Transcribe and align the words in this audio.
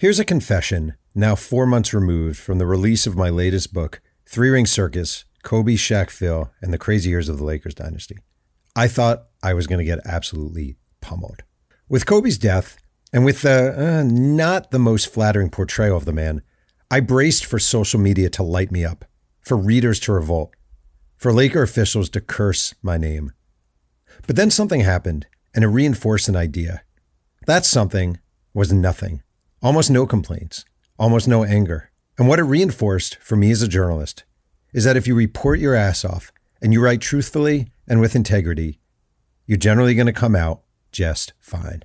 Here's 0.00 0.20
a 0.20 0.24
confession, 0.24 0.94
now 1.12 1.34
four 1.34 1.66
months 1.66 1.92
removed 1.92 2.38
from 2.38 2.58
the 2.58 2.66
release 2.66 3.04
of 3.04 3.16
my 3.16 3.30
latest 3.30 3.74
book, 3.74 4.00
Three 4.26 4.48
Ring 4.48 4.64
Circus 4.64 5.24
Kobe, 5.42 5.74
Shaq, 5.74 6.08
Phil, 6.08 6.52
and 6.62 6.72
the 6.72 6.78
Crazy 6.78 7.10
Years 7.10 7.28
of 7.28 7.38
the 7.38 7.42
Lakers 7.42 7.74
Dynasty. 7.74 8.16
I 8.76 8.86
thought 8.86 9.24
I 9.42 9.54
was 9.54 9.66
going 9.66 9.80
to 9.80 9.84
get 9.84 9.98
absolutely 10.04 10.76
pummeled. 11.00 11.42
With 11.88 12.06
Kobe's 12.06 12.38
death, 12.38 12.76
and 13.12 13.24
with 13.24 13.42
the 13.42 13.74
uh, 13.76 14.04
not 14.04 14.70
the 14.70 14.78
most 14.78 15.12
flattering 15.12 15.50
portrayal 15.50 15.96
of 15.96 16.04
the 16.04 16.12
man, 16.12 16.42
I 16.92 17.00
braced 17.00 17.44
for 17.44 17.58
social 17.58 17.98
media 17.98 18.30
to 18.30 18.44
light 18.44 18.70
me 18.70 18.84
up, 18.84 19.04
for 19.40 19.56
readers 19.56 19.98
to 20.00 20.12
revolt, 20.12 20.54
for 21.16 21.32
Laker 21.32 21.62
officials 21.62 22.08
to 22.10 22.20
curse 22.20 22.72
my 22.82 22.98
name. 22.98 23.32
But 24.28 24.36
then 24.36 24.52
something 24.52 24.82
happened, 24.82 25.26
and 25.56 25.64
it 25.64 25.68
reinforced 25.68 26.28
an 26.28 26.36
idea. 26.36 26.82
That 27.48 27.66
something 27.66 28.20
was 28.54 28.72
nothing. 28.72 29.22
Almost 29.60 29.90
no 29.90 30.06
complaints, 30.06 30.64
almost 31.00 31.26
no 31.26 31.42
anger. 31.42 31.90
And 32.16 32.28
what 32.28 32.38
it 32.38 32.44
reinforced 32.44 33.16
for 33.16 33.34
me 33.34 33.50
as 33.50 33.60
a 33.60 33.66
journalist 33.66 34.22
is 34.72 34.84
that 34.84 34.96
if 34.96 35.08
you 35.08 35.16
report 35.16 35.58
your 35.58 35.74
ass 35.74 36.04
off 36.04 36.30
and 36.62 36.72
you 36.72 36.80
write 36.80 37.00
truthfully 37.00 37.66
and 37.88 38.00
with 38.00 38.14
integrity, 38.14 38.78
you're 39.46 39.58
generally 39.58 39.96
going 39.96 40.06
to 40.06 40.12
come 40.12 40.36
out 40.36 40.62
just 40.92 41.32
fine. 41.40 41.82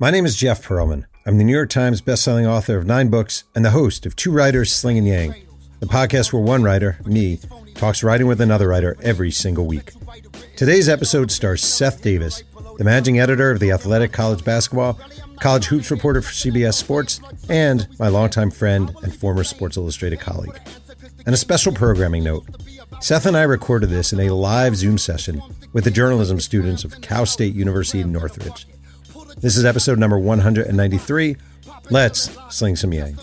My 0.00 0.10
name 0.10 0.24
is 0.24 0.34
Jeff 0.34 0.66
Pearlman. 0.66 1.04
I'm 1.26 1.36
the 1.36 1.44
New 1.44 1.54
York 1.54 1.68
Times 1.68 2.00
bestselling 2.00 2.46
author 2.46 2.78
of 2.78 2.86
nine 2.86 3.10
books 3.10 3.44
and 3.54 3.66
the 3.66 3.70
host 3.72 4.06
of 4.06 4.16
Two 4.16 4.32
Writers 4.32 4.72
Slinging 4.72 5.06
Yang, 5.06 5.34
the 5.80 5.86
podcast 5.86 6.32
where 6.32 6.40
one 6.40 6.62
writer, 6.62 6.98
me, 7.04 7.38
talks 7.78 8.02
writing 8.02 8.26
with 8.26 8.40
another 8.40 8.68
writer 8.68 8.96
every 9.02 9.30
single 9.30 9.64
week. 9.64 9.92
Today's 10.56 10.88
episode 10.88 11.30
stars 11.30 11.62
Seth 11.62 12.02
Davis, 12.02 12.42
the 12.76 12.82
managing 12.84 13.20
editor 13.20 13.52
of 13.52 13.60
The 13.60 13.70
Athletic 13.70 14.12
College 14.12 14.44
Basketball, 14.44 14.98
college 15.38 15.66
hoops 15.66 15.90
reporter 15.90 16.20
for 16.20 16.32
CBS 16.32 16.74
Sports, 16.74 17.20
and 17.48 17.86
my 18.00 18.08
longtime 18.08 18.50
friend 18.50 18.92
and 19.02 19.14
former 19.14 19.44
Sports 19.44 19.76
Illustrated 19.76 20.18
colleague. 20.18 20.58
And 21.24 21.34
a 21.34 21.38
special 21.38 21.72
programming 21.72 22.24
note 22.24 22.44
Seth 23.00 23.26
and 23.26 23.36
I 23.36 23.42
recorded 23.42 23.90
this 23.90 24.12
in 24.12 24.18
a 24.20 24.34
live 24.34 24.74
Zoom 24.74 24.98
session 24.98 25.40
with 25.72 25.84
the 25.84 25.90
journalism 25.92 26.40
students 26.40 26.82
of 26.82 27.00
Cal 27.00 27.26
State 27.26 27.54
University 27.54 28.00
in 28.00 28.10
Northridge. 28.10 28.66
This 29.36 29.56
is 29.56 29.64
episode 29.64 30.00
number 30.00 30.18
193. 30.18 31.36
Let's 31.90 32.36
sling 32.50 32.74
some 32.74 32.92
yang. 32.92 33.16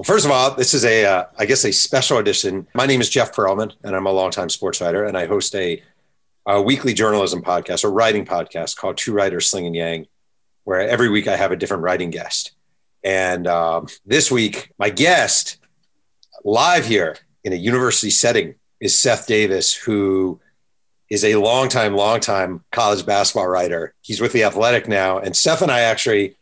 Well, 0.00 0.06
first 0.06 0.24
of 0.24 0.30
all, 0.30 0.54
this 0.54 0.72
is 0.72 0.86
a, 0.86 1.04
uh, 1.04 1.24
I 1.38 1.44
guess, 1.44 1.62
a 1.62 1.72
special 1.74 2.16
edition. 2.16 2.66
My 2.72 2.86
name 2.86 3.02
is 3.02 3.10
Jeff 3.10 3.34
Pearlman, 3.34 3.74
and 3.84 3.94
I'm 3.94 4.06
a 4.06 4.10
longtime 4.10 4.48
sports 4.48 4.80
writer, 4.80 5.04
and 5.04 5.14
I 5.14 5.26
host 5.26 5.54
a, 5.54 5.82
a 6.46 6.62
weekly 6.62 6.94
journalism 6.94 7.42
podcast, 7.42 7.84
a 7.84 7.88
writing 7.88 8.24
podcast 8.24 8.78
called 8.78 8.96
Two 8.96 9.12
Writers 9.12 9.50
Slinging 9.50 9.74
Yang, 9.74 10.06
where 10.64 10.80
every 10.80 11.10
week 11.10 11.28
I 11.28 11.36
have 11.36 11.52
a 11.52 11.56
different 11.56 11.82
writing 11.82 12.08
guest. 12.08 12.52
And 13.04 13.46
um, 13.46 13.88
this 14.06 14.30
week, 14.30 14.72
my 14.78 14.88
guest 14.88 15.58
live 16.44 16.86
here 16.86 17.18
in 17.44 17.52
a 17.52 17.56
university 17.56 18.08
setting 18.08 18.54
is 18.80 18.98
Seth 18.98 19.26
Davis, 19.26 19.74
who 19.74 20.40
is 21.10 21.26
a 21.26 21.34
longtime, 21.34 21.94
longtime 21.94 22.64
college 22.72 23.04
basketball 23.04 23.48
writer. 23.48 23.92
He's 24.00 24.22
with 24.22 24.32
the 24.32 24.44
Athletic 24.44 24.88
now, 24.88 25.18
and 25.18 25.36
Seth 25.36 25.60
and 25.60 25.70
I 25.70 25.80
actually 25.80 26.38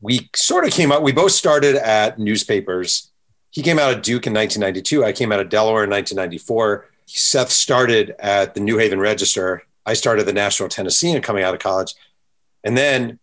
we 0.00 0.30
sort 0.34 0.64
of 0.64 0.72
came 0.72 0.92
out, 0.92 1.02
we 1.02 1.12
both 1.12 1.32
started 1.32 1.76
at 1.76 2.18
newspapers. 2.18 3.10
He 3.50 3.62
came 3.62 3.78
out 3.78 3.92
of 3.92 4.02
Duke 4.02 4.26
in 4.26 4.32
1992. 4.32 5.04
I 5.04 5.12
came 5.12 5.32
out 5.32 5.40
of 5.40 5.48
Delaware 5.48 5.84
in 5.84 5.90
1994. 5.90 6.86
Seth 7.06 7.50
started 7.50 8.14
at 8.18 8.54
the 8.54 8.60
New 8.60 8.78
Haven 8.78 9.00
Register. 9.00 9.62
I 9.84 9.94
started 9.94 10.24
the 10.24 10.32
Nashville 10.32 10.68
Tennessean 10.68 11.20
coming 11.20 11.42
out 11.42 11.54
of 11.54 11.60
college. 11.60 11.94
And 12.62 12.76
then 12.76 13.18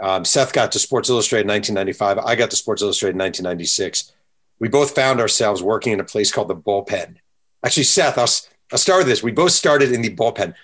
um, 0.00 0.24
Seth 0.24 0.52
got 0.52 0.72
to 0.72 0.78
Sports 0.78 1.08
Illustrated 1.08 1.46
in 1.46 1.54
1995. 1.54 2.18
I 2.18 2.34
got 2.34 2.50
to 2.50 2.56
Sports 2.56 2.82
Illustrated 2.82 3.14
in 3.14 3.20
1996. 3.20 4.12
We 4.58 4.68
both 4.68 4.94
found 4.94 5.20
ourselves 5.20 5.62
working 5.62 5.92
in 5.92 6.00
a 6.00 6.04
place 6.04 6.32
called 6.32 6.48
the 6.48 6.56
bullpen. 6.56 7.16
Actually, 7.64 7.84
Seth, 7.84 8.18
I'll, 8.18 8.28
I'll 8.72 8.78
start 8.78 9.00
with 9.00 9.06
this. 9.06 9.22
We 9.22 9.32
both 9.32 9.52
started 9.52 9.92
in 9.92 10.02
the 10.02 10.14
bullpen. 10.14 10.54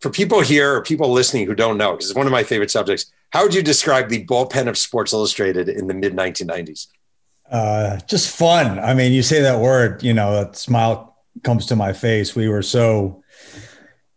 For 0.00 0.10
people 0.10 0.40
here 0.40 0.74
or 0.74 0.82
people 0.82 1.10
listening 1.10 1.46
who 1.46 1.54
don't 1.54 1.78
know, 1.78 1.92
because 1.92 2.10
it's 2.10 2.16
one 2.16 2.26
of 2.26 2.32
my 2.32 2.42
favorite 2.42 2.70
subjects, 2.70 3.10
how 3.34 3.42
would 3.42 3.52
you 3.52 3.64
describe 3.64 4.08
the 4.08 4.24
bullpen 4.24 4.68
of 4.68 4.78
Sports 4.78 5.12
Illustrated 5.12 5.68
in 5.68 5.88
the 5.88 5.94
mid 5.94 6.14
1990s? 6.14 6.86
Uh, 7.50 7.98
just 8.08 8.34
fun. 8.34 8.78
I 8.78 8.94
mean, 8.94 9.12
you 9.12 9.24
say 9.24 9.40
that 9.42 9.58
word, 9.58 10.04
you 10.04 10.14
know, 10.14 10.32
that 10.34 10.56
smile 10.56 11.18
comes 11.42 11.66
to 11.66 11.74
my 11.74 11.92
face. 11.92 12.36
We 12.36 12.48
were 12.48 12.62
so 12.62 13.24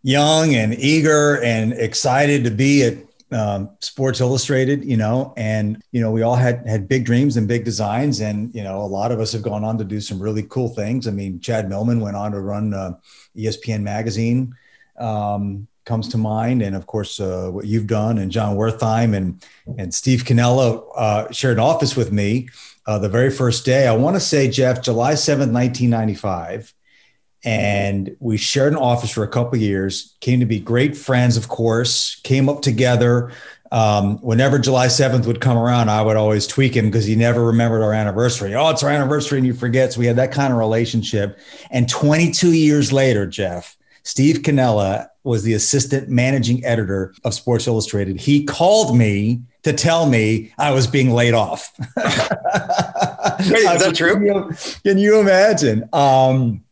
young 0.03 0.53
and 0.53 0.75
eager 0.75 1.41
and 1.41 1.73
excited 1.73 2.43
to 2.43 2.51
be 2.51 2.83
at 2.83 2.97
um, 3.35 3.71
Sports 3.79 4.21
Illustrated, 4.21 4.85
you 4.85 4.97
know, 4.97 5.33
and 5.35 5.81
you 5.91 5.99
know 5.99 6.11
we 6.11 6.21
all 6.21 6.35
had 6.35 6.65
had 6.67 6.87
big 6.87 7.03
dreams 7.03 7.37
and 7.37 7.47
big 7.47 7.65
designs, 7.65 8.21
and 8.21 8.53
you 8.53 8.63
know 8.63 8.81
a 8.81 8.85
lot 8.85 9.11
of 9.11 9.19
us 9.19 9.33
have 9.33 9.41
gone 9.41 9.63
on 9.63 9.79
to 9.79 9.83
do 9.83 9.99
some 9.99 10.19
really 10.19 10.43
cool 10.43 10.69
things. 10.69 11.07
I 11.07 11.11
mean, 11.11 11.39
Chad 11.39 11.67
Millman 11.69 12.01
went 12.01 12.15
on 12.15 12.31
to 12.33 12.39
run 12.39 12.73
uh, 12.73 12.91
ESPN 13.35 13.81
magazine. 13.81 14.55
Um, 14.99 15.67
comes 15.87 16.09
to 16.09 16.17
mind, 16.17 16.61
and 16.61 16.75
of 16.75 16.85
course 16.85 17.19
uh, 17.19 17.49
what 17.49 17.65
you've 17.65 17.87
done, 17.87 18.19
and 18.19 18.31
Jon 18.31 18.55
Wertheim 18.55 19.15
and 19.15 19.43
and 19.77 19.93
Steve 19.93 20.23
Cannella 20.23 20.83
uh, 20.95 21.31
shared 21.31 21.57
an 21.57 21.63
office 21.63 21.95
with 21.95 22.11
me 22.11 22.49
uh, 22.85 22.99
the 22.99 23.09
very 23.09 23.31
first 23.31 23.65
day. 23.65 23.87
I 23.87 23.95
want 23.95 24.15
to 24.15 24.19
say, 24.19 24.49
Jeff, 24.49 24.83
July 24.83 25.15
seventh, 25.15 25.51
nineteen 25.51 25.89
ninety 25.89 26.13
five, 26.13 26.73
and 27.43 28.15
we 28.19 28.37
shared 28.37 28.73
an 28.73 28.79
office 28.79 29.09
for 29.09 29.23
a 29.23 29.27
couple 29.27 29.57
years. 29.57 30.15
Came 30.19 30.41
to 30.41 30.45
be 30.45 30.59
great 30.59 30.95
friends, 30.95 31.37
of 31.37 31.47
course. 31.47 32.19
Came 32.23 32.49
up 32.49 32.61
together. 32.61 33.31
Um, 33.69 34.17
whenever 34.19 34.59
July 34.59 34.87
7th 34.87 35.25
would 35.25 35.41
come 35.41 35.57
around, 35.57 35.89
I 35.89 36.01
would 36.01 36.15
always 36.15 36.47
tweak 36.47 36.73
him 36.73 36.85
because 36.85 37.03
he 37.03 37.17
never 37.17 37.43
remembered 37.43 37.83
our 37.83 37.91
anniversary. 37.91 38.55
Oh, 38.55 38.69
it's 38.69 38.81
our 38.81 38.89
anniversary 38.89 39.39
and 39.39 39.45
you 39.45 39.53
forget. 39.53 39.91
So 39.91 39.99
we 39.99 40.05
had 40.05 40.15
that 40.15 40.31
kind 40.31 40.53
of 40.53 40.59
relationship. 40.59 41.37
And 41.69 41.89
22 41.89 42.53
years 42.53 42.93
later, 42.93 43.27
Jeff, 43.27 43.77
Steve 44.03 44.37
Cannella 44.37 45.09
was 45.27 45.43
the 45.43 45.53
assistant 45.53 46.07
managing 46.07 46.63
editor 46.63 47.13
of 47.23 47.33
Sports 47.33 47.67
Illustrated. 47.67 48.19
He 48.19 48.45
called 48.45 48.97
me 48.97 49.41
to 49.63 49.73
tell 49.73 50.07
me 50.07 50.53
I 50.57 50.71
was 50.71 50.87
being 50.87 51.11
laid 51.11 51.33
off. 51.33 51.71
Wait, 51.97 51.99
is 51.99 53.83
that 53.83 53.93
true? 53.95 54.13
Can 54.13 54.25
you, 54.25 54.51
can 54.83 54.97
you 54.97 55.19
imagine? 55.19 55.87
Um, 55.91 56.63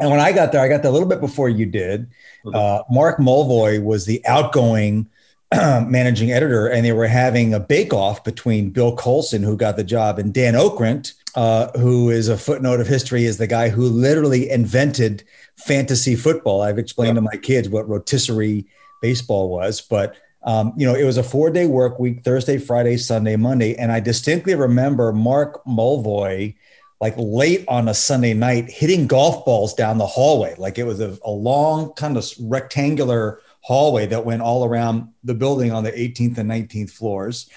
and 0.00 0.10
when 0.10 0.20
I 0.20 0.32
got 0.32 0.52
there, 0.52 0.60
I 0.62 0.68
got 0.68 0.82
there 0.82 0.90
a 0.90 0.92
little 0.92 1.08
bit 1.08 1.20
before 1.20 1.48
you 1.48 1.66
did. 1.66 2.08
Uh, 2.52 2.82
Mark 2.90 3.18
Mulvoy 3.18 3.82
was 3.82 4.06
the 4.06 4.24
outgoing 4.26 5.08
managing 5.52 6.30
editor, 6.30 6.66
and 6.66 6.84
they 6.84 6.92
were 6.92 7.06
having 7.06 7.54
a 7.54 7.60
bake 7.60 7.92
off 7.92 8.24
between 8.24 8.70
Bill 8.70 8.96
Colson, 8.96 9.42
who 9.42 9.56
got 9.56 9.76
the 9.76 9.84
job, 9.84 10.18
and 10.18 10.32
Dan 10.32 10.54
Okrent, 10.54 11.14
uh, 11.34 11.70
who 11.78 12.10
is 12.10 12.28
a 12.28 12.38
footnote 12.38 12.80
of 12.80 12.86
history, 12.86 13.24
is 13.24 13.38
the 13.38 13.46
guy 13.46 13.68
who 13.68 13.82
literally 13.82 14.50
invented 14.50 15.24
fantasy 15.58 16.16
football. 16.16 16.62
I've 16.62 16.78
explained 16.78 17.16
to 17.16 17.20
my 17.20 17.36
kids 17.36 17.68
what 17.68 17.88
rotisserie 17.88 18.66
baseball 19.02 19.48
was, 19.48 19.80
but 19.80 20.16
um, 20.44 20.72
you 20.76 20.86
know, 20.86 20.94
it 20.94 21.04
was 21.04 21.16
a 21.16 21.22
four 21.22 21.50
day 21.50 21.66
work 21.66 21.98
week, 21.98 22.22
Thursday, 22.24 22.58
Friday, 22.58 22.96
Sunday, 22.96 23.36
Monday. 23.36 23.74
And 23.74 23.90
I 23.90 24.00
distinctly 24.00 24.54
remember 24.54 25.12
Mark 25.12 25.64
Mulvoy, 25.66 26.54
like 27.00 27.14
late 27.16 27.64
on 27.68 27.88
a 27.88 27.94
Sunday 27.94 28.34
night, 28.34 28.70
hitting 28.70 29.06
golf 29.06 29.44
balls 29.44 29.74
down 29.74 29.98
the 29.98 30.06
hallway. 30.06 30.54
Like 30.56 30.78
it 30.78 30.84
was 30.84 31.00
a, 31.00 31.18
a 31.24 31.30
long 31.30 31.92
kind 31.94 32.16
of 32.16 32.24
rectangular 32.40 33.40
hallway 33.60 34.06
that 34.06 34.24
went 34.24 34.42
all 34.42 34.64
around 34.64 35.08
the 35.24 35.34
building 35.34 35.72
on 35.72 35.84
the 35.84 35.92
18th 35.92 36.38
and 36.38 36.50
19th 36.50 36.90
floors. 36.90 37.50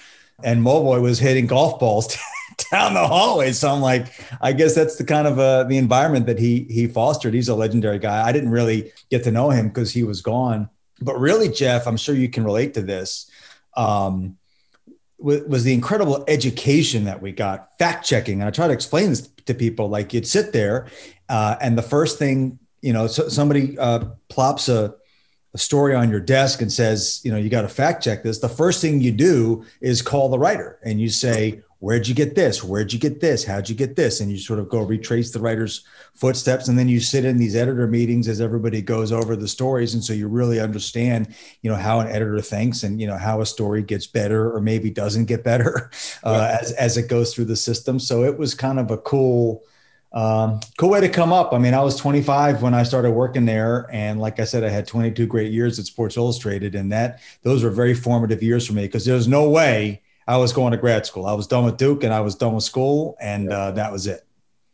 And 0.44 0.62
Mulvoy 0.62 1.00
was 1.00 1.20
hitting 1.20 1.46
golf 1.46 1.78
balls 1.78 2.16
down 2.72 2.94
the 2.94 3.06
hallway. 3.06 3.52
So 3.52 3.70
I'm 3.70 3.82
like, 3.82 4.06
I 4.40 4.52
guess 4.52 4.74
that's 4.74 4.96
the 4.96 5.04
kind 5.04 5.28
of 5.28 5.38
uh, 5.38 5.64
the 5.64 5.76
environment 5.76 6.26
that 6.26 6.38
he 6.38 6.64
he 6.64 6.88
fostered. 6.88 7.34
He's 7.34 7.48
a 7.48 7.54
legendary 7.54 7.98
guy. 7.98 8.26
I 8.26 8.32
didn't 8.32 8.50
really 8.50 8.92
get 9.10 9.22
to 9.24 9.30
know 9.30 9.50
him 9.50 9.68
because 9.68 9.92
he 9.92 10.02
was 10.02 10.22
gone. 10.22 10.68
But 11.00 11.18
really, 11.20 11.48
Jeff, 11.48 11.86
I'm 11.86 11.96
sure 11.96 12.14
you 12.14 12.28
can 12.28 12.44
relate 12.44 12.74
to 12.74 12.82
this. 12.82 13.30
Um, 13.76 14.38
was 15.18 15.62
the 15.62 15.72
incredible 15.72 16.24
education 16.26 17.04
that 17.04 17.22
we 17.22 17.30
got 17.30 17.68
fact 17.78 18.04
checking 18.04 18.40
and 18.40 18.48
i 18.48 18.50
try 18.50 18.66
to 18.66 18.72
explain 18.72 19.10
this 19.10 19.28
to 19.46 19.54
people 19.54 19.88
like 19.88 20.12
you'd 20.12 20.26
sit 20.26 20.52
there 20.52 20.88
uh, 21.28 21.54
and 21.60 21.78
the 21.78 21.82
first 21.82 22.18
thing 22.18 22.58
you 22.80 22.92
know 22.92 23.06
so 23.06 23.28
somebody 23.28 23.78
uh, 23.78 24.04
plops 24.28 24.68
a, 24.68 24.92
a 25.54 25.58
story 25.58 25.94
on 25.94 26.10
your 26.10 26.18
desk 26.18 26.60
and 26.60 26.72
says 26.72 27.20
you 27.22 27.30
know 27.30 27.38
you 27.38 27.48
got 27.48 27.62
to 27.62 27.68
fact 27.68 28.02
check 28.02 28.24
this 28.24 28.40
the 28.40 28.48
first 28.48 28.80
thing 28.80 29.00
you 29.00 29.12
do 29.12 29.64
is 29.80 30.02
call 30.02 30.28
the 30.28 30.38
writer 30.38 30.80
and 30.82 31.00
you 31.00 31.08
say 31.08 31.62
where'd 31.82 32.06
you 32.06 32.14
get 32.14 32.36
this? 32.36 32.62
Where'd 32.62 32.92
you 32.92 32.98
get 33.00 33.20
this? 33.20 33.44
How'd 33.44 33.68
you 33.68 33.74
get 33.74 33.96
this? 33.96 34.20
And 34.20 34.30
you 34.30 34.38
sort 34.38 34.60
of 34.60 34.68
go 34.68 34.82
retrace 34.82 35.32
the 35.32 35.40
writer's 35.40 35.84
footsteps. 36.14 36.68
And 36.68 36.78
then 36.78 36.88
you 36.88 37.00
sit 37.00 37.24
in 37.24 37.38
these 37.38 37.56
editor 37.56 37.88
meetings 37.88 38.28
as 38.28 38.40
everybody 38.40 38.80
goes 38.80 39.10
over 39.10 39.34
the 39.34 39.48
stories. 39.48 39.92
And 39.92 40.02
so 40.02 40.12
you 40.12 40.28
really 40.28 40.60
understand, 40.60 41.34
you 41.60 41.68
know, 41.68 41.76
how 41.76 41.98
an 41.98 42.06
editor 42.06 42.40
thinks 42.40 42.84
and, 42.84 43.00
you 43.00 43.08
know, 43.08 43.16
how 43.16 43.40
a 43.40 43.46
story 43.46 43.82
gets 43.82 44.06
better 44.06 44.54
or 44.54 44.60
maybe 44.60 44.90
doesn't 44.90 45.24
get 45.24 45.42
better 45.42 45.90
uh, 46.22 46.56
as, 46.62 46.70
as 46.72 46.96
it 46.96 47.08
goes 47.08 47.34
through 47.34 47.46
the 47.46 47.56
system. 47.56 47.98
So 47.98 48.22
it 48.22 48.38
was 48.38 48.54
kind 48.54 48.78
of 48.78 48.92
a 48.92 48.98
cool, 48.98 49.64
um, 50.12 50.60
cool 50.78 50.90
way 50.90 51.00
to 51.00 51.08
come 51.08 51.32
up. 51.32 51.52
I 51.52 51.58
mean, 51.58 51.74
I 51.74 51.82
was 51.82 51.96
25 51.96 52.62
when 52.62 52.74
I 52.74 52.84
started 52.84 53.10
working 53.10 53.44
there, 53.44 53.88
and 53.90 54.20
like 54.20 54.38
I 54.38 54.44
said, 54.44 54.62
I 54.62 54.68
had 54.68 54.86
22 54.86 55.26
great 55.26 55.50
years 55.50 55.80
at 55.80 55.86
Sports 55.86 56.16
Illustrated, 56.16 56.76
and 56.76 56.92
that 56.92 57.18
those 57.42 57.64
were 57.64 57.70
very 57.70 57.94
formative 57.94 58.40
years 58.40 58.68
for 58.68 58.74
me 58.74 58.82
because 58.82 59.04
there's 59.04 59.26
no 59.26 59.48
way 59.48 60.02
I 60.32 60.38
was 60.38 60.54
going 60.54 60.70
to 60.70 60.78
grad 60.78 61.04
school. 61.04 61.26
I 61.26 61.34
was 61.34 61.46
done 61.46 61.66
with 61.66 61.76
Duke, 61.76 62.04
and 62.04 62.14
I 62.14 62.20
was 62.20 62.36
done 62.36 62.54
with 62.54 62.64
school, 62.64 63.18
and 63.20 63.52
uh, 63.52 63.72
that 63.72 63.92
was 63.92 64.06
it. 64.06 64.22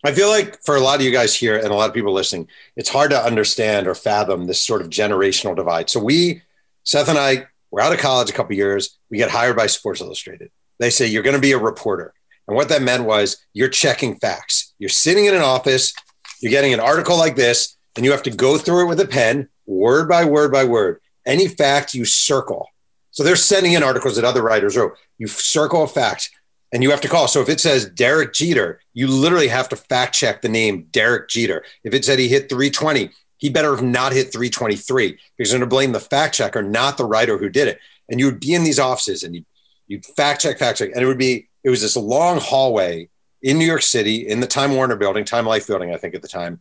I 0.04 0.12
feel 0.12 0.28
like 0.28 0.62
for 0.62 0.76
a 0.76 0.80
lot 0.80 1.00
of 1.00 1.04
you 1.04 1.10
guys 1.10 1.34
here 1.34 1.56
and 1.56 1.66
a 1.66 1.74
lot 1.74 1.88
of 1.88 1.94
people 1.94 2.12
listening, 2.12 2.46
it's 2.76 2.88
hard 2.88 3.10
to 3.10 3.20
understand 3.20 3.88
or 3.88 3.96
fathom 3.96 4.46
this 4.46 4.60
sort 4.60 4.82
of 4.82 4.88
generational 4.88 5.56
divide. 5.56 5.90
So 5.90 5.98
we, 5.98 6.42
Seth 6.84 7.08
and 7.08 7.18
I, 7.18 7.48
we're 7.72 7.80
out 7.80 7.92
of 7.92 7.98
college 7.98 8.30
a 8.30 8.32
couple 8.32 8.54
years. 8.54 8.98
We 9.10 9.18
get 9.18 9.30
hired 9.30 9.56
by 9.56 9.66
Sports 9.66 10.00
Illustrated. 10.00 10.52
They 10.78 10.90
say 10.90 11.08
you're 11.08 11.24
going 11.24 11.34
to 11.34 11.42
be 11.42 11.50
a 11.50 11.58
reporter, 11.58 12.14
and 12.46 12.54
what 12.54 12.68
that 12.68 12.82
meant 12.82 13.02
was 13.02 13.38
you're 13.52 13.68
checking 13.68 14.14
facts. 14.20 14.74
You're 14.78 14.88
sitting 14.90 15.24
in 15.24 15.34
an 15.34 15.42
office, 15.42 15.92
you're 16.40 16.52
getting 16.52 16.72
an 16.72 16.78
article 16.78 17.18
like 17.18 17.34
this, 17.34 17.76
and 17.96 18.04
you 18.04 18.12
have 18.12 18.22
to 18.22 18.30
go 18.30 18.58
through 18.58 18.84
it 18.84 18.88
with 18.90 19.00
a 19.00 19.08
pen, 19.08 19.48
word 19.66 20.08
by 20.08 20.24
word 20.24 20.52
by 20.52 20.62
word. 20.62 21.00
Any 21.26 21.48
fact 21.48 21.94
you 21.94 22.04
circle. 22.04 22.68
So 23.18 23.24
they're 23.24 23.34
sending 23.34 23.72
in 23.72 23.82
articles 23.82 24.14
that 24.14 24.24
other 24.24 24.44
writers 24.44 24.76
wrote. 24.76 24.96
You 25.18 25.26
circle 25.26 25.82
a 25.82 25.88
fact 25.88 26.30
and 26.72 26.84
you 26.84 26.92
have 26.92 27.00
to 27.00 27.08
call. 27.08 27.26
So 27.26 27.40
if 27.40 27.48
it 27.48 27.58
says 27.58 27.90
Derek 27.90 28.32
Jeter, 28.32 28.80
you 28.94 29.08
literally 29.08 29.48
have 29.48 29.68
to 29.70 29.76
fact 29.76 30.14
check 30.14 30.40
the 30.40 30.48
name 30.48 30.86
Derek 30.92 31.28
Jeter. 31.28 31.64
If 31.82 31.94
it 31.94 32.04
said 32.04 32.20
he 32.20 32.28
hit 32.28 32.48
320, 32.48 33.10
he 33.38 33.48
better 33.48 33.74
have 33.74 33.84
not 33.84 34.12
hit 34.12 34.32
323 34.32 35.18
because 35.36 35.50
you're 35.50 35.58
going 35.58 35.68
to 35.68 35.74
blame 35.74 35.90
the 35.90 35.98
fact 35.98 36.36
checker, 36.36 36.62
not 36.62 36.96
the 36.96 37.06
writer 37.06 37.38
who 37.38 37.48
did 37.48 37.66
it. 37.66 37.80
And 38.08 38.20
you 38.20 38.26
would 38.26 38.38
be 38.38 38.54
in 38.54 38.62
these 38.62 38.78
offices 38.78 39.24
and 39.24 39.34
you 39.34 39.44
you 39.88 40.00
fact 40.16 40.42
check, 40.42 40.56
fact 40.56 40.78
check, 40.78 40.90
and 40.94 41.02
it 41.02 41.06
would 41.06 41.18
be 41.18 41.48
it 41.64 41.70
was 41.70 41.82
this 41.82 41.96
long 41.96 42.38
hallway 42.38 43.08
in 43.42 43.58
New 43.58 43.66
York 43.66 43.82
City 43.82 44.28
in 44.28 44.38
the 44.38 44.46
Time 44.46 44.76
Warner 44.76 44.94
building, 44.94 45.24
Time 45.24 45.44
Life 45.44 45.66
building, 45.66 45.92
I 45.92 45.96
think 45.96 46.14
at 46.14 46.22
the 46.22 46.28
time, 46.28 46.60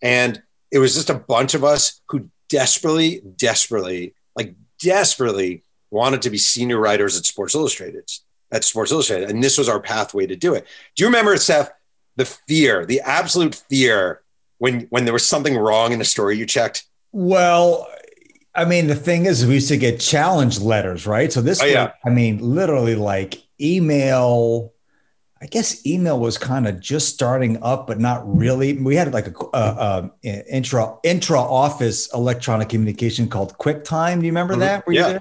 and 0.00 0.42
it 0.70 0.78
was 0.78 0.94
just 0.94 1.10
a 1.10 1.14
bunch 1.14 1.52
of 1.52 1.62
us 1.62 2.00
who 2.08 2.30
desperately, 2.48 3.20
desperately, 3.36 4.14
like 4.34 4.54
desperately 4.82 5.62
wanted 5.90 6.22
to 6.22 6.30
be 6.30 6.38
senior 6.38 6.78
writers 6.78 7.18
at 7.18 7.24
Sports 7.24 7.54
Illustrated 7.54 8.10
at 8.52 8.64
Sports 8.64 8.92
Illustrated. 8.92 9.30
And 9.30 9.42
this 9.42 9.58
was 9.58 9.68
our 9.68 9.80
pathway 9.80 10.26
to 10.26 10.36
do 10.36 10.54
it. 10.54 10.66
Do 10.96 11.04
you 11.04 11.08
remember, 11.08 11.36
Seth, 11.36 11.70
the 12.16 12.24
fear, 12.24 12.84
the 12.84 13.00
absolute 13.00 13.54
fear 13.68 14.22
when 14.58 14.82
when 14.90 15.04
there 15.04 15.12
was 15.12 15.26
something 15.26 15.56
wrong 15.56 15.92
in 15.92 16.00
a 16.00 16.04
story 16.04 16.36
you 16.36 16.46
checked? 16.46 16.84
Well, 17.12 17.88
I 18.54 18.64
mean, 18.64 18.88
the 18.88 18.94
thing 18.94 19.26
is, 19.26 19.46
we 19.46 19.54
used 19.54 19.68
to 19.68 19.76
get 19.76 20.00
challenge 20.00 20.60
letters, 20.60 21.06
right? 21.06 21.32
So 21.32 21.40
this, 21.40 21.62
oh, 21.62 21.66
yeah. 21.66 21.92
I 22.04 22.10
mean, 22.10 22.38
literally 22.38 22.94
like 22.94 23.42
email. 23.60 24.72
I 25.42 25.46
guess 25.46 25.86
email 25.86 26.20
was 26.20 26.36
kind 26.36 26.68
of 26.68 26.80
just 26.80 27.14
starting 27.14 27.62
up, 27.62 27.86
but 27.86 27.98
not 27.98 28.22
really. 28.36 28.74
We 28.74 28.94
had 28.94 29.14
like 29.14 29.26
a, 29.26 29.34
a, 29.54 30.10
a 30.22 30.54
intra 30.54 30.96
intra 31.02 31.40
office 31.40 32.12
electronic 32.12 32.68
communication 32.68 33.26
called 33.26 33.56
QuickTime. 33.56 34.20
Do 34.20 34.26
you 34.26 34.32
remember 34.32 34.52
mm-hmm. 34.52 34.60
that? 34.60 34.86
Were 34.86 34.92
yeah. 34.92 35.20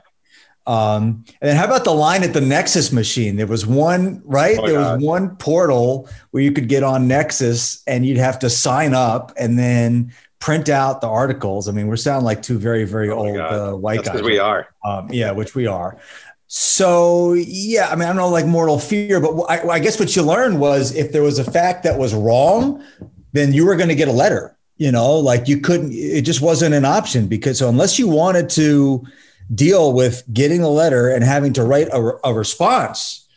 Um, 0.69 1.25
and 1.42 1.50
then 1.50 1.56
how 1.56 1.66
about 1.66 1.83
the 1.83 1.94
line 1.95 2.21
at 2.21 2.31
the 2.31 2.39
Nexis 2.39 2.94
machine? 2.94 3.38
There 3.38 3.48
was 3.48 3.66
one, 3.66 4.21
right? 4.24 4.56
Oh 4.60 4.68
there 4.68 4.75
God. 4.75 5.00
was 5.00 5.04
one 5.04 5.36
portal 5.38 6.07
where 6.30 6.44
you 6.44 6.51
could 6.51 6.69
get 6.69 6.83
on 6.83 7.10
Nexis 7.10 7.81
and 7.88 8.06
you'd 8.06 8.19
have 8.19 8.38
to 8.39 8.51
sign 8.51 8.94
up 8.94 9.33
and 9.36 9.57
then 9.57 10.13
print 10.38 10.69
out 10.69 11.01
the 11.01 11.07
articles. 11.07 11.68
I 11.68 11.71
mean, 11.71 11.88
we're 11.88 11.95
sounding 11.95 12.24
like 12.24 12.44
two 12.44 12.60
very, 12.60 12.83
very 12.83 13.10
oh 13.10 13.18
old 13.18 13.38
uh, 13.38 13.74
white 13.74 14.04
That's 14.04 14.18
guys. 14.18 14.21
we 14.21 14.38
are. 14.38 14.68
Um, 14.86 15.10
yeah, 15.12 15.31
which 15.31 15.56
we 15.56 15.66
are. 15.66 16.00
So 16.45 17.33
yeah, 17.33 17.89
I 17.89 17.95
mean, 17.95 18.04
I 18.04 18.07
don't 18.10 18.18
know 18.18 18.30
like 18.30 18.45
mortal 18.45 18.77
fear, 18.77 19.19
but 19.19 19.42
I, 19.50 19.68
I 19.69 19.80
guess 19.80 20.00
what 20.00 20.16
you 20.16 20.21
learned 20.21 20.60
was 20.60 20.94
if 20.94 21.12
there 21.12 21.24
was 21.24 21.39
a 21.39 21.51
fact 21.51 21.81
that 21.81 21.98
was 21.98 22.13
wrong, 22.13 22.86
then 23.33 23.54
you 23.54 23.66
were 23.66 23.75
going 23.75 23.89
to 23.89 23.95
get 23.95 24.07
a 24.07 24.12
letter. 24.13 24.56
You 24.77 24.92
know, 24.92 25.16
like 25.16 25.48
you 25.48 25.60
couldn't. 25.62 25.94
It 25.94 26.21
just 26.21 26.42
wasn't 26.42 26.75
an 26.75 26.86
option 26.86 27.27
because 27.27 27.57
so 27.57 27.69
unless 27.69 27.98
you 27.98 28.07
wanted 28.07 28.50
to 28.51 29.04
deal 29.53 29.93
with 29.93 30.23
getting 30.31 30.61
a 30.61 30.69
letter 30.69 31.09
and 31.09 31.23
having 31.23 31.53
to 31.53 31.63
write 31.63 31.87
a, 31.89 32.13
a 32.23 32.33
response 32.33 33.27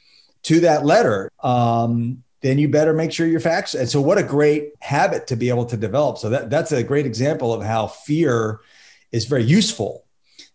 to 0.42 0.60
that 0.60 0.84
letter, 0.84 1.30
um, 1.42 2.22
then 2.42 2.58
you 2.58 2.68
better 2.68 2.92
make 2.92 3.12
sure 3.12 3.26
your 3.26 3.40
facts. 3.40 3.74
And 3.74 3.88
so, 3.88 4.00
what 4.00 4.18
a 4.18 4.22
great 4.22 4.72
habit 4.80 5.26
to 5.28 5.36
be 5.36 5.48
able 5.48 5.64
to 5.66 5.76
develop. 5.76 6.18
So 6.18 6.28
that 6.30 6.50
that's 6.50 6.72
a 6.72 6.82
great 6.82 7.06
example 7.06 7.52
of 7.52 7.62
how 7.62 7.86
fear 7.86 8.60
is 9.12 9.26
very 9.26 9.44
useful. 9.44 10.04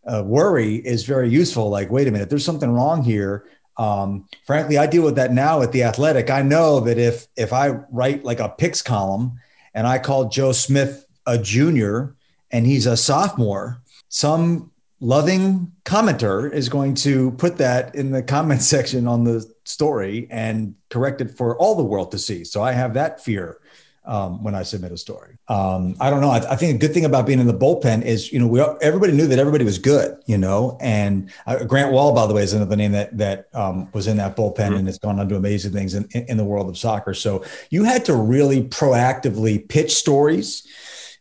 Uh, 0.05 0.23
worry 0.25 0.75
is 0.75 1.03
very 1.03 1.29
useful. 1.29 1.69
Like, 1.69 1.89
wait 1.89 2.07
a 2.07 2.11
minute, 2.11 2.29
there's 2.29 2.45
something 2.45 2.69
wrong 2.69 3.03
here. 3.03 3.45
Um, 3.77 4.27
frankly, 4.45 4.77
I 4.77 4.87
deal 4.87 5.03
with 5.03 5.15
that 5.15 5.31
now 5.31 5.61
at 5.61 5.71
the 5.71 5.83
Athletic. 5.83 6.29
I 6.29 6.41
know 6.41 6.79
that 6.81 6.97
if 6.97 7.27
if 7.35 7.53
I 7.53 7.69
write 7.91 8.23
like 8.23 8.39
a 8.39 8.49
picks 8.49 8.81
column 8.81 9.39
and 9.73 9.87
I 9.87 9.99
call 9.99 10.29
Joe 10.29 10.51
Smith 10.51 11.05
a 11.25 11.37
junior 11.37 12.15
and 12.51 12.65
he's 12.65 12.85
a 12.85 12.97
sophomore, 12.97 13.81
some 14.09 14.71
loving 14.99 15.71
commenter 15.85 16.51
is 16.51 16.69
going 16.69 16.95
to 16.95 17.31
put 17.31 17.57
that 17.57 17.95
in 17.95 18.11
the 18.11 18.23
comment 18.23 18.61
section 18.73 19.07
on 19.07 19.23
the 19.23 19.45
story 19.63 20.27
and 20.29 20.75
correct 20.89 21.21
it 21.21 21.31
for 21.31 21.57
all 21.57 21.75
the 21.75 21.83
world 21.83 22.11
to 22.11 22.19
see. 22.19 22.43
So 22.43 22.61
I 22.63 22.71
have 22.71 22.93
that 22.95 23.23
fear 23.23 23.59
um, 24.07 24.41
when 24.41 24.55
I 24.55 24.63
submit 24.63 24.93
a 24.93 24.97
story. 24.97 25.37
Um, 25.49 25.95
I 25.99 26.09
don't 26.09 26.21
know. 26.21 26.29
I, 26.29 26.37
I, 26.51 26.55
think 26.55 26.75
a 26.75 26.77
good 26.77 26.93
thing 26.93 27.03
about 27.03 27.27
being 27.27 27.39
in 27.39 27.47
the 27.47 27.53
bullpen 27.53 28.03
is, 28.03 28.31
you 28.31 28.39
know, 28.39 28.47
we 28.47 28.61
everybody 28.81 29.11
knew 29.11 29.27
that 29.27 29.37
everybody 29.37 29.65
was 29.65 29.77
good, 29.77 30.17
you 30.25 30.37
know. 30.37 30.77
And 30.79 31.29
uh, 31.45 31.65
Grant 31.65 31.91
Wahl, 31.91 32.15
by 32.15 32.25
the 32.25 32.33
way, 32.33 32.41
is 32.41 32.53
another 32.53 32.77
name 32.77 32.93
that 32.93 33.17
that 33.17 33.49
um, 33.53 33.89
was 33.91 34.07
in 34.07 34.15
that 34.17 34.37
bullpen 34.37 34.55
mm-hmm. 34.55 34.75
and 34.75 34.87
has 34.87 34.97
gone 34.97 35.19
on 35.19 35.27
to 35.27 35.35
amazing 35.35 35.73
things 35.73 35.93
in, 35.93 36.05
in 36.11 36.37
the 36.37 36.45
world 36.45 36.69
of 36.69 36.77
soccer. 36.77 37.13
So 37.13 37.43
you 37.69 37.83
had 37.83 38.05
to 38.05 38.15
really 38.15 38.63
proactively 38.63 39.67
pitch 39.67 39.93
stories 39.93 40.65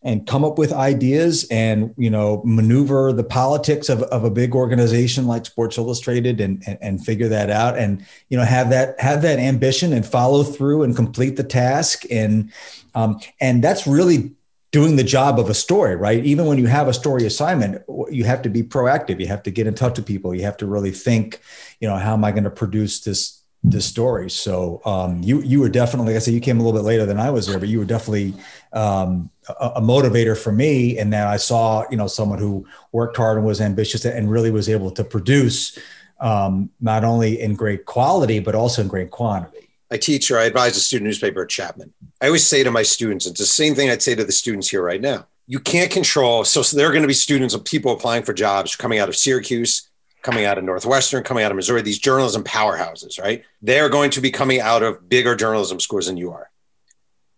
and 0.06 0.24
come 0.24 0.44
up 0.44 0.56
with 0.56 0.72
ideas 0.72 1.46
and 1.50 1.92
you 1.98 2.08
know 2.08 2.40
maneuver 2.44 3.12
the 3.12 3.24
politics 3.24 3.88
of, 3.88 4.02
of 4.04 4.22
a 4.22 4.30
big 4.30 4.54
organization 4.54 5.26
like 5.26 5.44
sports 5.44 5.76
illustrated 5.76 6.40
and, 6.40 6.62
and, 6.64 6.78
and 6.80 7.04
figure 7.04 7.28
that 7.28 7.50
out 7.50 7.76
and 7.76 8.06
you 8.28 8.38
know 8.38 8.44
have 8.44 8.70
that 8.70 8.98
have 9.00 9.20
that 9.22 9.40
ambition 9.40 9.92
and 9.92 10.06
follow 10.06 10.44
through 10.44 10.84
and 10.84 10.94
complete 10.94 11.36
the 11.36 11.44
task. 11.44 12.04
And 12.08 12.52
um, 12.94 13.20
and 13.40 13.64
that's 13.64 13.86
really 13.86 14.32
doing 14.70 14.96
the 14.96 15.04
job 15.04 15.40
of 15.40 15.50
a 15.50 15.54
story 15.54 15.96
right? 15.96 16.24
Even 16.24 16.46
when 16.46 16.58
you 16.58 16.66
have 16.66 16.86
a 16.86 16.94
story 16.94 17.26
assignment 17.26 17.82
you 18.10 18.24
have 18.24 18.42
to 18.42 18.48
be 18.48 18.62
proactive. 18.62 19.18
You 19.18 19.26
have 19.26 19.42
to 19.42 19.50
get 19.50 19.66
in 19.66 19.74
touch 19.74 19.98
with 19.98 20.06
people. 20.06 20.34
You 20.34 20.42
have 20.42 20.56
to 20.58 20.66
really 20.66 20.92
think 20.92 21.40
you 21.80 21.88
know 21.88 21.96
how 21.96 22.14
am 22.14 22.24
i 22.24 22.30
going 22.30 22.44
to 22.44 22.50
produce 22.50 23.00
this 23.00 23.35
this 23.68 23.84
story 23.84 24.30
so 24.30 24.80
um, 24.84 25.20
you 25.22 25.40
you 25.42 25.60
were 25.60 25.68
definitely 25.68 26.12
like 26.12 26.16
i 26.16 26.24
said 26.24 26.32
you 26.32 26.40
came 26.40 26.60
a 26.60 26.62
little 26.62 26.78
bit 26.78 26.86
later 26.86 27.04
than 27.04 27.18
i 27.18 27.28
was 27.28 27.46
there 27.46 27.58
but 27.58 27.68
you 27.68 27.78
were 27.78 27.84
definitely 27.84 28.32
um, 28.72 29.30
a, 29.48 29.72
a, 29.76 29.80
motivator 29.80 30.36
for 30.36 30.52
me 30.52 30.98
and 30.98 31.12
that 31.12 31.26
I 31.26 31.38
saw, 31.38 31.84
you 31.90 31.96
know, 31.96 32.06
someone 32.06 32.38
who 32.38 32.66
worked 32.92 33.16
hard 33.16 33.38
and 33.38 33.46
was 33.46 33.60
ambitious 33.60 34.04
and 34.04 34.30
really 34.30 34.50
was 34.50 34.68
able 34.68 34.90
to 34.92 35.02
produce 35.02 35.78
um, 36.20 36.70
not 36.80 37.04
only 37.04 37.40
in 37.40 37.54
great 37.54 37.86
quality, 37.86 38.38
but 38.38 38.54
also 38.54 38.82
in 38.82 38.88
great 38.88 39.10
quantity. 39.10 39.68
I 39.90 39.96
teach 39.96 40.30
or 40.30 40.38
I 40.38 40.44
advise 40.44 40.76
a 40.76 40.80
student 40.80 41.06
newspaper 41.06 41.42
at 41.42 41.48
Chapman. 41.48 41.92
I 42.20 42.26
always 42.26 42.46
say 42.46 42.64
to 42.64 42.70
my 42.70 42.82
students, 42.82 43.26
it's 43.26 43.38
the 43.38 43.46
same 43.46 43.74
thing 43.74 43.88
I'd 43.88 44.02
say 44.02 44.14
to 44.14 44.24
the 44.24 44.32
students 44.32 44.68
here 44.68 44.82
right 44.82 45.00
now. 45.00 45.26
You 45.46 45.60
can't 45.60 45.92
control. 45.92 46.44
So, 46.44 46.62
so 46.62 46.76
there 46.76 46.88
are 46.88 46.92
going 46.92 47.02
to 47.02 47.08
be 47.08 47.14
students 47.14 47.54
of 47.54 47.64
people 47.64 47.92
applying 47.92 48.24
for 48.24 48.32
jobs 48.32 48.74
coming 48.74 48.98
out 48.98 49.08
of 49.08 49.16
Syracuse, 49.16 49.85
coming 50.26 50.44
out 50.44 50.58
of 50.58 50.64
Northwestern, 50.64 51.22
coming 51.22 51.44
out 51.44 51.52
of 51.52 51.56
Missouri, 51.56 51.82
these 51.82 52.00
journalism 52.00 52.42
powerhouses, 52.42 53.22
right? 53.22 53.44
They're 53.62 53.88
going 53.88 54.10
to 54.10 54.20
be 54.20 54.32
coming 54.32 54.60
out 54.60 54.82
of 54.82 55.08
bigger 55.08 55.36
journalism 55.36 55.78
schools 55.78 56.06
than 56.06 56.16
you 56.16 56.32
are. 56.32 56.50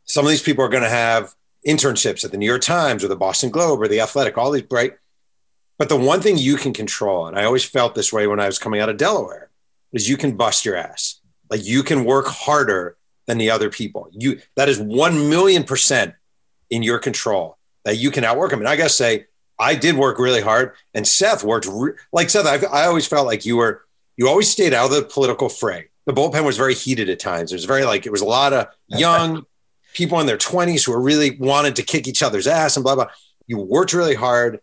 Some 0.04 0.24
of 0.24 0.30
these 0.30 0.42
people 0.42 0.64
are 0.64 0.70
going 0.70 0.84
to 0.84 0.88
have 0.88 1.34
internships 1.66 2.24
at 2.24 2.30
the 2.30 2.38
New 2.38 2.46
York 2.46 2.62
Times 2.62 3.04
or 3.04 3.08
the 3.08 3.14
Boston 3.14 3.50
Globe 3.50 3.82
or 3.82 3.88
the 3.88 4.00
Athletic, 4.00 4.38
all 4.38 4.50
these 4.50 4.62
bright. 4.62 4.94
But 5.76 5.90
the 5.90 5.98
one 5.98 6.22
thing 6.22 6.38
you 6.38 6.56
can 6.56 6.72
control, 6.72 7.26
and 7.26 7.38
I 7.38 7.44
always 7.44 7.62
felt 7.62 7.94
this 7.94 8.10
way 8.10 8.26
when 8.26 8.40
I 8.40 8.46
was 8.46 8.58
coming 8.58 8.80
out 8.80 8.88
of 8.88 8.96
Delaware, 8.96 9.50
is 9.92 10.08
you 10.08 10.16
can 10.16 10.34
bust 10.34 10.64
your 10.64 10.74
ass. 10.74 11.20
Like 11.50 11.66
you 11.66 11.82
can 11.82 12.06
work 12.06 12.26
harder 12.26 12.96
than 13.26 13.36
the 13.36 13.50
other 13.50 13.68
people. 13.68 14.08
You 14.12 14.40
that 14.56 14.70
is 14.70 14.80
one 14.80 15.28
million 15.28 15.64
percent 15.64 16.14
in 16.70 16.82
your 16.82 16.98
control 16.98 17.58
that 17.84 17.98
you 17.98 18.10
can 18.10 18.24
outwork 18.24 18.50
them. 18.50 18.60
And 18.60 18.68
I 18.68 18.76
gotta 18.76 18.88
say, 18.88 19.26
I 19.58 19.74
did 19.74 19.96
work 19.96 20.18
really 20.18 20.40
hard, 20.40 20.72
and 20.94 21.06
Seth 21.06 21.42
worked 21.42 21.66
re- 21.70 21.92
like 22.12 22.30
Seth. 22.30 22.46
I, 22.46 22.64
I 22.66 22.86
always 22.86 23.06
felt 23.06 23.26
like 23.26 23.44
you 23.44 23.56
were 23.56 23.84
you 24.16 24.28
always 24.28 24.50
stayed 24.50 24.74
out 24.74 24.86
of 24.86 24.90
the 24.92 25.02
political 25.02 25.48
fray. 25.48 25.88
The 26.06 26.12
bullpen 26.12 26.44
was 26.44 26.56
very 26.56 26.74
heated 26.74 27.08
at 27.08 27.20
times. 27.20 27.52
It 27.52 27.56
was 27.56 27.64
very 27.64 27.84
like 27.84 28.06
it 28.06 28.12
was 28.12 28.20
a 28.20 28.26
lot 28.26 28.52
of 28.52 28.68
young 28.86 29.44
people 29.94 30.20
in 30.20 30.26
their 30.26 30.38
20s 30.38 30.84
who 30.84 30.92
are 30.92 31.00
really 31.00 31.36
wanted 31.38 31.76
to 31.76 31.82
kick 31.82 32.06
each 32.06 32.22
other's 32.22 32.46
ass 32.46 32.76
and 32.76 32.84
blah 32.84 32.94
blah. 32.94 33.06
You 33.46 33.58
worked 33.58 33.92
really 33.92 34.14
hard 34.14 34.60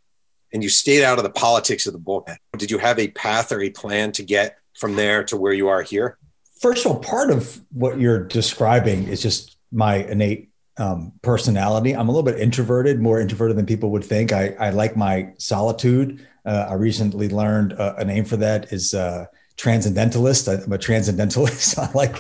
and 0.54 0.64
you 0.64 0.70
stayed 0.70 1.04
out 1.04 1.18
of 1.18 1.24
the 1.24 1.30
politics 1.30 1.86
of 1.86 1.94
the 1.94 2.00
bullpen. 2.00 2.38
Did 2.58 2.72
you 2.72 2.78
have 2.78 3.00
a 3.00 3.10
path 3.10 3.52
or 3.52 3.62
a 3.62 3.70
plan 3.70 4.12
to 4.14 4.24
get 4.24 4.58
from 4.78 4.96
there 4.96 5.24
to 5.26 5.38
where 5.38 5.54
you 5.54 5.68
are 5.68 5.82
here? 5.82 6.18
First 6.62 6.86
of 6.86 6.94
all, 6.94 7.00
part 7.00 7.32
of 7.32 7.60
what 7.72 8.00
you're 8.00 8.24
describing 8.24 9.08
is 9.08 9.22
just 9.22 9.58
my 9.72 9.98
innate 9.98 10.50
um, 10.78 11.14
personality. 11.22 11.96
I'm 11.96 12.10
a 12.10 12.12
little 12.12 12.24
bit 12.24 12.40
introverted, 12.40 13.00
more 13.00 13.20
introverted 13.20 13.58
than 13.58 13.66
people 13.66 13.92
would 13.92 14.04
think. 14.04 14.34
I, 14.34 14.56
I 14.60 14.70
like 14.72 14.98
my 14.98 15.34
solitude. 15.38 16.26
Uh, 16.46 16.68
I 16.70 16.74
recently 16.74 17.30
learned 17.30 17.74
a, 17.74 17.96
a, 17.98 18.06
name 18.06 18.26
for 18.26 18.38
that 18.38 18.72
is 18.72 18.94
uh, 18.94 19.26
transcendentalist. 19.58 20.48
I'm 20.48 20.72
a 20.72 20.78
transcendentalist. 20.78 21.80
I 21.80 21.90
like, 21.94 22.18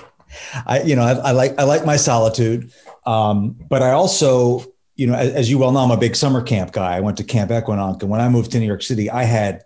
I 0.65 0.81
you 0.81 0.95
know, 0.95 1.03
I, 1.03 1.11
I 1.13 1.31
like 1.31 1.59
I 1.59 1.63
like 1.63 1.85
my 1.85 1.97
solitude. 1.97 2.71
Um, 3.05 3.51
but 3.69 3.83
I 3.83 3.91
also, 3.91 4.65
you 4.95 5.05
know, 5.07 5.15
as, 5.15 5.33
as, 5.33 5.49
you 5.49 5.59
well 5.59 5.71
know, 5.71 5.79
I'm 5.79 5.91
a 5.91 5.97
big 5.97 6.15
summer 6.15 6.41
camp 6.41 6.71
guy. 6.71 6.95
I 6.95 7.01
went 7.01 7.17
to 7.17 7.23
Camp 7.23 7.51
Equinox, 7.51 8.01
and 8.01 8.09
when 8.09 8.21
I 8.21 8.29
moved 8.29 8.51
to 8.53 8.59
New 8.59 8.65
York 8.65 8.81
City, 8.81 9.09
I 9.09 9.23
had 9.23 9.63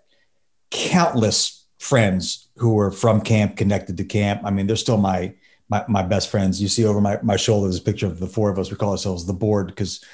countless 0.70 1.66
friends 1.78 2.48
who 2.56 2.74
were 2.74 2.90
from 2.90 3.22
camp, 3.22 3.56
connected 3.56 3.96
to 3.96 4.04
camp. 4.04 4.42
I 4.44 4.50
mean, 4.50 4.66
they're 4.66 4.76
still 4.76 4.98
my 4.98 5.34
my, 5.70 5.84
my 5.88 6.02
best 6.02 6.30
friends. 6.30 6.60
You 6.60 6.68
see 6.68 6.84
over 6.84 7.00
my, 7.00 7.18
my 7.22 7.36
shoulder 7.36 7.68
this 7.68 7.80
picture 7.80 8.06
of 8.06 8.18
the 8.20 8.26
four 8.26 8.50
of 8.50 8.58
us. 8.58 8.70
We 8.70 8.76
call 8.76 8.92
ourselves 8.92 9.26
the 9.26 9.32
board 9.32 9.68
because 9.68 10.04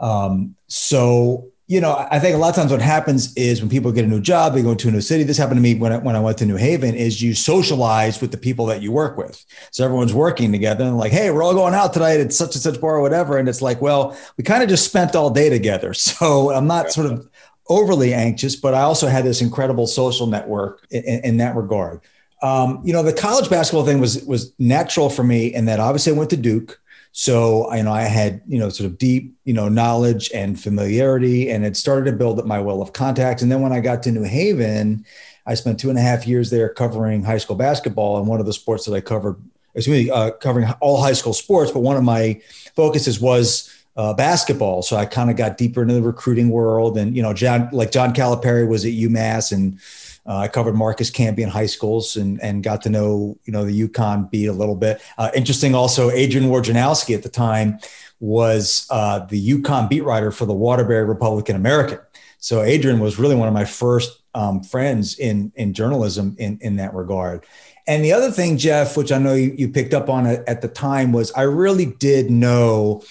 um, 0.00 0.56
so 0.66 1.50
you 1.66 1.80
know, 1.80 2.06
I 2.10 2.18
think 2.18 2.34
a 2.34 2.38
lot 2.38 2.50
of 2.50 2.56
times 2.56 2.70
what 2.70 2.82
happens 2.82 3.34
is 3.36 3.62
when 3.62 3.70
people 3.70 3.90
get 3.90 4.04
a 4.04 4.08
new 4.08 4.20
job, 4.20 4.52
they 4.52 4.60
go 4.60 4.72
into 4.72 4.88
a 4.88 4.90
new 4.90 5.00
city. 5.00 5.22
This 5.22 5.38
happened 5.38 5.56
to 5.56 5.62
me 5.62 5.74
when 5.74 5.92
I, 5.92 5.96
when 5.96 6.14
I 6.14 6.20
went 6.20 6.36
to 6.38 6.46
New 6.46 6.56
Haven. 6.56 6.94
Is 6.94 7.22
you 7.22 7.34
socialize 7.34 8.20
with 8.20 8.32
the 8.32 8.36
people 8.36 8.66
that 8.66 8.82
you 8.82 8.92
work 8.92 9.16
with. 9.16 9.42
So 9.70 9.82
everyone's 9.82 10.12
working 10.12 10.52
together 10.52 10.84
and 10.84 10.98
like, 10.98 11.12
hey, 11.12 11.30
we're 11.30 11.42
all 11.42 11.54
going 11.54 11.72
out 11.72 11.94
tonight 11.94 12.20
at 12.20 12.34
such 12.34 12.54
and 12.54 12.62
such 12.62 12.80
bar 12.82 12.96
or 12.96 13.00
whatever. 13.00 13.38
And 13.38 13.48
it's 13.48 13.62
like, 13.62 13.80
well, 13.80 14.14
we 14.36 14.44
kind 14.44 14.62
of 14.62 14.68
just 14.68 14.84
spent 14.84 15.16
all 15.16 15.30
day 15.30 15.48
together. 15.48 15.94
So 16.14 16.52
I'm 16.52 16.66
not 16.66 16.92
sort 16.92 17.10
of 17.10 17.28
overly 17.68 18.14
anxious, 18.14 18.56
but 18.56 18.74
I 18.74 18.82
also 18.82 19.08
had 19.08 19.24
this 19.24 19.40
incredible 19.40 19.86
social 19.86 20.26
network 20.26 20.86
in, 20.90 21.02
in 21.24 21.36
that 21.38 21.56
regard. 21.56 22.02
Um, 22.44 22.82
you 22.84 22.92
know, 22.92 23.02
the 23.02 23.12
college 23.12 23.48
basketball 23.48 23.86
thing 23.86 24.00
was 24.00 24.22
was 24.26 24.52
natural 24.58 25.08
for 25.08 25.24
me 25.24 25.46
in 25.46 25.64
that 25.64 25.80
obviously 25.80 26.12
I 26.12 26.16
went 26.16 26.28
to 26.30 26.36
Duke. 26.36 26.78
So, 27.12 27.72
you 27.72 27.84
know, 27.84 27.92
I 27.92 28.02
had, 28.02 28.42
you 28.46 28.58
know, 28.58 28.68
sort 28.68 28.90
of 28.90 28.98
deep, 28.98 29.34
you 29.44 29.54
know, 29.54 29.68
knowledge 29.68 30.30
and 30.34 30.60
familiarity, 30.60 31.48
and 31.48 31.64
it 31.64 31.76
started 31.76 32.10
to 32.10 32.16
build 32.16 32.40
up 32.40 32.44
my 32.44 32.60
well 32.60 32.82
of 32.82 32.92
contacts. 32.92 33.40
And 33.40 33.50
then 33.50 33.62
when 33.62 33.72
I 33.72 33.80
got 33.80 34.02
to 34.02 34.10
New 34.10 34.24
Haven, 34.24 35.06
I 35.46 35.54
spent 35.54 35.78
two 35.78 35.90
and 35.90 35.98
a 35.98 36.02
half 36.02 36.26
years 36.26 36.50
there 36.50 36.68
covering 36.68 37.22
high 37.22 37.38
school 37.38 37.56
basketball. 37.56 38.18
And 38.18 38.26
one 38.26 38.40
of 38.40 38.46
the 38.46 38.52
sports 38.52 38.84
that 38.84 38.94
I 38.94 39.00
covered, 39.00 39.36
excuse 39.74 40.06
me, 40.06 40.10
uh, 40.10 40.32
covering 40.32 40.68
all 40.80 41.00
high 41.00 41.12
school 41.12 41.34
sports, 41.34 41.70
but 41.70 41.80
one 41.80 41.96
of 41.96 42.02
my 42.04 42.42
focuses 42.74 43.20
was 43.20 43.72
uh, 43.96 44.12
basketball. 44.12 44.82
So 44.82 44.96
I 44.96 45.06
kind 45.06 45.30
of 45.30 45.36
got 45.36 45.56
deeper 45.56 45.82
into 45.82 45.94
the 45.94 46.02
recruiting 46.02 46.50
world. 46.50 46.98
And, 46.98 47.16
you 47.16 47.22
know, 47.22 47.32
John, 47.32 47.68
like 47.72 47.92
John 47.92 48.12
Calipari 48.12 48.68
was 48.68 48.84
at 48.84 48.90
UMass 48.90 49.52
and 49.52 49.78
uh, 50.26 50.38
I 50.38 50.48
covered 50.48 50.74
Marcus 50.74 51.10
Camby 51.10 51.46
high 51.46 51.66
schools 51.66 52.16
and, 52.16 52.40
and 52.42 52.62
got 52.62 52.82
to 52.82 52.90
know, 52.90 53.38
you 53.44 53.52
know, 53.52 53.64
the 53.64 53.88
UConn 53.88 54.30
beat 54.30 54.46
a 54.46 54.52
little 54.52 54.74
bit. 54.74 55.02
Uh, 55.18 55.30
interesting 55.34 55.74
also, 55.74 56.10
Adrian 56.10 56.48
Wojnarowski 56.48 57.14
at 57.14 57.22
the 57.22 57.28
time 57.28 57.78
was 58.20 58.86
uh, 58.90 59.20
the 59.26 59.50
UConn 59.50 59.88
beat 59.88 60.02
writer 60.02 60.30
for 60.30 60.46
the 60.46 60.54
Waterbury 60.54 61.04
Republican 61.04 61.56
American. 61.56 61.98
So 62.38 62.62
Adrian 62.62 63.00
was 63.00 63.18
really 63.18 63.34
one 63.34 63.48
of 63.48 63.54
my 63.54 63.64
first 63.64 64.22
um, 64.34 64.62
friends 64.62 65.18
in, 65.18 65.52
in 65.56 65.74
journalism 65.74 66.36
in, 66.38 66.58
in 66.60 66.76
that 66.76 66.94
regard. 66.94 67.44
And 67.86 68.02
the 68.02 68.12
other 68.12 68.30
thing, 68.30 68.56
Jeff, 68.56 68.96
which 68.96 69.12
I 69.12 69.18
know 69.18 69.34
you, 69.34 69.54
you 69.56 69.68
picked 69.68 69.92
up 69.92 70.08
on 70.08 70.26
at 70.26 70.62
the 70.62 70.68
time, 70.68 71.12
was 71.12 71.32
I 71.32 71.42
really 71.42 71.86
did 71.86 72.30
know 72.30 73.02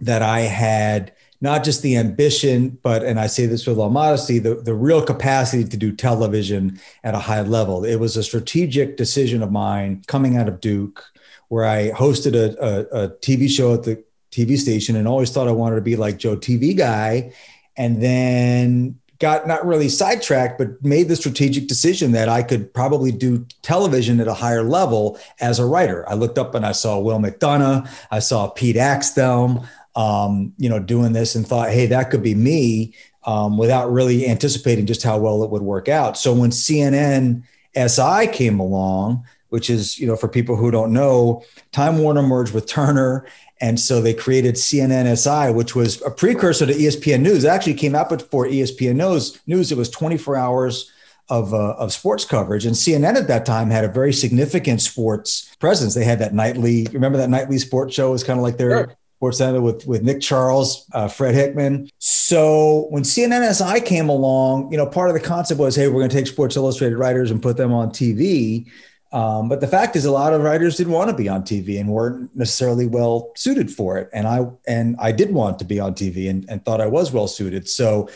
that 0.00 0.22
I 0.22 0.40
had 0.40 1.12
not 1.40 1.64
just 1.64 1.82
the 1.82 1.96
ambition, 1.96 2.78
but, 2.82 3.02
and 3.02 3.18
I 3.18 3.26
say 3.26 3.46
this 3.46 3.66
with 3.66 3.78
all 3.78 3.90
modesty, 3.90 4.38
the, 4.38 4.56
the 4.56 4.74
real 4.74 5.02
capacity 5.02 5.64
to 5.64 5.76
do 5.76 5.92
television 5.92 6.78
at 7.02 7.14
a 7.14 7.18
high 7.18 7.42
level. 7.42 7.84
It 7.84 7.96
was 7.96 8.16
a 8.16 8.22
strategic 8.22 8.96
decision 8.96 9.42
of 9.42 9.50
mine 9.50 10.02
coming 10.06 10.36
out 10.36 10.48
of 10.48 10.60
Duke, 10.60 11.02
where 11.48 11.64
I 11.64 11.90
hosted 11.92 12.34
a, 12.34 12.56
a, 12.62 13.04
a 13.04 13.08
TV 13.08 13.48
show 13.48 13.74
at 13.74 13.84
the 13.84 14.02
TV 14.30 14.58
station 14.58 14.96
and 14.96 15.08
always 15.08 15.30
thought 15.30 15.48
I 15.48 15.52
wanted 15.52 15.76
to 15.76 15.82
be 15.82 15.96
like 15.96 16.18
Joe 16.18 16.36
TV 16.36 16.76
guy. 16.76 17.32
And 17.76 18.02
then 18.02 19.00
got 19.20 19.46
not 19.46 19.64
really 19.66 19.88
sidetracked, 19.88 20.58
but 20.58 20.82
made 20.82 21.08
the 21.08 21.14
strategic 21.14 21.68
decision 21.68 22.12
that 22.12 22.28
I 22.28 22.42
could 22.42 22.72
probably 22.72 23.12
do 23.12 23.46
television 23.62 24.18
at 24.18 24.26
a 24.26 24.34
higher 24.34 24.62
level 24.62 25.18
as 25.40 25.58
a 25.58 25.66
writer. 25.66 26.08
I 26.08 26.14
looked 26.14 26.38
up 26.38 26.54
and 26.54 26.64
I 26.64 26.72
saw 26.72 26.98
Will 26.98 27.18
McDonough, 27.18 27.88
I 28.10 28.18
saw 28.18 28.48
Pete 28.48 28.76
Axthelm, 28.76 29.66
um, 30.00 30.54
you 30.56 30.70
know, 30.70 30.78
doing 30.78 31.12
this 31.12 31.34
and 31.34 31.46
thought, 31.46 31.68
hey, 31.68 31.84
that 31.84 32.10
could 32.10 32.22
be 32.22 32.34
me 32.34 32.94
um, 33.24 33.58
without 33.58 33.92
really 33.92 34.26
anticipating 34.26 34.86
just 34.86 35.02
how 35.02 35.18
well 35.18 35.44
it 35.44 35.50
would 35.50 35.60
work 35.60 35.90
out. 35.90 36.16
So 36.16 36.32
when 36.32 36.48
CNN 36.48 37.42
SI 37.76 38.26
came 38.28 38.58
along, 38.58 39.26
which 39.50 39.68
is, 39.68 39.98
you 39.98 40.06
know, 40.06 40.16
for 40.16 40.26
people 40.26 40.56
who 40.56 40.70
don't 40.70 40.94
know, 40.94 41.42
Time 41.72 41.98
Warner 41.98 42.22
merged 42.22 42.54
with 42.54 42.66
Turner. 42.66 43.26
And 43.60 43.78
so 43.78 44.00
they 44.00 44.14
created 44.14 44.54
CNN 44.54 45.18
SI, 45.18 45.52
which 45.52 45.74
was 45.74 46.00
a 46.00 46.10
precursor 46.10 46.64
to 46.64 46.72
ESPN 46.72 47.20
News. 47.20 47.44
It 47.44 47.48
actually 47.48 47.74
came 47.74 47.94
out 47.94 48.08
before 48.08 48.46
ESPN 48.46 48.96
News. 48.96 49.38
News 49.46 49.70
it 49.70 49.76
was 49.76 49.90
24 49.90 50.34
hours 50.34 50.90
of, 51.28 51.52
uh, 51.52 51.74
of 51.74 51.92
sports 51.92 52.24
coverage. 52.24 52.64
And 52.64 52.74
CNN 52.74 53.16
at 53.16 53.28
that 53.28 53.44
time 53.44 53.68
had 53.68 53.84
a 53.84 53.88
very 53.88 54.14
significant 54.14 54.80
sports 54.80 55.54
presence. 55.56 55.94
They 55.94 56.04
had 56.04 56.20
that 56.20 56.32
nightly, 56.32 56.86
remember 56.90 57.18
that 57.18 57.28
nightly 57.28 57.58
sports 57.58 57.94
show 57.94 58.12
was 58.12 58.24
kind 58.24 58.38
of 58.38 58.42
like 58.42 58.56
their 58.56 58.70
sure. 58.70 58.96
Sports 59.20 59.36
Center 59.36 59.60
with 59.60 59.86
with 59.86 60.02
Nick 60.02 60.22
Charles, 60.22 60.86
uh, 60.94 61.06
Fred 61.06 61.34
Hickman. 61.34 61.90
So 61.98 62.86
when 62.88 63.02
CNNSI 63.02 63.84
came 63.84 64.08
along, 64.08 64.72
you 64.72 64.78
know, 64.78 64.86
part 64.86 65.10
of 65.10 65.14
the 65.14 65.20
concept 65.20 65.60
was, 65.60 65.76
hey, 65.76 65.88
we're 65.88 66.00
going 66.00 66.08
to 66.08 66.16
take 66.16 66.26
Sports 66.26 66.56
Illustrated 66.56 66.96
writers 66.96 67.30
and 67.30 67.42
put 67.42 67.58
them 67.58 67.70
on 67.70 67.90
TV. 67.90 68.66
Um, 69.12 69.50
but 69.50 69.60
the 69.60 69.66
fact 69.66 69.94
is, 69.94 70.06
a 70.06 70.10
lot 70.10 70.32
of 70.32 70.40
writers 70.40 70.78
didn't 70.78 70.94
want 70.94 71.10
to 71.10 71.16
be 71.16 71.28
on 71.28 71.42
TV 71.42 71.78
and 71.78 71.90
weren't 71.90 72.34
necessarily 72.34 72.86
well 72.86 73.32
suited 73.36 73.70
for 73.70 73.98
it. 73.98 74.08
And 74.14 74.26
I 74.26 74.46
and 74.66 74.96
I 74.98 75.12
did 75.12 75.34
want 75.34 75.58
to 75.58 75.66
be 75.66 75.78
on 75.78 75.92
TV 75.92 76.30
and, 76.30 76.48
and 76.48 76.64
thought 76.64 76.80
I 76.80 76.86
was 76.86 77.12
well 77.12 77.28
suited. 77.28 77.68
So 77.68 78.08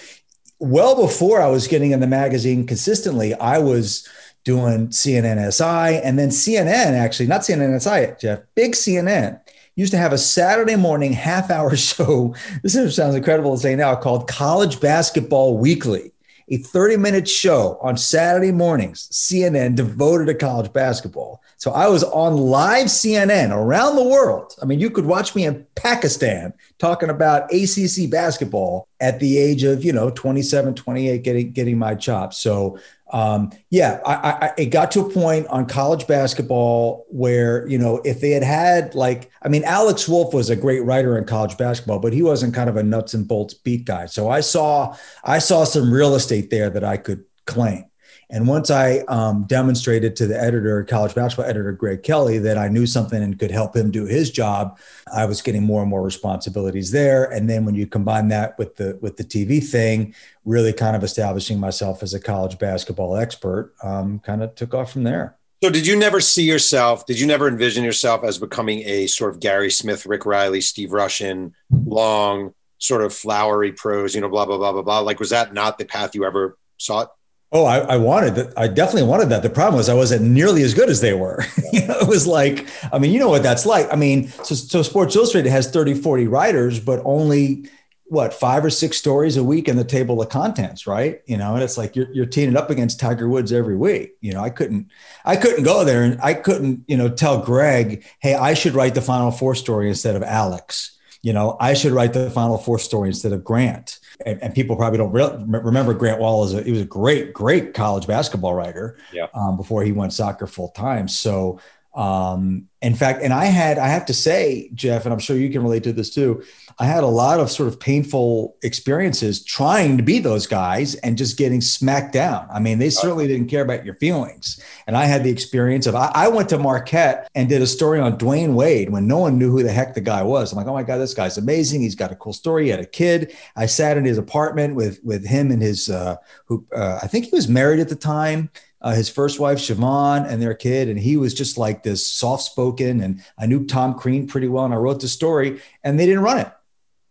well 0.58 0.98
before 0.98 1.42
I 1.42 1.48
was 1.48 1.68
getting 1.68 1.90
in 1.90 2.00
the 2.00 2.06
magazine 2.06 2.66
consistently, 2.66 3.34
I 3.34 3.58
was 3.58 4.08
doing 4.44 4.88
CNNSI 4.88 6.00
and 6.02 6.18
then 6.18 6.30
CNN 6.30 6.98
actually, 6.98 7.26
not 7.26 7.42
CNNSI, 7.42 8.18
Jeff, 8.18 8.40
big 8.54 8.72
CNN 8.72 9.40
used 9.76 9.92
to 9.92 9.98
have 9.98 10.12
a 10.12 10.18
Saturday 10.18 10.76
morning 10.76 11.12
half 11.12 11.50
hour 11.50 11.76
show. 11.76 12.34
This 12.62 12.74
sounds 12.96 13.14
incredible 13.14 13.54
to 13.54 13.60
say 13.60 13.76
now 13.76 13.94
called 13.96 14.28
College 14.28 14.80
Basketball 14.80 15.58
Weekly, 15.58 16.12
a 16.48 16.58
30 16.58 16.96
minute 16.96 17.28
show 17.28 17.78
on 17.80 17.96
Saturday 17.96 18.52
mornings, 18.52 19.08
CNN 19.10 19.76
devoted 19.76 20.26
to 20.26 20.34
college 20.34 20.72
basketball. 20.72 21.42
So 21.56 21.70
I 21.70 21.88
was 21.88 22.04
on 22.04 22.36
live 22.36 22.86
CNN 22.86 23.50
around 23.54 23.96
the 23.96 24.04
world. 24.04 24.54
I 24.60 24.64
mean, 24.64 24.80
you 24.80 24.90
could 24.90 25.06
watch 25.06 25.34
me 25.34 25.44
in 25.44 25.66
Pakistan 25.74 26.52
talking 26.78 27.10
about 27.10 27.52
ACC 27.52 28.10
basketball 28.10 28.88
at 29.00 29.20
the 29.20 29.38
age 29.38 29.64
of, 29.64 29.84
you 29.84 29.92
know, 29.92 30.10
27, 30.10 30.74
28, 30.74 31.22
getting, 31.22 31.52
getting 31.52 31.78
my 31.78 31.94
chops. 31.94 32.38
So 32.38 32.78
um, 33.14 33.52
yeah, 33.70 34.00
I, 34.04 34.46
I, 34.46 34.52
it 34.58 34.66
got 34.66 34.90
to 34.92 35.00
a 35.00 35.08
point 35.08 35.46
on 35.46 35.66
college 35.66 36.06
basketball 36.08 37.06
where 37.10 37.64
you 37.68 37.78
know 37.78 38.00
if 38.04 38.20
they 38.20 38.30
had 38.30 38.42
had 38.42 38.96
like 38.96 39.30
I 39.42 39.48
mean 39.48 39.62
Alex 39.62 40.08
Wolff 40.08 40.34
was 40.34 40.50
a 40.50 40.56
great 40.56 40.84
writer 40.84 41.16
in 41.16 41.24
college 41.24 41.56
basketball, 41.56 42.00
but 42.00 42.12
he 42.12 42.22
wasn't 42.22 42.54
kind 42.54 42.68
of 42.68 42.76
a 42.76 42.82
nuts 42.82 43.14
and 43.14 43.28
bolts 43.28 43.54
beat 43.54 43.84
guy. 43.84 44.06
So 44.06 44.30
I 44.30 44.40
saw 44.40 44.96
I 45.22 45.38
saw 45.38 45.62
some 45.62 45.92
real 45.92 46.16
estate 46.16 46.50
there 46.50 46.70
that 46.70 46.82
I 46.82 46.96
could 46.96 47.24
claim. 47.46 47.84
And 48.30 48.48
once 48.48 48.70
I 48.70 48.98
um, 49.08 49.44
demonstrated 49.44 50.16
to 50.16 50.26
the 50.26 50.40
editor, 50.40 50.82
college 50.84 51.14
basketball 51.14 51.48
editor 51.48 51.72
Greg 51.72 52.02
Kelly, 52.02 52.38
that 52.38 52.58
I 52.58 52.68
knew 52.68 52.86
something 52.86 53.22
and 53.22 53.38
could 53.38 53.50
help 53.50 53.76
him 53.76 53.90
do 53.90 54.06
his 54.06 54.30
job, 54.30 54.78
I 55.12 55.26
was 55.26 55.42
getting 55.42 55.62
more 55.62 55.82
and 55.82 55.90
more 55.90 56.02
responsibilities 56.02 56.90
there. 56.90 57.24
And 57.24 57.48
then 57.48 57.64
when 57.64 57.74
you 57.74 57.86
combine 57.86 58.28
that 58.28 58.58
with 58.58 58.76
the 58.76 58.98
with 59.00 59.16
the 59.16 59.24
TV 59.24 59.62
thing, 59.62 60.14
really 60.44 60.72
kind 60.72 60.96
of 60.96 61.04
establishing 61.04 61.58
myself 61.60 62.02
as 62.02 62.14
a 62.14 62.20
college 62.20 62.58
basketball 62.58 63.16
expert, 63.16 63.74
um, 63.82 64.18
kind 64.20 64.42
of 64.42 64.54
took 64.54 64.74
off 64.74 64.92
from 64.92 65.04
there. 65.04 65.36
So, 65.62 65.70
did 65.70 65.86
you 65.86 65.96
never 65.96 66.20
see 66.20 66.44
yourself? 66.44 67.06
Did 67.06 67.18
you 67.18 67.26
never 67.26 67.48
envision 67.48 67.84
yourself 67.84 68.22
as 68.22 68.38
becoming 68.38 68.82
a 68.84 69.06
sort 69.06 69.32
of 69.32 69.40
Gary 69.40 69.70
Smith, 69.70 70.04
Rick 70.04 70.26
Reilly, 70.26 70.60
Steve 70.60 70.90
Rushin, 70.90 71.52
long, 71.70 72.52
sort 72.78 73.02
of 73.02 73.14
flowery 73.14 73.72
prose, 73.72 74.14
you 74.14 74.20
know, 74.20 74.28
blah 74.28 74.44
blah 74.44 74.58
blah 74.58 74.72
blah 74.72 74.82
blah? 74.82 74.98
Like, 75.00 75.20
was 75.20 75.30
that 75.30 75.54
not 75.54 75.78
the 75.78 75.86
path 75.86 76.14
you 76.14 76.24
ever 76.26 76.58
sought? 76.76 77.12
Oh, 77.56 77.66
I, 77.66 77.78
I, 77.78 77.96
wanted 77.98 78.34
that. 78.34 78.52
I 78.58 78.66
definitely 78.66 79.04
wanted 79.04 79.28
that. 79.28 79.44
The 79.44 79.48
problem 79.48 79.76
was 79.76 79.88
I 79.88 79.94
wasn't 79.94 80.22
nearly 80.22 80.64
as 80.64 80.74
good 80.74 80.90
as 80.90 81.00
they 81.00 81.14
were. 81.14 81.44
you 81.72 81.86
know, 81.86 81.96
it 82.00 82.08
was 82.08 82.26
like, 82.26 82.66
I 82.92 82.98
mean, 82.98 83.12
you 83.12 83.20
know 83.20 83.28
what 83.28 83.44
that's 83.44 83.64
like. 83.64 83.86
I 83.92 83.96
mean, 83.96 84.26
so, 84.28 84.56
so 84.56 84.82
Sports 84.82 85.14
Illustrated 85.14 85.50
has 85.50 85.70
30, 85.70 85.94
40 85.94 86.26
writers, 86.26 86.80
but 86.80 87.00
only 87.04 87.70
what, 88.06 88.34
five 88.34 88.64
or 88.64 88.70
six 88.70 88.96
stories 88.96 89.36
a 89.36 89.44
week 89.44 89.68
in 89.68 89.76
the 89.76 89.84
table 89.84 90.20
of 90.20 90.30
contents, 90.30 90.88
right? 90.88 91.22
You 91.26 91.36
know, 91.36 91.54
and 91.54 91.62
it's 91.62 91.78
like 91.78 91.94
you're, 91.94 92.10
you're 92.12 92.26
teaming 92.26 92.56
up 92.56 92.70
against 92.70 92.98
Tiger 92.98 93.28
Woods 93.28 93.52
every 93.52 93.76
week. 93.76 94.16
You 94.20 94.32
know, 94.32 94.40
I 94.40 94.50
couldn't, 94.50 94.90
I 95.24 95.36
couldn't 95.36 95.62
go 95.62 95.84
there 95.84 96.02
and 96.02 96.20
I 96.20 96.34
couldn't, 96.34 96.82
you 96.88 96.96
know, 96.96 97.08
tell 97.08 97.40
Greg, 97.40 98.04
hey, 98.18 98.34
I 98.34 98.54
should 98.54 98.74
write 98.74 98.96
the 98.96 99.00
final 99.00 99.30
four 99.30 99.54
story 99.54 99.88
instead 99.88 100.16
of 100.16 100.24
Alex. 100.24 100.98
You 101.22 101.32
know, 101.32 101.56
I 101.60 101.74
should 101.74 101.92
write 101.92 102.14
the 102.14 102.30
final 102.30 102.58
four 102.58 102.80
story 102.80 103.10
instead 103.10 103.32
of 103.32 103.44
Grant 103.44 104.00
and, 104.24 104.42
and 104.42 104.54
people 104.54 104.76
probably 104.76 104.98
don't 104.98 105.12
re- 105.12 105.60
remember 105.60 105.94
Grant 105.94 106.20
Wahl 106.20 106.44
as 106.44 106.54
a, 106.54 106.62
he 106.62 106.70
was 106.70 106.80
a 106.80 106.86
great, 106.86 107.32
great 107.32 107.74
college 107.74 108.06
basketball 108.06 108.54
writer 108.54 108.96
yeah. 109.12 109.26
um, 109.34 109.56
before 109.56 109.82
he 109.82 109.92
went 109.92 110.12
soccer 110.12 110.46
full 110.46 110.68
time. 110.68 111.08
So, 111.08 111.60
Um, 111.94 112.68
in 112.82 112.94
fact, 112.94 113.22
and 113.22 113.32
I 113.32 113.46
had, 113.46 113.78
I 113.78 113.86
have 113.86 114.04
to 114.06 114.14
say, 114.14 114.68
Jeff, 114.74 115.04
and 115.04 115.12
I'm 115.12 115.20
sure 115.20 115.36
you 115.36 115.48
can 115.48 115.62
relate 115.62 115.84
to 115.84 115.92
this 115.92 116.10
too. 116.10 116.42
I 116.78 116.86
had 116.86 117.04
a 117.04 117.08
lot 117.08 117.38
of 117.38 117.50
sort 117.50 117.68
of 117.68 117.78
painful 117.78 118.56
experiences 118.62 119.44
trying 119.44 119.96
to 119.96 120.02
be 120.02 120.18
those 120.18 120.46
guys 120.46 120.96
and 120.96 121.16
just 121.16 121.38
getting 121.38 121.60
smacked 121.60 122.12
down. 122.12 122.48
I 122.52 122.58
mean, 122.58 122.80
they 122.80 122.90
certainly 122.90 123.28
didn't 123.28 123.46
care 123.46 123.62
about 123.62 123.84
your 123.84 123.94
feelings. 123.94 124.60
And 124.86 124.96
I 124.96 125.04
had 125.04 125.22
the 125.22 125.30
experience 125.30 125.86
of 125.86 125.94
I, 125.94 126.10
I, 126.14 126.28
went 126.28 126.48
to 126.48 126.58
Marquette 126.58 127.28
and 127.34 127.48
did 127.48 127.62
a 127.62 127.66
story 127.66 128.00
on 128.00 128.18
Dwyane 128.18 128.54
Wade 128.54 128.90
when 128.90 129.06
no 129.06 129.18
one 129.18 129.38
knew 129.38 129.50
who 129.50 129.62
the 129.62 129.72
heck 129.72 129.94
the 129.94 130.00
guy 130.00 130.22
was. 130.22 130.52
I'm 130.52 130.58
like, 130.58 130.66
oh 130.66 130.74
my 130.74 130.82
God, 130.82 130.98
this 130.98 131.14
guy's 131.14 131.38
amazing. 131.38 131.80
He's 131.80 131.94
got 131.94 132.12
a 132.12 132.16
cool 132.16 132.32
story. 132.32 132.64
He 132.64 132.70
had 132.70 132.80
a 132.80 132.86
kid. 132.86 133.36
I 133.56 133.66
sat 133.66 133.96
in 133.96 134.04
his 134.04 134.18
apartment 134.18 134.74
with 134.74 134.98
with 135.04 135.24
him 135.24 135.52
and 135.52 135.62
his 135.62 135.88
uh, 135.88 136.16
who 136.46 136.66
uh, 136.74 136.98
I 137.02 137.06
think 137.06 137.26
he 137.26 137.36
was 137.36 137.48
married 137.48 137.80
at 137.80 137.88
the 137.88 137.94
time 137.94 138.50
uh, 138.84 138.92
his 138.92 139.08
first 139.08 139.40
wife 139.40 139.58
Siohvaughn 139.58 140.28
and 140.28 140.40
their 140.40 140.54
kid, 140.54 140.88
and 140.88 140.98
he 140.98 141.16
was 141.16 141.32
just 141.32 141.56
like 141.56 141.82
this 141.82 142.06
soft-spoken. 142.06 143.00
And 143.00 143.24
I 143.38 143.46
knew 143.46 143.66
Tom 143.66 143.94
Crean 143.94 144.26
pretty 144.26 144.46
well, 144.46 144.66
and 144.66 144.74
I 144.74 144.76
wrote 144.76 145.00
the 145.00 145.08
story, 145.08 145.62
and 145.82 145.98
they 145.98 146.04
didn't 146.04 146.22
run 146.22 146.38
it. 146.38 146.52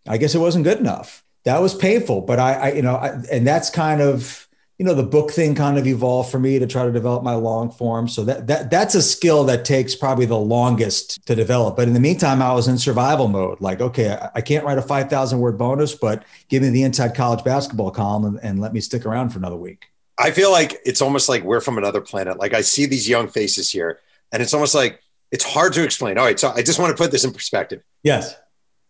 I 0.07 0.17
guess 0.17 0.35
it 0.35 0.39
wasn't 0.39 0.65
good 0.65 0.79
enough. 0.79 1.23
That 1.45 1.61
was 1.61 1.73
painful, 1.73 2.21
but 2.21 2.39
I, 2.39 2.53
I 2.53 2.71
you 2.73 2.83
know, 2.83 2.95
I, 2.95 3.19
and 3.31 3.45
that's 3.45 3.71
kind 3.71 4.01
of 4.01 4.47
you 4.77 4.85
know 4.85 4.93
the 4.93 5.03
book 5.03 5.31
thing 5.31 5.55
kind 5.55 5.77
of 5.79 5.87
evolved 5.87 6.29
for 6.29 6.39
me 6.39 6.59
to 6.59 6.67
try 6.67 6.85
to 6.85 6.91
develop 6.91 7.23
my 7.23 7.33
long 7.33 7.71
form. 7.71 8.07
So 8.07 8.23
that 8.25 8.45
that 8.47 8.69
that's 8.69 8.93
a 8.93 9.01
skill 9.01 9.43
that 9.45 9.65
takes 9.65 9.95
probably 9.95 10.25
the 10.25 10.37
longest 10.37 11.25
to 11.25 11.35
develop. 11.35 11.75
But 11.75 11.87
in 11.87 11.95
the 11.95 11.99
meantime, 11.99 12.41
I 12.41 12.53
was 12.53 12.67
in 12.67 12.77
survival 12.77 13.27
mode. 13.27 13.61
Like, 13.61 13.81
okay, 13.81 14.11
I, 14.11 14.29
I 14.35 14.41
can't 14.41 14.63
write 14.63 14.77
a 14.77 14.83
five 14.83 15.09
thousand 15.09 15.39
word 15.39 15.57
bonus, 15.57 15.95
but 15.95 16.23
give 16.49 16.61
me 16.61 16.69
the 16.69 16.83
inside 16.83 17.15
college 17.15 17.43
basketball 17.43 17.89
column 17.89 18.25
and, 18.25 18.39
and 18.43 18.61
let 18.61 18.73
me 18.73 18.79
stick 18.79 19.07
around 19.07 19.29
for 19.29 19.39
another 19.39 19.57
week. 19.57 19.92
I 20.17 20.31
feel 20.31 20.51
like 20.51 20.79
it's 20.85 21.01
almost 21.01 21.27
like 21.27 21.43
we're 21.43 21.61
from 21.61 21.77
another 21.77 22.01
planet. 22.01 22.37
Like 22.37 22.53
I 22.53 22.61
see 22.61 22.85
these 22.85 23.09
young 23.09 23.27
faces 23.27 23.71
here, 23.71 23.99
and 24.31 24.41
it's 24.41 24.53
almost 24.53 24.75
like 24.75 24.99
it's 25.31 25.43
hard 25.43 25.73
to 25.73 25.83
explain. 25.83 26.17
All 26.17 26.25
right, 26.25 26.39
so 26.39 26.49
I 26.49 26.61
just 26.61 26.79
want 26.79 26.95
to 26.95 27.01
put 27.01 27.11
this 27.11 27.23
in 27.23 27.31
perspective. 27.31 27.81
Yes, 28.03 28.35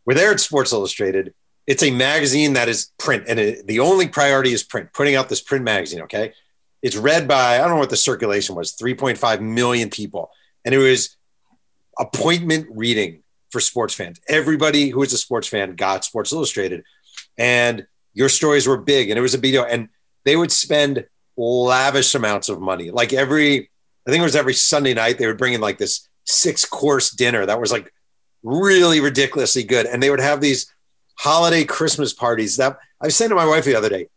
we're 0.06 0.16
there 0.16 0.32
at 0.32 0.40
Sports 0.40 0.74
Illustrated. 0.74 1.34
It's 1.66 1.84
a 1.84 1.92
magazine 1.92 2.54
that 2.54 2.68
is 2.68 2.92
print, 3.00 3.24
and 3.28 3.40
it, 3.40 3.68
the 3.68 3.80
only 3.80 4.08
priority 4.08 4.52
is 4.52 4.64
print. 4.64 4.92
Putting 4.94 5.16
out 5.16 5.30
this 5.30 5.42
print 5.42 5.64
magazine, 5.64 6.02
okay? 6.02 6.34
It's 6.82 6.98
read 6.98 7.28
by 7.28 7.56
I 7.56 7.58
don't 7.60 7.70
know 7.70 7.78
what 7.78 7.90
the 7.90 7.98
circulation 7.98 8.56
was, 8.56 8.76
3.5 8.76 9.42
million 9.42 9.90
people, 9.90 10.30
and 10.66 10.76
it 10.76 10.80
was 10.80 11.16
appointment 11.98 12.68
reading 12.72 13.24
for 13.50 13.62
sports 13.62 13.94
fans. 13.94 14.20
Everybody 14.28 14.90
who 14.90 15.02
is 15.04 15.14
a 15.14 15.18
sports 15.18 15.48
fan 15.48 15.76
got 15.76 16.04
Sports 16.04 16.34
Illustrated, 16.34 16.84
and 17.38 17.88
your 18.14 18.28
stories 18.28 18.68
were 18.68 18.78
big, 18.78 19.10
and 19.10 19.18
it 19.18 19.22
was 19.22 19.34
a 19.34 19.38
video, 19.38 19.64
and 19.64 19.88
they 20.26 20.36
would 20.36 20.52
spend 20.52 21.06
lavish 21.38 22.16
amounts 22.16 22.50
of 22.50 22.62
money. 22.62 22.92
Like 22.92 23.14
every, 23.14 23.70
I 24.08 24.12
think 24.12 24.22
it 24.22 24.24
was 24.24 24.36
every 24.36 24.54
Sunday 24.54 24.94
night, 24.94 25.18
they 25.18 25.28
would 25.28 25.38
bring 25.38 25.54
in 25.54 25.62
like 25.62 25.78
this 25.78 26.08
six 26.26 26.66
course 26.66 27.10
dinner 27.12 27.46
that 27.46 27.60
was 27.60 27.72
like 27.72 27.92
really 28.44 29.00
ridiculously 29.00 29.64
good. 29.64 29.86
And 29.86 30.02
they 30.02 30.10
would 30.10 30.20
have 30.20 30.42
these 30.42 30.72
holiday 31.18 31.64
Christmas 31.64 32.14
parties 32.14 32.58
that 32.58 32.78
I 33.02 33.08
was 33.08 33.16
saying 33.16 33.30
to 33.30 33.36
my 33.36 33.46
wife 33.46 33.66
the 33.66 33.76
other 33.76 33.90
day, 33.90 34.08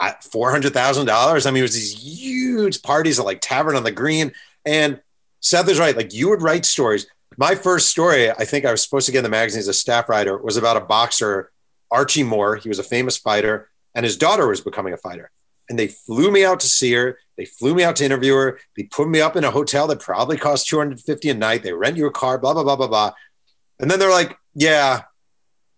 $400,000. 0.00 1.46
I 1.46 1.50
mean, 1.50 1.58
it 1.58 1.62
was 1.62 1.74
these 1.74 1.92
huge 1.92 2.82
parties 2.82 3.18
at 3.18 3.24
like 3.24 3.40
Tavern 3.40 3.76
on 3.76 3.84
the 3.84 3.92
Green. 3.92 4.32
And 4.64 5.00
Seth 5.40 5.68
is 5.68 5.78
right. 5.78 5.96
Like 5.96 6.12
you 6.12 6.28
would 6.30 6.42
write 6.42 6.64
stories. 6.64 7.06
My 7.36 7.54
first 7.54 7.88
story, 7.88 8.30
I 8.30 8.44
think 8.44 8.64
I 8.64 8.70
was 8.70 8.82
supposed 8.82 9.06
to 9.06 9.12
get 9.12 9.18
in 9.18 9.24
the 9.24 9.30
magazine 9.30 9.60
as 9.60 9.68
a 9.68 9.74
staff 9.74 10.08
writer, 10.08 10.36
was 10.38 10.56
about 10.56 10.76
a 10.76 10.80
boxer, 10.80 11.50
Archie 11.90 12.22
Moore. 12.22 12.56
He 12.56 12.68
was 12.68 12.78
a 12.78 12.84
famous 12.84 13.16
fighter, 13.16 13.70
and 13.94 14.04
his 14.04 14.16
daughter 14.16 14.46
was 14.46 14.60
becoming 14.60 14.92
a 14.92 14.96
fighter 14.96 15.30
and 15.68 15.78
they 15.78 15.88
flew 15.88 16.30
me 16.30 16.44
out 16.44 16.60
to 16.60 16.68
see 16.68 16.92
her. 16.92 17.18
They 17.36 17.44
flew 17.44 17.74
me 17.74 17.82
out 17.82 17.96
to 17.96 18.04
interview 18.04 18.34
her. 18.34 18.58
They 18.76 18.84
put 18.84 19.08
me 19.08 19.20
up 19.20 19.36
in 19.36 19.44
a 19.44 19.50
hotel 19.50 19.86
that 19.88 20.00
probably 20.00 20.36
cost 20.36 20.68
250 20.68 21.30
a 21.30 21.34
night. 21.34 21.62
They 21.62 21.72
rent 21.72 21.96
you 21.96 22.06
a 22.06 22.10
car, 22.10 22.38
blah, 22.38 22.54
blah, 22.54 22.62
blah, 22.62 22.76
blah, 22.76 22.88
blah. 22.88 23.12
And 23.80 23.90
then 23.90 23.98
they're 23.98 24.10
like, 24.10 24.36
yeah, 24.54 25.02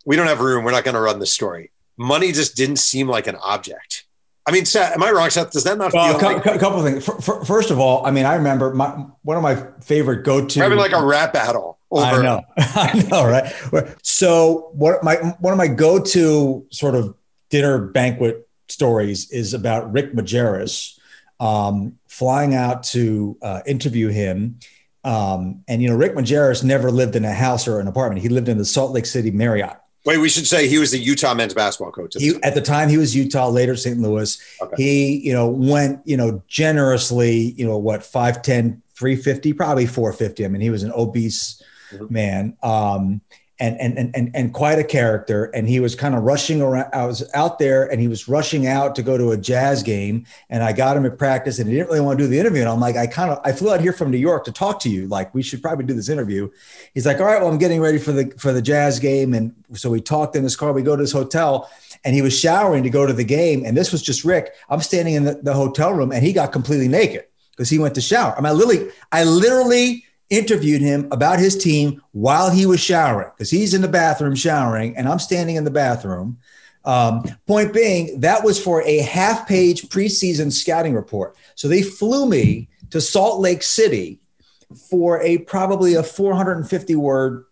we 0.04 0.16
don't 0.16 0.26
have 0.26 0.40
room. 0.40 0.64
We're 0.64 0.72
not 0.72 0.84
going 0.84 0.94
to 0.94 1.00
run 1.00 1.18
the 1.18 1.26
story. 1.26 1.72
Money 1.96 2.32
just 2.32 2.56
didn't 2.56 2.76
seem 2.76 3.08
like 3.08 3.26
an 3.26 3.36
object. 3.36 4.04
I 4.46 4.52
mean, 4.52 4.64
Seth, 4.64 4.92
am 4.92 5.02
I 5.02 5.10
wrong, 5.10 5.28
Seth? 5.30 5.50
Does 5.50 5.64
that 5.64 5.76
not 5.76 5.92
well, 5.92 6.18
feel 6.18 6.28
a 6.28 6.32
like- 6.32 6.60
couple 6.60 6.78
of 6.78 6.84
things? 6.84 7.04
First 7.48 7.70
of 7.70 7.80
all, 7.80 8.06
I 8.06 8.10
mean, 8.10 8.26
I 8.26 8.34
remember 8.34 8.72
my, 8.74 9.06
one 9.22 9.36
of 9.36 9.42
my 9.42 9.66
favorite 9.82 10.24
go-to. 10.24 10.60
Having 10.60 10.78
like 10.78 10.92
a 10.92 11.04
rap 11.04 11.32
battle. 11.32 11.76
Over. 11.90 12.04
I 12.04 12.22
know, 12.22 12.42
I 12.58 13.08
know, 13.10 13.24
right? 13.24 13.96
So, 14.02 14.70
what 14.74 15.04
my 15.04 15.14
one 15.38 15.52
of 15.52 15.56
my 15.56 15.68
go-to 15.68 16.66
sort 16.72 16.96
of 16.96 17.14
dinner 17.48 17.78
banquet 17.78 18.45
stories 18.68 19.30
is 19.30 19.54
about 19.54 19.92
Rick 19.92 20.12
Majerus 20.12 20.98
um, 21.40 21.98
flying 22.08 22.54
out 22.54 22.82
to 22.84 23.36
uh, 23.42 23.60
interview 23.66 24.08
him. 24.08 24.58
Um, 25.04 25.62
and 25.68 25.82
you 25.82 25.88
know, 25.88 25.96
Rick 25.96 26.14
Majerus 26.14 26.64
never 26.64 26.90
lived 26.90 27.16
in 27.16 27.24
a 27.24 27.32
house 27.32 27.68
or 27.68 27.78
an 27.80 27.86
apartment. 27.86 28.22
He 28.22 28.28
lived 28.28 28.48
in 28.48 28.58
the 28.58 28.64
Salt 28.64 28.92
Lake 28.92 29.06
City 29.06 29.30
Marriott. 29.30 29.76
Wait, 30.04 30.18
we 30.18 30.28
should 30.28 30.46
say 30.46 30.68
he 30.68 30.78
was 30.78 30.92
the 30.92 30.98
Utah 30.98 31.34
men's 31.34 31.52
basketball 31.52 31.90
coach. 31.90 32.14
At, 32.14 32.22
he, 32.22 32.30
the, 32.30 32.46
at 32.46 32.54
the 32.54 32.60
time, 32.60 32.88
he 32.88 32.96
was 32.96 33.14
Utah, 33.14 33.48
later 33.48 33.74
St. 33.74 33.98
Louis. 33.98 34.40
Okay. 34.62 34.74
He, 34.76 35.16
you 35.26 35.32
know, 35.32 35.48
went, 35.48 36.00
you 36.04 36.16
know, 36.16 36.42
generously, 36.46 37.54
you 37.56 37.66
know, 37.66 37.76
what, 37.76 38.02
5'10, 38.02 38.82
350, 38.94 39.52
probably 39.52 39.84
450. 39.84 40.44
I 40.44 40.48
mean, 40.48 40.62
he 40.62 40.70
was 40.70 40.84
an 40.84 40.92
obese 40.92 41.60
mm-hmm. 41.90 42.12
man. 42.12 42.56
Um, 42.62 43.20
and 43.58 43.80
and 43.80 44.14
and 44.14 44.30
and 44.34 44.52
quite 44.52 44.78
a 44.78 44.84
character. 44.84 45.44
And 45.46 45.68
he 45.68 45.80
was 45.80 45.94
kind 45.94 46.14
of 46.14 46.22
rushing 46.22 46.60
around. 46.60 46.90
I 46.92 47.06
was 47.06 47.28
out 47.34 47.58
there, 47.58 47.90
and 47.90 48.00
he 48.00 48.08
was 48.08 48.28
rushing 48.28 48.66
out 48.66 48.94
to 48.96 49.02
go 49.02 49.16
to 49.16 49.30
a 49.30 49.36
jazz 49.36 49.82
game. 49.82 50.26
And 50.50 50.62
I 50.62 50.72
got 50.72 50.96
him 50.96 51.06
at 51.06 51.18
practice, 51.18 51.58
and 51.58 51.68
he 51.68 51.74
didn't 51.74 51.88
really 51.88 52.00
want 52.00 52.18
to 52.18 52.24
do 52.24 52.28
the 52.28 52.38
interview. 52.38 52.60
And 52.60 52.68
I'm 52.68 52.80
like, 52.80 52.96
I 52.96 53.06
kind 53.06 53.30
of 53.30 53.40
I 53.44 53.52
flew 53.52 53.72
out 53.72 53.80
here 53.80 53.92
from 53.92 54.10
New 54.10 54.18
York 54.18 54.44
to 54.44 54.52
talk 54.52 54.80
to 54.80 54.90
you. 54.90 55.06
Like, 55.08 55.34
we 55.34 55.42
should 55.42 55.62
probably 55.62 55.86
do 55.86 55.94
this 55.94 56.08
interview. 56.08 56.50
He's 56.92 57.06
like, 57.06 57.18
All 57.18 57.26
right, 57.26 57.40
well, 57.40 57.50
I'm 57.50 57.58
getting 57.58 57.80
ready 57.80 57.98
for 57.98 58.12
the 58.12 58.30
for 58.38 58.52
the 58.52 58.62
jazz 58.62 58.98
game. 58.98 59.32
And 59.32 59.54
so 59.72 59.90
we 59.90 60.00
talked 60.00 60.36
in 60.36 60.42
his 60.42 60.56
car. 60.56 60.72
We 60.72 60.82
go 60.82 60.96
to 60.96 61.00
his 61.00 61.12
hotel, 61.12 61.70
and 62.04 62.14
he 62.14 62.22
was 62.22 62.38
showering 62.38 62.82
to 62.82 62.90
go 62.90 63.06
to 63.06 63.12
the 63.12 63.24
game. 63.24 63.64
And 63.64 63.76
this 63.76 63.92
was 63.92 64.02
just 64.02 64.24
Rick. 64.24 64.52
I'm 64.68 64.80
standing 64.80 65.14
in 65.14 65.24
the, 65.24 65.34
the 65.42 65.54
hotel 65.54 65.92
room, 65.92 66.12
and 66.12 66.22
he 66.22 66.32
got 66.32 66.52
completely 66.52 66.88
naked 66.88 67.24
because 67.52 67.70
he 67.70 67.78
went 67.78 67.94
to 67.94 68.02
shower. 68.02 68.34
I 68.36 68.40
mean, 68.42 68.46
I 68.46 68.52
literally, 68.52 68.90
I 69.12 69.24
literally 69.24 70.05
interviewed 70.30 70.80
him 70.80 71.08
about 71.10 71.38
his 71.38 71.56
team 71.56 72.02
while 72.12 72.50
he 72.50 72.66
was 72.66 72.80
showering 72.80 73.30
because 73.34 73.50
he's 73.50 73.74
in 73.74 73.82
the 73.82 73.88
bathroom 73.88 74.34
showering 74.34 74.96
and 74.96 75.08
I'm 75.08 75.18
standing 75.18 75.56
in 75.56 75.64
the 75.64 75.70
bathroom. 75.70 76.38
Um, 76.84 77.24
point 77.46 77.72
being, 77.72 78.20
that 78.20 78.44
was 78.44 78.62
for 78.62 78.82
a 78.82 78.98
half 78.98 79.48
page 79.48 79.88
preseason 79.88 80.52
scouting 80.52 80.94
report. 80.94 81.36
So 81.56 81.66
they 81.68 81.82
flew 81.82 82.28
me 82.28 82.68
to 82.90 83.00
Salt 83.00 83.40
Lake 83.40 83.62
City 83.62 84.20
for 84.90 85.20
a 85.22 85.38
probably 85.38 85.94
a 85.94 86.02
450 86.02 86.94
word 86.96 87.44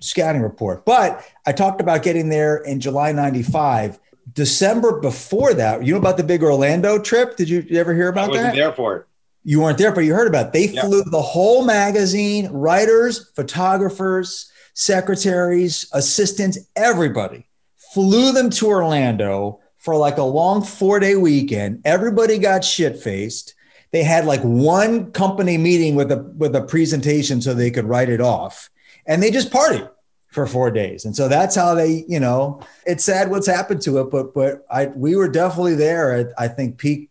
scouting 0.00 0.42
report. 0.42 0.84
But 0.84 1.24
I 1.46 1.52
talked 1.52 1.80
about 1.80 2.02
getting 2.02 2.28
there 2.28 2.58
in 2.58 2.80
July 2.80 3.12
95. 3.12 3.98
December 4.34 5.00
before 5.00 5.54
that, 5.54 5.84
you 5.84 5.92
know 5.92 5.98
about 5.98 6.16
the 6.16 6.24
big 6.24 6.42
Orlando 6.42 6.98
trip? 6.98 7.36
Did 7.36 7.48
you, 7.48 7.64
you 7.68 7.78
ever 7.78 7.94
hear 7.94 8.08
about 8.08 8.26
I 8.26 8.28
wasn't 8.28 8.46
that? 8.46 8.54
There 8.54 8.72
for 8.72 8.96
it 8.96 9.06
you 9.44 9.60
weren't 9.60 9.78
there, 9.78 9.92
but 9.92 10.04
you 10.04 10.14
heard 10.14 10.28
about 10.28 10.46
it. 10.46 10.52
They 10.52 10.68
yeah. 10.68 10.82
flew 10.82 11.02
the 11.04 11.22
whole 11.22 11.64
magazine, 11.64 12.48
writers, 12.48 13.30
photographers, 13.34 14.50
secretaries, 14.74 15.86
assistants, 15.92 16.58
everybody 16.76 17.46
flew 17.92 18.32
them 18.32 18.48
to 18.48 18.68
Orlando 18.68 19.60
for 19.76 19.96
like 19.96 20.18
a 20.18 20.22
long 20.22 20.62
four 20.62 21.00
day 21.00 21.16
weekend. 21.16 21.82
Everybody 21.84 22.38
got 22.38 22.64
shit 22.64 22.98
faced. 22.98 23.54
They 23.90 24.02
had 24.02 24.24
like 24.24 24.40
one 24.40 25.12
company 25.12 25.58
meeting 25.58 25.94
with 25.94 26.10
a 26.10 26.22
with 26.36 26.56
a 26.56 26.62
presentation 26.62 27.42
so 27.42 27.52
they 27.52 27.70
could 27.70 27.84
write 27.84 28.08
it 28.08 28.20
off, 28.20 28.70
and 29.06 29.22
they 29.22 29.30
just 29.30 29.50
partied 29.50 29.90
for 30.28 30.46
four 30.46 30.70
days. 30.70 31.04
And 31.04 31.14
so 31.14 31.28
that's 31.28 31.54
how 31.54 31.74
they, 31.74 32.06
you 32.08 32.18
know, 32.18 32.62
it's 32.86 33.04
sad 33.04 33.30
what's 33.30 33.46
happened 33.46 33.82
to 33.82 33.98
it, 33.98 34.10
but 34.10 34.32
but 34.32 34.64
I 34.70 34.86
we 34.86 35.14
were 35.14 35.28
definitely 35.28 35.74
there 35.74 36.12
at 36.14 36.28
I 36.38 36.48
think 36.48 36.78
peak 36.78 37.10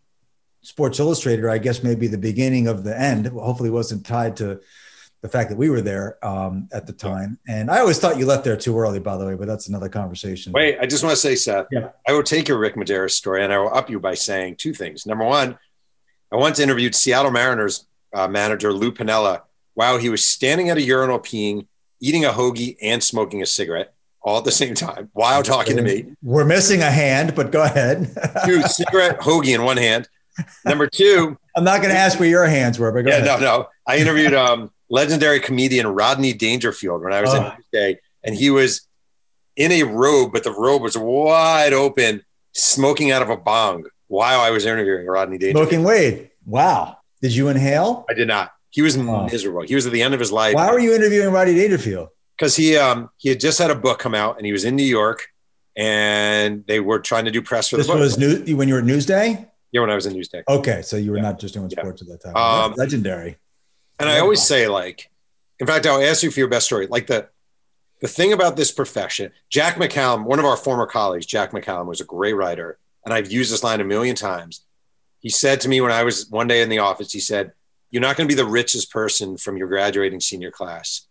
Sports 0.62 1.00
Illustrated, 1.00 1.46
I 1.46 1.58
guess 1.58 1.82
maybe 1.82 2.06
the 2.06 2.18
beginning 2.18 2.68
of 2.68 2.84
the 2.84 2.98
end. 2.98 3.26
Hopefully, 3.26 3.70
wasn't 3.70 4.06
tied 4.06 4.36
to 4.36 4.60
the 5.22 5.28
fact 5.28 5.50
that 5.50 5.56
we 5.56 5.70
were 5.70 5.80
there 5.80 6.24
um, 6.26 6.68
at 6.72 6.86
the 6.86 6.92
time. 6.92 7.38
And 7.46 7.70
I 7.70 7.78
always 7.78 7.98
thought 7.98 8.18
you 8.18 8.26
left 8.26 8.44
there 8.44 8.56
too 8.56 8.76
early, 8.76 8.98
by 8.98 9.16
the 9.16 9.24
way, 9.24 9.36
but 9.36 9.46
that's 9.46 9.68
another 9.68 9.88
conversation. 9.88 10.52
Wait, 10.52 10.78
I 10.80 10.86
just 10.86 11.04
want 11.04 11.14
to 11.14 11.20
say, 11.20 11.36
Seth, 11.36 11.66
yeah. 11.70 11.90
I 12.06 12.12
will 12.12 12.24
take 12.24 12.48
your 12.48 12.58
Rick 12.58 12.74
Majerus 12.74 13.12
story 13.12 13.44
and 13.44 13.52
I 13.52 13.58
will 13.58 13.72
up 13.72 13.88
you 13.88 14.00
by 14.00 14.14
saying 14.14 14.56
two 14.56 14.74
things. 14.74 15.06
Number 15.06 15.24
one, 15.24 15.58
I 16.32 16.36
once 16.36 16.58
interviewed 16.58 16.96
Seattle 16.96 17.30
Mariners 17.30 17.86
uh, 18.12 18.26
manager 18.26 18.72
Lou 18.72 18.90
Piniella 18.90 19.42
while 19.74 19.96
he 19.98 20.08
was 20.08 20.26
standing 20.26 20.70
at 20.70 20.76
a 20.76 20.82
urinal 20.82 21.20
peeing, 21.20 21.66
eating 22.00 22.24
a 22.24 22.30
hoagie, 22.30 22.76
and 22.82 23.02
smoking 23.02 23.42
a 23.42 23.46
cigarette 23.46 23.94
all 24.22 24.38
at 24.38 24.44
the 24.44 24.52
same 24.52 24.74
time 24.74 25.08
while 25.12 25.42
talking 25.42 25.76
to 25.76 25.82
me. 25.82 26.14
We're 26.22 26.44
missing 26.44 26.82
a 26.82 26.90
hand, 26.90 27.34
but 27.34 27.52
go 27.52 27.62
ahead. 27.62 28.12
Dude, 28.44 28.64
cigarette, 28.66 29.20
hoagie 29.20 29.54
in 29.54 29.62
one 29.62 29.76
hand. 29.76 30.08
Number 30.64 30.86
two, 30.86 31.36
I'm 31.56 31.64
not 31.64 31.82
going 31.82 31.92
to 31.92 31.98
ask 31.98 32.18
where 32.18 32.28
your 32.28 32.46
hands 32.46 32.78
were, 32.78 32.92
but 32.92 33.06
yeah, 33.06 33.18
ahead. 33.18 33.40
no, 33.40 33.58
no. 33.58 33.68
I 33.86 33.98
interviewed 33.98 34.34
um, 34.34 34.70
legendary 34.88 35.40
comedian 35.40 35.86
Rodney 35.86 36.32
Dangerfield 36.32 37.02
when 37.02 37.12
I 37.12 37.20
was 37.20 37.34
oh. 37.34 37.36
in 37.36 37.52
Newsday, 37.80 37.96
and 38.22 38.34
he 38.34 38.50
was 38.50 38.86
in 39.56 39.72
a 39.72 39.82
robe, 39.82 40.32
but 40.32 40.44
the 40.44 40.52
robe 40.52 40.82
was 40.82 40.96
wide 40.96 41.72
open, 41.72 42.22
smoking 42.52 43.10
out 43.10 43.22
of 43.22 43.30
a 43.30 43.36
bong 43.36 43.84
while 44.08 44.40
I 44.40 44.50
was 44.50 44.66
interviewing 44.66 45.06
Rodney 45.06 45.38
Dangerfield. 45.38 45.68
Smoking 45.68 45.84
weed. 45.84 46.30
Wow. 46.46 46.98
Did 47.20 47.34
you 47.34 47.48
inhale? 47.48 48.04
I 48.10 48.14
did 48.14 48.28
not. 48.28 48.52
He 48.70 48.82
was 48.82 48.96
oh. 48.96 49.26
miserable. 49.26 49.62
He 49.62 49.74
was 49.74 49.86
at 49.86 49.92
the 49.92 50.02
end 50.02 50.14
of 50.14 50.20
his 50.20 50.32
life. 50.32 50.54
Why 50.54 50.70
were 50.72 50.78
you 50.80 50.94
interviewing 50.94 51.30
Rodney 51.30 51.54
Dangerfield? 51.54 52.08
Because 52.36 52.56
he 52.56 52.76
um 52.76 53.10
he 53.18 53.28
had 53.28 53.38
just 53.38 53.58
had 53.58 53.70
a 53.70 53.74
book 53.74 53.98
come 53.98 54.14
out 54.14 54.38
and 54.38 54.46
he 54.46 54.52
was 54.52 54.64
in 54.64 54.74
New 54.74 54.82
York 54.82 55.28
and 55.76 56.64
they 56.66 56.80
were 56.80 56.98
trying 56.98 57.26
to 57.26 57.30
do 57.30 57.42
press 57.42 57.68
for 57.68 57.76
this 57.76 57.86
the 57.86 57.92
book. 57.92 58.00
was 58.00 58.18
new 58.18 58.56
when 58.56 58.68
you 58.68 58.74
were 58.74 58.80
at 58.80 58.86
Newsday. 58.86 59.48
Yeah, 59.72 59.80
when 59.80 59.90
I 59.90 59.94
was 59.94 60.06
in 60.06 60.12
Newsday. 60.12 60.42
Okay, 60.46 60.82
so 60.82 60.96
you 60.96 61.10
were 61.10 61.16
yeah. 61.16 61.22
not 61.22 61.40
just 61.40 61.54
doing 61.54 61.70
sports 61.70 62.02
yeah. 62.06 62.14
at 62.14 62.20
that 62.20 62.34
time. 62.34 62.36
Um, 62.36 62.74
legendary. 62.76 63.38
And 63.98 64.08
I 64.08 64.18
always 64.18 64.42
say, 64.42 64.68
like, 64.68 65.10
in 65.58 65.66
fact, 65.66 65.86
I'll 65.86 66.02
ask 66.02 66.22
you 66.22 66.30
for 66.30 66.40
your 66.40 66.48
best 66.48 66.66
story. 66.66 66.86
Like 66.86 67.06
the 67.06 67.28
the 68.00 68.08
thing 68.08 68.32
about 68.32 68.56
this 68.56 68.72
profession, 68.72 69.30
Jack 69.48 69.76
McCallum, 69.76 70.24
one 70.24 70.40
of 70.40 70.44
our 70.44 70.56
former 70.56 70.86
colleagues, 70.86 71.24
Jack 71.24 71.52
McCallum, 71.52 71.86
was 71.86 72.00
a 72.00 72.04
great 72.04 72.34
writer, 72.34 72.78
and 73.04 73.14
I've 73.14 73.30
used 73.30 73.52
this 73.52 73.62
line 73.62 73.80
a 73.80 73.84
million 73.84 74.16
times. 74.16 74.66
He 75.20 75.28
said 75.28 75.60
to 75.60 75.68
me 75.68 75.80
when 75.80 75.92
I 75.92 76.02
was 76.02 76.28
one 76.28 76.48
day 76.48 76.62
in 76.62 76.68
the 76.68 76.80
office, 76.80 77.12
he 77.12 77.20
said, 77.20 77.52
"You're 77.90 78.02
not 78.02 78.16
going 78.16 78.28
to 78.28 78.34
be 78.34 78.40
the 78.40 78.48
richest 78.48 78.90
person 78.90 79.36
from 79.36 79.56
your 79.56 79.68
graduating 79.68 80.20
senior 80.20 80.50
class, 80.50 81.06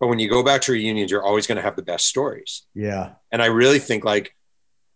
but 0.00 0.08
when 0.08 0.18
you 0.18 0.28
go 0.28 0.42
back 0.42 0.62
to 0.62 0.72
reunions, 0.72 1.10
you're 1.10 1.24
always 1.24 1.46
going 1.46 1.56
to 1.56 1.62
have 1.62 1.76
the 1.76 1.82
best 1.82 2.06
stories." 2.06 2.66
Yeah. 2.74 3.12
And 3.30 3.40
I 3.40 3.46
really 3.46 3.78
think 3.78 4.04
like 4.04 4.34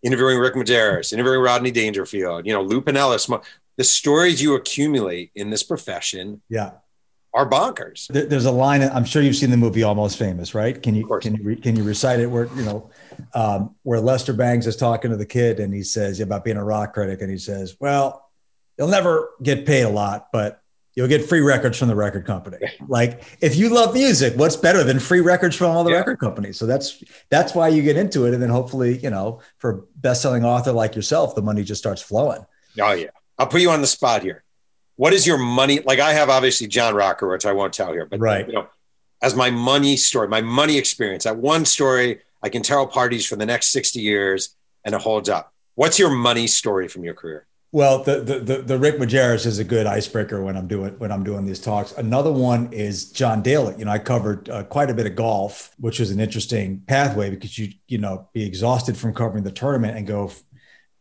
interviewing 0.02 0.38
Rick 0.38 0.54
Majerus, 0.54 1.12
interviewing 1.12 1.40
Rodney 1.40 1.70
Dangerfield, 1.70 2.46
you 2.46 2.52
know, 2.52 2.62
Lou 2.62 2.80
Piniella, 2.80 3.42
the 3.76 3.84
stories 3.84 4.40
you 4.40 4.54
accumulate 4.54 5.30
in 5.34 5.50
this 5.50 5.62
profession 5.62 6.40
yeah. 6.48 6.72
are 7.34 7.48
bonkers. 7.48 8.06
There's 8.08 8.46
a 8.46 8.50
line, 8.50 8.82
I'm 8.82 9.04
sure 9.04 9.22
you've 9.22 9.36
seen 9.36 9.50
the 9.50 9.56
movie 9.56 9.82
Almost 9.82 10.18
Famous, 10.18 10.54
right? 10.54 10.80
Can 10.82 10.94
you, 10.94 11.06
can 11.20 11.34
you, 11.36 11.42
re, 11.42 11.56
can 11.56 11.76
you 11.76 11.82
recite 11.82 12.20
it 12.20 12.26
where, 12.26 12.46
you 12.56 12.62
know, 12.62 12.90
um, 13.34 13.74
where 13.82 14.00
Lester 14.00 14.32
Bangs 14.32 14.66
is 14.66 14.76
talking 14.76 15.10
to 15.10 15.16
the 15.16 15.26
kid 15.26 15.60
and 15.60 15.74
he 15.74 15.82
says 15.82 16.20
about 16.20 16.44
being 16.44 16.56
a 16.56 16.64
rock 16.64 16.94
critic 16.94 17.20
and 17.20 17.30
he 17.30 17.38
says, 17.38 17.76
well, 17.80 18.30
you'll 18.78 18.88
never 18.88 19.30
get 19.42 19.66
paid 19.66 19.82
a 19.82 19.90
lot, 19.90 20.28
but 20.32 20.62
you'll 20.96 21.06
get 21.06 21.28
free 21.28 21.40
records 21.40 21.78
from 21.78 21.88
the 21.88 21.94
record 21.94 22.24
company. 22.24 22.56
Like 22.88 23.24
if 23.40 23.56
you 23.56 23.68
love 23.68 23.94
music, 23.94 24.34
what's 24.36 24.56
better 24.56 24.84
than 24.84 25.00
free 25.00 25.20
records 25.20 25.56
from 25.56 25.70
all 25.70 25.82
the 25.82 25.90
yeah. 25.90 25.98
record 25.98 26.18
companies? 26.18 26.56
So 26.56 26.66
that's 26.66 27.02
that's 27.30 27.54
why 27.54 27.68
you 27.68 27.82
get 27.82 27.96
into 27.96 28.26
it, 28.26 28.32
and 28.32 28.42
then 28.42 28.48
hopefully, 28.48 28.98
you 28.98 29.10
know, 29.10 29.40
for 29.58 29.70
a 29.70 29.82
best-selling 29.96 30.44
author 30.44 30.72
like 30.72 30.94
yourself, 30.94 31.34
the 31.34 31.42
money 31.42 31.64
just 31.64 31.80
starts 31.80 32.00
flowing. 32.00 32.46
Oh 32.80 32.92
yeah, 32.92 33.08
I'll 33.38 33.48
put 33.48 33.60
you 33.60 33.70
on 33.70 33.80
the 33.80 33.86
spot 33.86 34.22
here. 34.22 34.44
What 34.94 35.12
is 35.12 35.26
your 35.26 35.36
money? 35.36 35.80
Like 35.80 35.98
I 35.98 36.12
have 36.12 36.30
obviously 36.30 36.68
John 36.68 36.94
Rocker, 36.94 37.28
which 37.28 37.44
I 37.44 37.52
won't 37.52 37.74
tell 37.74 37.92
here, 37.92 38.06
but 38.06 38.20
right, 38.20 38.46
you 38.46 38.52
know, 38.54 38.68
as 39.20 39.34
my 39.34 39.50
money 39.50 39.96
story, 39.96 40.28
my 40.28 40.40
money 40.40 40.78
experience. 40.78 41.24
That 41.24 41.36
one 41.36 41.64
story 41.64 42.20
I 42.42 42.48
can 42.48 42.62
tell 42.62 42.86
parties 42.86 43.26
for 43.26 43.36
the 43.36 43.46
next 43.46 43.68
sixty 43.68 44.00
years, 44.00 44.54
and 44.84 44.94
it 44.94 45.00
holds 45.00 45.28
up. 45.28 45.52
What's 45.74 45.98
your 45.98 46.10
money 46.10 46.46
story 46.46 46.86
from 46.86 47.02
your 47.04 47.14
career? 47.14 47.46
Well, 47.76 48.02
the, 48.02 48.20
the, 48.20 48.38
the 48.38 48.56
the 48.62 48.78
Rick 48.78 48.96
Majerus 48.96 49.44
is 49.44 49.58
a 49.58 49.64
good 49.64 49.84
icebreaker 49.84 50.42
when 50.42 50.56
I'm 50.56 50.66
doing 50.66 50.94
when 50.94 51.12
I'm 51.12 51.22
doing 51.24 51.44
these 51.44 51.60
talks. 51.60 51.92
Another 51.92 52.32
one 52.32 52.72
is 52.72 53.12
John 53.12 53.42
Daly. 53.42 53.74
You 53.76 53.84
know, 53.84 53.90
I 53.90 53.98
covered 53.98 54.48
uh, 54.48 54.62
quite 54.62 54.88
a 54.88 54.94
bit 54.94 55.04
of 55.04 55.14
golf, 55.14 55.74
which 55.78 56.00
was 56.00 56.10
an 56.10 56.18
interesting 56.18 56.80
pathway 56.86 57.28
because 57.28 57.58
you 57.58 57.74
you 57.86 57.98
know 57.98 58.30
be 58.32 58.46
exhausted 58.46 58.96
from 58.96 59.12
covering 59.12 59.44
the 59.44 59.52
tournament 59.52 59.98
and 59.98 60.06
go. 60.06 60.32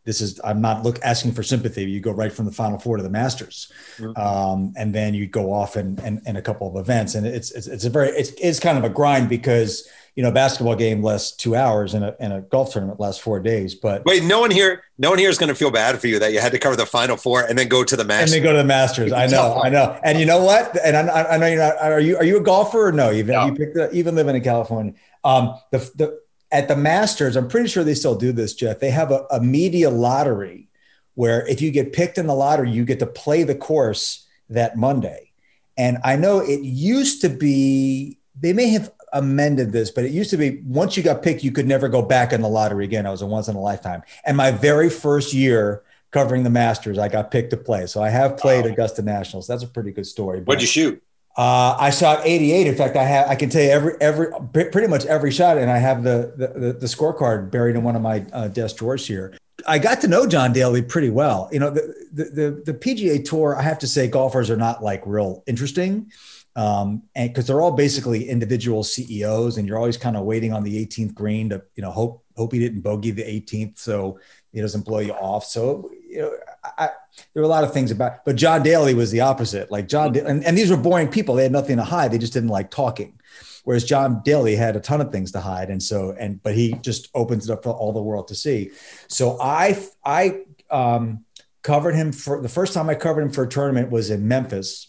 This 0.04 0.20
is 0.20 0.38
I'm 0.44 0.60
not 0.60 0.82
look 0.82 0.98
asking 1.02 1.32
for 1.32 1.42
sympathy. 1.42 1.90
You 1.90 2.00
go 2.00 2.12
right 2.12 2.30
from 2.30 2.44
the 2.44 2.52
Final 2.52 2.78
Four 2.78 2.98
to 2.98 3.02
the 3.02 3.08
Masters, 3.08 3.72
mm-hmm. 3.96 4.20
um, 4.20 4.74
and 4.76 4.94
then 4.94 5.14
you 5.14 5.26
go 5.26 5.54
off 5.54 5.76
and, 5.76 5.98
and 6.00 6.20
and 6.26 6.36
a 6.36 6.42
couple 6.42 6.68
of 6.68 6.76
events, 6.76 7.14
and 7.14 7.26
it's 7.26 7.52
it's, 7.52 7.68
it's 7.68 7.86
a 7.86 7.90
very 7.90 8.10
it's, 8.10 8.32
it's 8.32 8.60
kind 8.60 8.76
of 8.76 8.84
a 8.84 8.90
grind 8.90 9.30
because 9.30 9.88
you 10.16 10.22
know, 10.22 10.30
basketball 10.30 10.74
game 10.74 11.02
lasts 11.02 11.36
two 11.36 11.54
hours 11.54 11.92
and 11.92 12.02
a, 12.02 12.16
and 12.18 12.32
a 12.32 12.40
golf 12.40 12.72
tournament 12.72 12.98
lasts 12.98 13.20
four 13.20 13.38
days. 13.38 13.74
But 13.74 14.02
wait, 14.06 14.24
no 14.24 14.40
one 14.40 14.50
here, 14.50 14.82
no 14.96 15.10
one 15.10 15.18
here 15.18 15.28
is 15.28 15.36
going 15.36 15.50
to 15.50 15.54
feel 15.54 15.70
bad 15.70 16.00
for 16.00 16.06
you 16.06 16.18
that 16.18 16.32
you 16.32 16.40
had 16.40 16.52
to 16.52 16.58
cover 16.58 16.74
the 16.74 16.86
final 16.86 17.18
four 17.18 17.42
and 17.42 17.58
then 17.58 17.68
go 17.68 17.84
to 17.84 17.96
the 17.96 18.04
Masters. 18.04 18.32
And 18.32 18.42
then 18.44 18.50
go 18.50 18.56
to 18.56 18.62
the 18.62 18.64
Masters. 18.64 19.12
I 19.12 19.26
know, 19.26 19.60
I 19.62 19.68
know. 19.68 20.00
And 20.02 20.18
you 20.18 20.24
know 20.24 20.42
what? 20.42 20.74
And 20.82 20.96
I, 20.96 21.24
I 21.24 21.36
know 21.36 21.46
you're 21.46 21.58
not. 21.58 21.78
Are 21.78 22.00
you 22.00 22.16
are 22.16 22.24
you 22.24 22.38
a 22.38 22.42
golfer 22.42 22.88
or 22.88 22.92
no? 22.92 23.10
You've 23.10 23.26
no. 23.26 23.44
you 23.44 23.54
picked 23.54 23.74
the, 23.74 23.92
even 23.92 24.14
living 24.14 24.34
in 24.34 24.42
California. 24.42 24.94
Um, 25.22 25.54
the 25.70 25.78
the 25.96 26.20
at 26.50 26.68
the 26.68 26.76
Masters, 26.76 27.36
I'm 27.36 27.48
pretty 27.48 27.68
sure 27.68 27.84
they 27.84 27.94
still 27.94 28.16
do 28.16 28.32
this, 28.32 28.54
Jeff. 28.54 28.80
They 28.80 28.90
have 28.90 29.10
a, 29.10 29.26
a 29.30 29.40
media 29.40 29.90
lottery 29.90 30.70
where 31.14 31.46
if 31.46 31.60
you 31.60 31.70
get 31.70 31.92
picked 31.92 32.16
in 32.16 32.26
the 32.26 32.34
lottery, 32.34 32.70
you 32.70 32.86
get 32.86 33.00
to 33.00 33.06
play 33.06 33.42
the 33.42 33.54
course 33.54 34.26
that 34.48 34.78
Monday. 34.78 35.32
And 35.76 35.98
I 36.04 36.16
know 36.16 36.40
it 36.40 36.60
used 36.60 37.20
to 37.20 37.28
be 37.28 38.18
they 38.38 38.52
may 38.52 38.68
have 38.68 38.90
amended 39.12 39.72
this, 39.72 39.90
but 39.90 40.04
it 40.04 40.12
used 40.12 40.30
to 40.30 40.36
be 40.36 40.62
once 40.64 40.96
you 40.96 41.02
got 41.02 41.22
picked, 41.22 41.44
you 41.44 41.52
could 41.52 41.66
never 41.66 41.88
go 41.88 42.02
back 42.02 42.32
in 42.32 42.42
the 42.42 42.48
lottery 42.48 42.84
again. 42.84 43.06
I 43.06 43.10
was 43.10 43.22
a 43.22 43.26
once 43.26 43.48
in 43.48 43.56
a 43.56 43.60
lifetime. 43.60 44.02
And 44.24 44.36
my 44.36 44.50
very 44.50 44.90
first 44.90 45.32
year 45.32 45.82
covering 46.10 46.42
the 46.42 46.50
Masters, 46.50 46.98
I 46.98 47.08
got 47.08 47.30
picked 47.30 47.50
to 47.50 47.56
play. 47.56 47.86
So 47.86 48.02
I 48.02 48.08
have 48.08 48.36
played 48.36 48.64
wow. 48.64 48.72
Augusta 48.72 49.02
Nationals. 49.02 49.46
That's 49.46 49.62
a 49.62 49.68
pretty 49.68 49.90
good 49.90 50.06
story. 50.06 50.40
What'd 50.40 50.60
you 50.60 50.66
shoot? 50.66 51.02
Uh, 51.36 51.76
I 51.78 51.90
shot 51.90 52.22
88. 52.24 52.66
In 52.66 52.74
fact, 52.74 52.96
I 52.96 53.04
have 53.04 53.28
I 53.28 53.34
can 53.34 53.50
tell 53.50 53.62
you 53.62 53.68
every 53.68 53.94
every 54.00 54.28
pretty 54.52 54.86
much 54.86 55.04
every 55.04 55.30
shot, 55.30 55.58
and 55.58 55.70
I 55.70 55.76
have 55.76 56.02
the 56.02 56.32
the, 56.36 56.72
the 56.72 56.86
scorecard 56.86 57.50
buried 57.50 57.76
in 57.76 57.82
one 57.82 57.94
of 57.94 58.00
my 58.00 58.24
uh, 58.32 58.48
desk 58.48 58.76
drawers 58.76 59.06
here. 59.06 59.36
I 59.66 59.78
got 59.78 60.00
to 60.02 60.08
know 60.08 60.26
John 60.26 60.52
Daly 60.54 60.80
pretty 60.80 61.10
well. 61.10 61.50
You 61.52 61.58
know, 61.58 61.70
the, 61.70 61.94
the 62.10 62.24
the 62.24 62.72
the 62.72 62.74
PGA 62.74 63.22
Tour. 63.22 63.54
I 63.54 63.62
have 63.62 63.78
to 63.80 63.86
say, 63.86 64.08
golfers 64.08 64.48
are 64.48 64.56
not 64.56 64.82
like 64.82 65.02
real 65.04 65.42
interesting 65.46 66.10
um, 66.56 67.02
and 67.14 67.28
because 67.28 67.46
they're 67.46 67.60
all 67.60 67.72
basically 67.72 68.28
individual 68.28 68.82
CEOs, 68.82 69.58
and 69.58 69.68
you're 69.68 69.76
always 69.76 69.98
kind 69.98 70.16
of 70.16 70.24
waiting 70.24 70.54
on 70.54 70.64
the 70.64 70.84
18th 70.84 71.14
green 71.14 71.50
to 71.50 71.62
you 71.74 71.82
know 71.82 71.90
hope 71.90 72.24
hope 72.34 72.52
he 72.52 72.58
didn't 72.58 72.80
bogey 72.80 73.10
the 73.10 73.22
18th, 73.22 73.78
so 73.78 74.18
he 74.52 74.62
doesn't 74.62 74.86
blow 74.86 75.00
you 75.00 75.12
off. 75.12 75.44
So 75.44 75.90
you 76.08 76.22
know, 76.22 76.32
I, 76.78 76.88
there 77.34 77.42
were 77.42 77.46
a 77.46 77.48
lot 77.48 77.62
of 77.62 77.74
things 77.74 77.90
about, 77.90 78.24
but 78.24 78.36
John 78.36 78.62
Daly 78.62 78.94
was 78.94 79.10
the 79.10 79.20
opposite. 79.20 79.70
Like 79.70 79.86
John, 79.86 80.16
and, 80.16 80.42
and 80.44 80.56
these 80.56 80.70
were 80.70 80.78
boring 80.78 81.08
people; 81.08 81.34
they 81.34 81.42
had 81.42 81.52
nothing 81.52 81.76
to 81.76 81.84
hide. 81.84 82.10
They 82.10 82.18
just 82.18 82.32
didn't 82.32 82.48
like 82.48 82.70
talking. 82.70 83.20
Whereas 83.64 83.84
John 83.84 84.22
Daly 84.24 84.56
had 84.56 84.76
a 84.76 84.80
ton 84.80 85.02
of 85.02 85.12
things 85.12 85.32
to 85.32 85.40
hide, 85.40 85.68
and 85.68 85.82
so 85.82 86.16
and 86.18 86.42
but 86.42 86.54
he 86.54 86.72
just 86.80 87.10
opens 87.14 87.50
it 87.50 87.52
up 87.52 87.64
for 87.64 87.70
all 87.70 87.92
the 87.92 88.02
world 88.02 88.28
to 88.28 88.34
see. 88.34 88.70
So 89.08 89.38
I 89.38 89.78
I 90.02 90.40
um, 90.70 91.26
covered 91.62 91.96
him 91.96 92.12
for 92.12 92.40
the 92.40 92.48
first 92.48 92.72
time 92.72 92.88
I 92.88 92.94
covered 92.94 93.20
him 93.20 93.30
for 93.30 93.44
a 93.44 93.48
tournament 93.48 93.90
was 93.90 94.08
in 94.08 94.26
Memphis 94.26 94.88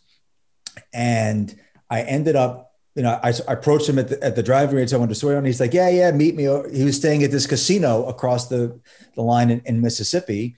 and 0.94 1.56
I 1.90 2.02
ended 2.02 2.36
up, 2.36 2.74
you 2.96 3.04
know, 3.04 3.20
I, 3.24 3.34
I 3.48 3.54
approached 3.54 3.88
him 3.88 4.00
at 4.00 4.10
the, 4.10 4.24
at 4.24 4.36
the 4.36 4.44
driving 4.44 4.76
range. 4.76 4.94
I 4.94 4.98
went 4.98 5.10
to 5.10 5.16
Sawyer, 5.16 5.38
and 5.38 5.46
he's 5.46 5.60
like, 5.60 5.74
"Yeah, 5.74 5.90
yeah, 5.90 6.12
meet 6.12 6.36
me." 6.36 6.44
He 6.74 6.84
was 6.84 6.96
staying 6.96 7.24
at 7.24 7.32
this 7.32 7.48
casino 7.48 8.06
across 8.06 8.48
the 8.48 8.80
the 9.16 9.22
line 9.22 9.50
in, 9.50 9.62
in 9.66 9.82
Mississippi, 9.82 10.56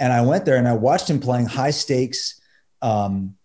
and 0.00 0.12
I 0.12 0.22
went 0.22 0.44
there 0.44 0.56
and 0.56 0.66
I 0.66 0.74
watched 0.74 1.08
him 1.08 1.20
playing 1.20 1.46
high 1.46 1.70
stakes 1.70 2.40
um, 2.80 3.36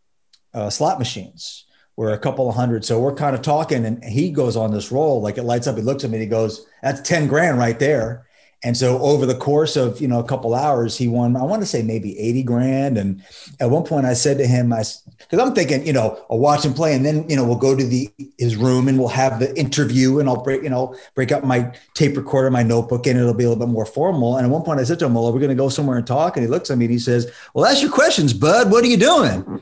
uh, 0.53 0.69
slot 0.69 0.99
machines. 0.99 1.65
We're 1.95 2.13
a 2.13 2.19
couple 2.19 2.47
of 2.47 2.55
hundred, 2.55 2.85
so 2.85 2.99
we're 2.99 3.15
kind 3.15 3.35
of 3.35 3.41
talking, 3.41 3.83
and 3.85 4.03
he 4.03 4.29
goes 4.29 4.55
on 4.55 4.71
this 4.71 4.91
roll. 4.91 5.21
Like 5.21 5.37
it 5.37 5.43
lights 5.43 5.67
up. 5.67 5.75
He 5.75 5.81
looks 5.81 6.03
at 6.03 6.11
me, 6.11 6.17
and 6.17 6.23
he 6.23 6.29
goes, 6.29 6.65
"That's 6.83 7.01
ten 7.01 7.27
grand 7.27 7.57
right 7.57 7.77
there." 7.79 8.26
And 8.63 8.75
so 8.75 8.97
over 8.99 9.27
the 9.27 9.35
course 9.35 9.75
of, 9.75 10.01
you 10.01 10.07
know, 10.07 10.19
a 10.19 10.23
couple 10.23 10.55
hours, 10.55 10.97
he 10.97 11.07
won, 11.07 11.35
I 11.35 11.43
want 11.43 11.61
to 11.61 11.65
say 11.67 11.83
maybe 11.83 12.17
80 12.17 12.43
grand. 12.43 12.97
And 12.97 13.23
at 13.59 13.69
one 13.69 13.83
point 13.83 14.07
I 14.07 14.13
said 14.13 14.39
to 14.39 14.47
him, 14.47 14.73
I, 14.73 14.77
cause 14.77 15.39
I'm 15.39 15.53
thinking, 15.53 15.85
you 15.85 15.93
know, 15.93 16.19
I'll 16.29 16.39
watch 16.39 16.65
him 16.65 16.73
play 16.73 16.95
and 16.95 17.05
then, 17.05 17.29
you 17.29 17.35
know, 17.35 17.45
we'll 17.45 17.57
go 17.57 17.75
to 17.75 17.83
the, 17.83 18.09
his 18.39 18.55
room 18.55 18.87
and 18.87 18.97
we'll 18.97 19.09
have 19.09 19.39
the 19.39 19.55
interview 19.57 20.19
and 20.19 20.27
I'll 20.27 20.43
break, 20.43 20.63
you 20.63 20.71
know, 20.71 20.95
break 21.13 21.31
up 21.31 21.43
my 21.43 21.71
tape 21.93 22.17
recorder, 22.17 22.49
my 22.49 22.63
notebook 22.63 23.05
and 23.05 23.19
it'll 23.19 23.35
be 23.35 23.43
a 23.43 23.49
little 23.49 23.63
bit 23.63 23.71
more 23.71 23.85
formal. 23.85 24.37
And 24.37 24.45
at 24.45 24.51
one 24.51 24.63
point 24.63 24.79
I 24.79 24.85
said 24.85 24.97
to 24.99 25.05
him, 25.05 25.13
well, 25.13 25.31
we're 25.31 25.39
going 25.39 25.49
to 25.49 25.55
go 25.55 25.69
somewhere 25.69 25.97
and 25.97 26.07
talk. 26.07 26.35
And 26.35 26.43
he 26.43 26.49
looks 26.49 26.71
at 26.71 26.79
me 26.79 26.85
and 26.85 26.91
he 26.91 26.99
says, 26.99 27.31
well, 27.53 27.63
that's 27.63 27.83
your 27.83 27.91
questions, 27.91 28.33
bud. 28.33 28.71
What 28.71 28.83
are 28.83 28.87
you 28.87 28.97
doing? 28.97 29.61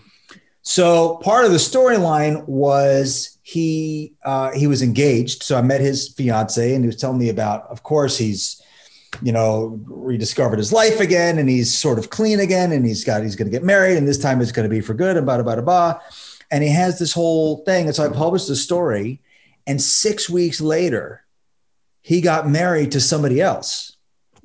So 0.62 1.18
part 1.18 1.44
of 1.46 1.52
the 1.52 1.58
storyline 1.58 2.48
was 2.48 3.38
he, 3.44 4.14
uh, 4.24 4.52
he 4.52 4.68
was 4.68 4.82
engaged. 4.82 5.44
So 5.44 5.58
I 5.58 5.62
met 5.62 5.82
his 5.82 6.08
fiance 6.08 6.74
and 6.74 6.84
he 6.84 6.88
was 6.88 6.96
telling 6.96 7.20
me 7.20 7.28
about, 7.28 7.68
of 7.68 7.84
course 7.84 8.18
he's, 8.18 8.62
you 9.22 9.32
know, 9.32 9.80
rediscovered 9.86 10.60
his 10.60 10.74
life 10.74 11.00
again 11.00 11.38
and 11.38 11.50
he's 11.50 11.74
sort 11.74 12.00
of 12.00 12.10
clean 12.10 12.40
again 12.40 12.72
and 12.72 12.86
he's 12.86 13.04
got, 13.04 13.24
he's 13.24 13.36
going 13.36 13.50
to 13.50 13.52
get 13.52 13.64
married 13.64 13.98
and 13.98 14.08
this 14.08 14.18
time 14.18 14.42
it's 14.42 14.52
going 14.52 14.68
to 14.68 14.74
be 14.74 14.82
for 14.82 14.94
good 14.94 15.18
and 15.18 15.26
blah, 15.26 15.42
blah, 15.42 15.56
blah, 15.56 15.64
blah. 15.64 16.00
And 16.52 16.64
he 16.64 16.70
has 16.70 17.00
this 17.00 17.14
whole 17.14 17.64
thing. 17.66 17.88
And 17.88 17.96
so 17.96 18.06
I 18.06 18.14
published 18.14 18.48
the 18.48 18.56
story. 18.56 19.22
And 19.68 19.82
six 19.82 20.30
weeks 20.30 20.62
later, 20.62 21.26
he 22.02 22.22
got 22.22 22.48
married 22.48 22.92
to 22.92 23.02
somebody 23.02 23.42
else 23.42 23.96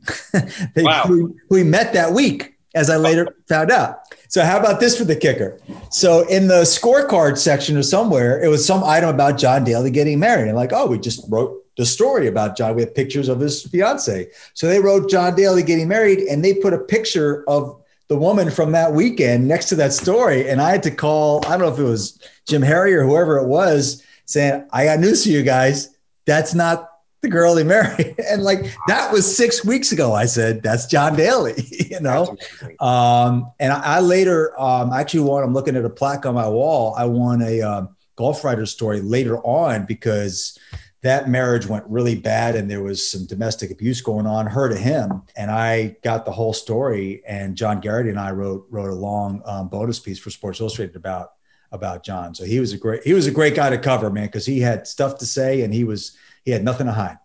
they, 0.74 0.82
wow. 0.82 1.04
who, 1.06 1.36
who 1.48 1.56
he 1.56 1.64
met 1.64 1.92
that 1.92 2.12
week, 2.12 2.56
as 2.74 2.90
I 2.90 2.96
later 2.96 3.36
found 3.48 3.70
out. 3.70 4.00
So 4.28 4.44
how 4.44 4.58
about 4.58 4.80
this 4.80 4.96
for 4.96 5.04
the 5.04 5.16
kicker? 5.16 5.58
So 5.90 6.26
in 6.28 6.46
the 6.46 6.62
scorecard 6.62 7.36
section 7.36 7.76
or 7.76 7.82
somewhere, 7.82 8.42
it 8.42 8.48
was 8.48 8.64
some 8.64 8.84
item 8.84 9.10
about 9.10 9.38
John 9.38 9.64
Daly 9.64 9.90
getting 9.90 10.20
married. 10.20 10.48
And 10.48 10.56
like, 10.56 10.72
oh, 10.72 10.86
we 10.86 10.98
just 10.98 11.24
wrote 11.28 11.59
the 11.80 11.86
story 11.86 12.26
about 12.26 12.58
John. 12.58 12.74
We 12.74 12.82
have 12.82 12.94
pictures 12.94 13.30
of 13.30 13.40
his 13.40 13.62
fiance. 13.62 14.28
So 14.52 14.66
they 14.68 14.78
wrote 14.78 15.08
John 15.08 15.34
Daly 15.34 15.62
getting 15.62 15.88
married 15.88 16.18
and 16.18 16.44
they 16.44 16.52
put 16.52 16.74
a 16.74 16.78
picture 16.78 17.42
of 17.48 17.82
the 18.08 18.18
woman 18.18 18.50
from 18.50 18.72
that 18.72 18.92
weekend 18.92 19.48
next 19.48 19.70
to 19.70 19.76
that 19.76 19.94
story. 19.94 20.50
And 20.50 20.60
I 20.60 20.72
had 20.72 20.82
to 20.82 20.90
call, 20.90 21.42
I 21.46 21.56
don't 21.56 21.60
know 21.60 21.72
if 21.72 21.78
it 21.78 21.84
was 21.84 22.20
Jim 22.46 22.60
Herre 22.60 22.92
or 22.92 23.04
whoever 23.04 23.38
it 23.38 23.46
was, 23.46 24.04
saying, 24.26 24.68
I 24.74 24.84
got 24.84 25.00
news 25.00 25.24
for 25.24 25.30
you 25.30 25.42
guys. 25.42 25.96
That's 26.26 26.52
not 26.52 26.86
the 27.22 27.30
girl 27.30 27.56
he 27.56 27.64
married. 27.64 28.14
And 28.30 28.42
like 28.42 28.76
that 28.86 29.10
was 29.10 29.34
six 29.34 29.64
weeks 29.64 29.90
ago. 29.90 30.12
I 30.12 30.26
said, 30.26 30.62
that's 30.62 30.84
John 30.84 31.16
Daly, 31.16 31.54
you 31.90 32.00
know? 32.00 32.36
Um, 32.78 33.50
and 33.58 33.72
I, 33.72 33.96
I 33.96 34.00
later 34.00 34.52
um, 34.60 34.92
actually 34.92 35.20
won, 35.20 35.42
I'm 35.42 35.54
looking 35.54 35.76
at 35.76 35.84
a 35.86 35.90
plaque 35.90 36.26
on 36.26 36.34
my 36.34 36.46
wall. 36.46 36.94
I 36.94 37.06
won 37.06 37.40
a 37.40 37.62
uh, 37.62 37.86
Golf 38.16 38.44
Writer 38.44 38.66
story 38.66 39.00
later 39.00 39.38
on 39.38 39.86
because 39.86 40.58
that 41.02 41.28
marriage 41.28 41.66
went 41.66 41.84
really 41.86 42.14
bad 42.14 42.56
and 42.56 42.70
there 42.70 42.82
was 42.82 43.08
some 43.08 43.24
domestic 43.24 43.70
abuse 43.70 44.02
going 44.02 44.26
on, 44.26 44.46
her 44.46 44.68
to 44.68 44.76
him. 44.76 45.22
And 45.34 45.50
I 45.50 45.96
got 46.02 46.24
the 46.24 46.32
whole 46.32 46.52
story. 46.52 47.22
And 47.26 47.56
John 47.56 47.80
Garrity 47.80 48.10
and 48.10 48.20
I 48.20 48.32
wrote 48.32 48.66
wrote 48.70 48.90
a 48.90 48.94
long 48.94 49.42
um, 49.46 49.68
bonus 49.68 49.98
piece 49.98 50.18
for 50.18 50.30
Sports 50.30 50.60
Illustrated 50.60 50.96
about 50.96 51.32
about 51.72 52.04
John. 52.04 52.34
So 52.34 52.44
he 52.44 52.60
was 52.60 52.72
a 52.72 52.78
great 52.78 53.02
he 53.02 53.14
was 53.14 53.26
a 53.26 53.30
great 53.30 53.54
guy 53.54 53.70
to 53.70 53.78
cover, 53.78 54.10
man, 54.10 54.26
because 54.26 54.44
he 54.44 54.60
had 54.60 54.86
stuff 54.86 55.18
to 55.18 55.26
say 55.26 55.62
and 55.62 55.72
he 55.72 55.84
was 55.84 56.16
he 56.44 56.50
had 56.50 56.64
nothing 56.64 56.86
to 56.86 56.92
hide. 56.92 57.18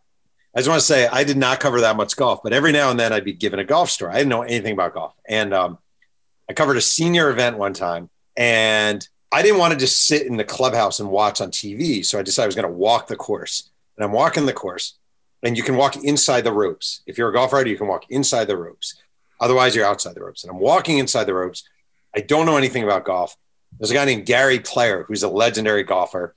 I 0.55 0.59
just 0.59 0.69
want 0.69 0.79
to 0.79 0.85
say 0.85 1.07
I 1.07 1.25
did 1.25 1.35
not 1.35 1.59
cover 1.59 1.81
that 1.81 1.97
much 1.97 2.15
golf, 2.15 2.39
but 2.41 2.53
every 2.53 2.71
now 2.71 2.89
and 2.89 2.99
then 2.99 3.11
I'd 3.11 3.25
be 3.25 3.33
given 3.33 3.59
a 3.59 3.65
golf 3.65 3.89
story. 3.89 4.13
I 4.13 4.17
didn't 4.17 4.29
know 4.29 4.43
anything 4.43 4.71
about 4.71 4.93
golf, 4.93 5.13
and 5.27 5.53
um, 5.53 5.79
I 6.49 6.53
covered 6.53 6.77
a 6.77 6.81
senior 6.81 7.29
event 7.29 7.57
one 7.57 7.73
time, 7.73 8.09
and 8.37 9.05
I 9.31 9.41
didn't 9.41 9.59
want 9.59 9.73
to 9.73 9.79
just 9.79 10.03
sit 10.03 10.27
in 10.27 10.37
the 10.37 10.43
clubhouse 10.43 10.99
and 10.99 11.09
watch 11.09 11.41
on 11.41 11.51
TV. 11.51 12.05
So 12.05 12.19
I 12.19 12.21
decided 12.21 12.45
I 12.45 12.47
was 12.47 12.55
going 12.55 12.67
to 12.67 12.73
walk 12.73 13.07
the 13.07 13.15
course. 13.15 13.69
And 13.97 14.05
I'm 14.05 14.11
walking 14.11 14.45
the 14.45 14.53
course, 14.53 14.97
and 15.41 15.55
you 15.55 15.63
can 15.63 15.77
walk 15.77 15.95
inside 15.95 16.41
the 16.41 16.51
ropes. 16.51 17.01
If 17.05 17.17
you're 17.17 17.29
a 17.29 17.33
golf 17.33 17.53
rider, 17.53 17.69
you 17.69 17.77
can 17.77 17.87
walk 17.87 18.05
inside 18.09 18.45
the 18.45 18.57
ropes. 18.57 18.95
Otherwise, 19.39 19.75
you're 19.75 19.85
outside 19.85 20.15
the 20.15 20.23
ropes. 20.23 20.43
And 20.43 20.51
I'm 20.51 20.59
walking 20.59 20.97
inside 20.97 21.25
the 21.25 21.33
ropes. 21.33 21.63
I 22.15 22.21
don't 22.21 22.45
know 22.45 22.57
anything 22.57 22.83
about 22.83 23.05
golf. 23.05 23.37
There's 23.77 23.91
a 23.91 23.93
guy 23.93 24.05
named 24.05 24.25
Gary 24.25 24.59
Player 24.59 25.03
who's 25.03 25.23
a 25.23 25.29
legendary 25.29 25.83
golfer. 25.83 26.33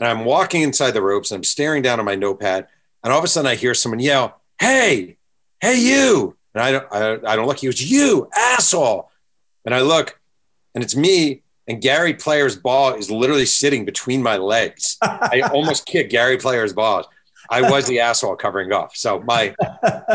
And 0.00 0.08
I'm 0.08 0.24
walking 0.24 0.62
inside 0.62 0.92
the 0.92 1.02
ropes 1.02 1.30
and 1.30 1.38
I'm 1.38 1.44
staring 1.44 1.82
down 1.82 2.00
at 2.00 2.04
my 2.04 2.16
notepad. 2.16 2.66
And 3.02 3.12
all 3.12 3.18
of 3.18 3.24
a 3.24 3.28
sudden, 3.28 3.50
I 3.50 3.54
hear 3.54 3.74
someone 3.74 4.00
yell, 4.00 4.40
Hey, 4.58 5.18
hey, 5.60 5.78
you. 5.78 6.36
And 6.54 6.62
I 6.62 6.72
don't, 6.72 6.86
I, 6.90 7.32
I 7.32 7.36
don't 7.36 7.46
look. 7.46 7.58
He 7.58 7.66
goes, 7.66 7.82
You 7.82 8.28
asshole. 8.34 9.10
And 9.64 9.74
I 9.74 9.82
look, 9.82 10.18
and 10.74 10.82
it's 10.82 10.96
me 10.96 11.43
and 11.66 11.80
Gary 11.80 12.14
Player's 12.14 12.56
ball 12.56 12.94
is 12.94 13.10
literally 13.10 13.46
sitting 13.46 13.84
between 13.84 14.22
my 14.22 14.36
legs. 14.36 14.96
I 15.02 15.42
almost 15.52 15.86
kicked 15.86 16.10
Gary 16.10 16.36
Player's 16.36 16.72
ball. 16.72 17.08
I 17.50 17.70
was 17.70 17.86
the 17.86 18.00
asshole 18.00 18.36
covering 18.36 18.70
golf. 18.70 18.96
So 18.96 19.20
my 19.20 19.54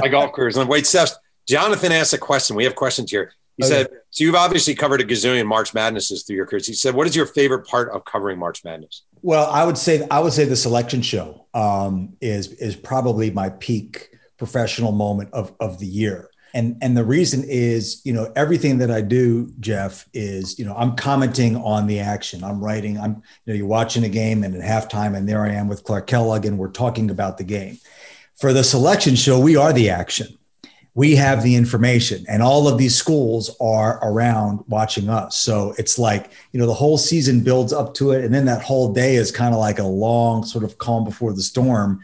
my 0.02 0.08
golf 0.10 0.32
career 0.34 0.48
is 0.48 0.58
on. 0.58 0.68
Wait, 0.68 0.88
Seth, 0.88 1.16
Jonathan 1.48 1.92
asked 1.92 2.14
a 2.14 2.18
question. 2.18 2.56
We 2.56 2.64
have 2.64 2.76
questions 2.76 3.12
here. 3.12 3.34
He 3.58 3.66
okay. 3.66 3.74
said, 3.74 3.88
"So 4.10 4.24
you've 4.24 4.36
obviously 4.36 4.74
covered 4.74 5.02
a 5.02 5.04
gazillion 5.04 5.46
March 5.46 5.74
Madnesses 5.74 6.24
through 6.24 6.38
your 6.38 6.46
career." 6.46 6.62
He 6.66 6.74
said, 6.74 6.96
"What 6.96 7.08
is 7.08 7.16
your 7.16 7.26
favorite 7.26 7.68
part 7.68 7.92
of 7.92 8.06
covering 8.06 8.40
March 8.40 8.64
Madness?" 8.64 9.04
Well, 9.22 9.50
I 9.50 9.64
would 9.64 9.78
say 9.78 10.08
I 10.10 10.20
would 10.20 10.34
say 10.34 10.46
the 10.46 10.56
selection 10.56 11.02
show 11.02 11.46
um, 11.54 12.14
is 12.22 12.48
is 12.54 12.76
probably 12.76 13.32
my 13.32 13.50
peak 13.50 14.10
professional 14.38 14.92
moment 14.92 15.30
of 15.34 15.54
of 15.60 15.80
the 15.80 15.88
year 15.88 16.29
and 16.54 16.78
and 16.82 16.96
the 16.96 17.04
reason 17.04 17.44
is 17.48 18.02
you 18.04 18.14
know 18.14 18.32
everything 18.36 18.78
that 18.78 18.92
i 18.92 19.02
do 19.02 19.52
jeff 19.60 20.08
is 20.14 20.58
you 20.58 20.66
know 20.66 20.76
i'm 20.76 20.96
commenting 20.96 21.56
on 21.56 21.88
the 21.88 22.00
action. 22.00 22.44
I'm 22.44 22.64
writing 22.64 22.98
i'm 23.00 23.16
you 23.46 23.54
know 23.54 23.54
you're 23.54 23.68
watching 23.68 24.04
a 24.04 24.10
game 24.10 24.44
and 24.44 24.56
at 24.56 24.62
halftime 24.62 25.16
and 25.16 25.28
there 25.28 25.44
i 25.44 25.50
am 25.50 25.68
with 25.68 25.84
clark 25.84 26.08
kellogg 26.08 26.46
and 26.46 26.58
we're 26.58 26.70
talking 26.70 27.10
about 27.10 27.38
the 27.38 27.44
game. 27.44 27.78
For 28.36 28.54
the 28.54 28.64
selection 28.64 29.16
show 29.16 29.40
we 29.40 29.56
are 29.56 29.74
the 29.74 29.90
action. 29.90 30.38
We 30.96 31.16
have 31.16 31.44
the 31.44 31.56
information 31.56 32.26
and 32.28 32.42
all 32.42 32.68
of 32.68 32.78
these 32.78 32.96
schools 32.96 33.56
are 33.62 34.00
around 34.02 34.64
watching 34.68 35.08
us. 35.10 35.38
So 35.38 35.74
it's 35.78 36.00
like 36.00 36.32
you 36.52 36.60
know 36.60 36.68
the 36.68 36.74
whole 36.74 36.98
season 36.98 37.42
builds 37.42 37.74
up 37.74 37.94
to 37.96 38.12
it 38.12 38.26
and 38.26 38.34
then 38.34 38.46
that 38.46 38.64
whole 38.64 38.94
day 38.94 39.16
is 39.16 39.32
kind 39.32 39.54
of 39.54 39.60
like 39.60 39.80
a 39.80 39.84
long 39.84 40.44
sort 40.44 40.64
of 40.64 40.78
calm 40.78 41.04
before 41.04 41.34
the 41.34 41.44
storm. 41.44 42.02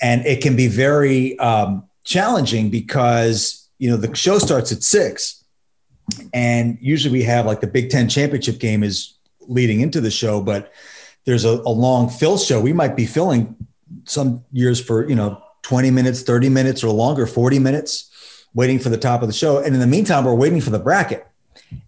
And 0.00 0.26
it 0.26 0.42
can 0.42 0.56
be 0.56 0.66
very 0.66 1.38
um, 1.38 1.84
challenging 2.04 2.70
because 2.70 3.65
you 3.78 3.90
know, 3.90 3.96
the 3.96 4.14
show 4.14 4.38
starts 4.38 4.72
at 4.72 4.82
six, 4.82 5.44
and 6.32 6.78
usually 6.80 7.12
we 7.12 7.24
have 7.24 7.46
like 7.46 7.60
the 7.60 7.66
Big 7.66 7.90
Ten 7.90 8.08
championship 8.08 8.58
game 8.58 8.82
is 8.82 9.14
leading 9.40 9.80
into 9.80 10.00
the 10.00 10.10
show, 10.10 10.40
but 10.40 10.72
there's 11.24 11.44
a, 11.44 11.50
a 11.50 11.70
long 11.70 12.08
fill 12.08 12.38
show. 12.38 12.60
We 12.60 12.72
might 12.72 12.96
be 12.96 13.06
filling 13.06 13.56
some 14.04 14.44
years 14.52 14.80
for 14.80 15.08
you 15.08 15.14
know 15.14 15.42
20 15.62 15.90
minutes, 15.90 16.22
30 16.22 16.48
minutes, 16.48 16.84
or 16.84 16.92
longer, 16.92 17.26
40 17.26 17.58
minutes, 17.58 18.44
waiting 18.54 18.78
for 18.78 18.88
the 18.88 18.98
top 18.98 19.22
of 19.22 19.28
the 19.28 19.34
show. 19.34 19.58
And 19.58 19.74
in 19.74 19.80
the 19.80 19.86
meantime, 19.86 20.24
we're 20.24 20.34
waiting 20.34 20.60
for 20.60 20.70
the 20.70 20.78
bracket. 20.78 21.26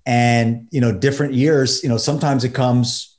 And 0.04 0.66
you 0.70 0.80
know, 0.80 0.92
different 0.92 1.34
years, 1.34 1.82
you 1.82 1.88
know, 1.88 1.96
sometimes 1.96 2.44
it 2.44 2.54
comes 2.54 3.16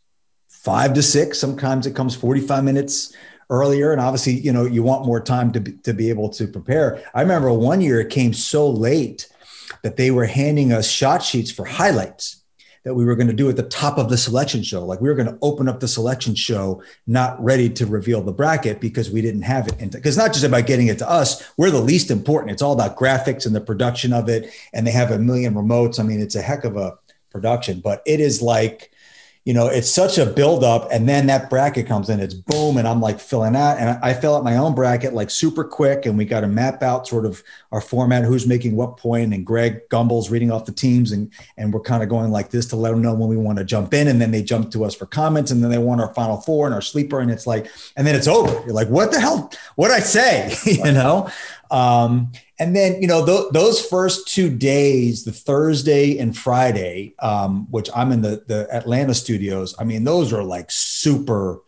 five 0.49 0.93
to 0.93 1.01
six, 1.01 1.39
sometimes 1.39 1.87
it 1.87 1.95
comes 1.95 2.15
45 2.15 2.63
minutes 2.63 3.13
earlier 3.49 3.91
and 3.91 3.99
obviously 3.99 4.33
you 4.33 4.51
know 4.51 4.65
you 4.65 4.83
want 4.83 5.05
more 5.05 5.19
time 5.19 5.51
to 5.51 5.59
be, 5.59 5.71
to 5.83 5.93
be 5.93 6.09
able 6.09 6.29
to 6.29 6.47
prepare. 6.47 7.01
I 7.13 7.21
remember 7.21 7.51
one 7.51 7.81
year 7.81 7.99
it 7.99 8.09
came 8.09 8.33
so 8.33 8.69
late 8.69 9.27
that 9.83 9.97
they 9.97 10.11
were 10.11 10.25
handing 10.25 10.71
us 10.71 10.89
shot 10.89 11.23
sheets 11.23 11.51
for 11.51 11.65
highlights 11.65 12.39
that 12.83 12.93
we 12.93 13.03
were 13.03 13.15
going 13.15 13.27
to 13.27 13.33
do 13.33 13.49
at 13.49 13.55
the 13.55 13.63
top 13.63 13.97
of 13.97 14.09
the 14.09 14.17
selection 14.17 14.63
show. 14.63 14.85
Like 14.85 15.01
we 15.01 15.09
were 15.09 15.15
going 15.15 15.27
to 15.27 15.37
open 15.41 15.67
up 15.67 15.79
the 15.79 15.87
selection 15.87 16.33
show 16.33 16.81
not 17.07 17.41
ready 17.43 17.69
to 17.71 17.85
reveal 17.85 18.21
the 18.21 18.31
bracket 18.31 18.79
because 18.79 19.11
we 19.11 19.21
didn't 19.21 19.41
have 19.41 19.67
it 19.67 19.91
because 19.91 20.17
not 20.17 20.31
just 20.31 20.45
about 20.45 20.65
getting 20.65 20.87
it 20.87 20.97
to 20.99 21.09
us 21.09 21.43
we're 21.57 21.71
the 21.71 21.81
least 21.81 22.11
important. 22.11 22.51
It's 22.51 22.61
all 22.61 22.73
about 22.73 22.97
graphics 22.97 23.45
and 23.45 23.55
the 23.55 23.61
production 23.61 24.13
of 24.13 24.29
it 24.29 24.51
and 24.73 24.87
they 24.87 24.91
have 24.91 25.11
a 25.11 25.19
million 25.19 25.55
remotes. 25.55 25.99
I 25.99 26.03
mean 26.03 26.21
it's 26.21 26.35
a 26.35 26.41
heck 26.41 26.63
of 26.63 26.77
a 26.77 26.97
production 27.31 27.79
but 27.79 28.01
it 28.05 28.19
is 28.19 28.41
like 28.41 28.91
you 29.49 29.55
know, 29.55 29.65
it's 29.65 29.89
such 29.89 30.19
a 30.19 30.27
buildup, 30.27 30.87
and 30.91 31.09
then 31.09 31.25
that 31.25 31.49
bracket 31.49 31.87
comes 31.87 32.07
in, 32.07 32.19
it's 32.19 32.35
boom, 32.35 32.77
and 32.77 32.87
I'm 32.87 33.01
like 33.01 33.19
filling 33.19 33.55
out, 33.55 33.79
and 33.79 33.97
I, 34.03 34.13
fill 34.13 34.35
out 34.35 34.43
my 34.43 34.57
own 34.57 34.75
bracket 34.75 35.15
like 35.15 35.31
super 35.31 35.63
quick, 35.63 36.05
and 36.05 36.15
we 36.19 36.25
got 36.25 36.41
to 36.41 36.47
map 36.47 36.83
out 36.83 37.07
sort 37.07 37.25
of 37.25 37.41
our 37.71 37.81
format, 37.81 38.25
who's 38.25 38.45
making 38.45 38.75
what 38.75 38.97
point, 38.97 39.33
and 39.33 39.43
Greg 39.43 39.89
Gumbel's 39.89 40.29
reading 40.29 40.51
off 40.51 40.65
the 40.65 40.71
teams, 40.71 41.11
and 41.11 41.33
and 41.57 41.73
we're 41.73 41.79
kind 41.79 42.03
of 42.03 42.09
going 42.09 42.29
like 42.29 42.51
this 42.51 42.67
to 42.67 42.75
let 42.75 42.91
them 42.91 43.01
know 43.01 43.15
when 43.15 43.27
we 43.27 43.37
want 43.37 43.57
to 43.57 43.63
jump 43.63 43.91
in, 43.91 44.07
and 44.07 44.21
then 44.21 44.29
they 44.29 44.43
jump 44.43 44.69
to 44.73 44.85
us 44.85 44.93
for 44.93 45.07
comments, 45.07 45.49
and 45.49 45.63
then 45.63 45.71
they 45.71 45.79
want 45.79 45.99
our 45.99 46.13
final 46.13 46.37
four 46.37 46.67
and 46.67 46.75
our 46.75 46.81
sleeper, 46.81 47.19
and 47.19 47.31
it's 47.31 47.47
like, 47.47 47.71
and 47.97 48.05
then 48.05 48.13
it's 48.13 48.27
over. 48.27 48.53
You're 48.67 48.75
like, 48.75 48.89
what 48.89 49.11
the 49.11 49.19
hell? 49.19 49.51
What 49.77 49.89
I 49.89 49.99
say? 49.99 50.53
you 50.65 50.91
know. 50.91 51.27
Um, 51.71 52.31
and 52.59 52.75
then 52.75 53.01
you 53.01 53.07
know 53.07 53.25
th- 53.25 53.51
those 53.51 53.83
first 53.83 54.27
two 54.27 54.49
days 54.49 55.23
the 55.23 55.31
thursday 55.31 56.17
and 56.17 56.37
friday 56.37 57.13
um, 57.19 57.69
which 57.71 57.89
i'm 57.95 58.11
in 58.11 58.21
the, 58.21 58.43
the 58.47 58.67
atlanta 58.75 59.13
studios 59.13 59.73
i 59.79 59.83
mean 59.83 60.03
those 60.03 60.33
are 60.33 60.43
like 60.43 60.69
super 60.69 61.61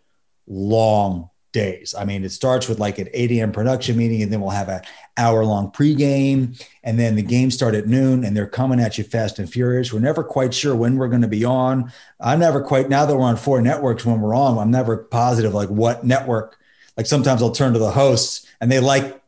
long 0.47 1.29
days. 1.51 1.93
I 1.97 2.05
mean 2.05 2.23
it 2.23 2.31
starts 2.31 2.67
with 2.67 2.79
like 2.79 2.97
an 2.99 3.09
8 3.13 3.31
a.m 3.31 3.51
production 3.51 3.97
meeting 3.97 4.21
and 4.21 4.31
then 4.31 4.41
we'll 4.41 4.51
have 4.51 4.69
an 4.69 4.81
hour 5.17 5.43
long 5.43 5.71
pregame 5.71 6.61
and 6.83 6.97
then 6.97 7.15
the 7.15 7.21
game 7.21 7.51
start 7.51 7.75
at 7.75 7.87
noon 7.87 8.23
and 8.23 8.35
they're 8.35 8.47
coming 8.47 8.79
at 8.79 8.97
you 8.97 9.03
fast 9.03 9.39
and 9.39 9.51
furious. 9.51 9.91
We're 9.91 9.99
never 9.99 10.23
quite 10.23 10.53
sure 10.53 10.75
when 10.75 10.97
we're 10.97 11.09
going 11.09 11.21
to 11.21 11.27
be 11.27 11.43
on. 11.43 11.91
I'm 12.19 12.39
never 12.39 12.61
quite 12.61 12.89
now 12.89 13.05
that 13.05 13.15
we're 13.15 13.23
on 13.23 13.37
four 13.37 13.61
networks 13.61 14.05
when 14.05 14.21
we're 14.21 14.35
on 14.35 14.57
i'm 14.57 14.71
never 14.71 14.97
positive 14.97 15.53
like 15.53 15.69
what 15.69 16.03
network 16.03 16.57
like 16.97 17.05
sometimes 17.05 17.41
i'll 17.41 17.51
turn 17.51 17.73
to 17.73 17.79
the 17.79 17.91
hosts 17.91 18.45
and 18.59 18.71
they 18.71 18.79
like 18.79 19.20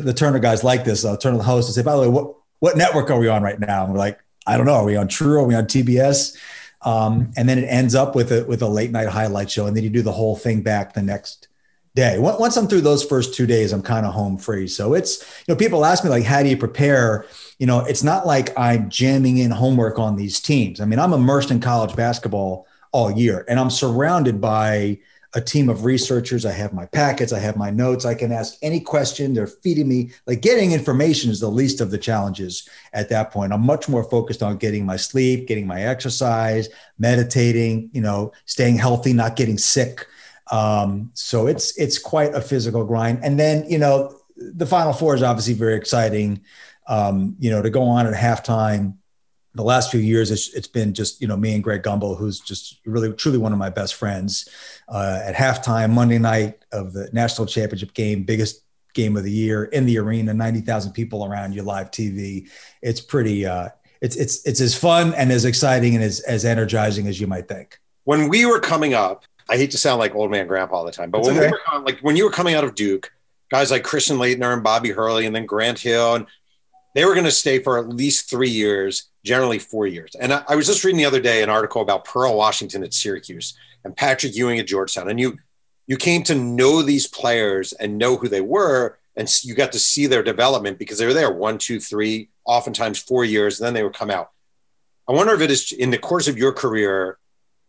the 0.00 0.14
Turner 0.14 0.38
guys 0.38 0.64
like 0.64 0.84
this. 0.84 1.04
I'll 1.04 1.16
turn 1.16 1.32
to 1.32 1.38
the 1.38 1.44
host 1.44 1.68
and 1.68 1.74
say, 1.74 1.82
by 1.82 1.94
the 1.94 2.02
way, 2.02 2.08
what, 2.08 2.34
what 2.60 2.76
network 2.76 3.10
are 3.10 3.18
we 3.18 3.28
on 3.28 3.42
right 3.42 3.58
now? 3.58 3.84
And 3.84 3.92
we're 3.92 3.98
like, 3.98 4.18
I 4.46 4.56
don't 4.56 4.66
know. 4.66 4.74
Are 4.74 4.84
we 4.84 4.96
on 4.96 5.08
True? 5.08 5.40
Are 5.40 5.46
we 5.46 5.54
on 5.54 5.64
TBS? 5.64 6.36
Um, 6.82 7.32
and 7.36 7.48
then 7.48 7.58
it 7.58 7.66
ends 7.66 7.94
up 7.94 8.14
with 8.14 8.30
a, 8.30 8.44
with 8.44 8.62
a 8.62 8.68
late 8.68 8.90
night 8.90 9.08
highlight 9.08 9.50
show. 9.50 9.66
And 9.66 9.76
then 9.76 9.82
you 9.82 9.90
do 9.90 10.02
the 10.02 10.12
whole 10.12 10.36
thing 10.36 10.62
back 10.62 10.94
the 10.94 11.02
next 11.02 11.48
day. 11.94 12.18
Once 12.18 12.56
I'm 12.56 12.68
through 12.68 12.82
those 12.82 13.02
first 13.02 13.34
two 13.34 13.46
days, 13.46 13.72
I'm 13.72 13.82
kind 13.82 14.06
of 14.06 14.12
home 14.12 14.36
free. 14.36 14.68
So 14.68 14.94
it's, 14.94 15.22
you 15.46 15.54
know, 15.54 15.56
people 15.56 15.84
ask 15.84 16.04
me 16.04 16.10
like, 16.10 16.24
how 16.24 16.42
do 16.42 16.48
you 16.48 16.56
prepare? 16.56 17.26
You 17.58 17.66
know, 17.66 17.80
it's 17.80 18.04
not 18.04 18.26
like 18.26 18.56
I'm 18.56 18.90
jamming 18.90 19.38
in 19.38 19.50
homework 19.50 19.98
on 19.98 20.16
these 20.16 20.38
teams. 20.40 20.80
I 20.80 20.84
mean, 20.84 20.98
I'm 20.98 21.14
immersed 21.14 21.50
in 21.50 21.60
college 21.60 21.96
basketball 21.96 22.66
all 22.92 23.10
year 23.10 23.44
and 23.48 23.58
I'm 23.58 23.70
surrounded 23.70 24.40
by, 24.40 24.98
a 25.36 25.40
team 25.40 25.68
of 25.68 25.84
researchers. 25.84 26.46
I 26.46 26.52
have 26.52 26.72
my 26.72 26.86
packets, 26.86 27.30
I 27.30 27.38
have 27.40 27.58
my 27.58 27.70
notes. 27.70 28.06
I 28.06 28.14
can 28.14 28.32
ask 28.32 28.56
any 28.62 28.80
question. 28.80 29.34
They're 29.34 29.46
feeding 29.46 29.86
me. 29.86 30.10
Like 30.26 30.40
getting 30.40 30.72
information 30.72 31.30
is 31.30 31.40
the 31.40 31.50
least 31.50 31.82
of 31.82 31.90
the 31.90 31.98
challenges 31.98 32.66
at 32.94 33.10
that 33.10 33.30
point. 33.30 33.52
I'm 33.52 33.60
much 33.60 33.86
more 33.86 34.02
focused 34.02 34.42
on 34.42 34.56
getting 34.56 34.86
my 34.86 34.96
sleep, 34.96 35.46
getting 35.46 35.66
my 35.66 35.82
exercise, 35.82 36.70
meditating, 36.98 37.90
you 37.92 38.00
know, 38.00 38.32
staying 38.46 38.78
healthy, 38.78 39.12
not 39.12 39.36
getting 39.36 39.58
sick. 39.58 40.06
Um, 40.50 41.10
so 41.12 41.46
it's 41.46 41.76
it's 41.76 41.98
quite 41.98 42.34
a 42.34 42.40
physical 42.40 42.86
grind. 42.86 43.20
And 43.22 43.38
then, 43.38 43.68
you 43.70 43.78
know, 43.78 44.18
the 44.38 44.66
final 44.66 44.94
four 44.94 45.14
is 45.14 45.22
obviously 45.22 45.52
very 45.52 45.76
exciting. 45.76 46.40
Um, 46.88 47.36
you 47.38 47.50
know, 47.50 47.60
to 47.60 47.68
go 47.68 47.82
on 47.82 48.06
at 48.06 48.14
halftime 48.14 48.94
the 49.56 49.64
last 49.64 49.90
few 49.90 50.00
years, 50.00 50.30
it's, 50.30 50.52
it's 50.54 50.68
been 50.68 50.92
just 50.92 51.20
you 51.20 51.26
know 51.26 51.36
me 51.36 51.54
and 51.54 51.64
Greg 51.64 51.82
Gumbel, 51.82 52.16
who's 52.16 52.40
just 52.40 52.80
really 52.84 53.12
truly 53.12 53.38
one 53.38 53.52
of 53.52 53.58
my 53.58 53.70
best 53.70 53.94
friends. 53.94 54.48
Uh, 54.88 55.20
at 55.24 55.34
halftime 55.34 55.90
Monday 55.90 56.18
night 56.18 56.64
of 56.72 56.92
the 56.92 57.08
national 57.12 57.46
championship 57.46 57.94
game, 57.94 58.22
biggest 58.22 58.62
game 58.94 59.16
of 59.16 59.24
the 59.24 59.32
year 59.32 59.64
in 59.64 59.86
the 59.86 59.98
arena, 59.98 60.34
ninety 60.34 60.60
thousand 60.60 60.92
people 60.92 61.24
around 61.24 61.54
you, 61.54 61.62
live 61.62 61.90
TV. 61.90 62.48
It's 62.82 63.00
pretty. 63.00 63.46
Uh, 63.46 63.70
it's 64.02 64.14
it's 64.16 64.46
it's 64.46 64.60
as 64.60 64.76
fun 64.76 65.14
and 65.14 65.32
as 65.32 65.44
exciting 65.44 65.94
and 65.94 66.04
as 66.04 66.20
as 66.20 66.44
energizing 66.44 67.06
as 67.06 67.18
you 67.18 67.26
might 67.26 67.48
think. 67.48 67.80
When 68.04 68.28
we 68.28 68.44
were 68.44 68.60
coming 68.60 68.94
up, 68.94 69.24
I 69.48 69.56
hate 69.56 69.70
to 69.72 69.78
sound 69.78 69.98
like 69.98 70.14
old 70.14 70.30
man 70.30 70.46
grandpa 70.46 70.76
all 70.76 70.84
the 70.84 70.92
time, 70.92 71.10
but 71.10 71.22
when 71.22 71.36
okay. 71.36 71.46
we 71.46 71.52
were 71.52 71.80
like 71.80 72.00
when 72.00 72.14
you 72.14 72.24
were 72.24 72.30
coming 72.30 72.54
out 72.54 72.64
of 72.64 72.74
Duke, 72.74 73.10
guys 73.50 73.70
like 73.70 73.84
Christian 73.84 74.18
Laettner 74.18 74.52
and 74.52 74.62
Bobby 74.62 74.90
Hurley, 74.90 75.24
and 75.24 75.34
then 75.34 75.46
Grant 75.46 75.78
Hill, 75.78 76.16
and 76.16 76.26
they 76.96 77.04
were 77.04 77.12
going 77.12 77.26
to 77.26 77.30
stay 77.30 77.58
for 77.62 77.78
at 77.78 77.88
least 77.88 78.30
three 78.30 78.50
years, 78.50 79.10
generally 79.26 79.58
four 79.58 79.86
years. 79.86 80.14
And 80.18 80.32
I, 80.32 80.44
I 80.48 80.56
was 80.56 80.66
just 80.66 80.84
reading 80.84 80.98
the 80.98 81.04
other 81.04 81.20
day 81.20 81.42
an 81.42 81.50
article 81.50 81.82
about 81.82 82.04
Pearl 82.04 82.36
Washington 82.36 82.82
at 82.82 82.94
Syracuse 82.94 83.58
and 83.84 83.96
Patrick 83.96 84.34
Ewing 84.34 84.58
at 84.58 84.66
Georgetown, 84.66 85.10
and 85.10 85.20
you 85.20 85.38
you 85.86 85.96
came 85.96 86.22
to 86.24 86.34
know 86.34 86.82
these 86.82 87.06
players 87.06 87.72
and 87.72 87.98
know 87.98 88.16
who 88.16 88.28
they 88.28 88.40
were, 88.40 88.98
and 89.14 89.32
you 89.44 89.54
got 89.54 89.72
to 89.72 89.78
see 89.78 90.06
their 90.06 90.22
development 90.22 90.78
because 90.78 90.98
they 90.98 91.06
were 91.06 91.14
there 91.14 91.30
one, 91.30 91.58
two, 91.58 91.78
three, 91.78 92.30
oftentimes 92.44 92.98
four 92.98 93.24
years, 93.24 93.60
and 93.60 93.66
then 93.66 93.74
they 93.74 93.84
would 93.84 93.94
come 93.94 94.10
out. 94.10 94.30
I 95.08 95.12
wonder 95.12 95.34
if 95.34 95.40
it 95.40 95.50
is 95.50 95.70
in 95.70 95.90
the 95.90 95.98
course 95.98 96.26
of 96.26 96.36
your 96.36 96.52
career, 96.52 97.18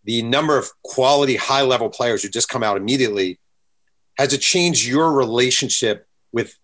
the 0.04 0.24
number 0.24 0.58
of 0.58 0.72
quality 0.84 1.36
high 1.36 1.62
level 1.62 1.90
players 1.90 2.24
who 2.24 2.30
just 2.30 2.50
come 2.50 2.64
out 2.64 2.78
immediately 2.78 3.40
has 4.18 4.34
it 4.34 4.42
changed 4.42 4.88
your 4.88 5.14
relationship 5.14 6.08
with 6.32 6.58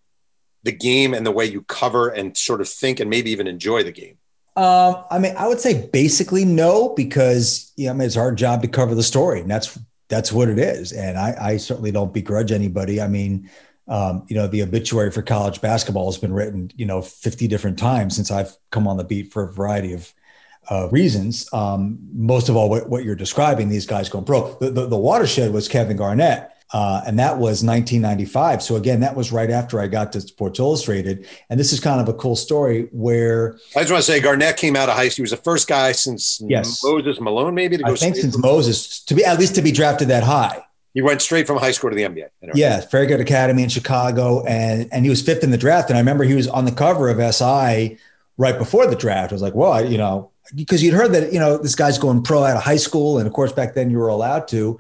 the 0.64 0.72
game 0.72 1.14
and 1.14 1.26
the 1.26 1.32
way 1.32 1.46
you 1.46 1.62
cover 1.62 2.10
and 2.10 2.36
sort 2.36 2.62
of 2.62 2.70
think 2.70 3.00
and 3.00 3.10
maybe 3.10 3.32
even 3.32 3.48
enjoy 3.48 3.84
the 3.84 3.92
game? 3.92 4.18
Um, 4.56 5.04
I 5.10 5.18
mean, 5.20 5.36
I 5.36 5.48
would 5.48 5.60
say 5.60 5.88
basically 5.88 6.46
no, 6.46 6.90
because 6.90 7.72
yeah, 7.76 7.90
I 7.90 7.94
mean 7.94 8.06
it's 8.06 8.18
our 8.18 8.32
job 8.32 8.62
to 8.62 8.68
cover 8.68 8.94
the 8.94 9.04
story, 9.04 9.42
and 9.42 9.50
that's 9.50 9.80
that's 10.10 10.32
what 10.32 10.48
it 10.48 10.60
is. 10.60 10.92
And 10.92 11.18
I, 11.18 11.36
I 11.40 11.58
certainly 11.58 11.92
don't 11.92 12.14
begrudge 12.14 12.52
anybody. 12.52 13.02
I 13.02 13.08
mean, 13.08 13.50
um, 13.88 14.26
you 14.28 14.36
know, 14.36 14.48
the 14.48 14.62
obituary 14.62 15.12
for 15.12 15.22
college 15.22 15.60
basketball 15.60 16.06
has 16.06 16.20
been 16.20 16.34
written, 16.34 16.72
you 16.76 16.86
know, 16.86 17.02
50 17.02 17.48
different 17.48 17.80
times 17.80 18.16
since 18.16 18.32
I've 18.32 18.56
come 18.70 18.88
on 18.88 18.98
the 18.98 19.04
beat 19.04 19.34
for 19.34 19.44
a 19.44 19.52
variety 19.52 19.94
of 19.94 20.14
uh, 20.70 20.88
reasons. 20.92 21.52
Um, 21.52 21.98
most 22.14 22.48
of 22.48 22.56
all, 22.56 22.70
what, 22.70 22.90
what, 22.90 23.04
you're 23.04 23.16
describing, 23.16 23.70
these 23.70 23.86
guys 23.86 24.08
going 24.08 24.24
pro. 24.24 24.54
The, 24.60 24.70
the, 24.70 24.88
the 24.88 24.98
watershed 24.98 25.52
was 25.52 25.68
Kevin 25.68 25.98
Garnett. 25.98 26.53
Uh, 26.74 27.04
and 27.06 27.20
that 27.20 27.34
was 27.34 27.64
1995. 27.64 28.64
So 28.64 28.76
again, 28.76 29.02
that 29.02 29.16
was 29.16 29.32
right 29.32 29.52
after 29.52 29.80
I 29.80 29.86
got 29.86 30.12
to 30.14 30.22
Sports 30.22 30.60
Illustrated. 30.60 31.28
And 31.52 31.60
this 31.60 31.72
is 31.72 31.80
kind 31.80 32.02
of 32.02 32.10
a 32.10 32.14
cool 32.16 32.36
story 32.36 32.90
where 32.92 33.56
I 33.76 33.82
just 33.82 33.92
want 33.92 34.04
to 34.04 34.12
say 34.12 34.20
Garnett 34.20 34.58
came 34.58 34.76
out 34.76 34.90
of 34.90 34.96
high 34.96 35.10
school. 35.10 35.18
He 35.18 35.22
was 35.22 35.32
the 35.32 35.38
first 35.38 35.68
guy 35.68 35.92
since 35.92 36.42
yes. 36.44 36.84
Moses 36.84 37.22
Malone, 37.22 37.54
maybe 37.54 37.78
to 37.78 37.84
go. 37.84 37.94
I 37.94 37.96
think 37.96 38.16
since 38.16 38.36
Moses 38.40 39.04
to 39.04 39.14
be 39.14 39.24
at 39.24 39.40
least 39.40 39.54
to 39.56 39.62
be 39.62 39.72
drafted 39.72 40.08
that 40.08 40.24
high. 40.24 40.64
He 40.96 41.02
went 41.02 41.22
straight 41.22 41.48
from 41.48 41.58
high 41.58 41.72
school 41.72 41.90
to 41.90 41.96
the 41.96 42.04
NBA. 42.04 42.28
Yeah, 42.54 42.86
good 42.92 43.20
academy 43.20 43.64
in 43.64 43.70
Chicago, 43.70 44.44
and 44.46 44.88
and 44.92 45.06
he 45.06 45.10
was 45.10 45.22
fifth 45.22 45.44
in 45.44 45.52
the 45.52 45.58
draft. 45.58 45.90
And 45.90 45.98
I 45.98 46.02
remember 46.02 46.24
he 46.24 46.36
was 46.36 46.48
on 46.48 46.66
the 46.66 46.72
cover 46.72 47.10
of 47.10 47.34
SI 47.34 47.98
right 48.38 48.58
before 48.58 48.88
the 48.88 48.96
draft. 48.96 49.32
I 49.32 49.36
was 49.36 49.42
like, 49.42 49.56
well, 49.56 49.74
I, 49.74 49.82
you 49.82 49.98
know, 49.98 50.32
because 50.54 50.84
you'd 50.84 50.94
heard 50.94 51.12
that 51.14 51.34
you 51.34 51.40
know 51.40 51.58
this 51.58 51.76
guy's 51.76 51.98
going 51.98 52.24
pro 52.24 52.44
out 52.44 52.58
of 52.58 52.64
high 52.64 52.78
school, 52.78 53.18
and 53.18 53.28
of 53.28 53.34
course 53.34 53.52
back 53.52 53.74
then 53.74 53.90
you 53.90 53.98
were 53.98 54.08
allowed 54.08 54.48
to. 54.50 54.80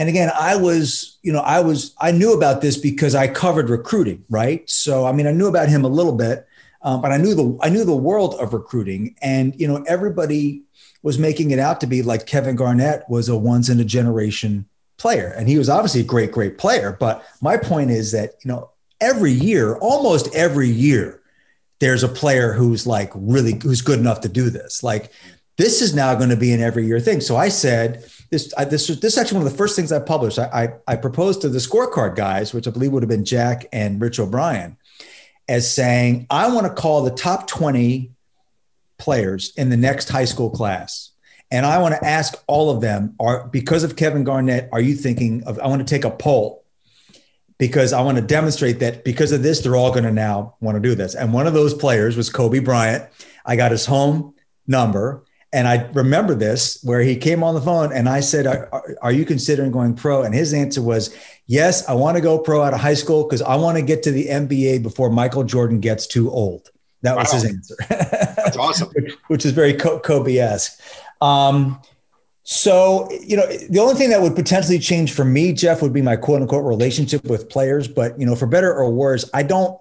And 0.00 0.08
again, 0.08 0.32
I 0.40 0.56
was, 0.56 1.18
you 1.22 1.30
know, 1.30 1.40
I 1.40 1.60
was, 1.60 1.94
I 2.00 2.10
knew 2.10 2.32
about 2.32 2.62
this 2.62 2.78
because 2.78 3.14
I 3.14 3.28
covered 3.28 3.68
recruiting, 3.68 4.24
right? 4.30 4.68
So 4.68 5.04
I 5.04 5.12
mean, 5.12 5.26
I 5.26 5.32
knew 5.32 5.46
about 5.46 5.68
him 5.68 5.84
a 5.84 5.88
little 5.88 6.16
bit, 6.16 6.48
um, 6.80 7.02
but 7.02 7.12
I 7.12 7.18
knew 7.18 7.34
the, 7.34 7.58
I 7.60 7.68
knew 7.68 7.84
the 7.84 7.94
world 7.94 8.34
of 8.36 8.54
recruiting, 8.54 9.14
and 9.20 9.54
you 9.60 9.68
know, 9.68 9.84
everybody 9.86 10.62
was 11.02 11.18
making 11.18 11.50
it 11.50 11.58
out 11.58 11.82
to 11.82 11.86
be 11.86 12.00
like 12.00 12.24
Kevin 12.24 12.56
Garnett 12.56 13.04
was 13.10 13.28
a 13.28 13.36
once 13.36 13.68
in 13.68 13.78
a 13.78 13.84
generation 13.84 14.64
player, 14.96 15.34
and 15.36 15.50
he 15.50 15.58
was 15.58 15.68
obviously 15.68 16.00
a 16.00 16.04
great, 16.04 16.32
great 16.32 16.56
player. 16.56 16.96
But 16.98 17.22
my 17.42 17.58
point 17.58 17.90
is 17.90 18.10
that 18.12 18.36
you 18.42 18.48
know, 18.50 18.70
every 19.02 19.32
year, 19.32 19.76
almost 19.76 20.34
every 20.34 20.70
year, 20.70 21.20
there's 21.78 22.02
a 22.02 22.08
player 22.08 22.54
who's 22.54 22.86
like 22.86 23.12
really 23.14 23.60
who's 23.62 23.82
good 23.82 23.98
enough 23.98 24.22
to 24.22 24.30
do 24.30 24.48
this. 24.48 24.82
Like 24.82 25.12
this 25.58 25.82
is 25.82 25.94
now 25.94 26.14
going 26.14 26.30
to 26.30 26.36
be 26.36 26.54
an 26.54 26.62
every 26.62 26.86
year 26.86 27.00
thing. 27.00 27.20
So 27.20 27.36
I 27.36 27.50
said 27.50 28.02
this. 28.30 28.52
I, 28.56 28.64
this 28.64 28.86
this 28.86 29.12
is 29.12 29.18
actually 29.18 29.38
one 29.38 29.46
of 29.46 29.52
the 29.52 29.58
first 29.58 29.76
things 29.76 29.92
I 29.92 29.98
published. 29.98 30.38
I, 30.38 30.44
I 30.86 30.92
I 30.92 30.96
proposed 30.96 31.42
to 31.42 31.48
the 31.48 31.58
scorecard 31.58 32.16
guys, 32.16 32.54
which 32.54 32.66
I 32.66 32.70
believe 32.70 32.92
would 32.92 33.02
have 33.02 33.10
been 33.10 33.24
Jack 33.24 33.66
and 33.72 34.00
Rich 34.00 34.18
O'Brien, 34.18 34.76
as 35.48 35.70
saying 35.70 36.26
I 36.30 36.52
want 36.52 36.66
to 36.66 36.72
call 36.72 37.02
the 37.02 37.10
top 37.10 37.46
twenty 37.46 38.12
players 38.98 39.52
in 39.56 39.70
the 39.70 39.76
next 39.76 40.08
high 40.08 40.26
school 40.26 40.50
class. 40.50 41.10
And 41.50 41.66
I 41.66 41.78
want 41.78 41.94
to 41.94 42.06
ask 42.06 42.34
all 42.46 42.70
of 42.70 42.80
them 42.80 43.16
are 43.18 43.48
because 43.48 43.82
of 43.82 43.96
Kevin 43.96 44.22
Garnett, 44.22 44.68
are 44.72 44.80
you 44.80 44.94
thinking 44.94 45.42
of 45.44 45.58
I 45.58 45.66
want 45.66 45.86
to 45.86 45.94
take 45.94 46.04
a 46.04 46.10
poll 46.10 46.64
because 47.58 47.92
I 47.92 48.00
want 48.02 48.16
to 48.16 48.22
demonstrate 48.22 48.78
that 48.78 49.04
because 49.04 49.32
of 49.32 49.42
this, 49.42 49.60
they're 49.60 49.76
all 49.76 49.90
going 49.90 50.04
to 50.04 50.12
now 50.12 50.54
want 50.60 50.76
to 50.76 50.80
do 50.80 50.94
this. 50.94 51.14
And 51.14 51.32
one 51.32 51.46
of 51.46 51.52
those 51.52 51.74
players 51.74 52.16
was 52.16 52.30
Kobe 52.30 52.60
Bryant. 52.60 53.04
I 53.44 53.56
got 53.56 53.70
his 53.70 53.84
home 53.84 54.34
number. 54.66 55.24
And 55.52 55.66
I 55.66 55.88
remember 55.94 56.34
this 56.34 56.80
where 56.84 57.00
he 57.00 57.16
came 57.16 57.42
on 57.42 57.54
the 57.54 57.60
phone 57.60 57.92
and 57.92 58.08
I 58.08 58.20
said, 58.20 58.46
are, 58.46 58.96
are, 59.02 59.10
you 59.10 59.24
considering 59.24 59.72
going 59.72 59.94
pro? 59.94 60.22
And 60.22 60.32
his 60.32 60.54
answer 60.54 60.80
was, 60.80 61.14
Yes, 61.46 61.88
I 61.88 61.94
want 61.94 62.16
to 62.16 62.20
go 62.20 62.38
pro 62.38 62.62
out 62.62 62.72
of 62.72 62.78
high 62.78 62.94
school 62.94 63.24
because 63.24 63.42
I 63.42 63.56
want 63.56 63.76
to 63.76 63.82
get 63.82 64.04
to 64.04 64.12
the 64.12 64.26
NBA 64.26 64.84
before 64.84 65.10
Michael 65.10 65.42
Jordan 65.42 65.80
gets 65.80 66.06
too 66.06 66.30
old. 66.30 66.70
That 67.02 67.16
wow. 67.16 67.22
was 67.22 67.32
his 67.32 67.44
answer. 67.44 67.74
That's 67.88 68.56
awesome. 68.56 68.88
which, 68.94 69.14
which, 69.26 69.44
is 69.44 69.50
very 69.50 69.74
Kobe 69.74 70.36
esque. 70.36 70.80
Um, 71.20 71.80
so, 72.44 73.10
you 73.10 73.36
know, 73.36 73.46
the 73.46 73.80
only 73.80 73.94
thing 73.94 74.10
that 74.10 74.22
would 74.22 74.36
potentially 74.36 74.78
change 74.78 75.12
for 75.12 75.24
me, 75.24 75.52
Jeff, 75.52 75.82
would 75.82 75.92
be 75.92 76.02
my 76.02 76.16
quote 76.16 76.40
unquote 76.40 76.64
relationship 76.64 77.24
with 77.24 77.48
players. 77.48 77.88
But, 77.88 78.18
you 78.18 78.26
know, 78.26 78.36
for 78.36 78.46
better 78.46 78.72
or 78.72 78.90
worse, 78.92 79.28
I 79.34 79.42
don't 79.42 79.76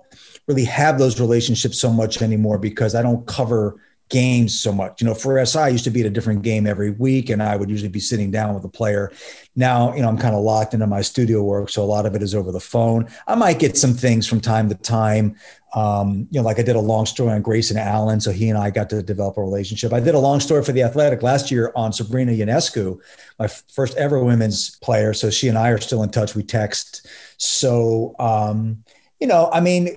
really 0.48 0.66
have 0.66 0.98
those 0.98 1.20
relationships 1.20 1.80
so 1.80 1.92
much 1.92 2.22
anymore 2.22 2.58
because 2.58 2.96
I 2.96 3.02
don't 3.02 3.26
cover 3.28 3.80
games 4.10 4.60
so 4.60 4.72
much. 4.72 5.02
You 5.02 5.08
know, 5.08 5.14
for 5.14 5.44
SI, 5.46 5.60
I 5.60 5.68
used 5.70 5.84
to 5.86 5.90
be 5.90 6.02
at 6.02 6.08
a 6.08 6.10
different 6.10 6.42
game 6.42 6.68
every 6.68 6.92
week, 6.92 7.30
and 7.30 7.42
I 7.42 7.56
would 7.56 7.70
usually 7.70 7.90
be 7.90 8.00
sitting 8.00 8.32
down 8.32 8.56
with 8.56 8.64
a 8.66 8.70
player. 8.70 9.12
Now, 9.56 9.94
you 9.96 10.02
know, 10.02 10.10
I'm 10.10 10.18
kind 10.18 10.36
of 10.36 10.42
locked 10.42 10.74
into 10.74 10.88
my 10.88 11.02
studio 11.02 11.44
work, 11.44 11.70
so 11.70 11.84
a 11.84 11.86
lot 11.86 12.06
of 12.06 12.16
it 12.16 12.24
is 12.24 12.36
over 12.36 12.52
the 12.52 12.60
phone. 12.60 13.08
I 13.28 13.36
might 13.36 13.60
get 13.60 13.78
some 13.78 13.94
things 13.94 14.28
from 14.28 14.42
time 14.42 14.68
to 14.70 14.76
time. 14.76 15.36
Um, 15.76 16.28
you 16.32 16.40
know, 16.40 16.46
like 16.46 16.58
I 16.58 16.64
did 16.64 16.76
a 16.76 16.82
long 16.82 17.06
story 17.06 17.32
on 17.32 17.42
Grayson 17.42 17.78
Allen, 17.78 18.20
so 18.20 18.32
he 18.32 18.50
and 18.50 18.58
I 18.58 18.72
got 18.72 18.90
to 18.90 19.04
develop 19.04 19.38
a 19.38 19.42
relationship. 19.42 19.94
I 19.94 20.00
did 20.00 20.16
a 20.16 20.20
long 20.20 20.40
story 20.40 20.64
for 20.64 20.72
the 20.72 20.84
Athletic 20.84 21.22
last 21.22 21.52
year 21.52 21.72
on 21.76 21.94
Sabrina 21.94 22.32
Ionescu, 22.32 23.00
my 23.38 23.48
first 23.48 23.96
ever 23.98 24.24
women's 24.24 24.78
player. 24.78 25.14
So 25.14 25.30
she 25.30 25.48
and 25.48 25.58
I 25.58 25.70
are 25.70 25.80
still 25.80 26.02
in 26.02 26.10
touch. 26.10 26.36
We 26.36 26.44
text. 26.44 27.08
So, 27.38 28.16
um, 28.18 28.84
you 29.20 29.28
know, 29.28 29.50
I 29.54 29.60
mean, 29.60 29.96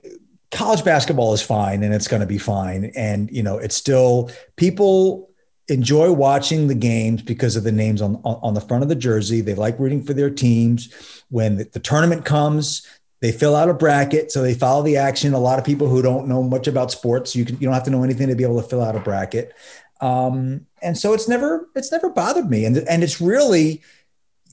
college 0.53 0.85
basketball 0.85 1.33
is 1.33 1.43
fine 1.43 1.83
and 1.83 1.95
it's 1.95 2.07
going 2.07 2.21
to 2.21 2.27
be 2.27 2.39
fine. 2.39 2.93
And, 2.95 3.31
you 3.31 3.43
know, 3.43 3.59
it's 3.59 3.75
still 3.75 4.31
people 4.57 5.31
enjoy 5.69 6.13
watching 6.13 6.69
the 6.69 6.75
games 6.75 7.23
because 7.23 7.57
of 7.57 7.65
the 7.65 7.73
names 7.73 8.03
on, 8.03 8.17
on 8.25 8.55
the 8.55 8.61
front 8.61 8.83
of 8.83 8.89
the 8.89 8.95
jersey. 8.95 9.41
They 9.41 9.55
like 9.55 9.79
rooting 9.79 10.05
for 10.05 10.13
their 10.13 10.31
teams. 10.31 10.93
When 11.31 11.57
the, 11.57 11.65
the 11.65 11.81
tournament 11.81 12.27
comes, 12.27 12.87
they 13.21 13.33
fill 13.33 13.57
out 13.57 13.71
a 13.71 13.75
bracket. 13.75 14.31
So 14.31 14.43
they 14.43 14.53
follow 14.53 14.83
the 14.83 14.99
action. 14.99 15.33
A 15.33 15.39
lot 15.39 15.59
of 15.59 15.65
people 15.65 15.89
who 15.89 16.03
don't 16.03 16.29
know 16.29 16.43
much 16.43 16.67
about 16.67 16.91
sports, 16.91 17.35
you 17.35 17.45
can, 17.45 17.57
you 17.57 17.63
don't 17.63 17.75
have 17.75 17.85
to 17.85 17.91
know 17.91 18.05
anything 18.05 18.29
to 18.29 18.37
be 18.37 18.45
able 18.45 18.61
to 18.61 18.69
fill 18.69 18.83
out 18.83 18.97
a 18.97 19.01
bracket. 19.01 19.55
Um, 20.03 20.67
and 20.83 20.99
so 20.99 21.15
it's 21.15 21.29
never, 21.29 21.69
it's 21.75 21.93
never 21.93 22.11
bothered 22.11 22.51
me. 22.51 22.67
And, 22.67 22.77
and 22.77 23.03
it's 23.03 23.21
really, 23.21 23.83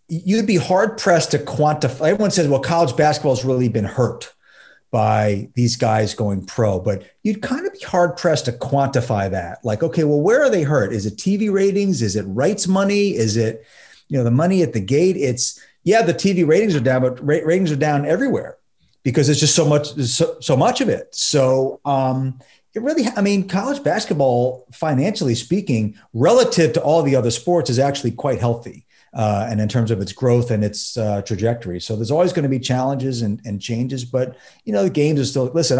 you'd 0.08 0.48
be 0.48 0.58
hard 0.58 0.98
pressed 0.98 1.32
to 1.32 1.40
quantify. 1.40 2.12
Everyone 2.12 2.32
says, 2.32 2.48
well, 2.48 2.62
college 2.62 2.96
basketball 2.96 3.36
has 3.36 3.44
really 3.44 3.68
been 3.68 3.86
hurt 3.86 4.34
by 4.92 5.50
these 5.54 5.76
guys 5.76 6.14
going 6.14 6.46
pro, 6.46 6.80
but 6.80 7.04
you'd 7.24 7.42
kind 7.42 7.66
of 7.66 7.74
be 7.74 7.80
hard 7.80 8.18
pressed 8.18 8.46
to 8.46 8.52
quantify 8.52 9.30
that. 9.30 9.64
Like, 9.64 9.84
okay, 9.84 10.04
well, 10.04 10.22
where 10.22 10.42
are 10.42 10.50
they 10.50 10.64
hurt? 10.64 10.94
Is 10.94 11.06
it 11.06 11.18
TV 11.18 11.52
ratings? 11.52 12.02
Is 12.02 12.16
it 12.16 12.24
rights 12.24 12.68
money? 12.68 13.16
Is 13.16 13.38
it, 13.38 13.66
you 14.08 14.18
know, 14.18 14.24
the 14.24 14.32
money 14.32 14.64
at 14.64 14.74
the 14.74 14.80
gate? 14.80 15.16
It's, 15.16 15.62
yeah, 15.84 16.02
the 16.02 16.14
TV 16.14 16.48
ratings 16.48 16.76
are 16.76 16.80
down, 16.80 17.02
but 17.02 17.24
ratings 17.26 17.72
are 17.72 17.76
down 17.76 18.06
everywhere 18.06 18.58
because 19.04 19.30
it's 19.30 19.40
just 19.40 19.56
so 19.56 19.66
much, 19.66 19.94
so, 19.94 20.38
so 20.40 20.58
much 20.58 20.82
of 20.82 20.90
it. 20.90 21.14
So, 21.14 21.80
um, 21.86 22.40
it 22.76 22.82
really, 22.84 23.06
I 23.16 23.22
mean, 23.22 23.48
college 23.48 23.84
basketball, 23.84 24.68
financially 24.72 25.34
speaking, 25.34 25.98
relative 26.14 26.74
to 26.74 26.82
all 26.82 27.02
the 27.02 27.16
other 27.16 27.32
sports, 27.32 27.70
is 27.70 27.80
actually 27.80 28.12
quite 28.12 28.40
healthy 28.40 28.86
uh, 29.14 29.48
and 29.50 29.60
in 29.60 29.68
terms 29.68 29.92
of 29.92 30.02
its 30.02 30.12
growth 30.12 30.52
and 30.52 30.64
its 30.64 30.98
uh, 30.98 31.22
trajectory. 31.22 31.80
So 31.80 31.96
there's 31.96 32.12
always 32.12 32.34
going 32.34 32.44
to 32.44 32.50
be 32.50 32.60
challenges 32.60 33.22
and, 33.22 33.42
and 33.46 33.62
changes, 33.62 34.06
but 34.06 34.38
you 34.66 34.74
know 34.74 34.84
the 34.84 34.90
games 34.90 35.20
are 35.20 35.26
still. 35.26 35.46
Listen, 35.46 35.80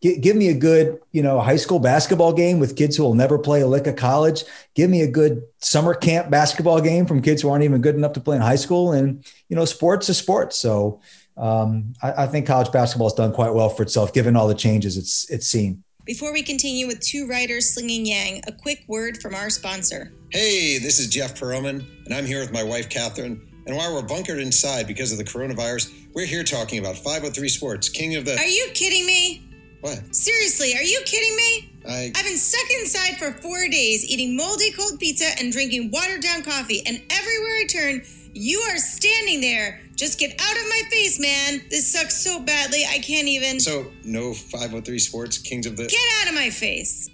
give 0.00 0.36
me 0.36 0.48
a 0.48 0.54
good 0.54 1.00
you 1.12 1.22
know 1.22 1.40
high 1.40 1.56
school 1.56 1.78
basketball 1.78 2.32
game 2.32 2.58
with 2.58 2.76
kids 2.76 2.96
who 2.96 3.02
will 3.02 3.14
never 3.14 3.38
play 3.38 3.62
a 3.62 3.66
lick 3.66 3.86
of 3.86 3.96
college. 3.96 4.44
Give 4.74 4.90
me 4.90 5.02
a 5.02 5.10
good 5.10 5.42
summer 5.58 5.94
camp 5.94 6.30
basketball 6.30 6.80
game 6.80 7.06
from 7.06 7.22
kids 7.22 7.42
who 7.42 7.50
aren't 7.50 7.64
even 7.64 7.80
good 7.80 7.94
enough 7.94 8.12
to 8.14 8.20
play 8.20 8.36
in 8.36 8.42
high 8.42 8.56
school. 8.56 8.92
And 8.92 9.24
you 9.48 9.56
know, 9.56 9.64
sports 9.64 10.08
is 10.08 10.18
sports. 10.18 10.56
So 10.56 11.00
um, 11.36 11.94
I, 12.02 12.24
I 12.24 12.26
think 12.26 12.46
college 12.46 12.70
basketball 12.70 13.08
has 13.08 13.14
done 13.14 13.32
quite 13.32 13.54
well 13.54 13.68
for 13.68 13.82
itself, 13.82 14.12
given 14.12 14.36
all 14.36 14.48
the 14.48 14.54
changes 14.54 14.96
it's 14.96 15.28
it's 15.30 15.46
seen. 15.46 15.82
Before 16.04 16.34
we 16.34 16.42
continue 16.42 16.86
with 16.86 17.00
two 17.00 17.26
writers 17.26 17.72
slinging 17.72 18.04
yang, 18.04 18.42
a 18.46 18.52
quick 18.52 18.84
word 18.86 19.22
from 19.22 19.34
our 19.34 19.48
sponsor. 19.48 20.12
Hey, 20.34 20.78
this 20.78 20.98
is 20.98 21.06
Jeff 21.06 21.38
Pearlman, 21.38 21.86
and 22.06 22.12
I'm 22.12 22.26
here 22.26 22.40
with 22.40 22.50
my 22.50 22.64
wife, 22.64 22.88
Catherine. 22.88 23.40
And 23.68 23.76
while 23.76 23.94
we're 23.94 24.02
bunkered 24.02 24.40
inside 24.40 24.88
because 24.88 25.12
of 25.12 25.18
the 25.18 25.22
coronavirus, 25.22 25.94
we're 26.12 26.26
here 26.26 26.42
talking 26.42 26.80
about 26.80 26.96
503 26.96 27.48
Sports, 27.48 27.88
king 27.88 28.16
of 28.16 28.24
the. 28.24 28.36
Are 28.36 28.44
you 28.44 28.66
kidding 28.74 29.06
me? 29.06 29.44
What? 29.80 30.12
Seriously, 30.12 30.74
are 30.74 30.82
you 30.82 31.00
kidding 31.06 31.36
me? 31.36 31.72
I... 31.88 32.12
I've 32.16 32.24
been 32.24 32.36
stuck 32.36 32.68
inside 32.80 33.16
for 33.16 33.30
four 33.42 33.68
days 33.68 34.04
eating 34.10 34.36
moldy 34.36 34.72
cold 34.72 34.98
pizza 34.98 35.26
and 35.38 35.52
drinking 35.52 35.92
watered 35.92 36.22
down 36.22 36.42
coffee, 36.42 36.82
and 36.84 37.00
everywhere 37.10 37.58
I 37.60 37.66
turn, 37.68 38.02
you 38.32 38.58
are 38.58 38.78
standing 38.78 39.40
there 39.40 39.82
Just 39.94 40.18
get 40.18 40.32
out 40.32 40.56
of 40.56 40.64
my 40.64 40.82
face, 40.90 41.20
man. 41.20 41.62
This 41.70 41.92
sucks 41.92 42.16
so 42.16 42.40
badly. 42.40 42.82
I 42.84 42.98
can't 42.98 43.28
even. 43.28 43.60
So, 43.60 43.92
no 44.02 44.34
503 44.34 44.98
Sports 44.98 45.38
Kings 45.38 45.64
of 45.64 45.76
the. 45.76 45.86
Get 45.86 46.00
out 46.22 46.28
of 46.28 46.34
my 46.34 46.50
face. 46.50 47.08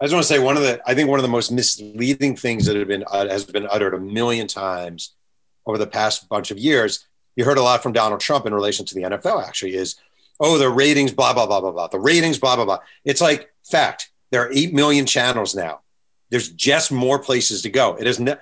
I 0.00 0.04
just 0.04 0.12
want 0.12 0.26
to 0.26 0.32
say 0.32 0.38
one 0.38 0.56
of 0.56 0.62
the 0.62 0.80
I 0.86 0.94
think 0.94 1.08
one 1.08 1.18
of 1.18 1.22
the 1.22 1.28
most 1.28 1.50
misleading 1.50 2.36
things 2.36 2.66
that 2.66 2.76
have 2.76 2.88
been 2.88 3.04
uh, 3.10 3.28
has 3.28 3.44
been 3.44 3.66
uttered 3.70 3.94
a 3.94 3.98
million 3.98 4.46
times 4.46 5.14
over 5.64 5.78
the 5.78 5.86
past 5.86 6.28
bunch 6.28 6.50
of 6.50 6.58
years. 6.58 7.06
You 7.34 7.44
heard 7.44 7.58
a 7.58 7.62
lot 7.62 7.82
from 7.82 7.92
Donald 7.92 8.20
Trump 8.20 8.46
in 8.46 8.54
relation 8.54 8.84
to 8.86 8.94
the 8.94 9.02
NFL. 9.02 9.46
Actually, 9.46 9.74
is 9.74 9.96
oh 10.38 10.58
the 10.58 10.68
ratings 10.68 11.12
blah 11.12 11.32
blah 11.32 11.46
blah 11.46 11.60
blah 11.60 11.72
blah 11.72 11.86
the 11.88 11.98
ratings 11.98 12.38
blah 12.38 12.56
blah 12.56 12.66
blah. 12.66 12.78
It's 13.04 13.20
like 13.20 13.50
fact. 13.64 14.10
There 14.30 14.42
are 14.42 14.52
eight 14.52 14.74
million 14.74 15.06
channels 15.06 15.54
now. 15.54 15.80
There's 16.30 16.50
just 16.50 16.92
more 16.92 17.18
places 17.18 17.62
to 17.62 17.70
go. 17.70 17.96
It 17.98 18.06
is 18.06 18.20
ne- 18.20 18.36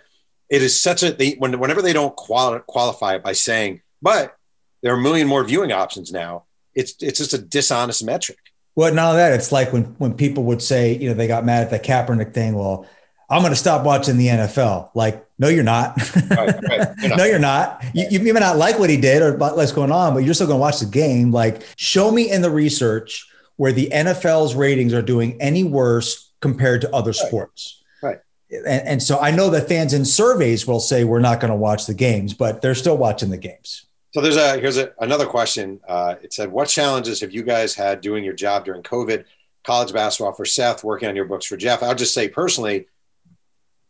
it 0.48 0.62
is 0.62 0.80
such 0.80 1.02
a 1.02 1.12
they, 1.12 1.32
when, 1.32 1.58
whenever 1.60 1.82
they 1.82 1.92
don't 1.92 2.16
quali- 2.16 2.60
qualify 2.66 3.14
it 3.14 3.22
by 3.22 3.32
saying, 3.32 3.82
but 4.02 4.36
there 4.82 4.92
are 4.92 4.98
a 4.98 5.02
million 5.02 5.28
more 5.28 5.44
viewing 5.44 5.72
options 5.72 6.12
now. 6.12 6.44
It's 6.74 6.94
it's 7.00 7.18
just 7.18 7.34
a 7.34 7.38
dishonest 7.38 8.04
metric. 8.04 8.38
Well, 8.76 8.92
not 8.92 9.10
only 9.10 9.18
that, 9.18 9.32
it's 9.34 9.52
like 9.52 9.72
when 9.72 9.84
when 9.98 10.14
people 10.14 10.44
would 10.44 10.62
say, 10.62 10.96
you 10.96 11.08
know, 11.08 11.14
they 11.14 11.26
got 11.26 11.44
mad 11.44 11.62
at 11.62 11.70
the 11.70 11.78
Kaepernick 11.78 12.34
thing. 12.34 12.54
Well, 12.54 12.86
I'm 13.30 13.40
going 13.40 13.52
to 13.52 13.56
stop 13.56 13.84
watching 13.84 14.16
the 14.16 14.28
NFL. 14.28 14.90
Like, 14.94 15.26
no, 15.38 15.48
you're 15.48 15.64
not. 15.64 15.96
Right, 16.30 16.54
right. 16.68 16.88
You're 16.98 17.08
not. 17.08 17.18
no, 17.18 17.24
you're 17.24 17.38
not. 17.38 17.84
You, 17.94 18.06
you 18.10 18.32
may 18.32 18.40
not 18.40 18.56
like 18.56 18.78
what 18.78 18.90
he 18.90 18.96
did 18.96 19.22
or 19.22 19.36
what's 19.36 19.72
going 19.72 19.90
on, 19.90 20.14
but 20.14 20.24
you're 20.24 20.34
still 20.34 20.46
going 20.46 20.58
to 20.58 20.60
watch 20.60 20.80
the 20.80 20.86
game. 20.86 21.30
Like, 21.30 21.66
show 21.76 22.10
me 22.10 22.30
in 22.30 22.42
the 22.42 22.50
research 22.50 23.26
where 23.56 23.72
the 23.72 23.88
NFL's 23.92 24.54
ratings 24.54 24.92
are 24.92 25.02
doing 25.02 25.40
any 25.40 25.64
worse 25.64 26.30
compared 26.40 26.82
to 26.82 26.94
other 26.94 27.10
right. 27.10 27.16
sports. 27.16 27.82
Right. 28.02 28.18
And, 28.50 28.66
and 28.66 29.02
so 29.02 29.18
I 29.18 29.30
know 29.30 29.50
that 29.50 29.68
fans 29.68 29.94
in 29.94 30.04
surveys 30.04 30.66
will 30.66 30.80
say 30.80 31.04
we're 31.04 31.20
not 31.20 31.40
going 31.40 31.50
to 31.50 31.56
watch 31.56 31.86
the 31.86 31.94
games, 31.94 32.34
but 32.34 32.60
they're 32.60 32.74
still 32.74 32.96
watching 32.96 33.30
the 33.30 33.38
games. 33.38 33.86
So 34.14 34.20
there's 34.20 34.36
a 34.36 34.58
here's 34.60 34.76
a, 34.76 34.92
another 35.00 35.26
question. 35.26 35.80
Uh, 35.88 36.14
it 36.22 36.32
said, 36.32 36.52
"What 36.52 36.68
challenges 36.68 37.20
have 37.20 37.32
you 37.32 37.42
guys 37.42 37.74
had 37.74 38.00
doing 38.00 38.22
your 38.22 38.32
job 38.32 38.64
during 38.64 38.84
COVID? 38.84 39.24
College 39.64 39.92
basketball 39.92 40.32
for 40.32 40.44
Seth, 40.44 40.84
working 40.84 41.08
on 41.08 41.16
your 41.16 41.24
books 41.24 41.46
for 41.46 41.56
Jeff." 41.56 41.82
I'll 41.82 41.96
just 41.96 42.14
say 42.14 42.28
personally, 42.28 42.86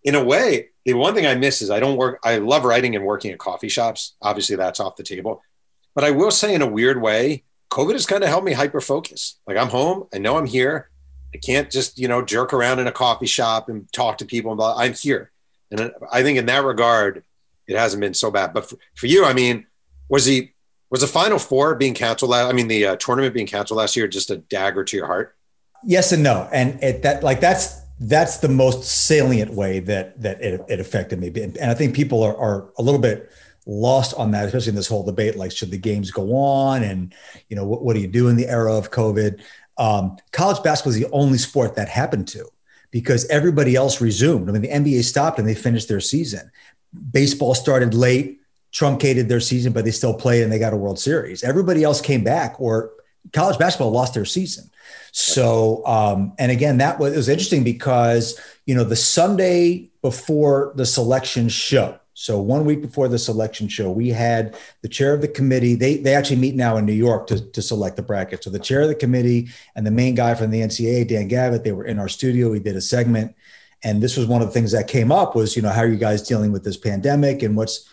in 0.03 0.15
a 0.15 0.25
way, 0.25 0.71
the 0.87 0.95
one 0.95 1.15
thing 1.15 1.27
I 1.27 1.35
miss 1.35 1.61
is 1.61 1.71
I 1.71 1.79
don't 1.79 1.99
work. 1.99 2.21
I 2.25 2.39
love 2.39 2.65
writing 2.65 2.97
and 2.97 3.05
working 3.05 3.33
at 3.33 3.39
coffee 3.39 3.69
shops. 3.69 4.15
Obviously, 4.23 4.57
that's 4.57 4.81
off 4.81 4.97
the 4.97 5.03
table. 5.03 5.43
But 5.95 6.05
I 6.05 6.11
will 6.11 6.31
say, 6.31 6.55
in 6.55 6.63
a 6.63 6.67
weird 6.67 7.03
way, 7.03 7.45
COVID 7.71 7.93
has 7.93 8.07
kind 8.07 8.23
of 8.23 8.31
helped 8.31 8.47
me 8.47 8.53
hyper 8.55 8.81
focus. 8.81 9.39
Like 9.47 9.59
I'm 9.59 9.69
home. 9.69 10.09
I 10.15 10.17
know 10.17 10.39
I'm 10.39 10.47
here. 10.47 10.89
I 11.35 11.37
can't 11.37 11.71
just 11.71 11.99
you 11.99 12.09
know 12.09 12.25
jerk 12.25 12.55
around 12.55 12.79
in 12.79 12.87
a 12.87 12.93
coffee 12.93 13.27
shop 13.27 13.69
and 13.69 13.93
talk 13.93 14.17
to 14.19 14.25
people. 14.25 14.55
About 14.55 14.79
I'm 14.79 14.95
here, 14.95 15.33
and 15.71 15.93
I 16.11 16.23
think 16.23 16.39
in 16.39 16.47
that 16.47 16.65
regard, 16.65 17.25
it 17.67 17.77
hasn't 17.77 18.01
been 18.01 18.15
so 18.15 18.31
bad. 18.31 18.55
But 18.55 18.71
for, 18.71 18.77
for 18.95 19.07
you, 19.07 19.27
I 19.27 19.35
mean 19.35 19.67
was 20.09 20.27
he 20.27 20.53
was 20.91 21.01
the 21.01 21.07
final 21.07 21.39
four 21.39 21.75
being 21.75 21.95
canceled 21.95 22.31
last, 22.31 22.49
i 22.49 22.53
mean 22.53 22.69
the 22.69 22.87
uh, 22.87 22.97
tournament 22.97 23.35
being 23.35 23.47
canceled 23.47 23.79
last 23.79 23.97
year 23.97 24.07
just 24.07 24.31
a 24.31 24.37
dagger 24.37 24.85
to 24.85 24.97
your 24.97 25.07
heart? 25.07 25.37
Yes 25.85 26.13
and 26.13 26.23
no. 26.23 26.49
And 26.53 26.83
it, 26.83 27.03
that 27.03 27.23
like 27.23 27.41
that's 27.41 27.83
that's 28.01 28.39
the 28.39 28.49
most 28.49 28.85
salient 28.85 29.53
way 29.53 29.81
that 29.81 30.21
that 30.21 30.41
it, 30.41 30.61
it 30.69 30.81
affected 30.81 31.19
me. 31.19 31.29
And, 31.29 31.57
and 31.57 31.71
i 31.71 31.75
think 31.75 31.95
people 31.95 32.23
are, 32.23 32.37
are 32.37 32.73
a 32.79 32.83
little 32.83 33.01
bit 33.01 33.31
lost 33.67 34.15
on 34.15 34.31
that 34.31 34.47
especially 34.47 34.71
in 34.71 34.77
this 34.77 34.89
whole 34.89 35.05
debate 35.05 35.37
like 35.37 35.51
should 35.51 35.71
the 35.71 35.79
games 35.79 36.11
go 36.11 36.35
on? 36.35 36.83
And 36.83 37.15
you 37.49 37.57
know 37.57 37.67
what, 37.67 37.83
what 37.83 37.95
do 37.95 38.01
you 38.01 38.09
do 38.09 38.29
in 38.29 38.37
the 38.37 38.49
era 38.49 38.77
of 38.77 38.91
covid? 38.91 39.43
Um, 39.77 40.17
college 40.33 40.63
basketball 40.63 40.93
is 40.93 41.01
the 41.01 41.11
only 41.11 41.39
sport 41.39 41.75
that 41.77 41.89
happened 41.89 42.29
to 42.29 42.47
because 42.91 43.27
everybody 43.27 43.75
else 43.75 44.01
resumed. 44.01 44.49
I 44.49 44.53
mean 44.53 44.63
the 44.63 44.69
nba 44.69 45.03
stopped 45.03 45.39
and 45.39 45.49
they 45.49 45.55
finished 45.55 45.89
their 45.89 46.01
season. 46.01 46.51
Baseball 47.11 47.55
started 47.55 47.95
late 47.95 48.41
truncated 48.75 49.29
their 49.29 49.41
season, 49.41 49.73
but 49.73 49.85
they 49.85 49.93
still 49.93 50.13
played 50.13 50.43
and 50.43 50.53
they 50.53 50.59
got 50.59 50.75
a 50.75 50.77
World 50.77 50.99
Series. 50.99 51.45
Everybody 51.45 51.85
else 51.85 52.01
came 52.01 52.25
back, 52.25 52.61
or 52.61 52.91
college 53.33 53.57
basketball 53.57 53.93
lost 53.93 54.13
their 54.13 54.25
season. 54.25 54.69
So, 55.13 55.87
um, 55.87 56.35
and 56.41 56.51
again, 56.51 56.79
that 56.79 56.99
was, 56.99 57.17
was 57.17 57.29
interesting 57.29 57.65
because 57.65 58.39
you 58.67 58.75
know 58.75 58.85
the 58.85 58.97
Sunday 58.97 59.91
before 60.03 60.73
the 60.75 60.85
selection 60.85 61.49
show. 61.49 61.99
So 62.17 62.41
one 62.41 62.65
week 62.65 62.81
before 62.81 63.09
the 63.09 63.19
selection 63.19 63.67
show, 63.69 63.91
we 63.91 64.09
had 64.09 64.57
the 64.83 64.89
chair 64.89 65.15
of 65.15 65.21
the 65.21 65.29
committee. 65.29 65.77
They 65.77 65.99
they 65.99 66.15
actually 66.15 66.37
meet 66.37 66.57
now 66.57 66.77
in 66.77 66.85
New 66.85 66.93
York 66.93 67.29
to, 67.29 67.41
to 67.53 67.63
select 67.63 67.95
the 67.97 68.03
bracket. 68.03 68.43
So 68.43 68.51
the 68.51 68.59
chair 68.59 68.83
of 68.83 68.89
the 68.89 68.95
committee 68.95 69.49
and 69.77 69.87
the 69.87 69.93
main 69.93 70.17
guy 70.17 70.35
from 70.35 70.51
the 70.51 70.61
NCAA, 70.61 71.09
Dan 71.09 71.29
Gavitt, 71.29 71.63
they 71.63 71.73
were 71.73 71.87
in 71.87 72.01
our 72.01 72.09
studio. 72.09 72.51
We 72.51 72.59
did 72.59 72.77
a 72.77 72.81
segment, 72.81 73.37
and 73.85 74.03
this 74.03 74.17
was 74.17 74.27
one 74.27 74.43
of 74.43 74.49
the 74.49 74.53
things 74.53 74.73
that 74.73 74.89
came 74.89 75.13
up 75.13 75.37
was 75.37 75.55
you 75.55 75.63
know 75.63 75.71
how 75.71 75.83
are 75.83 75.89
you 75.89 75.97
guys 75.97 76.27
dealing 76.27 76.51
with 76.51 76.65
this 76.65 76.77
pandemic 76.77 77.43
and 77.45 77.57
what's 77.57 77.89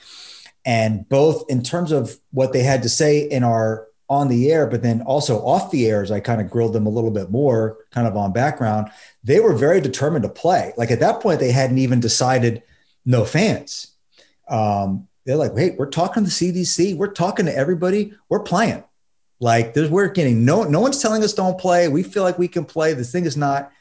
and 0.65 1.07
both 1.09 1.43
in 1.49 1.63
terms 1.63 1.91
of 1.91 2.17
what 2.31 2.53
they 2.53 2.63
had 2.63 2.83
to 2.83 2.89
say 2.89 3.21
in 3.21 3.43
our 3.43 3.87
on 4.09 4.27
the 4.27 4.51
air, 4.51 4.67
but 4.67 4.83
then 4.83 5.01
also 5.03 5.37
off 5.37 5.71
the 5.71 5.87
air, 5.87 6.03
as 6.03 6.11
I 6.11 6.19
kind 6.19 6.41
of 6.41 6.49
grilled 6.49 6.73
them 6.73 6.85
a 6.85 6.89
little 6.89 7.11
bit 7.11 7.31
more, 7.31 7.77
kind 7.91 8.05
of 8.05 8.17
on 8.17 8.33
background, 8.33 8.91
they 9.23 9.39
were 9.39 9.53
very 9.53 9.79
determined 9.79 10.23
to 10.23 10.29
play. 10.29 10.73
Like 10.75 10.91
at 10.91 10.99
that 10.99 11.21
point, 11.21 11.39
they 11.39 11.53
hadn't 11.53 11.77
even 11.77 12.01
decided 12.01 12.61
no 13.05 13.23
fans. 13.23 13.95
Um, 14.49 15.07
they're 15.25 15.37
like, 15.37 15.53
wait, 15.53 15.77
we're 15.77 15.89
talking 15.89 16.25
to 16.25 16.29
the 16.29 16.51
CDC, 16.51 16.97
we're 16.97 17.13
talking 17.13 17.45
to 17.45 17.57
everybody, 17.57 18.13
we're 18.27 18.43
playing. 18.43 18.83
Like 19.39 19.73
there's 19.73 19.89
we're 19.89 20.09
getting 20.09 20.45
no 20.45 20.63
no 20.63 20.79
one's 20.81 21.01
telling 21.01 21.23
us 21.23 21.33
don't 21.33 21.59
play. 21.59 21.87
We 21.87 22.03
feel 22.03 22.21
like 22.23 22.37
we 22.37 22.47
can 22.47 22.63
play. 22.63 22.93
This 22.93 23.11
thing 23.11 23.25
is 23.25 23.35
not. 23.35 23.71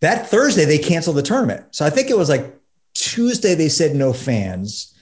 That 0.00 0.28
Thursday 0.28 0.64
they 0.64 0.78
canceled 0.78 1.16
the 1.16 1.22
tournament. 1.22 1.66
So 1.72 1.84
I 1.84 1.90
think 1.90 2.08
it 2.08 2.16
was 2.16 2.30
like 2.30 2.56
Tuesday 2.94 3.54
they 3.54 3.68
said 3.68 3.94
no 3.94 4.12
fans 4.12 4.93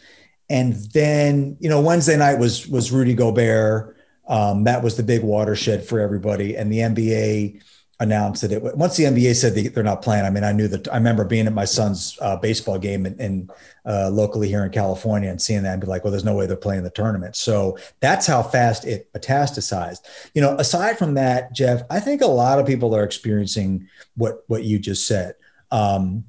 and 0.53 0.75
then, 0.93 1.57
you 1.61 1.71
know, 1.71 1.81
Wednesday 1.81 2.17
night 2.17 2.39
was 2.39 2.69
was 2.69 2.93
Rudy 2.93 3.15
Gobert. 3.15 3.97
Um, 4.29 4.65
that 4.65 4.83
was 4.83 4.99
the 4.99 5.03
big 5.03 5.23
watershed 5.23 5.83
for 5.83 5.99
everybody. 5.99 6.57
And 6.57 6.71
the 6.71 6.81
NBA 6.81 7.63
announced 8.01 8.43
that 8.43 8.53
it 8.53 8.63
once 8.77 8.99
the 8.99 9.05
NBA 9.05 9.35
said 9.35 9.55
they, 9.55 9.81
are 9.81 9.83
not 9.83 10.03
playing. 10.03 10.27
I 10.27 10.31
mean, 10.31 10.45
I 10.45 10.53
knew 10.53 10.69
that 10.69 10.89
I 10.93 10.97
remember 10.97 11.25
being 11.25 11.47
at 11.47 11.55
my 11.55 11.65
son's 11.65 12.19
uh, 12.21 12.37
baseball 12.37 12.79
game 12.79 13.07
in, 13.07 13.19
in 13.19 13.51
uh, 13.87 14.11
locally 14.11 14.47
here 14.47 14.63
in 14.63 14.71
California 14.71 15.31
and 15.31 15.41
seeing 15.41 15.63
that 15.63 15.73
and 15.73 15.81
be 15.81 15.87
like, 15.87 16.05
well, 16.05 16.11
there's 16.11 16.25
no 16.25 16.35
way 16.35 16.45
they're 16.45 16.57
playing 16.57 16.83
the 16.83 16.91
tournament. 16.91 17.35
So 17.35 17.79
that's 18.01 18.27
how 18.27 18.43
fast 18.43 18.85
it 18.85 19.11
metastasized. 19.15 20.01
You 20.35 20.43
know, 20.43 20.55
aside 20.59 20.99
from 20.99 21.15
that, 21.15 21.55
Jeff, 21.55 21.81
I 21.89 21.99
think 21.99 22.21
a 22.21 22.27
lot 22.27 22.59
of 22.59 22.67
people 22.67 22.95
are 22.95 23.05
experiencing 23.05 23.89
what 24.17 24.45
what 24.49 24.65
you 24.65 24.79
just 24.79 25.07
said. 25.07 25.35
Um, 25.71 26.25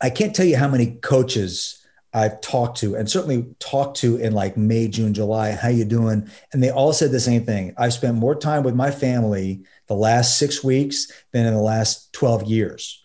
I 0.00 0.10
can't 0.10 0.32
tell 0.32 0.46
you 0.46 0.56
how 0.56 0.68
many 0.68 0.92
coaches 1.02 1.83
I've 2.14 2.40
talked 2.40 2.78
to 2.78 2.94
and 2.94 3.10
certainly 3.10 3.44
talked 3.58 3.96
to 3.98 4.16
in 4.16 4.32
like 4.32 4.56
May, 4.56 4.86
June, 4.86 5.12
July, 5.12 5.50
how 5.50 5.68
you 5.68 5.84
doing? 5.84 6.30
And 6.52 6.62
they 6.62 6.70
all 6.70 6.92
said 6.92 7.10
the 7.10 7.18
same 7.18 7.44
thing. 7.44 7.74
I've 7.76 7.92
spent 7.92 8.16
more 8.16 8.36
time 8.36 8.62
with 8.62 8.76
my 8.76 8.92
family 8.92 9.64
the 9.88 9.94
last 9.94 10.38
six 10.38 10.62
weeks 10.62 11.10
than 11.32 11.44
in 11.44 11.54
the 11.54 11.60
last 11.60 12.12
12 12.12 12.44
years. 12.44 13.04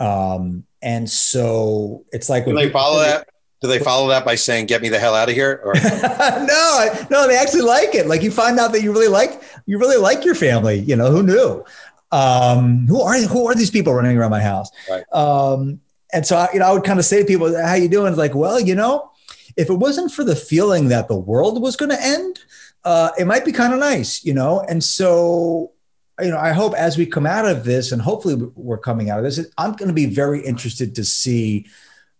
Um, 0.00 0.64
and 0.82 1.08
so 1.08 2.04
it's 2.12 2.28
like, 2.28 2.46
do 2.46 2.54
they 2.54 2.68
follow 2.68 2.98
that? 3.04 3.28
Do 3.60 3.68
they 3.68 3.78
follow 3.78 4.08
that 4.08 4.24
by 4.24 4.34
saying, 4.34 4.66
get 4.66 4.82
me 4.82 4.88
the 4.88 5.00
hell 5.00 5.14
out 5.14 5.28
of 5.28 5.34
here? 5.34 5.60
Or 5.64 5.74
no, 5.84 6.88
no, 7.10 7.26
they 7.28 7.36
actually 7.36 7.62
like 7.62 7.94
it. 7.94 8.06
Like 8.06 8.22
you 8.22 8.30
find 8.30 8.58
out 8.58 8.72
that 8.72 8.82
you 8.82 8.92
really 8.92 9.08
like, 9.08 9.40
you 9.66 9.78
really 9.78 9.96
like 9.96 10.24
your 10.24 10.36
family, 10.36 10.78
you 10.80 10.94
know, 10.94 11.10
who 11.10 11.22
knew? 11.22 11.64
Um, 12.10 12.86
who 12.86 13.00
are, 13.02 13.18
who 13.18 13.48
are 13.48 13.54
these 13.54 13.70
people 13.70 13.94
running 13.94 14.16
around 14.16 14.30
my 14.30 14.40
house? 14.40 14.70
Right. 14.88 15.04
Um, 15.12 15.80
and 16.12 16.26
so 16.26 16.36
I, 16.36 16.48
you 16.52 16.60
know, 16.60 16.66
I 16.66 16.72
would 16.72 16.84
kind 16.84 16.98
of 16.98 17.04
say 17.04 17.20
to 17.20 17.24
people, 17.24 17.54
"How 17.60 17.74
you 17.74 17.88
doing?" 17.88 18.16
Like, 18.16 18.34
well, 18.34 18.60
you 18.60 18.74
know, 18.74 19.10
if 19.56 19.68
it 19.68 19.74
wasn't 19.74 20.12
for 20.12 20.24
the 20.24 20.36
feeling 20.36 20.88
that 20.88 21.08
the 21.08 21.16
world 21.16 21.60
was 21.60 21.76
going 21.76 21.90
to 21.90 22.02
end, 22.02 22.38
uh, 22.84 23.10
it 23.18 23.26
might 23.26 23.44
be 23.44 23.52
kind 23.52 23.72
of 23.72 23.80
nice, 23.80 24.24
you 24.24 24.32
know. 24.32 24.60
And 24.60 24.82
so, 24.82 25.72
you 26.20 26.30
know, 26.30 26.38
I 26.38 26.52
hope 26.52 26.74
as 26.74 26.96
we 26.96 27.06
come 27.06 27.26
out 27.26 27.46
of 27.46 27.64
this, 27.64 27.92
and 27.92 28.00
hopefully 28.00 28.36
we're 28.54 28.78
coming 28.78 29.10
out 29.10 29.18
of 29.18 29.24
this, 29.24 29.44
I'm 29.58 29.72
going 29.72 29.88
to 29.88 29.94
be 29.94 30.06
very 30.06 30.44
interested 30.44 30.94
to 30.94 31.04
see. 31.04 31.66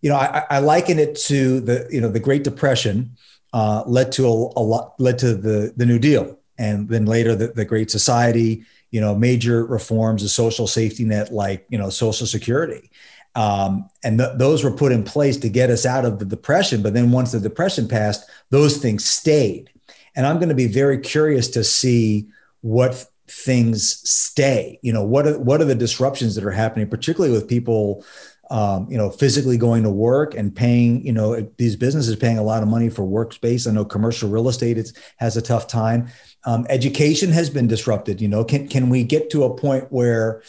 You 0.03 0.11
know, 0.11 0.17
I, 0.17 0.45
I 0.51 0.59
liken 0.61 0.99
it 0.99 1.17
to 1.27 1.61
the 1.61 1.89
you 1.91 2.01
know 2.01 2.09
the 2.09 2.21
Great 2.21 2.45
Depression 2.45 3.17
uh, 3.53 3.85
led 3.87 4.13
to 4.13 4.27
a, 4.27 4.31
a 4.31 4.63
lot 4.63 4.95
led 4.99 5.19
to 5.21 5.35
the 5.35 5.73
the 5.77 5.87
New 5.87 5.99
Deal, 5.99 6.39
and 6.59 6.89
then 6.89 7.07
later 7.07 7.35
the, 7.35 7.49
the 7.49 7.65
Great 7.65 7.91
Society. 7.91 8.65
You 8.91 9.03
know, 9.03 9.15
major 9.15 9.67
reforms, 9.67 10.23
a 10.23 10.31
social 10.31 10.67
safety 10.67 11.05
net 11.05 11.31
like 11.31 11.67
you 11.69 11.77
know 11.77 11.91
Social 11.91 12.27
Security 12.27 12.91
um, 13.35 13.89
and 14.03 14.19
th- 14.19 14.33
those 14.37 14.65
were 14.65 14.71
put 14.71 14.93
in 14.93 15.05
place 15.05 15.37
to 15.39 15.49
get 15.49 15.71
us 15.71 15.87
out 15.87 16.05
of 16.05 16.19
the 16.19 16.25
depression. 16.25 16.83
But 16.83 16.95
then 16.95 17.13
once 17.13 17.33
the 17.33 17.41
depression 17.41 17.89
passed, 17.89 18.29
those 18.51 18.79
things 18.79 19.05
stayed. 19.05 19.71
And 20.17 20.27
I'm 20.27 20.37
going 20.37 20.49
to 20.49 20.55
be 20.55 20.67
very 20.67 20.99
curious 20.99 21.49
to 21.51 21.63
see 21.63 22.29
what 22.63 23.07
things 23.29 24.01
stay. 24.09 24.79
You 24.83 24.93
know, 24.93 25.05
what 25.05 25.27
are, 25.27 25.39
what 25.39 25.61
are 25.61 25.67
the 25.67 25.75
disruptions 25.75 26.35
that 26.35 26.45
are 26.45 26.51
happening, 26.51 26.89
particularly 26.89 27.33
with 27.33 27.49
people, 27.49 28.05
um, 28.51 28.91
you 28.91 28.97
know, 28.97 29.11
physically 29.11 29.59
going 29.59 29.83
to 29.83 29.91
work 29.91 30.35
and 30.35 30.55
paying, 30.55 31.05
you 31.05 31.13
know, 31.13 31.49
these 31.59 31.77
businesses 31.77 32.17
paying 32.17 32.39
a 32.39 32.43
lot 32.43 32.63
of 32.63 32.69
money 32.69 32.89
for 32.89 33.03
workspace. 33.03 33.69
I 33.69 33.73
know 33.73 33.85
commercial 33.85 34.31
real 34.31 34.49
estate 34.49 34.93
has 35.19 35.37
a 35.37 35.43
tough 35.43 35.67
time. 35.67 36.09
Um, 36.45 36.67
education 36.71 37.31
has 37.31 37.51
been 37.51 37.67
disrupted. 37.67 38.21
You 38.21 38.29
know, 38.29 38.45
can 38.45 38.69
can 38.69 38.89
we 38.89 39.05
get 39.05 39.29
to 39.31 39.45
a 39.45 39.55
point 39.55 39.93
where 39.93 40.43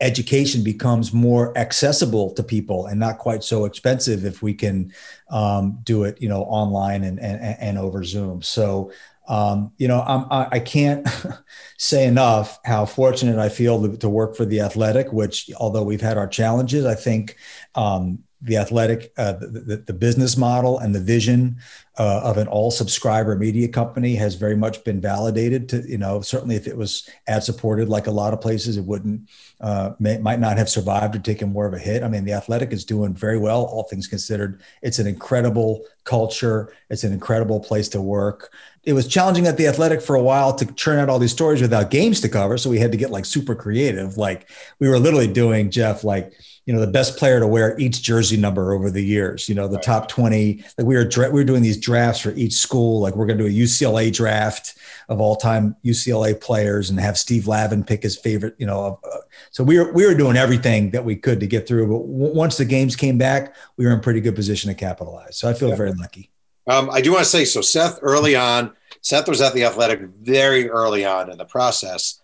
education 0.00 0.64
becomes 0.64 1.12
more 1.12 1.56
accessible 1.56 2.32
to 2.32 2.42
people 2.42 2.86
and 2.86 2.98
not 2.98 3.18
quite 3.18 3.44
so 3.44 3.64
expensive 3.64 4.24
if 4.24 4.42
we 4.42 4.54
can 4.54 4.92
um, 5.30 5.78
do 5.84 6.04
it, 6.04 6.20
you 6.20 6.28
know, 6.28 6.42
online 6.44 7.04
and, 7.04 7.20
and, 7.20 7.40
and 7.60 7.78
over 7.78 8.02
Zoom. 8.02 8.42
So, 8.42 8.92
um, 9.28 9.72
you 9.76 9.86
know, 9.86 10.00
I'm, 10.00 10.26
I, 10.30 10.58
can't 10.58 11.06
say 11.78 12.06
enough 12.06 12.58
how 12.64 12.84
fortunate 12.84 13.38
I 13.38 13.48
feel 13.48 13.80
to, 13.82 13.96
to, 13.98 14.08
work 14.08 14.34
for 14.36 14.44
the 14.44 14.60
Athletic. 14.60 15.12
Which, 15.12 15.50
although 15.56 15.84
we've 15.84 16.00
had 16.00 16.18
our 16.18 16.26
challenges, 16.26 16.84
I 16.84 16.96
think 16.96 17.36
um, 17.76 18.24
the 18.42 18.56
Athletic, 18.56 19.12
uh, 19.18 19.32
the, 19.32 19.46
the, 19.46 19.76
the, 19.76 19.92
business 19.92 20.36
model 20.36 20.78
and 20.78 20.94
the 20.94 21.00
vision 21.00 21.56
uh, 21.98 22.22
of 22.24 22.38
an 22.38 22.46
all 22.48 22.70
subscriber 22.70 23.36
media 23.36 23.68
company 23.68 24.14
has 24.14 24.34
very 24.34 24.56
much 24.56 24.82
been 24.82 24.98
validated. 24.98 25.68
To 25.68 25.82
you 25.86 25.98
know, 25.98 26.22
certainly 26.22 26.56
if 26.56 26.66
it 26.66 26.76
was 26.76 27.06
ad 27.26 27.44
supported, 27.44 27.90
like 27.90 28.06
a 28.06 28.10
lot 28.10 28.32
of 28.32 28.40
places, 28.40 28.78
it 28.78 28.84
wouldn't 28.84 29.28
uh, 29.60 29.92
may, 29.98 30.16
might 30.18 30.40
not 30.40 30.56
have 30.56 30.70
survived 30.70 31.14
or 31.14 31.18
taken 31.18 31.52
more 31.52 31.66
of 31.66 31.74
a 31.74 31.78
hit. 31.78 32.02
I 32.02 32.08
mean, 32.08 32.24
the 32.24 32.32
Athletic 32.32 32.72
is 32.72 32.84
doing 32.84 33.12
very 33.12 33.38
well, 33.38 33.64
all 33.64 33.82
things 33.84 34.06
considered. 34.06 34.62
It's 34.80 34.98
an 34.98 35.06
incredible 35.06 35.84
culture. 36.04 36.72
It's 36.88 37.04
an 37.04 37.12
incredible 37.12 37.60
place 37.60 37.88
to 37.90 38.00
work. 38.00 38.52
It 38.84 38.94
was 38.94 39.06
challenging 39.06 39.46
at 39.46 39.58
the 39.58 39.66
Athletic 39.66 40.00
for 40.00 40.16
a 40.16 40.22
while 40.22 40.54
to 40.54 40.72
churn 40.72 40.98
out 40.98 41.10
all 41.10 41.18
these 41.18 41.32
stories 41.32 41.60
without 41.60 41.90
games 41.90 42.22
to 42.22 42.30
cover, 42.30 42.56
so 42.56 42.70
we 42.70 42.78
had 42.78 42.92
to 42.92 42.98
get 42.98 43.10
like 43.10 43.26
super 43.26 43.54
creative. 43.54 44.16
Like 44.16 44.48
we 44.78 44.88
were 44.88 44.98
literally 44.98 45.30
doing 45.30 45.70
Jeff 45.70 46.02
like 46.04 46.32
you 46.70 46.76
know 46.76 46.82
the 46.82 46.92
best 46.92 47.16
player 47.16 47.40
to 47.40 47.48
wear 47.48 47.76
each 47.80 48.00
jersey 48.00 48.36
number 48.36 48.72
over 48.72 48.92
the 48.92 49.02
years 49.02 49.48
you 49.48 49.56
know 49.56 49.66
the 49.66 49.74
right. 49.74 49.82
top 49.82 50.06
20 50.06 50.64
like 50.78 50.86
we 50.86 50.94
were 50.94 51.04
dra- 51.04 51.28
we 51.28 51.40
were 51.40 51.44
doing 51.44 51.62
these 51.62 51.76
drafts 51.76 52.20
for 52.20 52.30
each 52.34 52.52
school 52.52 53.00
like 53.00 53.16
we're 53.16 53.26
going 53.26 53.38
to 53.38 53.42
do 53.42 53.50
a 53.50 53.64
UCLA 53.64 54.12
draft 54.12 54.76
of 55.08 55.20
all 55.20 55.34
time 55.34 55.74
UCLA 55.84 56.40
players 56.40 56.88
and 56.88 57.00
have 57.00 57.18
Steve 57.18 57.48
Lavin 57.48 57.82
pick 57.82 58.04
his 58.04 58.16
favorite 58.16 58.54
you 58.56 58.66
know 58.66 59.00
uh, 59.02 59.16
so 59.50 59.64
we 59.64 59.80
were 59.80 59.92
we 59.92 60.06
were 60.06 60.14
doing 60.14 60.36
everything 60.36 60.92
that 60.92 61.04
we 61.04 61.16
could 61.16 61.40
to 61.40 61.48
get 61.48 61.66
through 61.66 61.88
but 61.88 62.06
w- 62.06 62.36
once 62.36 62.56
the 62.56 62.64
games 62.64 62.94
came 62.94 63.18
back 63.18 63.56
we 63.76 63.84
were 63.84 63.90
in 63.90 63.98
pretty 63.98 64.20
good 64.20 64.36
position 64.36 64.68
to 64.68 64.74
capitalize 64.74 65.36
so 65.36 65.50
I 65.50 65.54
feel 65.54 65.70
yeah. 65.70 65.74
very 65.74 65.92
lucky 65.92 66.30
um, 66.68 66.88
I 66.88 67.00
do 67.00 67.10
want 67.10 67.24
to 67.24 67.30
say 67.30 67.44
so 67.44 67.62
Seth 67.62 67.98
early 68.00 68.36
on 68.36 68.74
Seth 69.00 69.26
was 69.26 69.40
at 69.40 69.54
the 69.54 69.64
athletic 69.64 70.02
very 70.20 70.70
early 70.70 71.04
on 71.04 71.32
in 71.32 71.36
the 71.36 71.44
process 71.44 72.22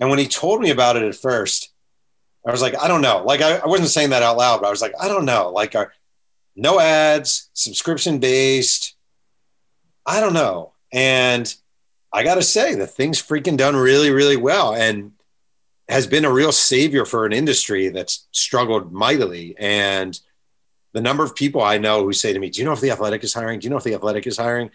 and 0.00 0.10
when 0.10 0.18
he 0.18 0.26
told 0.26 0.60
me 0.60 0.70
about 0.70 0.96
it 0.96 1.04
at 1.04 1.14
first 1.14 1.70
I 2.46 2.50
was 2.50 2.62
like, 2.62 2.74
I 2.80 2.88
don't 2.88 3.02
know. 3.02 3.22
Like 3.24 3.42
I, 3.42 3.58
I 3.58 3.66
wasn't 3.66 3.90
saying 3.90 4.10
that 4.10 4.22
out 4.22 4.36
loud, 4.36 4.60
but 4.60 4.68
I 4.68 4.70
was 4.70 4.80
like, 4.80 4.94
I 5.00 5.08
don't 5.08 5.24
know. 5.24 5.50
Like 5.50 5.74
our, 5.74 5.92
no 6.56 6.80
ads, 6.80 7.50
subscription 7.52 8.18
based. 8.18 8.96
I 10.06 10.20
don't 10.20 10.32
know. 10.32 10.72
And 10.92 11.54
I 12.12 12.24
got 12.24 12.36
to 12.36 12.42
say, 12.42 12.74
the 12.74 12.86
thing's 12.86 13.22
freaking 13.22 13.56
done 13.56 13.76
really, 13.76 14.10
really 14.10 14.36
well 14.36 14.74
and 14.74 15.12
has 15.88 16.06
been 16.06 16.24
a 16.24 16.32
real 16.32 16.52
savior 16.52 17.04
for 17.04 17.26
an 17.26 17.32
industry 17.32 17.88
that's 17.88 18.26
struggled 18.32 18.92
mightily. 18.92 19.54
And 19.58 20.18
the 20.92 21.00
number 21.00 21.22
of 21.22 21.36
people 21.36 21.62
I 21.62 21.78
know 21.78 22.04
who 22.04 22.12
say 22.12 22.32
to 22.32 22.38
me, 22.38 22.50
Do 22.50 22.60
you 22.60 22.64
know 22.64 22.72
if 22.72 22.80
the 22.80 22.90
athletic 22.90 23.22
is 23.22 23.34
hiring? 23.34 23.60
Do 23.60 23.66
you 23.66 23.70
know 23.70 23.76
if 23.76 23.84
the 23.84 23.94
athletic 23.94 24.26
is 24.26 24.38
hiring? 24.38 24.70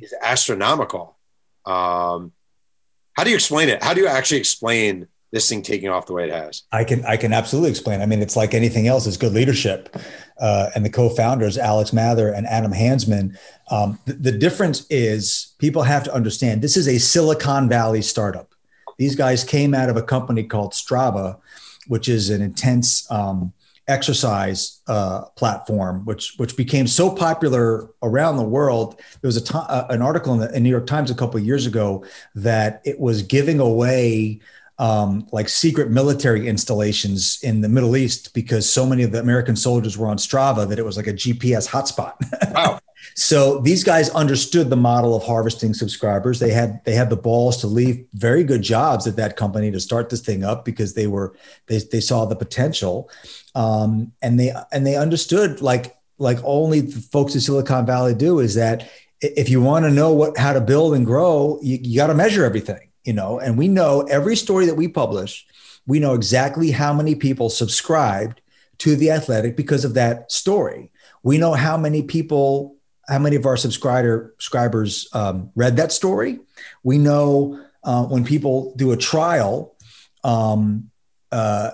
is 0.00 0.14
astronomical. 0.22 1.16
Um, 1.64 2.32
how 3.14 3.24
do 3.24 3.30
you 3.30 3.36
explain 3.36 3.68
it? 3.68 3.82
How 3.82 3.94
do 3.94 4.00
you 4.00 4.06
actually 4.06 4.38
explain 4.38 5.06
this 5.34 5.48
thing 5.48 5.62
taking 5.62 5.88
off 5.88 6.06
the 6.06 6.12
way 6.12 6.24
it 6.24 6.32
has? 6.32 6.62
I 6.72 6.84
can 6.84 7.04
I 7.04 7.16
can 7.16 7.32
absolutely 7.32 7.70
explain. 7.70 8.00
I 8.00 8.06
mean, 8.06 8.22
it's 8.22 8.36
like 8.36 8.54
anything 8.54 8.86
else. 8.86 9.06
It's 9.06 9.16
good 9.16 9.32
leadership, 9.32 9.94
uh, 10.38 10.70
and 10.74 10.84
the 10.84 10.90
co-founders 10.90 11.58
Alex 11.58 11.92
Mather 11.92 12.32
and 12.32 12.46
Adam 12.46 12.72
Hansmann. 12.72 13.36
Um, 13.70 13.98
the, 14.06 14.12
the 14.14 14.32
difference 14.32 14.86
is 14.90 15.54
people 15.58 15.82
have 15.82 16.04
to 16.04 16.14
understand 16.14 16.62
this 16.62 16.76
is 16.76 16.88
a 16.88 16.98
Silicon 16.98 17.68
Valley 17.68 18.00
startup. 18.00 18.54
These 18.96 19.16
guys 19.16 19.42
came 19.42 19.74
out 19.74 19.90
of 19.90 19.96
a 19.96 20.02
company 20.02 20.44
called 20.44 20.72
Strava, 20.72 21.38
which 21.88 22.08
is 22.08 22.30
an 22.30 22.40
intense 22.40 23.10
um, 23.10 23.52
exercise 23.88 24.80
uh, 24.86 25.22
platform, 25.36 26.04
which 26.04 26.34
which 26.36 26.56
became 26.56 26.86
so 26.86 27.10
popular 27.10 27.90
around 28.02 28.36
the 28.36 28.44
world. 28.44 29.00
There 29.20 29.28
was 29.28 29.36
a 29.36 29.44
to- 29.44 29.58
uh, 29.58 29.86
an 29.90 30.00
article 30.00 30.32
in 30.34 30.38
the 30.40 30.56
in 30.56 30.62
New 30.62 30.70
York 30.70 30.86
Times 30.86 31.10
a 31.10 31.14
couple 31.14 31.40
years 31.40 31.66
ago 31.66 32.04
that 32.36 32.80
it 32.84 33.00
was 33.00 33.22
giving 33.22 33.58
away 33.58 34.40
um, 34.78 35.26
like 35.30 35.48
secret 35.48 35.90
military 35.90 36.48
installations 36.48 37.38
in 37.42 37.60
the 37.60 37.68
Middle 37.68 37.96
East 37.96 38.34
because 38.34 38.70
so 38.70 38.84
many 38.84 39.04
of 39.04 39.12
the 39.12 39.20
American 39.20 39.54
soldiers 39.54 39.96
were 39.96 40.08
on 40.08 40.16
Strava 40.16 40.68
that 40.68 40.78
it 40.78 40.84
was 40.84 40.96
like 40.96 41.06
a 41.06 41.12
GPS 41.12 41.68
hotspot. 41.68 42.14
Wow. 42.54 42.78
so 43.16 43.58
these 43.60 43.82
guys 43.82 44.10
understood 44.10 44.70
the 44.70 44.76
model 44.76 45.16
of 45.16 45.24
harvesting 45.24 45.74
subscribers. 45.74 46.38
They 46.38 46.52
had 46.52 46.84
they 46.84 46.94
had 46.94 47.10
the 47.10 47.16
balls 47.16 47.56
to 47.58 47.66
leave 47.66 48.06
very 48.14 48.44
good 48.44 48.62
jobs 48.62 49.08
at 49.08 49.16
that 49.16 49.36
company 49.36 49.72
to 49.72 49.80
start 49.80 50.08
this 50.08 50.20
thing 50.20 50.44
up 50.44 50.64
because 50.64 50.94
they 50.94 51.08
were 51.08 51.34
they 51.66 51.78
they 51.78 52.00
saw 52.00 52.26
the 52.26 52.36
potential, 52.36 53.10
um, 53.56 54.12
and 54.22 54.38
they 54.38 54.52
and 54.72 54.86
they 54.86 54.96
understood 54.96 55.60
like 55.62 55.96
like 56.18 56.38
only 56.44 56.80
the 56.80 57.00
folks 57.00 57.34
in 57.34 57.40
Silicon 57.40 57.86
Valley 57.86 58.14
do 58.14 58.38
is 58.38 58.54
that 58.54 58.88
if 59.20 59.48
you 59.48 59.60
want 59.60 59.84
to 59.84 59.90
know 59.90 60.12
what 60.12 60.38
how 60.38 60.52
to 60.52 60.60
build 60.60 60.94
and 60.94 61.04
grow, 61.04 61.58
you, 61.60 61.78
you 61.82 61.96
got 61.96 62.06
to 62.08 62.14
measure 62.14 62.44
everything 62.44 62.88
you 63.04 63.12
know, 63.12 63.38
and 63.38 63.56
we 63.58 63.68
know 63.68 64.02
every 64.02 64.36
story 64.36 64.66
that 64.66 64.74
we 64.74 64.88
publish, 64.88 65.46
we 65.86 66.00
know 66.00 66.14
exactly 66.14 66.70
how 66.70 66.92
many 66.92 67.14
people 67.14 67.50
subscribed 67.50 68.40
to 68.78 68.96
the 68.96 69.10
athletic 69.10 69.56
because 69.56 69.84
of 69.84 69.94
that 69.94 70.32
story. 70.32 70.90
We 71.22 71.38
know 71.38 71.52
how 71.52 71.76
many 71.76 72.02
people, 72.02 72.76
how 73.06 73.18
many 73.18 73.36
of 73.36 73.46
our 73.46 73.56
subscriber 73.56 74.34
subscribers 74.38 75.08
um, 75.12 75.50
read 75.54 75.76
that 75.76 75.92
story. 75.92 76.40
We 76.82 76.98
know 76.98 77.62
uh, 77.82 78.04
when 78.04 78.24
people 78.24 78.74
do 78.76 78.92
a 78.92 78.96
trial, 78.96 79.76
um, 80.22 80.90
uh, 81.30 81.72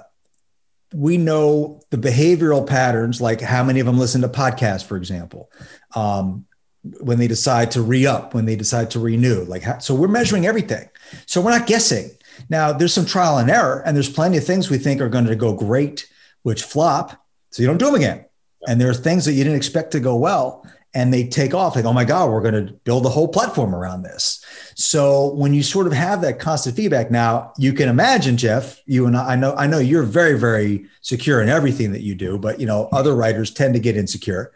we 0.93 1.17
know 1.17 1.81
the 1.91 1.97
behavioral 1.97 2.67
patterns, 2.67 3.21
like 3.21 3.41
how 3.41 3.63
many 3.63 3.79
of 3.79 3.87
them 3.87 3.99
listen 3.99 4.23
to 4.23 4.29
podcasts, 4.29 4.85
for 4.85 4.97
example. 4.97 5.51
Um, 5.95 6.47
when 6.83 7.19
they 7.19 7.29
decide 7.29 7.71
to 7.73 7.83
re-up, 7.83 8.35
when 8.35 8.47
they 8.47 8.57
decide 8.57 8.91
to 8.93 9.01
renew. 9.01 9.45
Like 9.45 9.63
how, 9.63 9.79
so 9.79 9.95
we're 9.95 10.09
measuring 10.09 10.47
everything. 10.47 10.89
So 11.27 11.41
we're 11.41 11.51
not 11.51 11.67
guessing. 11.67 12.11
Now 12.49 12.73
there's 12.73 12.95
some 12.95 13.07
trial 13.07 13.39
and 13.39 13.51
error, 13.51 13.83
and 13.85 13.97
there's 13.97 14.11
plenty 14.11 14.37
of 14.37 14.45
things 14.45 14.71
we 14.71 14.79
think 14.79 15.01
are 15.01 15.09
going 15.09 15.27
to 15.27 15.37
go 15.37 15.53
great, 15.53 16.09
which 16.43 16.63
flop. 16.63 17.23
So 17.51 17.63
you 17.63 17.69
don't 17.69 17.79
do 17.79 17.87
them 17.87 17.95
again. 17.97 18.25
And 18.69 18.81
there 18.81 18.91
are 18.91 18.95
things 18.95 19.25
that 19.25 19.33
you 19.33 19.43
didn't 19.43 19.57
expect 19.57 19.91
to 19.93 20.01
go 20.01 20.17
well, 20.17 20.67
and 20.93 21.13
they 21.15 21.27
take 21.27 21.55
off. 21.55 21.77
Like, 21.77 21.85
oh 21.85 21.93
my 21.93 22.05
God, 22.05 22.31
we're 22.31 22.43
going 22.43 22.67
to 22.67 22.73
build 22.73 23.07
a 23.07 23.09
whole 23.09 23.29
platform 23.29 23.75
around 23.75 24.03
this. 24.03 24.45
So 24.75 25.33
when 25.35 25.55
you 25.55 25.63
sort 25.63 25.87
of 25.87 25.93
have 25.93 26.21
that 26.23 26.39
constant 26.39 26.77
feedback, 26.77 27.11
now 27.11 27.53
you 27.59 27.73
can 27.73 27.89
imagine, 27.89 28.37
Jeff, 28.37 28.81
you 28.87 29.07
and 29.07 29.17
I, 29.17 29.33
I 29.33 29.37
know, 29.37 29.55
I 29.55 29.67
know 29.67 29.79
you're 29.79 30.03
very, 30.03 30.39
very 30.39 30.87
secure 31.01 31.41
in 31.41 31.49
everything 31.49 31.93
that 31.93 32.03
you 32.03 32.15
do, 32.15 32.39
but 32.39 32.61
you 32.61 32.67
know, 32.67 32.89
other 32.93 33.15
writers 33.15 33.51
tend 33.51 33.75
to 33.75 33.81
get 33.81 33.97
insecure. 33.97 34.53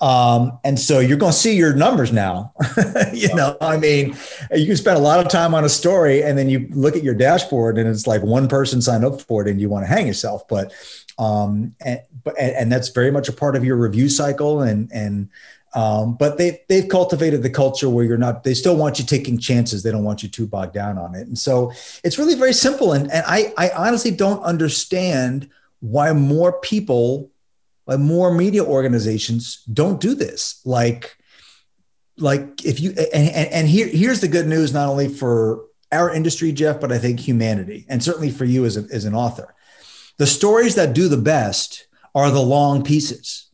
Um, 0.00 0.60
and 0.62 0.78
so 0.78 1.00
you're 1.00 1.16
going 1.16 1.32
to 1.32 1.38
see 1.38 1.56
your 1.56 1.74
numbers 1.74 2.12
now. 2.12 2.52
you 3.12 3.34
know, 3.34 3.56
I 3.60 3.76
mean, 3.76 4.16
you 4.54 4.66
can 4.66 4.76
spend 4.76 4.96
a 4.96 5.02
lot 5.02 5.24
of 5.24 5.30
time 5.30 5.54
on 5.54 5.64
a 5.64 5.68
story 5.68 6.22
and 6.22 6.38
then 6.38 6.48
you 6.48 6.68
look 6.70 6.94
at 6.94 7.02
your 7.02 7.14
dashboard 7.14 7.78
and 7.78 7.88
it's 7.88 8.06
like 8.06 8.22
one 8.22 8.48
person 8.48 8.80
signed 8.80 9.04
up 9.04 9.20
for 9.20 9.42
it 9.42 9.48
and 9.48 9.60
you 9.60 9.68
want 9.68 9.84
to 9.84 9.88
hang 9.88 10.06
yourself. 10.06 10.46
But, 10.46 10.72
um, 11.18 11.74
and, 11.84 12.00
but, 12.22 12.38
and 12.38 12.70
that's 12.70 12.90
very 12.90 13.10
much 13.10 13.28
a 13.28 13.32
part 13.32 13.56
of 13.56 13.64
your 13.64 13.76
review 13.76 14.08
cycle. 14.08 14.62
And, 14.62 14.90
and, 14.92 15.30
um, 15.74 16.16
but 16.16 16.38
they, 16.38 16.62
they've 16.68 16.88
cultivated 16.88 17.42
the 17.42 17.50
culture 17.50 17.90
where 17.90 18.04
you're 18.04 18.16
not, 18.16 18.44
they 18.44 18.54
still 18.54 18.76
want 18.76 19.00
you 19.00 19.04
taking 19.04 19.36
chances. 19.38 19.82
They 19.82 19.90
don't 19.90 20.04
want 20.04 20.22
you 20.22 20.28
too 20.28 20.46
bogged 20.46 20.74
down 20.74 20.96
on 20.96 21.16
it. 21.16 21.26
And 21.26 21.36
so 21.36 21.72
it's 22.04 22.18
really 22.18 22.36
very 22.36 22.52
simple. 22.52 22.92
And, 22.92 23.10
and 23.10 23.24
I, 23.26 23.52
I 23.58 23.70
honestly 23.70 24.12
don't 24.12 24.42
understand 24.42 25.50
why 25.80 26.12
more 26.12 26.52
people 26.60 27.30
like 27.88 27.98
more 27.98 28.32
media 28.32 28.62
organizations 28.62 29.64
don't 29.64 29.98
do 29.98 30.14
this. 30.14 30.60
Like, 30.66 31.16
like 32.18 32.64
if 32.64 32.80
you 32.80 32.90
and, 32.90 33.48
and 33.50 33.68
here 33.68 33.88
here's 33.88 34.20
the 34.20 34.28
good 34.28 34.46
news, 34.46 34.74
not 34.74 34.88
only 34.88 35.08
for 35.08 35.64
our 35.90 36.12
industry, 36.12 36.52
Jeff, 36.52 36.80
but 36.80 36.92
I 36.92 36.98
think 36.98 37.18
humanity, 37.18 37.86
and 37.88 38.04
certainly 38.04 38.30
for 38.30 38.44
you 38.44 38.66
as, 38.66 38.76
a, 38.76 38.86
as 38.92 39.06
an 39.06 39.14
author. 39.14 39.54
The 40.18 40.26
stories 40.26 40.74
that 40.74 40.92
do 40.92 41.08
the 41.08 41.16
best 41.16 41.86
are 42.14 42.30
the 42.30 42.42
long 42.42 42.84
pieces, 42.84 43.48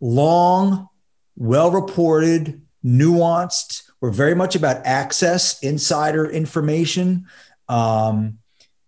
long, 0.00 0.88
well 1.36 1.70
reported, 1.70 2.62
nuanced. 2.82 3.82
We're 4.00 4.10
very 4.10 4.34
much 4.34 4.56
about 4.56 4.86
access, 4.86 5.62
insider 5.62 6.30
information. 6.30 7.26
Um, 7.68 8.38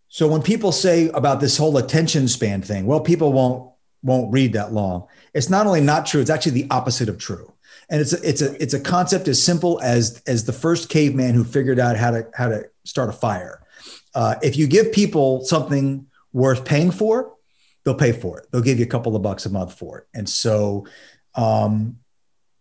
so 0.08 0.26
when 0.26 0.40
people 0.40 0.72
say 0.72 1.10
about 1.10 1.40
this 1.40 1.58
whole 1.58 1.76
attention 1.76 2.28
span 2.28 2.62
thing, 2.62 2.86
well, 2.86 3.00
people 3.00 3.34
won't 3.34 3.75
won't 4.06 4.32
read 4.32 4.52
that 4.54 4.72
long. 4.72 5.06
It's 5.34 5.50
not 5.50 5.66
only 5.66 5.80
not 5.80 6.06
true, 6.06 6.20
it's 6.20 6.30
actually 6.30 6.62
the 6.62 6.68
opposite 6.70 7.08
of 7.08 7.18
true. 7.18 7.52
And 7.88 8.00
it's 8.00 8.12
a, 8.12 8.28
it's 8.28 8.42
a 8.42 8.62
it's 8.62 8.74
a 8.74 8.80
concept 8.80 9.28
as 9.28 9.42
simple 9.42 9.80
as 9.80 10.22
as 10.26 10.44
the 10.44 10.52
first 10.52 10.88
caveman 10.88 11.34
who 11.34 11.44
figured 11.44 11.78
out 11.78 11.96
how 11.96 12.12
to 12.12 12.26
how 12.34 12.48
to 12.48 12.64
start 12.84 13.10
a 13.10 13.12
fire. 13.12 13.62
Uh, 14.14 14.36
if 14.42 14.56
you 14.56 14.66
give 14.66 14.92
people 14.92 15.44
something 15.44 16.06
worth 16.32 16.64
paying 16.64 16.90
for, 16.90 17.34
they'll 17.84 17.94
pay 17.94 18.12
for 18.12 18.40
it. 18.40 18.46
They'll 18.50 18.62
give 18.62 18.78
you 18.78 18.84
a 18.84 18.88
couple 18.88 19.14
of 19.14 19.22
bucks 19.22 19.46
a 19.46 19.50
month 19.50 19.78
for 19.78 19.98
it. 19.98 20.06
And 20.14 20.28
so, 20.28 20.86
um, 21.34 21.98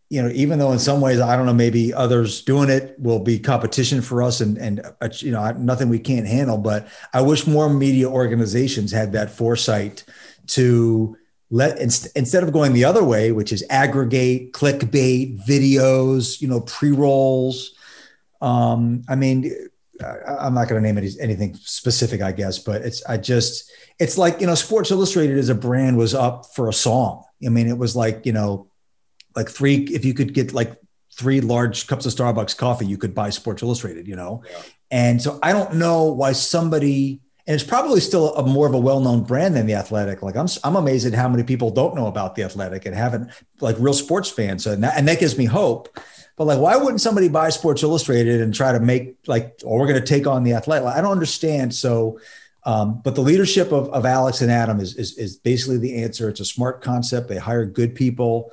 you 0.10 0.22
know, 0.22 0.30
even 0.30 0.60
though 0.60 0.72
in 0.72 0.80
some 0.80 1.02
ways 1.02 1.20
I 1.20 1.36
don't 1.36 1.48
know, 1.48 1.54
maybe 1.54 1.94
others 1.94 2.44
doing 2.44 2.70
it 2.70 2.96
will 3.00 3.20
be 3.20 3.40
competition 3.40 4.02
for 4.02 4.22
us, 4.22 4.42
and 4.42 4.58
and 4.58 4.82
uh, 5.02 5.10
you 5.14 5.32
know, 5.32 5.52
nothing 5.54 5.90
we 5.90 6.00
can't 6.00 6.28
handle. 6.28 6.58
But 6.58 6.88
I 7.14 7.22
wish 7.22 7.48
more 7.48 7.70
media 7.70 8.10
organizations 8.10 8.92
had 8.92 9.14
that 9.14 9.32
foresight 9.32 10.04
to 10.48 11.18
let 11.52 11.80
instead 11.80 12.44
of 12.44 12.52
going 12.52 12.74
the 12.74 12.86
other 12.86 13.04
way, 13.04 13.32
which 13.32 13.52
is 13.52 13.64
aggregate, 13.70 14.52
clickbait, 14.54 15.46
videos, 15.46 16.42
you 16.42 16.48
know, 16.48 16.62
pre 16.62 16.92
rolls. 16.92 17.76
Um, 18.42 19.04
I 19.08 19.16
mean, 19.16 19.52
I, 20.04 20.48
am 20.48 20.54
not 20.54 20.68
going 20.68 20.82
to 20.82 20.88
name 20.88 20.98
any, 20.98 21.10
anything 21.20 21.56
specific, 21.56 22.22
I 22.22 22.32
guess, 22.32 22.60
but 22.60 22.82
it's 22.82 23.06
I 23.06 23.18
just 23.18 23.72
it's 24.00 24.18
like 24.18 24.42
you 24.42 24.48
know, 24.48 24.56
Sports 24.56 24.92
Illustrated 24.92 25.38
as 25.38 25.50
a 25.50 25.56
brand 25.56 25.98
was 25.98 26.14
up 26.14 26.48
for 26.56 26.68
a 26.68 26.74
song. 26.74 27.24
I 27.46 27.50
mean, 27.50 27.68
it 27.68 27.78
was 27.78 27.96
like 27.96 28.26
you 28.26 28.34
know 28.34 28.68
like 29.36 29.50
three 29.50 29.84
if 29.86 30.04
you 30.04 30.14
could 30.14 30.34
get 30.34 30.54
like 30.54 30.76
three 31.14 31.42
large 31.42 31.88
cups 31.88 32.06
of 32.06 32.14
Starbucks 32.14 32.58
coffee, 32.58 32.86
you 32.86 32.98
could 32.98 33.16
buy 33.16 33.30
Sports 33.30 33.64
Illustrated, 33.64 34.08
you 34.08 34.16
know. 34.16 34.44
Yeah. 34.50 34.62
And 34.92 35.22
so 35.22 35.40
I 35.42 35.52
don't 35.52 35.76
know 35.76 36.06
why 36.06 36.34
somebody 36.34 37.22
and 37.48 37.54
it's 37.54 37.64
probably 37.64 38.00
still 38.00 38.34
a 38.36 38.44
more 38.44 38.68
of 38.68 38.74
a 38.74 38.80
well-known 38.80 39.24
brand 39.24 39.56
than 39.56 39.68
the 39.68 39.76
athletic. 39.76 40.22
Like 40.22 40.36
i'm 40.36 40.48
i'm 40.64 40.76
amazed 40.76 41.06
at 41.06 41.14
how 41.14 41.30
many 41.30 41.44
people 41.44 41.72
don't 41.72 41.96
know 41.96 42.08
about 42.08 42.36
the 42.36 42.44
athletic 42.44 42.86
and 42.86 42.96
haven't 42.96 43.32
like 43.60 43.76
real 43.80 43.94
sports 43.94 44.30
fans. 44.30 44.66
And 44.66 44.84
that, 44.84 44.98
and 44.98 45.08
that 45.08 45.20
gives 45.20 45.38
me 45.38 45.46
hope. 45.46 46.00
But 46.38 46.46
like 46.46 46.60
why 46.60 46.76
wouldn't 46.76 47.02
somebody 47.02 47.30
buy 47.30 47.50
sports 47.50 47.84
illustrated 47.84 48.42
and 48.42 48.54
try 48.54 48.72
to 48.72 48.80
make 48.80 49.18
like 49.28 49.60
oh 49.64 49.78
we're 49.78 49.88
going 49.88 50.00
to 50.00 50.06
take 50.06 50.28
on 50.28 50.44
the 50.44 50.54
athletic? 50.54 50.88
I 50.88 51.02
don't 51.02 51.12
understand. 51.12 51.74
So 51.74 52.20
um, 52.68 53.00
but 53.04 53.14
the 53.14 53.22
leadership 53.22 53.72
of, 53.72 53.90
of 53.90 54.06
alex 54.06 54.42
and 54.42 54.52
adam 54.52 54.80
is, 54.80 54.96
is 54.96 55.18
is 55.18 55.38
basically 55.38 55.78
the 55.78 56.04
answer. 56.04 56.30
It's 56.30 56.40
a 56.40 56.46
smart 56.46 56.82
concept. 56.82 57.30
They 57.30 57.38
hire 57.38 57.66
good 57.66 57.94
people 57.94 58.52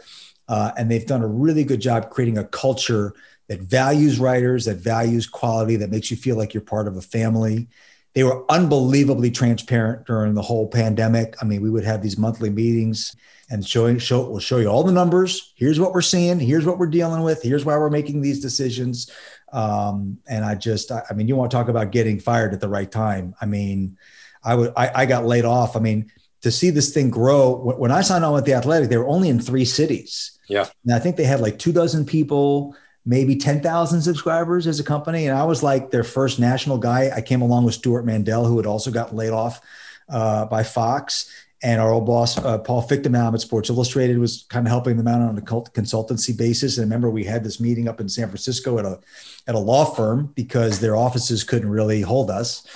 uh, 0.49 0.72
and 0.76 0.90
they've 0.90 1.07
done 1.07 1.22
a 1.22 1.26
really 1.26 1.64
good 1.64 1.80
job 1.80 2.11
creating 2.11 2.36
a 2.36 2.45
culture 2.45 3.14
that 3.49 3.61
values 3.61 4.18
writers, 4.18 4.66
that 4.66 4.76
values 4.76 5.26
quality, 5.26 5.76
that 5.76 5.90
makes 5.90 6.11
you 6.11 6.16
feel 6.16 6.36
like 6.36 6.53
you're 6.55 6.62
part 6.62 6.86
of 6.86 6.97
a 6.97 7.03
family. 7.03 7.68
They 8.14 8.24
were 8.24 8.44
unbelievably 8.50 9.30
transparent 9.30 10.06
during 10.06 10.34
the 10.34 10.42
whole 10.42 10.68
pandemic. 10.68 11.34
I 11.40 11.44
mean, 11.44 11.62
we 11.62 11.70
would 11.70 11.84
have 11.84 12.02
these 12.02 12.18
monthly 12.18 12.50
meetings 12.50 13.16
and 13.50 13.66
showing 13.66 13.98
show 13.98 14.28
we'll 14.28 14.40
show 14.40 14.58
you 14.58 14.68
all 14.68 14.82
the 14.82 14.92
numbers. 14.92 15.52
Here's 15.56 15.80
what 15.80 15.92
we're 15.92 16.02
seeing. 16.02 16.40
Here's 16.40 16.64
what 16.64 16.78
we're 16.78 16.86
dealing 16.86 17.22
with. 17.22 17.42
Here's 17.42 17.64
why 17.64 17.76
we're 17.76 17.90
making 17.90 18.22
these 18.22 18.40
decisions. 18.40 19.10
Um, 19.52 20.18
and 20.26 20.44
I 20.44 20.54
just, 20.54 20.90
I, 20.90 21.02
I 21.10 21.14
mean, 21.14 21.28
you 21.28 21.36
want 21.36 21.50
to 21.50 21.56
talk 21.56 21.68
about 21.68 21.90
getting 21.90 22.18
fired 22.18 22.54
at 22.54 22.60
the 22.60 22.68
right 22.68 22.90
time. 22.90 23.34
I 23.40 23.46
mean, 23.46 23.98
I 24.42 24.54
would, 24.54 24.72
I, 24.76 25.02
I 25.02 25.06
got 25.06 25.26
laid 25.26 25.44
off. 25.44 25.76
I 25.76 25.80
mean, 25.80 26.10
to 26.42 26.50
see 26.50 26.70
this 26.70 26.92
thing 26.92 27.10
grow. 27.10 27.54
When 27.54 27.90
I 27.90 28.00
signed 28.02 28.24
on 28.24 28.32
with 28.32 28.44
the 28.44 28.54
Athletic, 28.54 28.88
they 28.88 28.96
were 28.96 29.08
only 29.08 29.28
in 29.28 29.40
three 29.40 29.64
cities. 29.64 30.38
Yeah. 30.48 30.66
And 30.84 30.94
I 30.94 30.98
think 30.98 31.16
they 31.16 31.24
had 31.24 31.40
like 31.40 31.58
two 31.58 31.72
dozen 31.72 32.04
people, 32.04 32.74
maybe 33.05 33.36
10,000 33.36 34.00
subscribers 34.00 34.66
as 34.66 34.78
a 34.80 34.84
company. 34.84 35.26
And 35.26 35.36
I 35.36 35.44
was 35.44 35.62
like 35.62 35.90
their 35.90 36.05
first 36.05 36.38
national 36.38 36.78
guy. 36.78 37.11
I 37.14 37.20
came 37.20 37.42
along 37.42 37.64
with 37.64 37.74
Stewart 37.74 38.05
Mandel, 38.05 38.46
who 38.46 38.57
had 38.57 38.66
also 38.66 38.90
gotten 38.90 39.16
laid 39.16 39.32
off 39.32 39.61
uh, 40.09 40.46
by 40.46 40.62
Fox. 40.62 41.30
And 41.64 41.80
our 41.80 41.92
old 41.92 42.07
boss, 42.07 42.38
uh, 42.38 42.59
Paul 42.59 42.86
Fichtenbaum 42.86 43.34
at 43.34 43.40
Sports 43.40 43.70
Illustrated, 43.70 44.18
was 44.18 44.46
kind 44.48 44.66
of 44.66 44.70
helping 44.70 44.96
them 44.96 45.07
out 45.07 45.20
on 45.20 45.38
a 45.38 45.42
consultancy 45.42 46.36
basis. 46.36 46.76
And 46.76 46.82
I 46.82 46.86
remember 46.86 47.09
we 47.09 47.24
had 47.24 47.44
this 47.44 47.61
meeting 47.61 47.86
up 47.86 48.00
in 48.00 48.09
San 48.09 48.26
Francisco 48.26 48.78
at 48.78 48.84
a 48.84 48.98
at 49.46 49.55
a 49.55 49.61
law 49.61 49.84
firm 49.84 50.32
because 50.34 50.80
their 50.80 50.96
offices 50.96 51.44
couldn't 51.44 51.68
really 51.68 52.00
hold 52.00 52.30
us. 52.30 52.66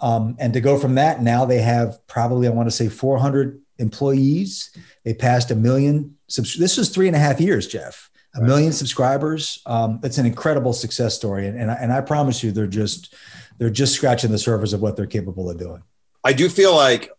Um, 0.00 0.36
and 0.40 0.52
to 0.54 0.60
go 0.60 0.76
from 0.76 0.96
that, 0.96 1.22
now 1.22 1.44
they 1.44 1.60
have 1.60 2.04
probably, 2.08 2.48
I 2.48 2.50
want 2.50 2.66
to 2.66 2.74
say 2.74 2.88
400 2.88 3.60
employees. 3.78 4.76
They 5.04 5.14
passed 5.14 5.52
a 5.52 5.54
million. 5.54 6.16
Subs- 6.26 6.58
this 6.58 6.76
was 6.76 6.90
three 6.90 7.06
and 7.06 7.14
a 7.16 7.20
half 7.20 7.40
years, 7.40 7.68
Jeff. 7.68 8.10
A 8.34 8.40
right. 8.40 8.46
million 8.46 8.72
subscribers. 8.72 9.62
Um, 9.66 10.00
it's 10.02 10.18
an 10.18 10.26
incredible 10.26 10.72
success 10.72 11.14
story, 11.14 11.46
and 11.46 11.58
and 11.58 11.70
I, 11.70 11.74
and 11.74 11.92
I 11.92 12.00
promise 12.00 12.42
you, 12.42 12.52
they're 12.52 12.66
just 12.66 13.14
they're 13.58 13.70
just 13.70 13.94
scratching 13.94 14.30
the 14.30 14.38
surface 14.38 14.72
of 14.72 14.80
what 14.80 14.96
they're 14.96 15.06
capable 15.06 15.50
of 15.50 15.58
doing. 15.58 15.82
I 16.24 16.32
do 16.32 16.48
feel 16.48 16.74
like 16.74 17.10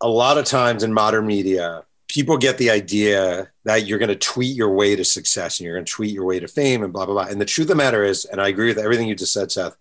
a 0.00 0.08
lot 0.08 0.38
of 0.38 0.44
times 0.44 0.82
in 0.82 0.92
modern 0.92 1.26
media, 1.26 1.84
people 2.08 2.36
get 2.36 2.58
the 2.58 2.70
idea 2.70 3.50
that 3.64 3.86
you're 3.86 3.98
going 3.98 4.08
to 4.08 4.16
tweet 4.16 4.54
your 4.54 4.72
way 4.74 4.94
to 4.94 5.04
success 5.04 5.58
and 5.58 5.64
you're 5.64 5.76
going 5.76 5.86
to 5.86 5.92
tweet 5.92 6.12
your 6.12 6.24
way 6.24 6.38
to 6.38 6.46
fame 6.46 6.84
and 6.84 6.92
blah 6.92 7.06
blah 7.06 7.14
blah. 7.14 7.30
And 7.30 7.40
the 7.40 7.44
truth 7.44 7.66
of 7.66 7.76
the 7.76 7.82
matter 7.82 8.04
is, 8.04 8.24
and 8.24 8.40
I 8.40 8.48
agree 8.48 8.68
with 8.68 8.78
everything 8.78 9.08
you 9.08 9.14
just 9.14 9.32
said, 9.32 9.50
Seth 9.50 9.76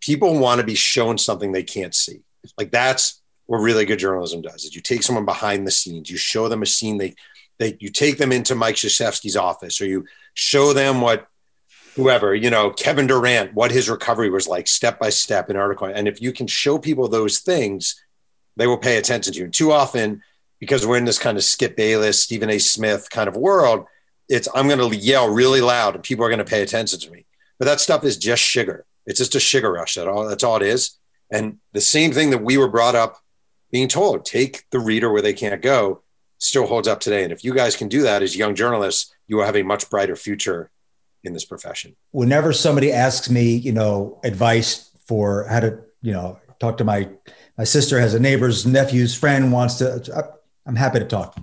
people 0.00 0.38
want 0.38 0.60
to 0.60 0.66
be 0.66 0.74
shown 0.74 1.18
something 1.18 1.52
they 1.52 1.62
can't 1.62 1.94
see. 1.94 2.22
Like 2.58 2.70
that's 2.70 3.20
what 3.46 3.58
really 3.58 3.84
good 3.84 3.98
journalism 3.98 4.42
does 4.42 4.64
is 4.64 4.74
you 4.74 4.80
take 4.80 5.02
someone 5.02 5.24
behind 5.24 5.66
the 5.66 5.70
scenes, 5.70 6.10
you 6.10 6.16
show 6.16 6.48
them 6.48 6.62
a 6.62 6.66
scene 6.66 6.98
they 6.98 7.14
they 7.60 7.76
you 7.78 7.90
take 7.90 8.18
them 8.18 8.32
into 8.32 8.56
Mike 8.56 8.74
Krzyzewski's 8.74 9.36
office 9.36 9.80
or 9.80 9.86
you 9.86 10.06
show 10.34 10.72
them 10.72 11.00
what 11.00 11.28
whoever, 11.94 12.34
you 12.34 12.50
know, 12.50 12.70
Kevin 12.70 13.06
Durant, 13.06 13.54
what 13.54 13.70
his 13.70 13.88
recovery 13.88 14.30
was 14.30 14.48
like 14.48 14.66
step 14.66 14.98
by 14.98 15.10
step 15.10 15.50
in 15.50 15.56
article. 15.56 15.86
And 15.86 16.08
if 16.08 16.20
you 16.22 16.32
can 16.32 16.46
show 16.46 16.78
people 16.78 17.06
those 17.06 17.38
things, 17.38 18.02
they 18.56 18.66
will 18.66 18.78
pay 18.78 18.96
attention 18.96 19.34
to 19.34 19.38
you. 19.38 19.44
And 19.44 19.54
too 19.54 19.72
often, 19.72 20.22
because 20.58 20.86
we're 20.86 20.96
in 20.96 21.04
this 21.04 21.18
kind 21.18 21.36
of 21.36 21.44
Skip 21.44 21.76
Bayless, 21.76 22.22
Stephen 22.22 22.50
A. 22.50 22.58
Smith 22.58 23.08
kind 23.10 23.28
of 23.28 23.36
world, 23.36 23.86
it's 24.28 24.48
I'm 24.54 24.68
going 24.68 24.90
to 24.90 24.96
yell 24.96 25.28
really 25.28 25.60
loud 25.60 25.94
and 25.94 26.02
people 26.02 26.24
are 26.24 26.28
going 26.28 26.38
to 26.38 26.44
pay 26.44 26.62
attention 26.62 26.98
to 27.00 27.10
me. 27.10 27.26
But 27.58 27.66
that 27.66 27.80
stuff 27.80 28.04
is 28.04 28.16
just 28.16 28.42
sugar. 28.42 28.86
It's 29.04 29.18
just 29.18 29.34
a 29.34 29.40
sugar 29.40 29.70
rush. 29.70 29.96
That 29.96 30.08
all 30.08 30.26
that's 30.26 30.44
all 30.44 30.56
it 30.56 30.62
is. 30.62 30.96
And 31.30 31.58
the 31.72 31.80
same 31.80 32.12
thing 32.12 32.30
that 32.30 32.42
we 32.42 32.56
were 32.56 32.68
brought 32.68 32.94
up 32.94 33.18
being 33.70 33.88
told, 33.88 34.24
take 34.24 34.64
the 34.70 34.80
reader 34.80 35.12
where 35.12 35.22
they 35.22 35.34
can't 35.34 35.60
go, 35.60 36.02
still 36.40 36.66
holds 36.66 36.88
up 36.88 36.98
today. 37.00 37.22
And 37.22 37.32
if 37.32 37.44
you 37.44 37.54
guys 37.54 37.76
can 37.76 37.88
do 37.88 38.02
that 38.02 38.22
as 38.22 38.36
young 38.36 38.54
journalists, 38.54 39.14
you 39.28 39.36
will 39.36 39.44
have 39.44 39.56
a 39.56 39.62
much 39.62 39.88
brighter 39.88 40.16
future 40.16 40.70
in 41.22 41.32
this 41.32 41.44
profession. 41.44 41.94
Whenever 42.10 42.52
somebody 42.52 42.92
asks 42.92 43.30
me, 43.30 43.54
you 43.54 43.72
know, 43.72 44.18
advice 44.24 44.90
for 45.06 45.44
how 45.44 45.60
to, 45.60 45.78
you 46.02 46.12
know, 46.12 46.38
talk 46.58 46.78
to 46.78 46.84
my 46.84 47.08
my 47.56 47.64
sister 47.64 48.00
has 48.00 48.14
a 48.14 48.20
neighbor's 48.20 48.66
nephew's 48.66 49.14
friend 49.14 49.52
wants 49.52 49.74
to, 49.76 50.32
I'm 50.66 50.76
happy 50.76 50.98
to 50.98 51.04
talk. 51.04 51.38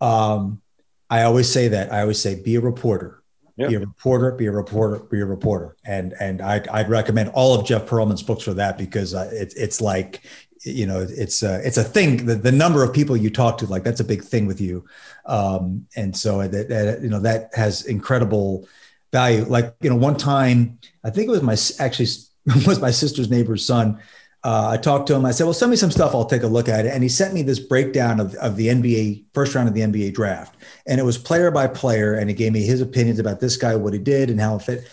Um, 0.00 0.62
I 1.10 1.24
always 1.24 1.52
say 1.52 1.68
that. 1.68 1.92
I 1.92 2.00
always 2.00 2.18
say, 2.18 2.40
be 2.40 2.56
a 2.56 2.60
reporter. 2.60 3.22
Be 3.68 3.74
a 3.74 3.80
reporter, 3.80 4.32
be 4.32 4.46
a 4.46 4.52
reporter, 4.52 5.00
be 5.00 5.20
a 5.20 5.26
reporter, 5.26 5.76
and 5.84 6.14
and 6.18 6.40
I'd, 6.40 6.66
I'd 6.68 6.88
recommend 6.88 7.28
all 7.34 7.52
of 7.52 7.66
Jeff 7.66 7.84
Pearlman's 7.84 8.22
books 8.22 8.42
for 8.44 8.54
that 8.54 8.78
because 8.78 9.12
uh, 9.12 9.28
it's 9.32 9.54
it's 9.54 9.82
like 9.82 10.22
you 10.62 10.86
know 10.86 11.06
it's 11.08 11.42
a 11.42 11.66
it's 11.66 11.78
a 11.78 11.84
thing 11.84 12.26
the, 12.26 12.34
the 12.34 12.52
number 12.52 12.82
of 12.82 12.92
people 12.92 13.16
you 13.16 13.30
talk 13.30 13.56
to 13.58 13.66
like 13.66 13.82
that's 13.82 14.00
a 14.00 14.04
big 14.04 14.22
thing 14.22 14.46
with 14.46 14.60
you 14.60 14.84
um, 15.26 15.86
and 15.96 16.16
so 16.16 16.46
that, 16.46 16.68
that, 16.68 17.00
you 17.02 17.08
know 17.08 17.20
that 17.20 17.50
has 17.54 17.86
incredible 17.86 18.68
value 19.12 19.44
like 19.44 19.74
you 19.80 19.88
know 19.88 19.96
one 19.96 20.16
time 20.16 20.78
i 21.04 21.10
think 21.10 21.28
it 21.28 21.30
was 21.30 21.42
my 21.42 21.56
actually 21.84 22.08
was 22.66 22.80
my 22.80 22.90
sister's 22.90 23.30
neighbor's 23.30 23.64
son 23.64 23.98
uh, 24.42 24.70
I 24.70 24.78
talked 24.78 25.06
to 25.08 25.14
him. 25.14 25.26
I 25.26 25.32
said, 25.32 25.44
"Well, 25.44 25.52
send 25.52 25.70
me 25.70 25.76
some 25.76 25.90
stuff. 25.90 26.14
I'll 26.14 26.24
take 26.24 26.42
a 26.44 26.46
look 26.46 26.66
at 26.66 26.86
it." 26.86 26.94
And 26.94 27.02
he 27.02 27.10
sent 27.10 27.34
me 27.34 27.42
this 27.42 27.58
breakdown 27.58 28.20
of, 28.20 28.34
of 28.36 28.56
the 28.56 28.68
NBA 28.68 29.24
first 29.34 29.54
round 29.54 29.68
of 29.68 29.74
the 29.74 29.82
NBA 29.82 30.14
draft, 30.14 30.56
and 30.86 30.98
it 30.98 31.02
was 31.02 31.18
player 31.18 31.50
by 31.50 31.66
player. 31.66 32.14
And 32.14 32.30
he 32.30 32.34
gave 32.34 32.54
me 32.54 32.62
his 32.62 32.80
opinions 32.80 33.18
about 33.18 33.40
this 33.40 33.58
guy, 33.58 33.76
what 33.76 33.92
he 33.92 33.98
did, 33.98 34.30
and 34.30 34.40
how 34.40 34.56
it 34.56 34.62
fit. 34.62 34.88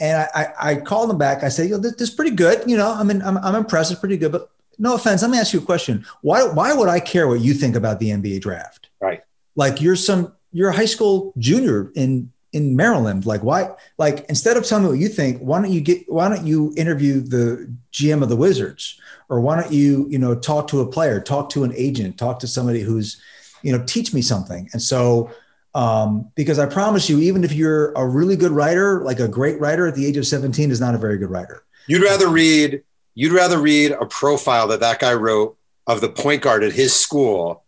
And 0.00 0.18
I, 0.18 0.28
I, 0.34 0.72
I 0.72 0.74
called 0.76 1.10
him 1.10 1.16
back. 1.16 1.42
I 1.42 1.48
said, 1.48 1.70
"You 1.70 1.76
know, 1.76 1.78
this, 1.78 1.94
this 1.94 2.10
is 2.10 2.14
pretty 2.14 2.36
good. 2.36 2.68
You 2.68 2.76
know, 2.76 2.92
I 2.92 3.02
mean, 3.02 3.22
I'm, 3.22 3.38
I'm 3.38 3.54
impressed. 3.54 3.90
It's 3.90 4.00
pretty 4.00 4.18
good, 4.18 4.32
but 4.32 4.50
no 4.80 4.94
offense. 4.94 5.22
Let 5.22 5.30
me 5.30 5.38
ask 5.38 5.52
you 5.52 5.60
a 5.60 5.64
question. 5.64 6.04
Why, 6.22 6.42
why 6.44 6.72
would 6.72 6.88
I 6.88 6.98
care 6.98 7.28
what 7.28 7.40
you 7.40 7.54
think 7.54 7.76
about 7.76 8.00
the 8.00 8.10
NBA 8.10 8.40
draft? 8.40 8.88
Right. 9.00 9.20
Like 9.54 9.80
you're 9.80 9.96
some, 9.96 10.32
you're 10.52 10.70
a 10.70 10.76
high 10.76 10.86
school 10.86 11.32
junior 11.38 11.92
in 11.94 12.32
in 12.52 12.74
Maryland. 12.74 13.26
Like 13.26 13.42
why? 13.42 13.70
Like 13.98 14.24
instead 14.28 14.56
of 14.56 14.64
telling 14.64 14.84
me 14.84 14.90
what 14.90 14.98
you 14.98 15.08
think, 15.08 15.38
why 15.40 15.60
don't 15.60 15.70
you 15.70 15.80
get? 15.80 16.10
Why 16.10 16.28
don't 16.28 16.46
you 16.46 16.72
interview 16.76 17.20
the 17.20 17.72
GM 17.92 18.22
of 18.22 18.28
the 18.28 18.36
Wizards, 18.36 19.00
or 19.28 19.40
why 19.40 19.60
don't 19.60 19.72
you 19.72 20.08
you 20.10 20.18
know 20.18 20.34
talk 20.34 20.66
to 20.68 20.80
a 20.80 20.86
player, 20.86 21.20
talk 21.20 21.50
to 21.50 21.62
an 21.62 21.72
agent, 21.76 22.18
talk 22.18 22.40
to 22.40 22.48
somebody 22.48 22.80
who's 22.80 23.20
you 23.62 23.76
know 23.76 23.84
teach 23.84 24.12
me 24.12 24.22
something. 24.22 24.68
And 24.72 24.82
so 24.82 25.30
um, 25.74 26.30
because 26.34 26.58
I 26.58 26.66
promise 26.66 27.08
you, 27.08 27.20
even 27.20 27.44
if 27.44 27.52
you're 27.52 27.92
a 27.92 28.06
really 28.06 28.36
good 28.36 28.52
writer, 28.52 29.04
like 29.04 29.20
a 29.20 29.28
great 29.28 29.60
writer 29.60 29.86
at 29.86 29.94
the 29.94 30.04
age 30.04 30.16
of 30.16 30.26
17, 30.26 30.70
is 30.70 30.80
not 30.80 30.94
a 30.94 30.98
very 30.98 31.18
good 31.18 31.30
writer. 31.30 31.62
You'd 31.86 32.02
rather 32.02 32.28
read. 32.28 32.82
You'd 33.14 33.32
rather 33.32 33.58
read 33.58 33.92
a 33.92 34.06
profile 34.06 34.68
that 34.68 34.80
that 34.80 35.00
guy 35.00 35.14
wrote 35.14 35.56
of 35.86 36.00
the 36.00 36.08
point 36.08 36.42
guard 36.42 36.62
at 36.62 36.72
his 36.72 36.94
school 36.94 37.64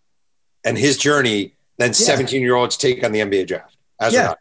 and 0.65 0.79
his 0.79 0.97
journey 0.97 1.55
than 1.79 1.93
17 1.93 2.41
yeah. 2.41 2.45
year 2.45 2.55
olds 2.55 2.77
take 2.77 3.03
on 3.05 3.13
the 3.13 3.21
NBA 3.21 3.49
draft. 3.49 3.77
As 4.01 4.13
yeah. 4.13 4.35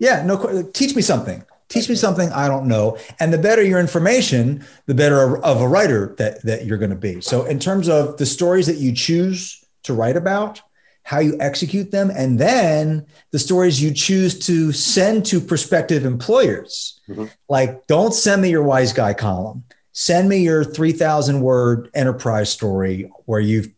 Yeah. 0.00 0.24
no, 0.24 0.62
teach 0.72 0.96
me 0.96 1.02
something. 1.02 1.44
Teach 1.68 1.88
me 1.88 1.96
something 1.96 2.30
I 2.30 2.46
don't 2.48 2.68
know. 2.68 2.96
And 3.18 3.32
the 3.32 3.38
better 3.38 3.62
your 3.62 3.80
information, 3.80 4.64
the 4.86 4.94
better 4.94 5.36
of 5.44 5.60
a 5.60 5.68
writer 5.68 6.14
that, 6.18 6.42
that 6.44 6.64
you're 6.64 6.78
going 6.78 6.90
to 6.90 6.96
be. 6.96 7.20
So, 7.20 7.44
in 7.44 7.58
terms 7.58 7.88
of 7.88 8.18
the 8.18 8.26
stories 8.26 8.66
that 8.66 8.76
you 8.76 8.92
choose 8.92 9.64
to 9.82 9.92
write 9.92 10.16
about, 10.16 10.62
how 11.02 11.20
you 11.20 11.36
execute 11.40 11.92
them, 11.92 12.10
and 12.10 12.36
then 12.36 13.06
the 13.30 13.38
stories 13.38 13.80
you 13.80 13.92
choose 13.92 14.38
to 14.40 14.72
send 14.72 15.24
to 15.26 15.40
prospective 15.40 16.04
employers. 16.04 17.00
Mm-hmm. 17.08 17.26
Like, 17.48 17.86
don't 17.86 18.12
send 18.12 18.42
me 18.42 18.50
your 18.50 18.64
wise 18.64 18.92
guy 18.92 19.14
column. 19.14 19.62
Send 19.98 20.28
me 20.28 20.40
your 20.40 20.62
3,000 20.62 21.40
word 21.40 21.88
enterprise 21.94 22.50
story 22.50 23.10
where 23.24 23.40
you've 23.40 23.72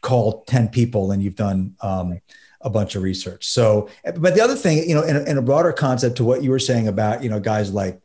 called 0.00 0.44
10 0.48 0.70
people 0.70 1.12
and 1.12 1.22
you've 1.22 1.36
done 1.36 1.76
um, 1.80 2.20
a 2.60 2.68
bunch 2.68 2.96
of 2.96 3.04
research. 3.04 3.46
So, 3.46 3.88
but 4.16 4.34
the 4.34 4.40
other 4.40 4.56
thing, 4.56 4.88
you 4.88 4.96
know, 4.96 5.04
in 5.04 5.14
a, 5.14 5.22
in 5.22 5.38
a 5.38 5.42
broader 5.42 5.72
concept 5.72 6.16
to 6.16 6.24
what 6.24 6.42
you 6.42 6.50
were 6.50 6.58
saying 6.58 6.88
about, 6.88 7.22
you 7.22 7.30
know, 7.30 7.38
guys 7.38 7.72
like 7.72 8.00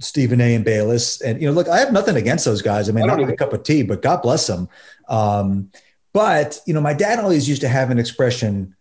Stephen 0.00 0.40
A. 0.40 0.56
and 0.56 0.64
Bayless, 0.64 1.20
and 1.20 1.40
you 1.40 1.46
know, 1.46 1.54
look, 1.54 1.68
I 1.68 1.78
have 1.78 1.92
nothing 1.92 2.16
against 2.16 2.44
those 2.44 2.62
guys. 2.62 2.88
I 2.88 2.92
mean, 2.92 3.08
I 3.08 3.14
not 3.14 3.30
a 3.30 3.36
cup 3.36 3.52
of 3.52 3.62
tea, 3.62 3.84
but 3.84 4.02
God 4.02 4.20
bless 4.20 4.48
them. 4.48 4.68
Um, 5.08 5.70
but 6.12 6.60
you 6.66 6.74
know, 6.74 6.80
my 6.80 6.94
dad 6.94 7.20
always 7.20 7.48
used 7.48 7.60
to 7.60 7.68
have 7.68 7.92
an 7.92 8.00
expression: 8.00 8.74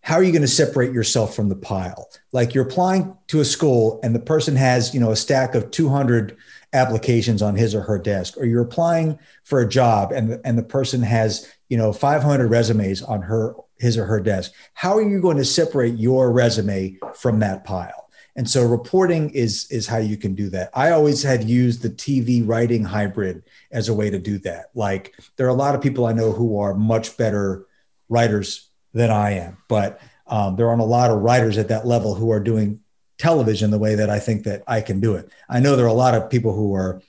"How 0.00 0.14
are 0.14 0.22
you 0.22 0.32
going 0.32 0.40
to 0.40 0.48
separate 0.48 0.94
yourself 0.94 1.36
from 1.36 1.50
the 1.50 1.56
pile?" 1.56 2.08
Like 2.32 2.54
you're 2.54 2.66
applying 2.66 3.14
to 3.26 3.40
a 3.40 3.44
school, 3.44 4.00
and 4.02 4.14
the 4.14 4.20
person 4.20 4.56
has, 4.56 4.94
you 4.94 5.00
know, 5.00 5.10
a 5.10 5.16
stack 5.16 5.54
of 5.54 5.70
200 5.70 6.38
applications 6.72 7.42
on 7.42 7.54
his 7.54 7.74
or 7.74 7.82
her 7.82 7.98
desk, 7.98 8.36
or 8.36 8.44
you're 8.44 8.62
applying 8.62 9.18
for 9.44 9.60
a 9.60 9.68
job, 9.68 10.12
and 10.12 10.40
and 10.44 10.58
the 10.58 10.62
person 10.62 11.02
has, 11.02 11.50
you 11.68 11.76
know, 11.76 11.92
500 11.92 12.48
resumes 12.48 13.02
on 13.02 13.22
her 13.22 13.54
his 13.78 13.96
or 13.96 14.04
her 14.04 14.20
desk. 14.20 14.52
How 14.74 14.96
are 14.96 15.08
you 15.08 15.20
going 15.20 15.36
to 15.36 15.44
separate 15.44 15.96
your 15.98 16.32
resume 16.32 16.98
from 17.14 17.40
that 17.40 17.64
pile? 17.64 18.08
And 18.38 18.48
so 18.48 18.64
reporting 18.64 19.30
is 19.30 19.66
is 19.68 19.88
how 19.88 19.98
you 19.98 20.16
can 20.16 20.36
do 20.36 20.48
that. 20.50 20.70
I 20.72 20.92
always 20.92 21.24
had 21.24 21.42
used 21.42 21.82
the 21.82 21.90
TV 21.90 22.46
writing 22.46 22.84
hybrid 22.84 23.42
as 23.72 23.88
a 23.88 23.94
way 23.94 24.10
to 24.10 24.18
do 24.20 24.38
that. 24.38 24.66
Like 24.74 25.14
there 25.36 25.46
are 25.46 25.50
a 25.50 25.54
lot 25.54 25.74
of 25.74 25.80
people 25.80 26.06
I 26.06 26.12
know 26.12 26.30
who 26.30 26.60
are 26.60 26.72
much 26.72 27.16
better 27.16 27.66
writers 28.08 28.70
than 28.92 29.10
I 29.10 29.32
am, 29.32 29.58
but 29.68 30.00
um, 30.28 30.54
there 30.54 30.68
aren't 30.68 30.82
a 30.82 30.84
lot 30.84 31.10
of 31.10 31.20
writers 31.20 31.58
at 31.58 31.68
that 31.68 31.86
level 31.86 32.14
who 32.14 32.30
are 32.30 32.38
doing 32.38 32.80
television 33.18 33.70
the 33.70 33.78
way 33.78 33.94
that 33.96 34.08
I 34.08 34.18
think 34.18 34.44
that 34.44 34.62
I 34.66 34.80
can 34.80 35.00
do 35.00 35.14
it. 35.14 35.28
I 35.48 35.60
know 35.60 35.76
there 35.76 35.84
are 35.84 35.88
a 35.88 35.92
lot 35.92 36.14
of 36.14 36.30
people 36.30 36.54
who 36.54 36.74
are 36.74 37.02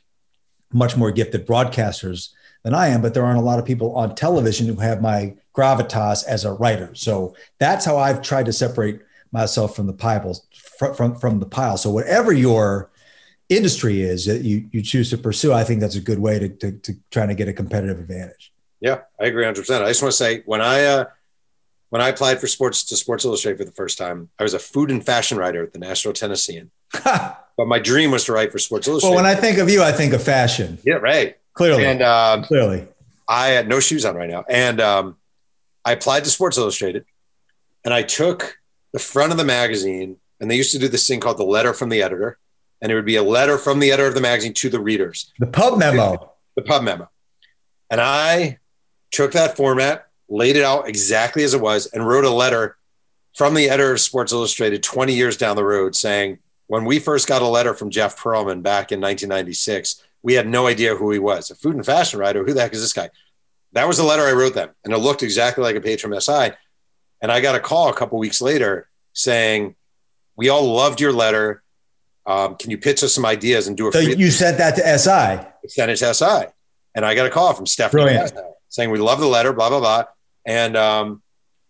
much 0.74 0.98
more 0.98 1.12
gifted 1.12 1.48
broadcasters 1.48 2.30
than 2.64 2.74
I 2.74 2.88
am, 2.88 3.02
but 3.02 3.14
there 3.14 3.26
aren't 3.26 3.40
a 3.40 3.44
lot 3.44 3.60
of 3.60 3.66
people 3.66 3.96
on 3.96 4.16
television 4.16 4.68
who 4.68 4.76
have 4.76 5.02
my 5.02 5.36
gravitas 5.56 6.26
as 6.26 6.46
a 6.46 6.54
writer. 6.54 6.94
So 6.96 7.36
that's 7.60 7.86
how 7.86 7.98
I've 7.98 8.22
tried 8.22 8.48
to 8.48 8.54
separate 8.54 9.02
myself 9.32 9.76
from 9.76 9.88
the 9.88 10.42
from, 10.78 10.96
from, 10.96 11.16
from 11.16 11.40
the 11.40 11.46
pile. 11.46 11.78
So 11.78 11.92
whatever 11.92 12.34
your 12.34 12.92
industry 13.50 14.02
is 14.02 14.26
that 14.26 14.42
you, 14.42 14.68
you 14.72 14.82
choose 14.82 15.10
to 15.12 15.18
pursue, 15.18 15.54
I 15.54 15.64
think 15.64 15.82
that's 15.82 15.96
a 15.96 16.02
good 16.02 16.20
way 16.20 16.40
to, 16.40 16.50
to, 16.50 16.72
to 16.72 16.94
trying 17.12 17.30
to 17.30 17.36
get 17.36 17.48
a 17.48 17.54
competitive 17.54 18.00
advantage. 18.00 18.52
Yeah, 18.80 19.02
I 19.20 19.26
agree 19.26 19.44
100%. 19.44 19.84
I 19.84 19.88
just 19.88 20.02
want 20.02 20.12
to 20.12 20.18
say 20.18 20.42
when 20.46 20.62
I, 20.62 20.86
uh, 20.86 21.06
when 21.90 22.02
I 22.02 22.10
applied 22.10 22.40
for 22.40 22.48
sports 22.48 22.84
to 22.86 22.98
Sports 22.98 23.26
Illustrated 23.26 23.58
for 23.58 23.66
the 23.66 23.72
first 23.72 23.98
time, 23.98 24.30
I 24.40 24.44
was 24.44 24.54
a 24.54 24.60
food 24.60 24.92
and 24.92 25.04
fashion 25.04 25.38
writer 25.38 25.64
at 25.64 25.74
the 25.74 25.80
Nashville 25.80 26.14
Tennessean. 26.14 26.72
but 27.04 27.68
my 27.68 27.80
dream 27.80 28.12
was 28.12 28.26
to 28.26 28.34
write 28.34 28.52
for 28.52 28.60
Sports 28.60 28.88
Illustrated. 28.88 29.16
Well, 29.16 29.24
when 29.24 29.32
I 29.32 29.40
think 29.40 29.58
of 29.58 29.70
you, 29.70 29.84
I 29.84 29.92
think 29.92 30.14
of 30.14 30.24
fashion. 30.24 30.78
Yeah, 30.86 30.96
right. 30.96 31.38
Clearly. 31.54 31.86
And 31.86 32.02
um, 32.02 32.44
clearly, 32.44 32.88
I 33.28 33.48
had 33.48 33.68
no 33.68 33.80
shoes 33.80 34.06
on 34.06 34.16
right 34.16 34.30
now, 34.30 34.46
and 34.48 34.80
um, 34.80 35.18
I 35.84 35.94
applied 35.94 36.24
to 36.24 36.30
Sports 36.30 36.58
Illustrated, 36.58 37.06
and 37.84 37.94
I 37.94 38.04
took 38.04 38.58
the 38.94 39.00
front 39.00 39.32
of 39.32 39.38
the 39.38 39.44
magazine, 39.44 40.18
and 40.40 40.50
they 40.50 40.56
used 40.56 40.72
to 40.72 40.80
do 40.80 40.88
this 40.88 41.08
thing 41.08 41.20
called 41.20 41.38
the 41.38 41.44
letter 41.44 41.74
from 41.74 41.90
the 41.90 42.02
editor, 42.02 42.38
and 42.82 42.92
it 42.92 42.96
would 42.96 43.06
be 43.06 43.18
a 43.18 43.24
letter 43.24 43.58
from 43.58 43.80
the 43.80 43.92
editor 43.92 44.08
of 44.08 44.16
the 44.16 44.22
magazine 44.22 44.54
to 44.54 44.70
the 44.70 44.80
readers. 44.80 45.34
The 45.40 45.48
pub 45.48 45.78
memo. 45.78 46.34
The 46.56 46.62
pub 46.62 46.84
memo. 46.84 47.10
And 47.90 48.00
I 48.00 48.60
took 49.12 49.32
that 49.34 49.58
format, 49.58 50.09
laid 50.30 50.56
it 50.56 50.64
out 50.64 50.88
exactly 50.88 51.44
as 51.44 51.54
it 51.54 51.62
was, 51.62 51.88
and 51.88 52.08
wrote 52.08 52.26
a 52.26 52.30
letter 52.30 52.78
from 53.36 53.54
the 53.54 53.70
editor 53.70 53.94
of 53.94 54.00
Sports 54.00 54.32
Illustrated 54.32 54.84
20 54.84 55.14
years 55.14 55.38
down 55.38 55.56
the 55.56 55.64
road 55.64 55.96
saying, 55.96 56.40
when 56.70 56.86
we 56.86 57.00
first 57.00 57.28
got 57.28 57.42
a 57.42 57.48
letter 57.48 57.74
from 57.74 57.90
Jeff 57.90 58.16
Pearlman 58.16 58.62
back 58.62 58.92
in 58.92 59.02
1996, 59.02 60.04
we 60.22 60.36
had 60.36 60.48
no 60.48 60.68
idea 60.68 60.96
who 60.96 61.12
he 61.12 61.18
was. 61.18 61.50
A 61.50 61.56
food 61.56 61.76
and 61.76 61.86
fashion 61.86 62.20
writer. 62.20 62.44
Who 62.46 62.54
the 62.54 62.62
heck 62.62 62.74
is 62.74 62.82
this 62.82 62.94
guy? 62.94 63.10
That 63.74 63.88
was 63.88 63.98
the 63.98 64.04
letter 64.04 64.24
I 64.24 64.34
wrote 64.34 64.54
them, 64.54 64.70
and 64.84 64.94
it 64.94 64.98
looked 64.98 65.24
exactly 65.24 65.64
like 65.64 65.76
a 65.76 65.82
page 65.82 66.02
from 66.02 66.20
SI. 66.20 66.52
And 67.22 67.32
I 67.32 67.42
got 67.42 67.56
a 67.56 67.60
call 67.60 67.90
a 67.90 67.94
couple 67.94 68.20
weeks 68.20 68.40
later 68.42 68.88
saying, 69.14 69.76
"We 70.36 70.50
all 70.50 70.74
loved 70.74 71.02
your 71.02 71.12
letter. 71.12 71.64
Um, 72.26 72.56
can 72.56 72.70
you 72.70 72.78
pitch 72.78 73.04
us 73.04 73.14
some 73.14 73.26
ideas 73.26 73.68
and 73.68 73.76
do 73.76 73.88
a?" 73.88 73.92
So 73.92 74.00
you 74.00 74.30
sent 74.32 74.58
that 74.60 74.76
to 74.76 74.88
SI. 74.88 75.10
I 75.12 75.48
sent 75.68 75.92
it 75.92 75.98
to 75.98 76.14
SI, 76.14 76.46
and 76.94 77.04
I 77.06 77.16
got 77.16 77.26
a 77.26 77.30
call 77.30 77.54
from 77.54 77.66
Stefanie 77.66 78.32
saying, 78.70 78.92
"We 78.92 79.00
love 79.00 79.20
the 79.20 79.28
letter." 79.28 79.54
Blah 79.54 79.70
blah 79.70 79.80
blah, 79.80 80.06
and 80.46 80.76
um, 80.78 81.22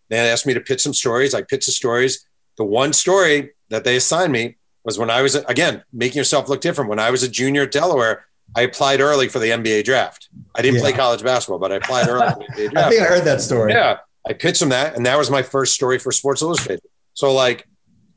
they 0.09 0.17
asked 0.17 0.45
me 0.45 0.53
to 0.53 0.61
pitch 0.61 0.81
some 0.81 0.93
stories. 0.93 1.33
I 1.33 1.41
pitched 1.41 1.67
the 1.67 1.71
stories. 1.71 2.25
The 2.57 2.65
one 2.65 2.93
story 2.93 3.51
that 3.69 3.83
they 3.83 3.95
assigned 3.95 4.33
me 4.33 4.57
was 4.83 4.97
when 4.97 5.09
I 5.09 5.21
was 5.21 5.35
again 5.35 5.83
making 5.93 6.17
yourself 6.17 6.49
look 6.49 6.61
different. 6.61 6.89
When 6.89 6.99
I 6.99 7.11
was 7.11 7.23
a 7.23 7.29
junior 7.29 7.63
at 7.63 7.71
Delaware, 7.71 8.25
I 8.55 8.61
applied 8.61 9.01
early 9.01 9.27
for 9.27 9.39
the 9.39 9.49
NBA 9.49 9.83
draft. 9.83 10.29
I 10.55 10.61
didn't 10.61 10.77
yeah. 10.77 10.81
play 10.81 10.93
college 10.93 11.23
basketball, 11.23 11.59
but 11.59 11.71
I 11.71 11.75
applied 11.75 12.07
early 12.07 12.29
for 12.29 12.39
the 12.55 12.67
NBA 12.67 12.71
draft. 12.71 12.77
I 12.77 12.89
think 12.89 13.01
I 13.01 13.05
heard 13.05 13.23
that 13.25 13.41
story. 13.41 13.73
Yeah. 13.73 13.97
I 14.27 14.33
pitched 14.33 14.61
him 14.61 14.69
that, 14.69 14.95
and 14.95 15.05
that 15.05 15.17
was 15.17 15.31
my 15.31 15.41
first 15.41 15.73
story 15.73 15.97
for 15.97 16.11
Sports 16.11 16.41
Illustrated. 16.41 16.83
So, 17.13 17.33
like, 17.33 17.67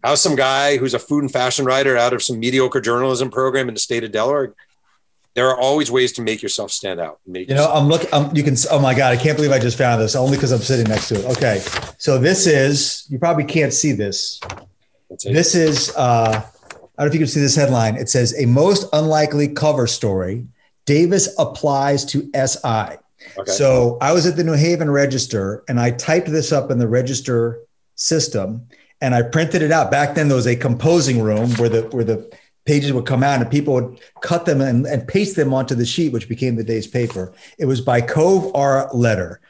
how's 0.03 0.21
some 0.21 0.35
guy 0.35 0.77
who's 0.77 0.95
a 0.95 0.99
food 0.99 1.23
and 1.23 1.33
fashion 1.33 1.65
writer 1.65 1.97
out 1.97 2.13
of 2.13 2.23
some 2.23 2.41
mediocre 2.41 2.81
journalism 2.81 3.31
program 3.31 3.69
in 3.69 3.75
the 3.75 3.81
state 3.81 4.05
of 4.05 4.13
Delaware? 4.13 4.55
There 5.35 5.49
are 5.49 5.59
always 5.59 5.91
ways 5.91 6.13
to 6.13 6.23
make 6.23 6.43
yourself 6.43 6.71
stand 6.71 7.01
out. 7.01 7.21
you 7.27 7.47
know, 7.47 7.71
I'm 7.73 7.89
looking. 7.89 8.09
you 8.37 8.43
can. 8.43 8.55
Oh 8.71 8.79
my 8.79 8.95
god, 8.95 9.17
I 9.17 9.23
can't 9.23 9.37
believe 9.37 9.53
I 9.53 9.59
just 9.59 9.79
found 9.79 10.01
this. 10.01 10.15
Only 10.15 10.37
because 10.37 10.53
I'm 10.53 10.61
sitting 10.61 10.89
next 10.89 11.09
to 11.09 11.15
it. 11.17 11.25
Okay, 11.37 11.63
so 11.99 12.19
this 12.19 12.47
is. 12.47 13.07
You 13.09 13.19
probably 13.19 13.45
can't 13.45 13.73
see 13.73 13.93
this. 13.93 14.41
This 15.25 15.55
is. 15.55 15.95
uh 15.97 16.43
I 16.99 17.05
don't 17.05 17.07
know 17.07 17.07
if 17.07 17.15
you 17.15 17.21
can 17.21 17.29
see 17.29 17.41
this 17.41 17.57
headline. 17.57 17.97
It 17.97 18.11
says 18.11 18.39
a 18.39 18.45
most 18.47 18.87
unlikely 18.93 19.49
cover 19.49 19.87
story. 19.87 20.47
Davis 20.85 21.35
applies 21.39 22.05
to 22.07 22.31
SI. 22.35 22.99
Okay. 23.39 23.51
So 23.51 23.97
I 24.01 24.13
was 24.13 24.27
at 24.27 24.37
the 24.37 24.45
New 24.45 24.53
Haven 24.53 24.91
Register 24.91 25.65
and 25.69 25.81
I 25.81 25.93
typed 25.93 26.31
this 26.31 26.53
up 26.53 26.71
in 26.71 26.79
the 26.79 26.89
register 26.89 27.61
system 27.95 28.67
and 29.01 29.15
I 29.15 29.23
printed 29.23 29.63
it 29.63 29.73
out. 29.73 29.91
Back 29.91 30.15
then 30.15 30.29
there 30.29 30.37
was 30.37 30.47
a 30.47 30.55
composing 30.55 31.23
room 31.23 31.51
where 31.53 31.69
the 31.69 31.83
where 31.89 32.05
the 32.05 32.31
pages 32.65 32.93
would 32.93 33.07
come 33.07 33.23
out 33.23 33.41
and 33.41 33.51
people 33.51 33.75
would 33.75 34.01
cut 34.21 34.47
them 34.47 34.61
and, 34.61 34.87
and 34.87 35.07
paste 35.09 35.37
them 35.37 35.53
onto 35.53 35.75
the 35.75 35.87
sheet, 35.87 36.13
which 36.13 36.29
became 36.29 36.57
the 36.57 36.65
day's 36.65 36.87
paper. 36.87 37.33
It 37.59 37.67
was 37.67 37.81
by 37.81 38.01
Cove 38.01 38.55
R. 38.55 38.89
Letter 38.93 39.41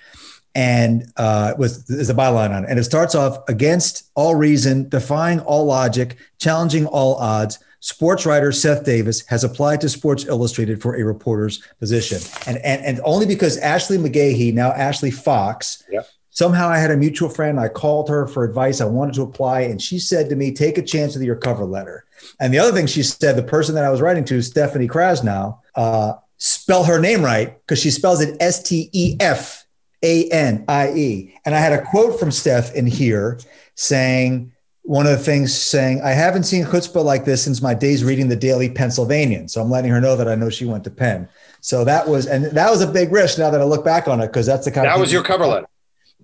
and 0.55 1.11
uh, 1.17 1.55
was 1.59 1.89
is 1.91 2.11
a 2.11 2.15
byline 2.15 2.51
on 2.51 2.65
it. 2.65 2.71
And 2.71 2.79
it 2.79 2.85
starts 2.85 3.15
off 3.15 3.39
against 3.49 4.11
all 4.15 4.35
reason, 4.35 4.89
defying 4.89 5.41
all 5.41 5.65
logic, 5.65 6.17
challenging 6.39 6.87
all 6.87 7.17
odds. 7.17 7.59
Sports 7.81 8.25
writer 8.25 8.53
Seth 8.53 8.85
Davis 8.85 9.27
has 9.27 9.43
applied 9.43 9.81
to 9.81 9.89
Sports 9.89 10.25
Illustrated 10.27 10.81
for 10.81 10.95
a 10.95 11.03
reporter's 11.03 11.63
position, 11.81 12.21
and 12.47 12.59
and 12.59 12.85
and 12.85 13.01
only 13.05 13.27
because 13.27 13.59
Ashley 13.59 13.99
McGeachy, 13.99 14.55
now 14.55 14.71
Ashley 14.73 15.11
Fox, 15.11 15.83
yep. 15.91 16.07
somehow 16.31 16.69
I 16.69 16.79
had 16.79 16.93
a 16.93 16.97
mutual 16.97 17.29
friend. 17.29 17.59
I 17.59 17.69
called 17.69 18.09
her 18.09 18.29
for 18.29 18.45
advice. 18.45 18.81
I 18.81 18.85
wanted 18.85 19.15
to 19.15 19.23
apply, 19.23 19.63
and 19.63 19.83
she 19.83 19.99
said 19.99 20.29
to 20.29 20.37
me, 20.37 20.53
"Take 20.53 20.79
a 20.79 20.83
chance 20.83 21.15
with 21.15 21.25
your 21.25 21.35
cover 21.35 21.65
letter." 21.65 22.05
And 22.41 22.53
the 22.53 22.59
other 22.59 22.73
thing 22.73 22.87
she 22.87 23.03
said, 23.03 23.37
the 23.37 23.43
person 23.43 23.75
that 23.75 23.85
I 23.85 23.91
was 23.91 24.01
writing 24.01 24.25
to, 24.27 24.39
Stefanie 24.39 24.89
Krasnow, 24.89 25.59
uh, 25.75 26.15
spell 26.39 26.85
her 26.85 26.99
name 26.99 27.23
right 27.23 27.59
because 27.61 27.79
she 27.79 27.91
spells 27.91 28.21
it 28.21 28.37
S 28.41 28.63
T 28.63 28.91
E 28.93 29.17
F 29.21 29.65
a 30.03 30.29
N 30.31 30.65
I 30.69 30.93
E. 30.93 31.35
And 31.45 31.55
I 31.55 31.59
had 31.59 31.73
a 31.73 31.83
quote 31.83 32.19
from 32.19 32.31
Steph 32.31 32.75
in 32.75 32.87
here 32.87 33.39
saying, 33.75 34.53
one 34.85 35.07
of 35.07 35.13
the 35.13 35.25
things 35.25 35.55
saying, 35.55 36.01
I 36.03 36.11
haven't 36.11 36.43
seen 36.43 36.65
chutzpah 36.65 37.05
like 37.05 37.25
this 37.25 37.45
since 37.45 37.63
my 37.63 37.73
days 37.73 38.03
reading 38.03 38.27
the 38.27 38.35
Daily 38.35 38.69
Pennsylvanian. 38.69 39.47
So 39.49 39.63
I'm 39.63 39.71
letting 39.71 39.93
her 39.93 40.01
know 40.01 40.17
that 40.17 40.27
I 40.27 40.35
know 40.35 40.51
she 40.51 40.65
went 40.65 40.83
to 40.85 40.91
Penn. 40.91 41.29
So 41.61 41.85
that 41.85 42.09
was, 42.09 42.27
and 42.27 42.47
that 42.47 42.69
was 42.69 42.83
a 42.83 42.89
big 42.89 43.13
risk 43.13 43.39
now 43.39 43.49
that 43.51 43.61
I 43.61 43.65
look 43.65 43.85
back 43.85 44.09
on 44.09 44.21
it, 44.21 44.27
because 44.27 44.45
that's 44.45 44.65
the 44.65 44.73
kind 44.73 44.87
that 44.87 44.95
of. 44.95 44.99
That 44.99 45.03
was 45.03 45.13
your 45.13 45.23
cover 45.23 45.47
letter. 45.47 45.69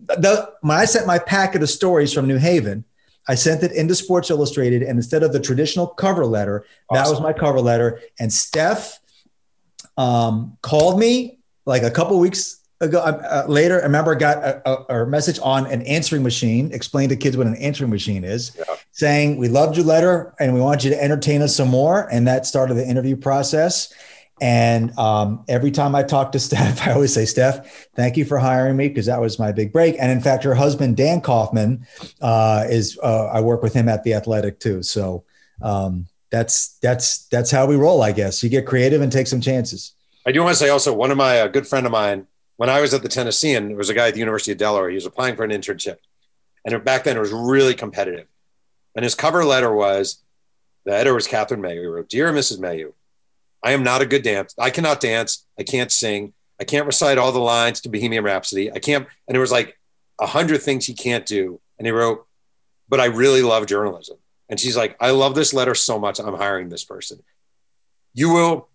The, 0.06 0.52
when 0.62 0.76
I 0.76 0.86
sent 0.86 1.06
my 1.06 1.20
packet 1.20 1.62
of 1.62 1.70
stories 1.70 2.12
from 2.12 2.26
New 2.26 2.38
Haven, 2.38 2.84
I 3.28 3.34
sent 3.34 3.62
it 3.62 3.72
into 3.72 3.94
Sports 3.94 4.30
Illustrated. 4.30 4.82
And 4.82 4.98
instead 4.98 5.22
of 5.22 5.32
the 5.32 5.40
traditional 5.40 5.86
cover 5.86 6.24
letter, 6.24 6.64
awesome. 6.88 7.04
that 7.04 7.10
was 7.10 7.20
my 7.20 7.32
cover 7.32 7.60
letter. 7.60 8.00
And 8.18 8.32
Steph 8.32 8.98
um, 9.96 10.56
called 10.62 10.98
me 10.98 11.38
like 11.66 11.82
a 11.82 11.90
couple 11.90 12.18
weeks 12.18 12.58
ago 12.80 13.00
uh, 13.00 13.44
later, 13.48 13.80
I 13.80 13.82
remember 13.82 14.14
I 14.14 14.18
got 14.18 14.38
a, 14.38 14.68
a, 14.68 15.02
a, 15.02 15.06
message 15.06 15.38
on 15.42 15.66
an 15.66 15.82
answering 15.82 16.22
machine, 16.22 16.72
explain 16.72 17.08
to 17.08 17.16
kids 17.16 17.36
what 17.36 17.46
an 17.46 17.56
answering 17.56 17.90
machine 17.90 18.24
is, 18.24 18.56
yeah. 18.56 18.76
saying, 18.92 19.36
We 19.36 19.48
loved 19.48 19.76
your 19.76 19.84
letter 19.84 20.34
and 20.38 20.54
we 20.54 20.60
want 20.60 20.84
you 20.84 20.90
to 20.90 21.02
entertain 21.02 21.42
us 21.42 21.54
some 21.54 21.68
more. 21.68 22.08
And 22.10 22.26
that 22.28 22.46
started 22.46 22.74
the 22.74 22.88
interview 22.88 23.16
process. 23.16 23.92
And 24.40 24.96
um, 24.98 25.44
every 25.48 25.70
time 25.70 25.94
I 25.94 26.02
talk 26.02 26.32
to 26.32 26.38
Steph, 26.40 26.86
I 26.86 26.92
always 26.92 27.12
say, 27.12 27.24
Steph, 27.24 27.88
thank 27.94 28.16
you 28.16 28.24
for 28.24 28.38
hiring 28.38 28.76
me 28.76 28.88
because 28.88 29.06
that 29.06 29.20
was 29.20 29.38
my 29.38 29.52
big 29.52 29.72
break. 29.72 29.96
And 29.98 30.10
in 30.10 30.20
fact, 30.20 30.44
her 30.44 30.54
husband, 30.54 30.96
Dan 30.96 31.20
Kaufman, 31.20 31.86
uh, 32.20 32.64
is, 32.68 32.98
uh, 33.02 33.26
I 33.26 33.40
work 33.40 33.62
with 33.62 33.74
him 33.74 33.88
at 33.88 34.04
The 34.04 34.14
Athletic 34.14 34.60
too. 34.60 34.82
So 34.82 35.24
um, 35.62 36.06
that's, 36.30 36.78
that's, 36.78 37.26
that's 37.28 37.50
how 37.50 37.66
we 37.66 37.76
roll, 37.76 38.02
I 38.02 38.12
guess. 38.12 38.42
You 38.42 38.48
get 38.48 38.66
creative 38.66 39.00
and 39.00 39.10
take 39.10 39.26
some 39.26 39.40
chances. 39.40 39.94
I 40.26 40.32
do 40.32 40.42
want 40.42 40.52
to 40.52 40.58
say 40.58 40.68
also, 40.68 40.94
one 40.94 41.10
of 41.10 41.16
my, 41.16 41.34
a 41.34 41.48
good 41.48 41.66
friend 41.66 41.86
of 41.86 41.92
mine, 41.92 42.26
when 42.56 42.68
I 42.68 42.80
was 42.80 42.92
at 42.92 43.02
the 43.02 43.08
Tennessean, 43.08 43.68
there 43.68 43.76
was 43.76 43.88
a 43.88 43.94
guy 43.94 44.08
at 44.08 44.14
the 44.14 44.20
University 44.20 44.52
of 44.52 44.58
Delaware. 44.58 44.88
He 44.88 44.96
was 44.96 45.06
applying 45.06 45.36
for 45.36 45.44
an 45.44 45.50
internship. 45.50 45.98
And 46.64 46.84
back 46.84 47.04
then 47.04 47.16
it 47.16 47.20
was 47.20 47.32
really 47.32 47.74
competitive. 47.74 48.26
And 48.94 49.04
his 49.04 49.14
cover 49.14 49.44
letter 49.44 49.72
was 49.72 50.22
the 50.84 50.92
editor 50.92 51.14
was 51.14 51.26
Catherine 51.26 51.60
Mayhew. 51.60 51.82
He 51.82 51.86
wrote, 51.86 52.08
Dear 52.08 52.32
Mrs. 52.32 52.58
Mayhew, 52.58 52.94
I 53.62 53.72
am 53.72 53.82
not 53.82 54.02
a 54.02 54.06
good 54.06 54.22
dancer. 54.22 54.54
I 54.58 54.70
cannot 54.70 55.00
dance. 55.00 55.46
I 55.58 55.62
can't 55.62 55.90
sing. 55.90 56.32
I 56.60 56.64
can't 56.64 56.86
recite 56.86 57.18
all 57.18 57.32
the 57.32 57.38
lines 57.38 57.80
to 57.82 57.88
Bohemian 57.88 58.24
Rhapsody. 58.24 58.70
I 58.72 58.78
can't, 58.78 59.06
and 59.26 59.34
there 59.34 59.40
was 59.40 59.52
like 59.52 59.78
a 60.20 60.26
hundred 60.26 60.62
things 60.62 60.86
he 60.86 60.94
can't 60.94 61.26
do. 61.26 61.60
And 61.78 61.86
he 61.86 61.92
wrote, 61.92 62.26
but 62.88 63.00
I 63.00 63.06
really 63.06 63.42
love 63.42 63.66
journalism. 63.66 64.18
And 64.48 64.58
she's 64.58 64.76
like, 64.76 64.96
I 65.00 65.10
love 65.10 65.34
this 65.34 65.52
letter 65.52 65.74
so 65.74 65.98
much. 65.98 66.18
I'm 66.18 66.34
hiring 66.34 66.68
this 66.68 66.84
person. 66.84 67.22
You 68.14 68.32
will, 68.32 68.68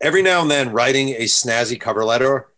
every 0.00 0.22
now 0.22 0.40
and 0.40 0.50
then, 0.50 0.72
writing 0.72 1.10
a 1.10 1.24
snazzy 1.24 1.78
cover 1.78 2.04
letter, 2.04 2.48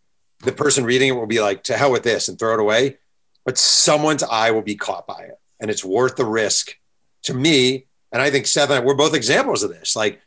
the 0.40 0.52
person 0.52 0.84
reading 0.84 1.08
it 1.08 1.12
will 1.12 1.26
be 1.26 1.40
like, 1.40 1.64
to 1.64 1.76
hell 1.76 1.90
with 1.90 2.02
this 2.02 2.28
and 2.28 2.38
throw 2.38 2.54
it 2.54 2.60
away. 2.60 2.98
But 3.44 3.58
someone's 3.58 4.22
eye 4.22 4.50
will 4.50 4.62
be 4.62 4.76
caught 4.76 5.06
by 5.06 5.22
it. 5.22 5.38
And 5.58 5.70
it's 5.70 5.84
worth 5.84 6.16
the 6.16 6.24
risk 6.24 6.76
to 7.22 7.34
me. 7.34 7.86
And 8.12 8.22
I 8.22 8.30
think 8.30 8.46
Seth 8.46 8.70
and 8.70 8.80
I, 8.80 8.84
we're 8.84 8.94
both 8.94 9.14
examples 9.14 9.62
of 9.62 9.70
this. 9.70 9.96
Like, 9.96 10.20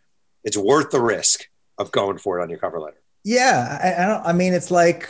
it's 0.47 0.55
worth 0.55 0.91
the 0.91 1.01
risk 1.01 1.45
of 1.77 1.91
going 1.91 2.17
for 2.17 2.39
it 2.39 2.41
on 2.41 2.49
your 2.49 2.57
cover 2.57 2.79
letter. 2.79 3.01
Yeah. 3.25 3.77
I, 3.83 4.03
I 4.03 4.07
don't, 4.07 4.25
I 4.25 4.31
mean, 4.31 4.53
it's 4.53 4.71
like, 4.71 5.09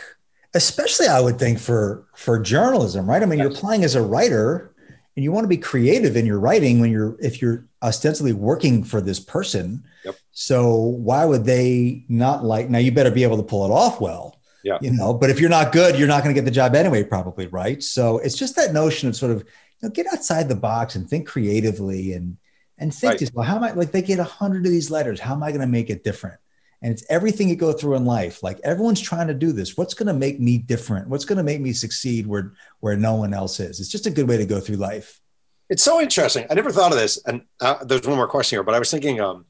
especially 0.52 1.06
I 1.06 1.20
would 1.20 1.38
think 1.38 1.60
for, 1.60 2.08
for 2.16 2.40
journalism, 2.40 3.08
right? 3.08 3.22
I 3.22 3.26
mean, 3.26 3.38
you're 3.38 3.52
applying 3.52 3.84
as 3.84 3.94
a 3.94 4.02
writer 4.02 4.74
and 5.14 5.22
you 5.22 5.30
want 5.30 5.44
to 5.44 5.48
be 5.48 5.56
creative 5.56 6.16
in 6.16 6.26
your 6.26 6.40
writing 6.40 6.80
when 6.80 6.90
you're 6.90 7.16
if 7.20 7.40
you're 7.40 7.66
ostensibly 7.82 8.32
working 8.32 8.84
for 8.84 9.00
this 9.00 9.18
person 9.18 9.82
yep. 10.04 10.14
so 10.30 10.76
why 10.76 11.24
would 11.24 11.44
they 11.44 12.04
not 12.08 12.44
like 12.44 12.70
now 12.70 12.78
you 12.78 12.92
better 12.92 13.10
be 13.10 13.24
able 13.24 13.36
to 13.36 13.42
pull 13.42 13.64
it 13.64 13.72
off 13.72 14.00
well 14.00 14.40
yeah 14.62 14.78
you 14.80 14.92
know 14.92 15.12
but 15.12 15.28
if 15.28 15.40
you're 15.40 15.50
not 15.50 15.72
good 15.72 15.98
you're 15.98 16.06
not 16.06 16.22
going 16.22 16.32
to 16.32 16.40
get 16.40 16.44
the 16.44 16.52
job 16.52 16.72
anyway 16.76 17.02
probably 17.02 17.48
right 17.48 17.82
so 17.82 18.18
it's 18.18 18.36
just 18.36 18.54
that 18.54 18.72
notion 18.72 19.08
of 19.08 19.16
sort 19.16 19.32
of 19.32 19.38
you 19.38 19.88
know 19.88 19.90
get 19.90 20.06
outside 20.12 20.48
the 20.48 20.54
box 20.54 20.94
and 20.94 21.10
think 21.10 21.26
creatively 21.26 22.12
and 22.12 22.36
and 22.78 22.94
think 22.94 23.20
right. 23.20 23.30
well 23.34 23.44
how 23.44 23.56
am 23.56 23.64
i 23.64 23.72
like 23.72 23.92
they 23.92 24.02
get 24.02 24.18
a 24.18 24.24
hundred 24.24 24.64
of 24.66 24.72
these 24.72 24.90
letters. 24.90 25.20
How 25.20 25.34
am 25.34 25.42
i 25.42 25.50
going 25.50 25.60
to 25.60 25.66
make 25.66 25.90
it 25.90 26.04
different? 26.04 26.38
And 26.80 26.92
it's 26.92 27.04
everything 27.10 27.48
you 27.48 27.56
go 27.56 27.72
through 27.72 27.96
in 27.96 28.04
life. 28.04 28.42
Like 28.42 28.60
everyone's 28.62 29.00
trying 29.00 29.26
to 29.26 29.34
do 29.34 29.50
this. 29.50 29.76
What's 29.76 29.94
going 29.94 30.06
to 30.06 30.12
make 30.12 30.38
me 30.38 30.58
different? 30.58 31.08
What's 31.08 31.24
going 31.24 31.38
to 31.38 31.42
make 31.42 31.60
me 31.60 31.72
succeed 31.72 32.26
where 32.26 32.52
where 32.80 32.96
no 32.96 33.16
one 33.16 33.34
else 33.34 33.58
is? 33.60 33.80
It's 33.80 33.88
just 33.88 34.06
a 34.06 34.10
good 34.10 34.28
way 34.28 34.36
to 34.36 34.46
go 34.46 34.60
through 34.60 34.76
life. 34.76 35.20
It's 35.68 35.82
so 35.82 36.00
interesting. 36.00 36.46
I 36.48 36.54
never 36.54 36.70
thought 36.70 36.92
of 36.92 36.98
this 36.98 37.20
and 37.26 37.42
uh, 37.60 37.84
there's 37.84 38.06
one 38.06 38.16
more 38.16 38.28
question 38.28 38.56
here 38.56 38.62
but 38.62 38.74
i 38.74 38.78
was 38.78 38.90
thinking 38.90 39.20
um 39.20 39.44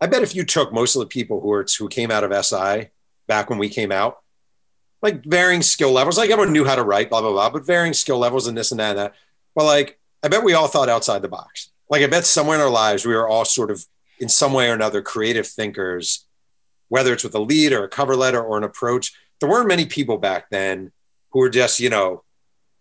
i 0.00 0.06
bet 0.06 0.22
if 0.22 0.34
you 0.34 0.44
took 0.44 0.72
most 0.72 0.94
of 0.94 1.00
the 1.00 1.06
people 1.06 1.40
who 1.40 1.48
were 1.48 1.66
who 1.78 1.88
came 1.88 2.10
out 2.10 2.24
of 2.24 2.44
si 2.44 2.88
back 3.26 3.50
when 3.50 3.58
we 3.58 3.68
came 3.68 3.92
out 3.92 4.18
like 5.00 5.24
varying 5.24 5.62
skill 5.62 5.92
levels 5.92 6.18
like 6.18 6.30
everyone 6.30 6.52
knew 6.52 6.64
how 6.64 6.74
to 6.74 6.82
write 6.82 7.10
blah 7.10 7.20
blah 7.20 7.32
blah 7.32 7.50
but 7.50 7.66
varying 7.66 7.94
skill 7.94 8.18
levels 8.18 8.46
and 8.46 8.56
this 8.56 8.70
and 8.70 8.80
that 8.80 8.90
and 8.90 8.98
that. 8.98 9.14
But 9.54 9.64
like 9.64 9.98
i 10.22 10.28
bet 10.28 10.44
we 10.44 10.54
all 10.54 10.68
thought 10.68 10.88
outside 10.88 11.22
the 11.22 11.28
box 11.28 11.70
like 11.92 12.02
i 12.02 12.08
bet 12.08 12.26
somewhere 12.26 12.56
in 12.56 12.62
our 12.62 12.70
lives 12.70 13.06
we 13.06 13.14
are 13.14 13.28
all 13.28 13.44
sort 13.44 13.70
of 13.70 13.86
in 14.18 14.28
some 14.28 14.52
way 14.52 14.68
or 14.68 14.74
another 14.74 15.00
creative 15.00 15.46
thinkers 15.46 16.26
whether 16.92 17.14
it's 17.14 17.24
with 17.24 17.34
a 17.34 17.38
lead 17.38 17.72
or 17.72 17.84
a 17.84 17.88
cover 17.88 18.14
letter 18.14 18.42
or 18.42 18.58
an 18.58 18.64
approach. 18.64 19.18
There 19.40 19.48
weren't 19.48 19.66
many 19.66 19.86
people 19.86 20.18
back 20.18 20.50
then 20.50 20.92
who 21.30 21.38
were 21.38 21.48
just, 21.48 21.80
you 21.80 21.88
know, 21.88 22.22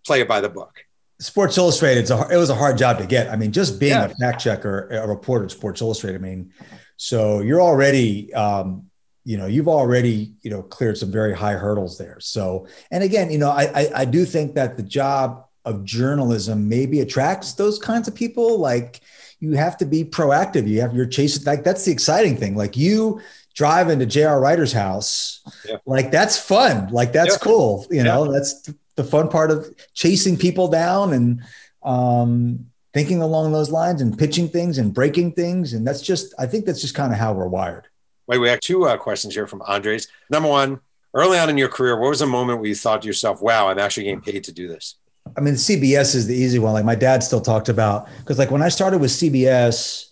play 0.06 0.20
it 0.20 0.28
by 0.28 0.42
the 0.42 0.50
book. 0.50 0.84
Sports 1.22 1.58
Illustrated, 1.58 2.12
it 2.12 2.36
was 2.36 2.50
a 2.50 2.56
hard 2.56 2.78
job 2.78 2.98
to 2.98 3.08
get. 3.08 3.30
I 3.30 3.38
mean, 3.38 3.54
just 3.54 3.80
being 3.80 3.94
yeah. 3.94 4.08
a 4.08 4.16
fact 4.16 4.42
checker, 4.42 4.90
a 4.90 5.08
reporter 5.08 5.46
at 5.46 5.52
Sports 5.52 5.80
Illustrated, 5.80 6.20
I 6.20 6.22
mean, 6.22 6.52
so 6.98 7.40
you're 7.40 7.62
already, 7.62 8.34
um, 8.34 8.88
you 9.24 9.38
know, 9.38 9.46
you've 9.46 9.70
already, 9.70 10.34
you 10.42 10.52
know, 10.52 10.62
cleared 10.62 10.98
some 10.98 11.10
very 11.10 11.34
high 11.34 11.54
hurdles 11.54 11.98
there. 11.98 12.20
So, 12.20 12.68
and 12.92 13.06
again, 13.06 13.32
you 13.32 13.38
know, 13.38 13.50
I, 13.50 13.64
I, 13.74 13.92
I 14.02 14.06
do 14.06 14.26
think 14.26 14.56
that 14.56 14.76
the 14.76 14.84
job 14.84 15.46
of 15.66 15.84
journalism 15.84 16.68
maybe 16.68 17.02
attracts 17.02 17.54
those 17.54 17.80
kinds 17.80 18.08
of 18.08 18.16
people. 18.16 18.60
Like 18.60 19.02
you 19.40 19.54
have 19.54 19.78
to 19.78 19.86
be 19.86 20.04
proactive. 20.04 20.68
You 20.68 20.82
have 20.82 20.96
your 20.96 21.06
chase. 21.06 21.46
Like 21.46 21.64
that's 21.64 21.86
the 21.86 21.92
exciting 21.92 22.38
thing. 22.38 22.56
Like 22.56 22.78
you, 22.78 23.22
drive 23.54 23.90
into 23.90 24.06
J.R. 24.06 24.40
Rider's 24.40 24.74
house, 24.74 25.42
yeah. 25.68 25.78
like 25.86 26.12
that's 26.12 26.38
fun. 26.38 26.88
Like 26.92 27.12
that's 27.12 27.34
yeah. 27.34 27.40
cool. 27.40 27.86
You 27.90 28.04
know, 28.04 28.26
yeah. 28.26 28.32
that's 28.32 28.70
the 28.96 29.04
fun 29.04 29.30
part 29.30 29.52
of 29.52 29.74
chasing 29.94 30.38
people 30.38 30.68
down 30.68 31.14
and 31.14 31.44
um, 31.84 32.68
thinking 32.94 33.22
along 33.22 33.52
those 33.52 33.72
lines 33.72 34.02
and 34.02 34.18
pitching 34.18 34.48
things 34.48 34.78
and 34.78 34.94
breaking 34.94 35.34
things. 35.34 35.74
And 35.74 35.86
that's 35.86 36.02
just, 36.02 36.34
I 36.40 36.46
think 36.46 36.66
that's 36.66 36.82
just 36.82 36.96
kind 36.96 37.12
of 37.12 37.20
how 37.20 37.34
we're 37.34 37.48
wired. 37.48 37.88
Wait, 38.28 38.38
we 38.38 38.50
have 38.50 38.60
two 38.60 38.86
uh, 38.86 38.98
questions 38.98 39.34
here 39.34 39.48
from 39.48 39.62
Andres. 39.64 40.08
Number 40.30 40.50
one, 40.50 40.80
early 41.14 41.38
on 41.38 41.50
in 41.50 41.58
your 41.58 41.70
career, 41.70 42.00
what 42.00 42.10
was 42.10 42.22
a 42.22 42.28
moment 42.28 42.60
where 42.60 42.68
you 42.68 42.76
thought 42.76 43.02
to 43.02 43.08
yourself, 43.08 43.42
wow, 43.42 43.68
I'm 43.68 43.80
actually 43.80 44.04
getting 44.04 44.22
paid 44.22 44.44
to 44.46 44.52
do 44.52 44.68
this? 44.68 44.96
I 45.38 45.42
mean, 45.42 45.56
CBS 45.56 46.16
is 46.16 46.28
the 46.28 46.36
easy 46.36 46.60
one. 46.60 46.74
Like 46.74 46.86
my 46.86 46.96
dad 46.96 47.24
still 47.24 47.42
talked 47.42 47.70
about, 47.70 48.08
because 48.20 48.38
like 48.38 48.52
when 48.52 48.62
I 48.62 48.70
started 48.70 49.00
with 49.00 49.12
CBS, 49.12 50.10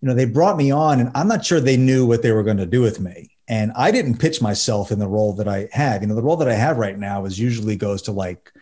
you 0.00 0.08
know, 0.08 0.14
they 0.14 0.24
brought 0.24 0.56
me 0.56 0.70
on 0.70 1.00
and 1.00 1.10
I'm 1.14 1.28
not 1.28 1.44
sure 1.44 1.60
they 1.60 1.76
knew 1.76 2.06
what 2.06 2.22
they 2.22 2.32
were 2.32 2.42
going 2.42 2.58
to 2.58 2.66
do 2.66 2.82
with 2.82 3.00
me. 3.00 3.30
And 3.48 3.72
I 3.76 3.90
didn't 3.90 4.18
pitch 4.18 4.40
myself 4.40 4.90
in 4.90 4.98
the 4.98 5.08
role 5.08 5.32
that 5.34 5.48
I 5.48 5.68
have. 5.72 6.02
You 6.02 6.08
know, 6.08 6.14
the 6.14 6.22
role 6.22 6.36
that 6.36 6.48
I 6.48 6.54
have 6.54 6.78
right 6.78 6.98
now 6.98 7.24
is 7.24 7.38
usually 7.38 7.76
goes 7.76 8.02
to 8.02 8.12
like 8.12 8.52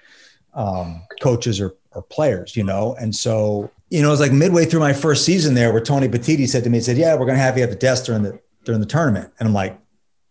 um, 0.55 1.03
coaches 1.21 1.61
or, 1.61 1.75
or 1.93 2.03
players, 2.03 2.57
you 2.57 2.65
know? 2.65 2.95
And 2.99 3.15
so, 3.15 3.71
you 3.91 4.03
know, 4.03 4.09
it 4.09 4.13
was 4.13 4.21
like 4.21 4.33
midway 4.33 4.65
through 4.65 4.81
my 4.81 4.93
first 4.93 5.25
season 5.25 5.55
there 5.55 5.73
where 5.73 5.83
Tony 5.83 6.09
Petitti 6.09 6.49
said 6.49 6.65
to 6.65 6.71
me, 6.71 6.79
he 6.79 6.83
said, 6.83 6.97
yeah, 6.97 7.15
we're 7.15 7.27
going 7.27 7.39
to 7.39 7.43
have 7.43 7.57
you 7.57 7.65
at 7.65 7.71
the 7.71 7.77
desk 7.77 8.07
during 8.07 8.23
the, 8.23 8.39
during 8.65 8.81
the 8.81 8.87
tournament. 8.87 9.33
And 9.39 9.49
I'm 9.49 9.55
like, 9.55 9.79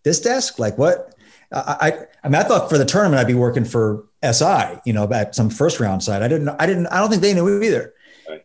this 0.03 0.19
desk, 0.19 0.59
like 0.59 0.77
what? 0.77 1.13
I, 1.51 2.07
I, 2.23 2.29
mean, 2.29 2.35
I 2.35 2.43
thought 2.43 2.69
for 2.69 2.77
the 2.77 2.85
tournament, 2.85 3.19
I'd 3.19 3.27
be 3.27 3.33
working 3.33 3.65
for 3.65 4.05
SI, 4.23 4.79
you 4.85 4.93
know, 4.93 5.11
at 5.11 5.35
some 5.35 5.49
first 5.49 5.79
round 5.79 6.03
side. 6.03 6.21
I 6.21 6.27
didn't, 6.27 6.49
I 6.49 6.65
didn't, 6.65 6.87
I 6.87 6.99
don't 6.99 7.09
think 7.09 7.21
they 7.21 7.33
knew 7.33 7.61
either. 7.61 7.93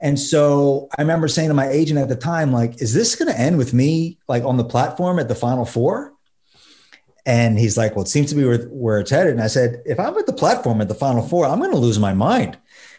And 0.01 0.19
so 0.19 0.89
I 0.99 1.03
remember 1.03 1.29
saying 1.29 1.49
to 1.49 1.55
my 1.55 1.69
agent 1.69 1.99
at 1.99 2.09
the 2.09 2.17
time, 2.17 2.53
like, 2.53 2.81
is 2.83 2.93
this 2.93 3.15
going 3.15 3.33
to 3.33 3.39
end 3.39 3.59
with 3.59 3.73
me 3.73 4.19
like 4.29 4.43
on 4.45 4.57
the 4.57 4.65
platform 4.65 5.19
at 5.19 5.29
the 5.29 5.35
final 5.35 5.65
four? 5.65 6.13
And 7.25 7.59
he's 7.59 7.77
like, 7.77 7.97
well, 7.97 8.05
it 8.05 8.09
seems 8.09 8.31
to 8.31 8.37
be 8.37 8.45
where, 8.45 8.65
where 8.67 9.01
it's 9.01 9.11
headed. 9.11 9.33
And 9.33 9.43
I 9.43 9.49
said, 9.49 9.83
if 9.85 9.99
I'm 9.99 10.17
at 10.17 10.27
the 10.27 10.33
platform 10.33 10.81
at 10.81 10.89
the 10.89 10.95
final 10.95 11.23
four, 11.23 11.45
I'm 11.45 11.59
going 11.59 11.73
to 11.73 11.77
lose 11.77 11.99
my 11.99 12.15
mind. 12.15 12.57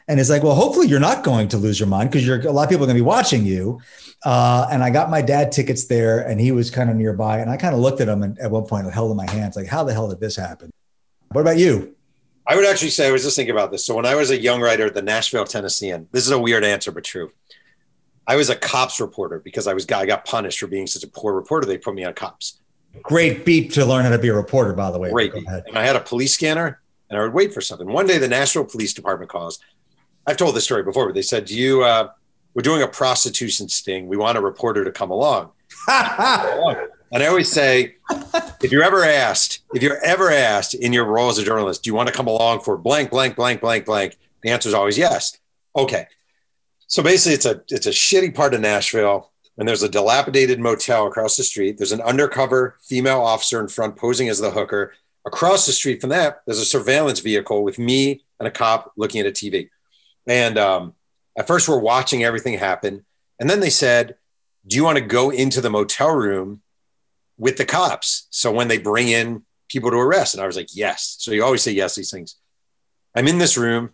And 0.08 0.20
it's 0.20 0.30
like, 0.30 0.44
well, 0.44 0.56
hopefully 0.56 0.88
you're 0.88 1.00
not 1.00 1.24
going 1.24 1.50
to 1.50 1.58
lose 1.58 1.80
your 1.80 1.90
mind 1.90 2.10
because 2.10 2.26
you're 2.26 2.40
a 2.48 2.52
lot 2.52 2.64
of 2.64 2.70
people 2.70 2.86
are 2.86 2.88
going 2.88 2.98
to 2.98 3.04
be 3.04 3.06
watching 3.06 3.46
you. 3.46 3.82
Uh, 4.24 4.68
and 4.72 4.84
I 4.84 4.90
got 4.90 5.10
my 5.10 5.22
dad 5.22 5.52
tickets 5.52 5.86
there 5.86 6.28
and 6.28 6.40
he 6.40 6.52
was 6.52 6.72
kind 6.72 6.90
of 6.90 6.96
nearby. 6.96 7.40
And 7.40 7.50
I 7.50 7.58
kind 7.58 7.76
of 7.76 7.82
looked 7.82 8.00
at 8.02 8.08
him 8.08 8.24
and 8.24 8.40
at 8.40 8.50
one 8.50 8.66
point 8.66 8.88
I 8.88 8.92
held 8.92 9.12
in 9.12 9.18
my 9.18 9.30
hands, 9.30 9.56
like, 9.56 9.68
how 9.68 9.84
the 9.84 9.94
hell 9.94 10.10
did 10.10 10.20
this 10.20 10.36
happen? 10.36 10.72
What 11.32 11.42
about 11.42 11.58
you? 11.58 11.94
I 12.48 12.56
would 12.56 12.66
actually 12.66 12.92
say 12.92 13.10
I 13.10 13.12
was 13.12 13.24
just 13.24 13.36
thinking 13.36 13.54
about 13.54 13.72
this. 13.72 13.86
So 13.86 13.96
when 13.96 14.06
I 14.06 14.16
was 14.16 14.32
a 14.32 14.40
young 14.40 14.62
writer 14.62 14.86
at 14.86 14.94
the 14.94 15.02
Nashville 15.02 15.44
Tennessean, 15.44 16.08
this 16.14 16.26
is 16.26 16.32
a 16.32 16.40
weird 16.40 16.64
answer 16.64 16.92
but 16.92 17.04
true. 17.04 17.32
I 18.26 18.38
was 18.38 18.50
a 18.50 18.56
cops 18.56 19.00
reporter 19.00 19.40
because 19.40 19.68
I 19.68 19.74
was 19.74 19.90
I 19.92 20.06
got 20.06 20.26
punished 20.26 20.60
for 20.60 20.68
being 20.68 20.88
such 20.88 21.04
a 21.04 21.08
poor 21.08 21.34
reporter. 21.34 21.66
They 21.66 21.78
put 21.78 21.94
me 21.94 22.06
on 22.06 22.14
cops. 22.14 22.60
Great 23.04 23.46
beat 23.46 23.74
to 23.74 23.86
learn 23.86 24.04
how 24.04 24.10
to 24.10 24.18
be 24.18 24.30
a 24.30 24.34
reporter, 24.34 24.74
by 24.74 24.92
the 24.92 25.00
way. 25.00 25.12
Great. 25.12 25.34
And 25.34 25.78
I 25.78 25.86
had 25.86 25.96
a 25.96 26.02
police 26.02 26.34
scanner, 26.34 26.82
and 27.10 27.20
I 27.20 27.22
would 27.22 27.34
wait 27.34 27.54
for 27.54 27.62
something. 27.62 27.88
One 27.88 28.08
day, 28.08 28.18
the 28.18 28.28
Nashville 28.28 28.66
Police 28.66 28.94
Department 28.94 29.30
calls. 29.30 29.60
I've 30.28 30.38
told 30.38 30.56
this 30.56 30.66
story 30.66 30.84
before, 30.84 31.06
but 31.06 31.16
they 31.16 31.22
said, 31.22 31.46
"Do 31.46 31.58
you? 31.58 31.84
Uh, 31.84 32.10
we're 32.54 32.62
doing 32.62 32.82
a 32.82 32.88
prostitution 32.88 33.70
sting. 33.70 34.08
We 34.08 34.18
want 34.18 34.38
a 34.38 34.42
reporter 34.42 34.84
to 34.84 34.92
come 34.92 35.12
along." 35.12 35.52
And 37.12 37.24
I 37.24 37.28
always 37.28 37.50
say, 37.50 37.96
if 38.62 38.72
you're 38.72 38.84
ever 38.84 39.04
asked, 39.04 39.64
if 39.74 39.82
you're 39.82 40.04
ever 40.04 40.30
asked 40.30 40.74
in 40.74 40.92
your 40.92 41.06
role 41.06 41.30
as 41.30 41.38
a 41.38 41.44
journalist, 41.44 41.84
do 41.84 41.90
you 41.90 41.94
want 41.94 42.08
to 42.08 42.14
come 42.14 42.28
along 42.28 42.62
for 42.62 42.78
blank, 42.78 43.12
blank, 43.12 43.38
blank, 43.38 43.62
blank, 43.62 43.86
blank? 43.86 44.18
The 44.44 44.50
answer 44.50 44.68
is 44.70 44.76
always 44.76 44.98
yes. 44.98 45.38
Okay. 45.76 46.08
So 46.88 47.02
basically, 47.02 47.36
it's 47.36 47.46
a 47.46 47.62
it's 47.70 47.86
a 47.86 47.92
shitty 47.92 48.36
part 48.36 48.54
of 48.54 48.62
Nashville, 48.62 49.32
and 49.58 49.68
there's 49.68 49.84
a 49.84 49.90
dilapidated 49.90 50.60
motel 50.60 51.08
across 51.08 51.38
the 51.38 51.44
street. 51.44 51.78
There's 51.78 51.92
an 51.92 52.02
undercover 52.02 52.78
female 52.82 53.22
officer 53.22 53.60
in 53.60 53.68
front 53.68 53.96
posing 53.96 54.30
as 54.30 54.40
the 54.40 54.52
hooker. 54.52 54.94
Across 55.26 55.66
the 55.66 55.74
street 55.74 56.00
from 56.00 56.10
that, 56.12 56.42
there's 56.46 56.60
a 56.60 56.66
surveillance 56.66 57.20
vehicle 57.20 57.64
with 57.64 57.78
me 57.80 58.24
and 58.40 58.48
a 58.48 58.52
cop 58.52 58.94
looking 58.96 59.20
at 59.20 59.28
a 59.28 59.32
TV. 59.32 59.70
And 60.28 60.58
um, 60.58 60.94
at 61.38 61.48
first, 61.48 61.68
we're 61.68 61.80
watching 61.80 62.24
everything 62.24 62.58
happen, 62.58 63.06
and 63.40 63.50
then 63.50 63.60
they 63.60 63.70
said, 63.70 64.16
"Do 64.68 64.76
you 64.76 64.84
want 64.84 64.98
to 64.98 65.04
go 65.04 65.30
into 65.30 65.62
the 65.62 65.70
motel 65.70 66.12
room 66.12 66.62
with 67.38 67.58
the 67.58 67.66
cops. 67.66 68.28
So 68.30 68.52
when 68.52 68.68
they 68.68 68.78
bring 68.78 69.08
in 69.08 69.44
people 69.70 69.92
to 69.92 69.98
arrest, 69.98 70.34
and 70.34 70.44
I 70.44 70.48
was 70.48 70.56
like, 70.56 70.76
yes. 70.76 71.16
So 71.20 71.32
you 71.32 71.44
always 71.44 71.62
say 71.62 71.72
yes 71.72 71.96
these 71.96 72.12
things. 72.12 72.36
I'm 73.16 73.28
in 73.28 73.38
this 73.38 73.58
room. 73.58 73.92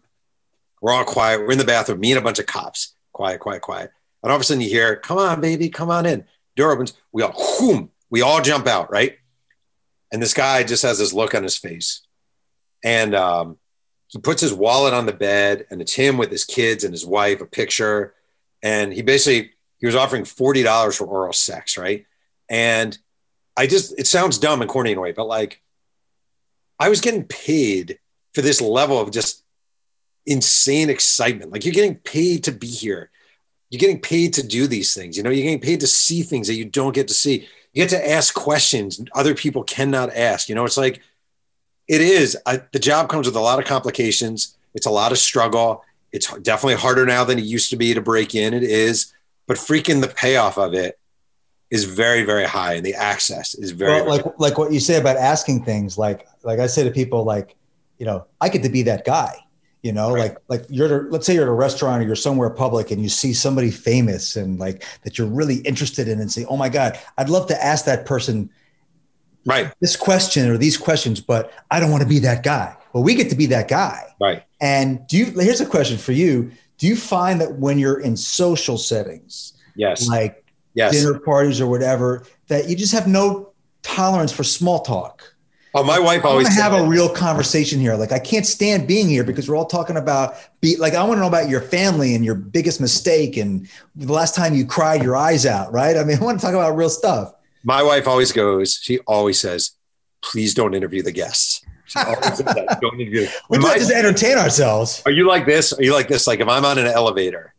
We're 0.81 0.91
all 0.91 1.05
quiet. 1.05 1.41
We're 1.41 1.51
in 1.51 1.57
the 1.57 1.65
bathroom. 1.65 1.99
Me 1.99 2.11
and 2.11 2.19
a 2.19 2.23
bunch 2.23 2.39
of 2.39 2.45
cops. 2.45 2.95
Quiet, 3.11 3.39
quiet, 3.39 3.61
quiet. 3.61 3.91
And 4.21 4.31
all 4.31 4.35
of 4.35 4.41
a 4.41 4.45
sudden 4.45 4.61
you 4.61 4.69
hear, 4.69 4.95
"Come 4.95 5.17
on, 5.17 5.39
baby, 5.39 5.69
come 5.69 5.89
on 5.89 6.05
in." 6.05 6.25
Door 6.55 6.73
opens. 6.73 6.93
We 7.11 7.23
all, 7.23 7.31
whoom, 7.31 7.91
we 8.09 8.21
all 8.21 8.41
jump 8.41 8.67
out, 8.67 8.91
right? 8.91 9.17
And 10.11 10.21
this 10.21 10.33
guy 10.33 10.63
just 10.63 10.83
has 10.83 10.99
this 10.99 11.13
look 11.13 11.35
on 11.35 11.43
his 11.43 11.57
face, 11.57 12.05
and 12.83 13.15
um, 13.15 13.57
he 14.13 14.19
puts 14.19 14.41
his 14.41 14.53
wallet 14.53 14.93
on 14.93 15.07
the 15.07 15.11
bed, 15.11 15.65
and 15.71 15.81
it's 15.81 15.95
him 15.95 16.17
with 16.17 16.29
his 16.29 16.45
kids 16.45 16.83
and 16.83 16.93
his 16.93 17.03
wife, 17.03 17.41
a 17.41 17.47
picture, 17.47 18.13
and 18.61 18.93
he 18.93 19.01
basically 19.01 19.51
he 19.79 19.87
was 19.87 19.95
offering 19.95 20.23
forty 20.23 20.61
dollars 20.61 20.95
for 20.95 21.05
oral 21.05 21.33
sex, 21.33 21.79
right? 21.79 22.05
And 22.47 22.95
I 23.57 23.65
just, 23.65 23.97
it 23.99 24.05
sounds 24.05 24.37
dumb 24.37 24.61
and 24.61 24.69
corny 24.69 24.91
in 24.91 24.99
a 24.99 25.01
way, 25.01 25.13
but 25.13 25.25
like 25.25 25.61
I 26.79 26.89
was 26.89 27.01
getting 27.01 27.23
paid 27.23 27.97
for 28.35 28.43
this 28.43 28.61
level 28.61 28.99
of 28.99 29.09
just 29.09 29.43
insane 30.27 30.91
excitement. 30.91 31.51
Like 31.51 31.65
you're 31.65 31.73
getting 31.73 31.95
paid 31.95 32.43
to 32.43 32.51
be 32.51 32.67
here. 32.67 33.09
You're 33.71 33.79
getting 33.79 33.99
paid 33.99 34.33
to 34.35 34.45
do 34.45 34.67
these 34.67 34.93
things. 34.93 35.17
You 35.17 35.23
know, 35.23 35.31
you're 35.31 35.43
getting 35.43 35.59
paid 35.59 35.79
to 35.79 35.87
see 35.87 36.21
things 36.21 36.47
that 36.47 36.55
you 36.55 36.65
don't 36.65 36.93
get 36.93 37.07
to 37.07 37.15
see. 37.15 37.47
You 37.73 37.81
get 37.83 37.89
to 37.89 38.11
ask 38.11 38.35
questions 38.35 39.03
other 39.13 39.33
people 39.33 39.63
cannot 39.63 40.15
ask. 40.15 40.49
You 40.49 40.53
know, 40.53 40.65
it's 40.65 40.77
like 40.77 41.01
it 41.87 42.01
is. 42.01 42.37
I, 42.45 42.61
the 42.71 42.79
job 42.79 43.09
comes 43.09 43.27
with 43.27 43.35
a 43.35 43.39
lot 43.41 43.59
of 43.59 43.65
complications. 43.65 44.57
It's 44.73 44.85
a 44.85 44.91
lot 44.91 45.11
of 45.11 45.17
struggle. 45.17 45.83
It's 46.11 46.31
definitely 46.41 46.75
harder 46.75 47.05
now 47.05 47.23
than 47.23 47.39
it 47.39 47.45
used 47.45 47.69
to 47.71 47.75
be 47.75 47.93
to 47.93 48.01
break 48.01 48.35
in. 48.35 48.53
It 48.53 48.63
is, 48.63 49.13
but 49.47 49.57
freaking 49.57 50.01
the 50.01 50.07
payoff 50.07 50.57
of 50.57 50.73
it 50.73 50.99
is 51.71 51.85
very, 51.85 52.23
very 52.23 52.45
high, 52.45 52.73
and 52.75 52.85
the 52.85 52.93
access 52.93 53.55
is 53.55 53.71
very, 53.71 53.93
well, 53.93 54.05
very 54.05 54.17
like 54.17 54.25
like 54.39 54.57
what 54.57 54.71
you 54.71 54.79
say 54.79 54.97
about 54.99 55.17
asking 55.17 55.65
things. 55.65 55.97
Like 55.97 56.27
like 56.43 56.59
I 56.59 56.67
say 56.67 56.83
to 56.83 56.91
people, 56.91 57.23
like 57.23 57.55
you 57.97 58.05
know, 58.05 58.25
I 58.41 58.49
get 58.49 58.63
to 58.63 58.69
be 58.69 58.83
that 58.83 59.05
guy. 59.05 59.35
You 59.81 59.91
know, 59.91 60.13
Right. 60.13 60.19
like 60.19 60.37
like 60.47 60.65
you're 60.69 61.09
let's 61.09 61.25
say 61.25 61.33
you're 61.33 61.43
at 61.43 61.49
a 61.49 61.51
restaurant 61.51 62.01
or 62.01 62.05
you're 62.05 62.15
somewhere 62.15 62.49
public 62.49 62.91
and 62.91 63.01
you 63.01 63.09
see 63.09 63.33
somebody 63.33 63.69
famous 63.71 64.35
and 64.37 64.59
like 64.59 64.85
that 65.03 65.17
you're 65.17 65.27
really 65.27 65.57
interested 65.57 66.07
in 66.07 66.21
and 66.21 66.31
say, 66.31 66.45
oh 66.45 66.55
my 66.55 66.69
god, 66.69 66.97
I'd 67.17 67.29
love 67.29 67.47
to 67.47 67.63
ask 67.63 67.85
that 67.85 68.05
person 68.05 68.49
right, 69.45 69.73
this 69.81 69.95
question 69.95 70.49
or 70.49 70.57
these 70.57 70.77
questions, 70.77 71.19
but 71.19 71.51
I 71.71 71.79
don't 71.79 71.91
want 71.91 72.03
to 72.03 72.09
be 72.09 72.19
that 72.19 72.43
guy. 72.43 72.75
Well, 72.93 73.03
we 73.03 73.15
get 73.15 73.29
to 73.29 73.35
be 73.35 73.47
that 73.47 73.67
guy. 73.67 74.13
right. 74.21 74.43
And 74.61 75.05
do 75.07 75.17
you? 75.17 75.25
Here's 75.25 75.61
a 75.61 75.65
question 75.65 75.97
for 75.97 76.11
you: 76.13 76.51
Do 76.77 76.87
you 76.87 76.95
find 76.95 77.41
that 77.41 77.55
when 77.59 77.77
you're 77.79 77.99
in 77.99 78.15
social 78.15 78.77
settings, 78.77 79.53
Yes, 79.75 80.07
like 80.07 80.45
yes. 80.73 80.93
dinner 80.93 81.19
parties 81.19 81.59
or 81.59 81.67
whatever, 81.67 82.25
that 82.47 82.69
you 82.69 82.75
just 82.75 82.93
have 82.93 83.07
no 83.07 83.51
tolerance 83.81 84.31
for 84.31 84.43
small 84.43 84.79
talk? 84.79 85.33
Oh, 85.75 85.83
my 85.83 85.97
wife 85.97 86.21
I 86.21 86.25
want 86.25 86.25
always 86.25 86.55
to 86.55 86.61
have 86.61 86.73
a 86.73 86.83
real 86.87 87.09
conversation 87.09 87.79
here. 87.79 87.95
Like 87.95 88.11
I 88.11 88.19
can't 88.19 88.45
stand 88.45 88.87
being 88.87 89.09
here 89.09 89.23
because 89.23 89.49
we're 89.49 89.55
all 89.55 89.65
talking 89.65 89.97
about 89.97 90.35
be 90.61 90.77
like 90.77 90.93
I 90.93 91.03
want 91.03 91.17
to 91.17 91.21
know 91.21 91.27
about 91.27 91.49
your 91.49 91.61
family 91.61 92.13
and 92.13 92.23
your 92.23 92.35
biggest 92.35 92.79
mistake 92.79 93.37
and 93.37 93.67
the 93.95 94.13
last 94.13 94.35
time 94.35 94.53
you 94.53 94.67
cried 94.67 95.01
your 95.01 95.15
eyes 95.15 95.47
out. 95.47 95.73
Right? 95.73 95.97
I 95.97 96.03
mean, 96.03 96.17
I 96.19 96.23
want 96.23 96.39
to 96.39 96.45
talk 96.45 96.53
about 96.53 96.77
real 96.77 96.91
stuff. 96.91 97.33
My 97.63 97.81
wife 97.83 98.07
always 98.07 98.31
goes. 98.31 98.79
She 98.81 98.99
always 98.99 99.39
says, 99.39 99.71
"Please 100.21 100.53
don't 100.53 100.73
interview 100.73 101.01
the 101.01 101.11
guests." 101.11 101.61
She 101.85 101.99
always 101.99 102.25
says 102.25 102.39
that. 102.39 102.79
Don't 102.81 102.99
interview. 102.99 103.27
We 103.49 103.57
My- 103.59 103.77
just 103.77 103.91
entertain 103.91 104.37
ourselves. 104.37 105.01
Are 105.05 105.11
you 105.11 105.27
like 105.27 105.45
this? 105.45 105.73
Are 105.73 105.83
you 105.83 105.93
like 105.93 106.07
this? 106.07 106.27
Like 106.27 106.39
if 106.39 106.47
I'm 106.47 106.65
on 106.65 106.77
an 106.77 106.87
elevator 106.87 107.53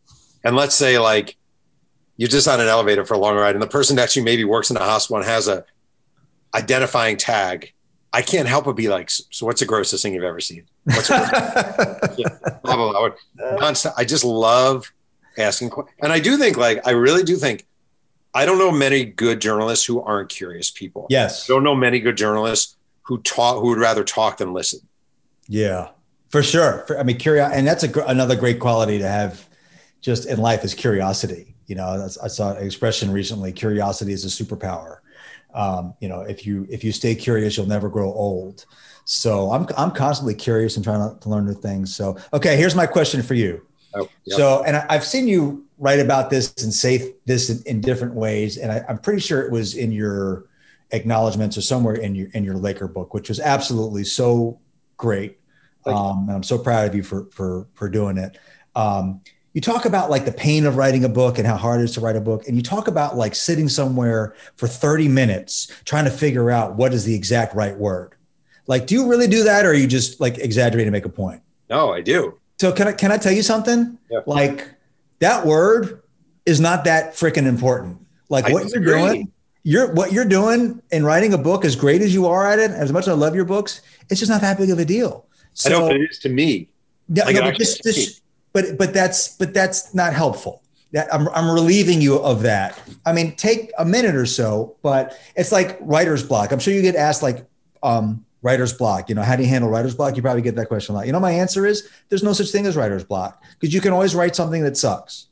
and 0.44 0.57
let's 0.57 0.74
say 0.74 0.98
like 0.98 1.36
you're 2.16 2.28
just 2.28 2.46
on 2.48 2.61
an 2.61 2.68
elevator 2.68 3.05
for 3.05 3.14
a 3.14 3.18
long 3.18 3.36
ride 3.36 3.55
and 3.55 3.62
the 3.62 3.66
person 3.66 3.96
to 3.96 4.09
you 4.20 4.24
maybe 4.24 4.44
works 4.44 4.70
in 4.70 4.76
a 4.76 4.80
hospital 4.80 5.16
and 5.16 5.26
has 5.26 5.48
a 5.48 5.64
identifying 6.55 7.16
tag. 7.16 7.72
I 8.12 8.22
can't 8.22 8.46
help 8.46 8.66
but 8.66 8.74
be 8.74 8.88
like, 8.88 9.11
so 9.11 9.44
what's 9.46 9.59
the 9.61 9.66
grossest 9.66 10.02
thing 10.05 10.14
you've 10.14 10.22
ever 10.22 10.38
seen? 10.40 10.66
What's 10.84 11.09
the 11.09 12.61
blah, 12.62 12.76
blah, 12.76 13.09
blah. 13.09 13.92
I 13.96 14.05
just 14.05 14.22
love 14.24 14.92
asking. 15.36 15.70
questions. 15.70 15.96
And 16.00 16.12
I 16.12 16.20
do 16.20 16.36
think 16.36 16.57
like, 16.57 16.86
I 16.86 16.92
really 16.92 17.24
do 17.24 17.34
think, 17.36 17.66
I 18.35 18.45
don't 18.45 18.59
know 18.59 18.72
many 18.72 19.05
good 19.05 19.41
journalists 19.41 19.85
who 19.87 20.03
aren't 20.03 20.28
curious 20.28 20.70
people. 20.70 21.07
yes. 21.09 21.49
I 21.49 21.55
don't 21.55 21.62
know 21.62 21.74
many 21.74 22.01
good 22.01 22.16
journalists 22.16 22.76
who 23.03 23.18
talk, 23.18 23.61
who 23.61 23.68
would 23.68 23.78
rather 23.78 24.03
talk 24.03 24.39
than 24.39 24.53
listen. 24.53 24.80
Yeah, 25.47 25.89
for 26.30 26.43
sure. 26.43 26.85
For, 26.87 26.99
I 26.99 27.03
mean, 27.03 27.18
curiosity, 27.18 27.59
and 27.59 27.66
that's 27.66 27.85
a, 27.85 28.05
another 28.07 28.35
great 28.35 28.59
quality 28.59 28.99
to 28.99 29.09
have 29.09 29.47
just 30.01 30.26
in 30.26 30.39
life 30.41 30.64
is 30.64 30.74
curiosity. 30.74 31.55
You 31.66 31.76
know, 31.76 32.09
I 32.22 32.28
saw 32.28 32.57
an 32.57 32.66
expression 32.66 33.11
recently: 33.11 33.53
curiosity 33.53 34.12
is 34.12 34.24
a 34.24 34.45
superpower. 34.45 34.99
Um, 35.55 35.95
you 36.01 36.09
know, 36.09 36.22
if 36.22 36.45
you 36.47 36.66
if 36.70 36.82
you 36.82 36.93
stay 36.93 37.14
curious, 37.14 37.57
you'll 37.57 37.66
never 37.66 37.89
grow 37.89 38.12
old. 38.12 38.66
So 39.05 39.53
I'm 39.53 39.68
I'm 39.76 39.91
constantly 39.91 40.35
curious 40.35 40.76
and 40.76 40.85
trying 40.85 41.09
to, 41.09 41.20
to 41.20 41.28
learn 41.28 41.47
new 41.47 41.55
things. 41.55 41.95
So 41.95 42.16
okay, 42.32 42.57
here's 42.57 42.74
my 42.74 42.87
question 42.87 43.22
for 43.22 43.35
you. 43.35 43.64
Oh, 43.95 44.09
yeah. 44.24 44.37
So, 44.37 44.64
and 44.64 44.76
I, 44.76 44.87
I've 44.89 45.05
seen 45.05 45.28
you 45.28 45.64
write 45.78 46.00
about 46.00 46.30
this 46.30 46.54
and 46.62 46.72
say 46.72 47.14
this 47.26 47.50
in, 47.50 47.62
in 47.66 47.80
different 47.80 48.14
ways, 48.14 48.56
and 48.56 48.70
I, 48.70 48.84
I'm 48.88 48.98
pretty 48.98 49.20
sure 49.20 49.42
it 49.42 49.50
was 49.50 49.74
in 49.74 49.92
your 49.92 50.46
acknowledgments 50.92 51.56
or 51.56 51.62
somewhere 51.62 51.94
in 51.94 52.14
your 52.14 52.28
in 52.34 52.44
your 52.44 52.56
Laker 52.56 52.88
book, 52.88 53.14
which 53.14 53.28
was 53.28 53.40
absolutely 53.40 54.04
so 54.04 54.58
great. 54.96 55.38
Um, 55.86 56.28
and 56.28 56.32
I'm 56.32 56.42
so 56.42 56.56
proud 56.56 56.88
of 56.88 56.94
you 56.94 57.02
for 57.02 57.26
for 57.26 57.66
for 57.74 57.88
doing 57.88 58.16
it. 58.16 58.38
Um, 58.74 59.20
you 59.52 59.60
talk 59.60 59.84
about 59.84 60.10
like 60.10 60.24
the 60.24 60.32
pain 60.32 60.66
of 60.66 60.76
writing 60.76 61.04
a 61.04 61.08
book 61.08 61.38
and 61.38 61.46
how 61.46 61.56
hard 61.56 61.80
it 61.80 61.84
is 61.84 61.92
to 61.92 62.00
write 62.00 62.16
a 62.16 62.20
book, 62.20 62.48
and 62.48 62.56
you 62.56 62.62
talk 62.62 62.88
about 62.88 63.16
like 63.16 63.34
sitting 63.34 63.68
somewhere 63.68 64.34
for 64.56 64.66
30 64.66 65.08
minutes 65.08 65.70
trying 65.84 66.04
to 66.04 66.10
figure 66.10 66.50
out 66.50 66.74
what 66.76 66.92
is 66.92 67.04
the 67.04 67.14
exact 67.14 67.54
right 67.54 67.76
word. 67.76 68.14
Like, 68.66 68.86
do 68.86 68.94
you 68.94 69.06
really 69.06 69.28
do 69.28 69.44
that, 69.44 69.66
or 69.66 69.70
are 69.70 69.74
you 69.74 69.86
just 69.86 70.20
like 70.20 70.38
exaggerating 70.38 70.86
to 70.86 70.92
make 70.92 71.04
a 71.04 71.10
point? 71.10 71.42
no, 71.70 71.92
I 71.92 72.00
do. 72.00 72.38
So 72.58 72.72
can 72.72 72.88
I 72.88 72.92
can 72.92 73.10
I 73.12 73.18
tell 73.18 73.32
you 73.32 73.42
something? 73.42 73.98
Yeah. 74.10 74.20
Like 74.26 74.73
that 75.24 75.46
word 75.46 76.02
is 76.44 76.60
not 76.60 76.84
that 76.84 77.14
freaking 77.14 77.46
important. 77.46 77.98
Like 78.28 78.44
I 78.46 78.52
what 78.52 78.64
disagree. 78.64 78.90
you're 79.00 79.08
doing, 79.08 79.32
you're 79.62 79.92
what 79.94 80.12
you're 80.12 80.24
doing 80.26 80.82
in 80.92 81.04
writing 81.04 81.32
a 81.32 81.38
book, 81.38 81.64
as 81.64 81.76
great 81.76 82.02
as 82.02 82.12
you 82.12 82.26
are 82.26 82.46
at 82.46 82.58
it, 82.58 82.70
as 82.70 82.92
much 82.92 83.04
as 83.04 83.08
I 83.08 83.12
love 83.12 83.34
your 83.34 83.46
books, 83.46 83.80
it's 84.10 84.20
just 84.20 84.30
not 84.30 84.42
that 84.42 84.58
big 84.58 84.68
of 84.70 84.78
a 84.78 84.84
deal. 84.84 85.26
So 85.54 85.68
I 85.68 85.72
know, 85.72 85.88
but 85.88 85.96
it 85.96 86.10
is 86.10 86.18
to 86.20 86.28
me. 86.28 86.68
yeah, 87.08 87.24
like 87.24 87.36
no, 87.36 87.40
but, 87.40 87.48
actually 87.48 87.64
just, 87.64 87.86
is 87.86 87.94
just- 87.96 88.22
but 88.52 88.76
but 88.76 88.92
that's 88.92 89.36
but 89.36 89.54
that's 89.54 89.94
not 89.94 90.12
helpful. 90.12 90.62
That 90.92 91.12
I'm 91.12 91.28
I'm 91.30 91.50
relieving 91.50 92.00
you 92.02 92.18
of 92.18 92.42
that. 92.42 92.78
I 93.06 93.12
mean, 93.12 93.34
take 93.36 93.72
a 93.78 93.84
minute 93.84 94.14
or 94.14 94.26
so, 94.26 94.76
but 94.82 95.18
it's 95.36 95.50
like 95.50 95.78
writer's 95.80 96.22
block. 96.22 96.52
I'm 96.52 96.60
sure 96.60 96.72
you 96.74 96.82
get 96.82 96.94
asked 96.96 97.22
like 97.22 97.46
um, 97.82 98.24
writer's 98.45 98.72
block. 98.74 99.09
You 99.09 99.14
know, 99.16 99.22
how 99.22 99.34
do 99.34 99.42
you 99.42 99.49
handle 99.49 99.70
writer's 99.70 99.95
block? 99.95 100.14
You 100.16 100.22
probably 100.22 100.42
get 100.42 100.55
that 100.57 100.68
question 100.68 100.95
a 100.95 100.99
lot. 100.99 101.07
You 101.07 101.12
know, 101.12 101.18
my 101.18 101.32
answer 101.32 101.66
is 101.66 101.88
there's 102.11 102.22
no 102.22 102.34
such 102.34 102.51
thing 102.51 102.66
as 102.66 102.76
writer's 102.76 103.03
block 103.03 103.42
because 103.59 103.74
you 103.74 103.80
can 103.80 103.92
always 103.92 104.14
write 104.14 104.36
something 104.36 104.62
that 104.62 104.76
sucks. 104.76 105.26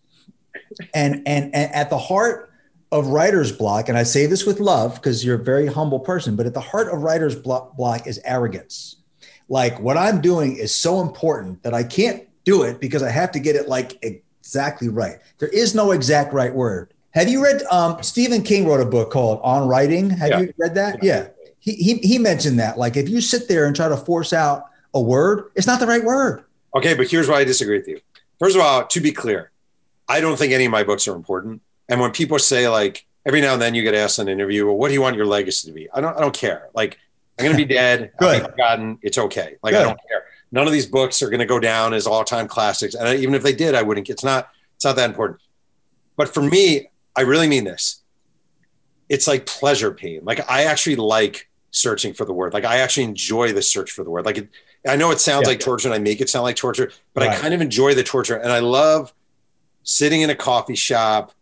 And 0.94 1.22
and, 1.26 1.54
and 1.54 1.72
at 1.74 1.90
the 1.90 1.98
heart 1.98 2.50
of 2.90 3.08
writer's 3.08 3.52
block, 3.52 3.88
and 3.88 3.96
I 3.96 4.02
say 4.02 4.26
this 4.26 4.44
with 4.46 4.58
love 4.58 4.94
because 4.96 5.24
you're 5.24 5.40
a 5.40 5.44
very 5.44 5.66
humble 5.66 6.00
person, 6.00 6.34
but 6.34 6.46
at 6.46 6.54
the 6.54 6.60
heart 6.60 6.88
of 6.92 7.02
writer's 7.02 7.36
block, 7.36 7.76
block 7.76 8.06
is 8.06 8.18
arrogance. 8.24 8.96
Like 9.48 9.78
what 9.80 9.98
I'm 9.98 10.22
doing 10.22 10.56
is 10.56 10.74
so 10.74 11.00
important 11.02 11.62
that 11.62 11.74
I 11.74 11.84
can't 11.84 12.26
do 12.44 12.62
it 12.62 12.80
because 12.80 13.02
I 13.02 13.10
have 13.10 13.30
to 13.32 13.38
get 13.40 13.54
it 13.56 13.68
like 13.68 14.02
exactly 14.02 14.88
right. 14.88 15.18
There 15.38 15.50
is 15.50 15.74
no 15.74 15.90
exact 15.92 16.32
right 16.32 16.54
word. 16.54 16.94
Have 17.10 17.28
you 17.28 17.44
read 17.44 17.62
um, 17.70 18.02
Stephen 18.02 18.42
King 18.42 18.66
wrote 18.66 18.80
a 18.80 18.86
book 18.86 19.10
called 19.10 19.40
On 19.42 19.68
Writing? 19.68 20.08
Have 20.08 20.30
Yeah. 20.30 20.40
you 20.40 20.54
read 20.56 20.74
that? 20.76 21.02
Yeah. 21.04 21.28
He, 21.62 21.74
he 21.74 21.94
he 21.98 22.18
mentioned 22.18 22.58
that. 22.58 22.76
Like 22.76 22.96
if 22.96 23.08
you 23.08 23.20
sit 23.20 23.46
there 23.46 23.66
and 23.66 23.74
try 23.74 23.88
to 23.88 23.96
force 23.96 24.32
out 24.32 24.64
a 24.92 25.00
word, 25.00 25.52
it's 25.54 25.66
not 25.66 25.78
the 25.78 25.86
right 25.86 26.02
word. 26.02 26.44
Okay, 26.74 26.94
but 26.94 27.08
here's 27.08 27.28
why 27.28 27.36
I 27.36 27.44
disagree 27.44 27.78
with 27.78 27.86
you. 27.86 28.00
First 28.40 28.56
of 28.56 28.62
all, 28.62 28.84
to 28.84 29.00
be 29.00 29.12
clear, 29.12 29.52
I 30.08 30.20
don't 30.20 30.36
think 30.36 30.52
any 30.52 30.64
of 30.64 30.72
my 30.72 30.82
books 30.82 31.06
are 31.06 31.14
important. 31.14 31.62
And 31.88 32.00
when 32.00 32.10
people 32.10 32.40
say 32.40 32.68
like 32.68 33.06
every 33.24 33.40
now 33.40 33.52
and 33.52 33.62
then 33.62 33.76
you 33.76 33.84
get 33.84 33.94
asked 33.94 34.18
in 34.18 34.26
an 34.26 34.32
interview, 34.32 34.66
well, 34.66 34.76
what 34.76 34.88
do 34.88 34.94
you 34.94 35.00
want 35.00 35.14
your 35.14 35.26
legacy 35.26 35.68
to 35.68 35.72
be? 35.72 35.88
I 35.92 36.00
don't 36.00 36.16
I 36.16 36.20
don't 36.20 36.34
care. 36.34 36.68
Like 36.74 36.98
I'm 37.38 37.44
gonna 37.46 37.56
be 37.56 37.64
dead, 37.80 38.10
Good. 38.18 38.42
forgotten. 38.42 38.98
It's 39.02 39.18
okay. 39.18 39.56
Like 39.62 39.74
I 39.74 39.82
don't 39.84 40.00
care. 40.08 40.24
None 40.50 40.66
of 40.66 40.72
these 40.72 40.86
books 40.86 41.22
are 41.22 41.30
gonna 41.30 41.46
go 41.46 41.60
down 41.60 41.94
as 41.94 42.08
all 42.08 42.24
time 42.24 42.48
classics. 42.48 42.96
And 42.96 43.20
even 43.20 43.36
if 43.36 43.44
they 43.44 43.54
did, 43.54 43.76
I 43.76 43.82
wouldn't. 43.82 44.10
It's 44.10 44.24
not. 44.24 44.50
It's 44.74 44.84
not 44.84 44.96
that 44.96 45.10
important. 45.10 45.38
But 46.16 46.34
for 46.34 46.42
me, 46.42 46.90
I 47.14 47.20
really 47.20 47.46
mean 47.46 47.62
this. 47.62 48.02
It's 49.08 49.28
like 49.28 49.46
pleasure 49.46 49.92
pain. 49.92 50.22
Like 50.24 50.50
I 50.50 50.64
actually 50.64 50.96
like 50.96 51.48
searching 51.72 52.12
for 52.14 52.24
the 52.24 52.32
word. 52.32 52.52
Like 52.52 52.64
I 52.64 52.78
actually 52.78 53.04
enjoy 53.04 53.52
the 53.52 53.62
search 53.62 53.90
for 53.90 54.04
the 54.04 54.10
word. 54.10 54.24
Like 54.24 54.38
it, 54.38 54.48
I 54.86 54.94
know 54.96 55.10
it 55.10 55.20
sounds 55.20 55.42
Yeah. 55.42 55.48
like 55.48 55.60
torture 55.60 55.88
and 55.88 55.94
I 55.94 55.98
make 55.98 56.20
it 56.20 56.28
sound 56.28 56.44
like 56.44 56.54
torture, 56.56 56.92
but 57.14 57.22
I 57.24 57.34
kind 57.34 57.52
of 57.54 57.60
enjoy 57.60 57.94
the 57.94 58.02
torture. 58.04 58.36
And 58.36 58.52
I 58.52 58.60
love 58.60 59.12
sitting 59.82 60.20
in 60.20 60.30
a 60.30 60.34
coffee 60.34 60.76
shop, 60.76 61.32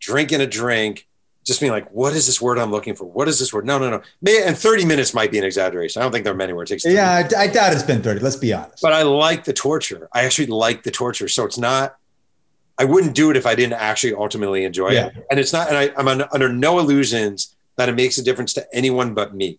drinking 0.00 0.40
a 0.40 0.46
drink, 0.46 1.06
just 1.46 1.60
being 1.60 1.70
like, 1.72 1.88
what 1.90 2.14
is 2.14 2.26
this 2.26 2.40
word 2.40 2.58
I'm 2.58 2.70
looking 2.70 2.94
for? 2.94 3.04
What 3.04 3.28
is 3.28 3.38
this 3.38 3.52
word? 3.52 3.66
No, 3.66 3.78
no, 3.78 3.90
no. 3.90 4.02
And 4.46 4.56
30 4.56 4.86
minutes 4.86 5.12
might 5.12 5.30
be 5.30 5.36
an 5.38 5.44
exaggeration. 5.44 6.00
I 6.00 6.04
don't 6.06 6.12
think 6.12 6.24
there 6.24 6.32
are 6.32 6.36
many 6.36 6.54
where 6.54 6.62
it 6.62 6.68
takes 6.68 6.86
Yeah, 6.86 7.10
I, 7.36 7.42
I 7.42 7.46
doubt 7.48 7.74
it's 7.74 7.82
been 7.82 8.02
30. 8.02 8.20
Let's 8.20 8.36
be 8.36 8.54
honest. 8.54 8.80
but 8.80 8.94
I 8.94 9.02
like 9.02 9.44
the 9.44 9.52
torture. 9.52 10.08
I 10.14 10.24
actually 10.24 10.46
like 10.46 10.82
the 10.84 10.90
torture. 10.90 11.28
So 11.28 11.44
it's 11.44 11.58
not, 11.58 11.96
I 12.78 12.86
wouldn't 12.86 13.14
do 13.14 13.30
it 13.30 13.36
if 13.36 13.44
I 13.44 13.54
didn't 13.54 13.74
actually 13.74 14.14
ultimately 14.14 14.64
enjoy 14.64 14.92
Yeah. 14.92 15.06
it. 15.08 15.26
And 15.30 15.38
it's 15.38 15.52
not, 15.52 15.68
and 15.68 15.76
I, 15.76 15.90
I'm 15.98 16.08
under 16.08 16.50
no 16.50 16.78
illusions 16.78 17.54
that 17.76 17.90
it 17.90 17.94
makes 17.94 18.16
a 18.16 18.22
difference 18.24 18.54
to 18.54 18.66
anyone 18.72 19.12
but 19.12 19.34
me. 19.34 19.58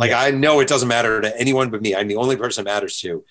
Like 0.00 0.10
Yeah. 0.10 0.20
I 0.20 0.30
know 0.30 0.60
it 0.60 0.66
doesn't 0.68 0.88
matter 0.88 1.20
to 1.20 1.38
anyone 1.40 1.70
but 1.70 1.82
me. 1.82 1.94
I'm 1.94 2.08
the 2.08 2.16
only 2.16 2.36
person 2.36 2.62
it 2.62 2.70
matters 2.70 2.98
to. 3.02 3.24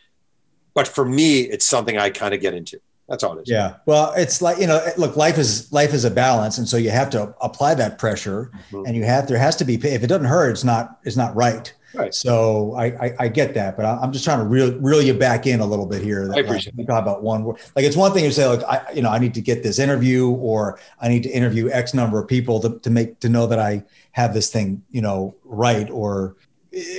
But 0.74 0.88
for 0.88 1.04
me, 1.04 1.42
it's 1.42 1.66
something 1.66 1.98
I 1.98 2.10
kind 2.12 2.34
of 2.34 2.40
get 2.42 2.54
into. 2.54 2.80
That's 3.10 3.24
all 3.24 3.38
it 3.40 3.42
is. 3.42 3.50
Yeah. 3.50 3.78
Well, 3.88 4.14
it's 4.16 4.40
like, 4.40 4.60
you 4.60 4.68
know, 4.68 4.80
look, 4.98 5.18
life 5.18 5.40
is 5.40 5.72
life 5.74 5.96
is 5.96 6.06
a 6.06 6.12
balance. 6.12 6.60
And 6.60 6.70
so 6.70 6.78
you 6.78 6.92
have 6.92 7.10
to 7.10 7.34
apply 7.42 7.74
that 7.74 7.98
pressure 7.98 8.52
Mhm. 8.72 8.86
and 8.86 8.96
you 8.96 9.04
have, 9.04 9.28
there 9.28 9.40
has 9.40 9.56
to 9.58 9.66
be, 9.66 9.76
if 9.76 10.04
it 10.04 10.08
doesn't 10.08 10.28
hurt, 10.28 10.52
it's 10.52 10.64
not, 10.64 11.00
it's 11.04 11.18
not 11.18 11.36
right. 11.36 11.74
Right. 11.96 12.14
So 12.14 12.76
I, 12.76 12.86
I, 12.86 13.14
I 13.22 13.28
get 13.30 13.56
that, 13.56 13.76
but 13.76 13.84
I- 13.84 13.98
I'm 14.00 14.12
just 14.12 14.24
trying 14.24 14.38
to 14.38 14.46
reel, 14.46 14.78
reel 14.78 15.02
you 15.02 15.16
back 15.16 15.48
in 15.48 15.60
a 15.60 15.66
little 15.66 15.88
bit 15.88 16.04
here. 16.04 16.28
That, 16.28 16.38
I 16.38 16.42
appreciate 16.42 16.78
like, 16.78 16.86
talk 16.86 17.02
about 17.02 17.24
one 17.24 17.44
word. 17.46 17.58
Like 17.76 17.84
it's 17.84 17.98
one 17.98 18.14
thing 18.14 18.26
to 18.26 18.32
say, 18.32 18.46
like, 18.46 18.62
I, 18.64 18.92
you 18.94 19.02
know, 19.02 19.10
I 19.10 19.18
need 19.18 19.34
to 19.34 19.42
get 19.42 19.64
this 19.64 19.80
interview 19.80 20.30
or 20.30 20.80
I 21.02 21.08
need 21.10 21.24
to 21.24 21.30
interview 21.30 21.68
X 21.72 21.96
number 21.96 22.22
of 22.22 22.28
people 22.28 22.60
to, 22.60 22.78
to 22.78 22.90
make, 22.92 23.20
to 23.22 23.28
know 23.30 23.48
that 23.48 23.58
I 23.58 23.84
have 24.12 24.36
this 24.36 24.52
thing, 24.52 24.84
you 24.92 25.02
know, 25.02 25.34
right. 25.44 25.90
Or 25.90 26.36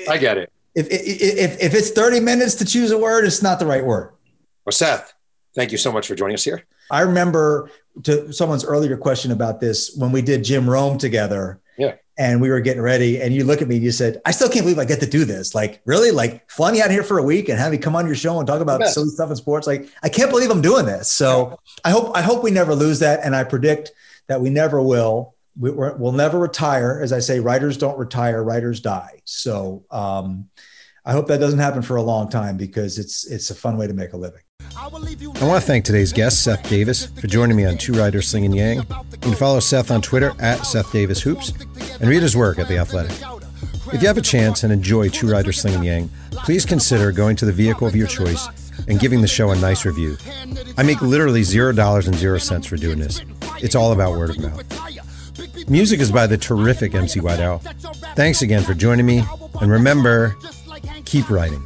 I 0.09 0.17
get 0.19 0.39
it. 0.39 0.53
if, 0.75 0.87
if, 0.91 1.61
if 1.61 1.75
it's 1.75 1.91
30 1.91 2.21
minutes 2.21 2.55
to 2.57 2.65
choose 2.65 2.91
a 2.91 2.99
word, 2.99 3.25
it's 3.25 3.43
not 3.43 3.59
the 3.59 3.67
right 3.67 3.85
word. 3.85 4.13
Well, 4.65 4.73
Seth, 4.73 5.15
thank 5.55 5.73
you 5.73 5.79
so 5.79 5.91
much 5.93 6.07
for 6.07 6.15
joining 6.15 6.35
us 6.35 6.45
here. 6.45 6.65
I 6.91 7.03
remember 7.03 7.71
to 8.05 8.33
someone's 8.33 8.65
earlier 8.65 8.97
question 8.97 9.31
about 9.33 9.61
this 9.61 9.95
when 9.97 10.13
we 10.13 10.23
did 10.23 10.45
Jim 10.45 10.69
Rome 10.69 10.99
together. 10.99 11.61
Yeah. 11.79 11.95
and 12.19 12.43
we 12.43 12.51
were 12.51 12.61
getting 12.61 12.83
ready, 12.83 13.23
and 13.23 13.33
you 13.33 13.45
look 13.45 13.63
at 13.63 13.69
me 13.69 13.77
and 13.77 13.85
you 13.85 13.91
said, 13.91 14.21
"I 14.27 14.33
still 14.33 14.51
can't 14.51 14.65
believe 14.67 14.79
I 14.79 14.85
get 14.85 15.01
to 15.01 15.07
do 15.07 15.25
this. 15.25 15.55
Like, 15.55 15.81
really? 15.87 16.11
Like, 16.11 16.51
fly 16.51 16.71
me 16.73 16.83
out 16.83 16.91
here 16.91 17.03
for 17.03 17.17
a 17.17 17.23
week 17.23 17.49
and 17.49 17.59
have 17.59 17.73
me 17.73 17.79
come 17.79 17.97
on 17.97 18.05
your 18.05 18.15
show 18.15 18.39
and 18.39 18.47
talk 18.47 18.61
about 18.61 18.87
silly 18.89 19.09
stuff 19.09 19.31
in 19.31 19.37
sports. 19.37 19.67
Like, 19.67 19.89
I 20.03 20.11
can't 20.11 20.31
believe 20.31 20.51
I'm 20.51 20.61
doing 20.61 20.85
this. 20.85 21.11
So, 21.11 21.59
I 21.83 21.91
hope 21.91 22.15
I 22.15 22.21
hope 22.21 22.43
we 22.43 22.51
never 22.51 22.75
lose 22.75 22.99
that, 22.99 23.21
and 23.25 23.35
I 23.35 23.45
predict 23.45 23.93
that 24.27 24.43
we 24.43 24.51
never 24.51 24.83
will. 24.83 25.35
We, 25.61 25.71
will 25.71 26.13
never 26.13 26.39
retire, 26.39 27.01
as 27.03 27.13
I 27.13 27.19
say. 27.19 27.39
Writers 27.39 27.77
don't 27.77 27.99
retire; 27.99 28.43
writers 28.43 28.81
die. 28.81 29.21
So, 29.25 29.85
um, 29.91 30.49
I 31.05 31.13
hope 31.13 31.27
that 31.29 31.39
doesn't 31.39 31.59
happen 31.59 31.83
for 31.83 31.97
a 31.97 32.03
long 32.03 32.31
time 32.31 32.57
because 32.57 32.99
it's 32.99 33.27
it's 33.27 33.51
a 33.51 33.55
fun 33.55 33.77
way 33.77 33.87
to 33.87 33.93
make 33.93 34.15
a 34.15 34.17
living. 34.17 34.41
I 34.77 34.89
want 34.89 35.61
to 35.61 35.61
thank 35.61 35.85
today's 35.85 36.13
guest, 36.13 36.43
Seth 36.43 36.69
Davis, 36.69 37.07
for 37.07 37.27
joining 37.27 37.57
me 37.57 37.67
on 37.67 37.77
Two 37.77 37.93
Writers 37.93 38.29
Slinging 38.29 38.53
Yang. 38.53 38.79
You 38.79 39.19
can 39.21 39.35
follow 39.35 39.61
Seth 39.61 39.91
on 39.91 40.01
Twitter 40.01 40.33
at 40.39 40.65
Seth 40.65 40.93
Davis 40.93 41.21
Hoops 41.23 41.53
and 42.01 42.09
read 42.09 42.23
his 42.23 42.37
work 42.37 42.59
at 42.59 42.69
The 42.69 42.79
Athletic. 42.79 43.13
If 43.93 44.03
you 44.03 44.09
have 44.09 44.19
a 44.19 44.23
chance 44.23 44.63
and 44.63 44.73
enjoy 44.73 45.09
Two 45.09 45.29
Writers 45.29 45.61
Slinging 45.61 45.83
Yang, 45.83 46.11
please 46.31 46.65
consider 46.65 47.13
going 47.13 47.37
to 47.37 47.45
the 47.45 47.53
vehicle 47.53 47.87
of 47.87 47.97
your 47.97 48.07
choice 48.07 48.49
and 48.87 49.01
giving 49.01 49.21
the 49.21 49.29
show 49.29 49.51
a 49.51 49.57
nice 49.57 49.85
review. 49.85 50.17
I 50.79 50.83
make 50.83 51.03
literally 51.03 51.43
zero 51.43 51.73
dollars 51.73 52.07
and 52.07 52.17
zero 52.17 52.39
cents 52.39 52.67
for 52.67 52.77
doing 52.77 52.99
this. 52.99 53.21
It's 53.59 53.75
all 53.75 53.93
about 53.93 54.13
word 54.13 54.31
of 54.31 54.39
mouth. 54.39 55.10
Music 55.71 56.01
is 56.01 56.11
by 56.11 56.27
the 56.27 56.37
terrific 56.37 56.97
MC 56.97 57.21
White 57.21 57.39
Owl. 57.39 57.59
Thanks 58.17 58.43
again 58.43 58.65
for 58.65 58.75
joining 58.75 59.07
me, 59.07 59.23
and 59.61 59.71
remember, 59.71 60.37
keep 61.05 61.31
writing. 61.31 61.65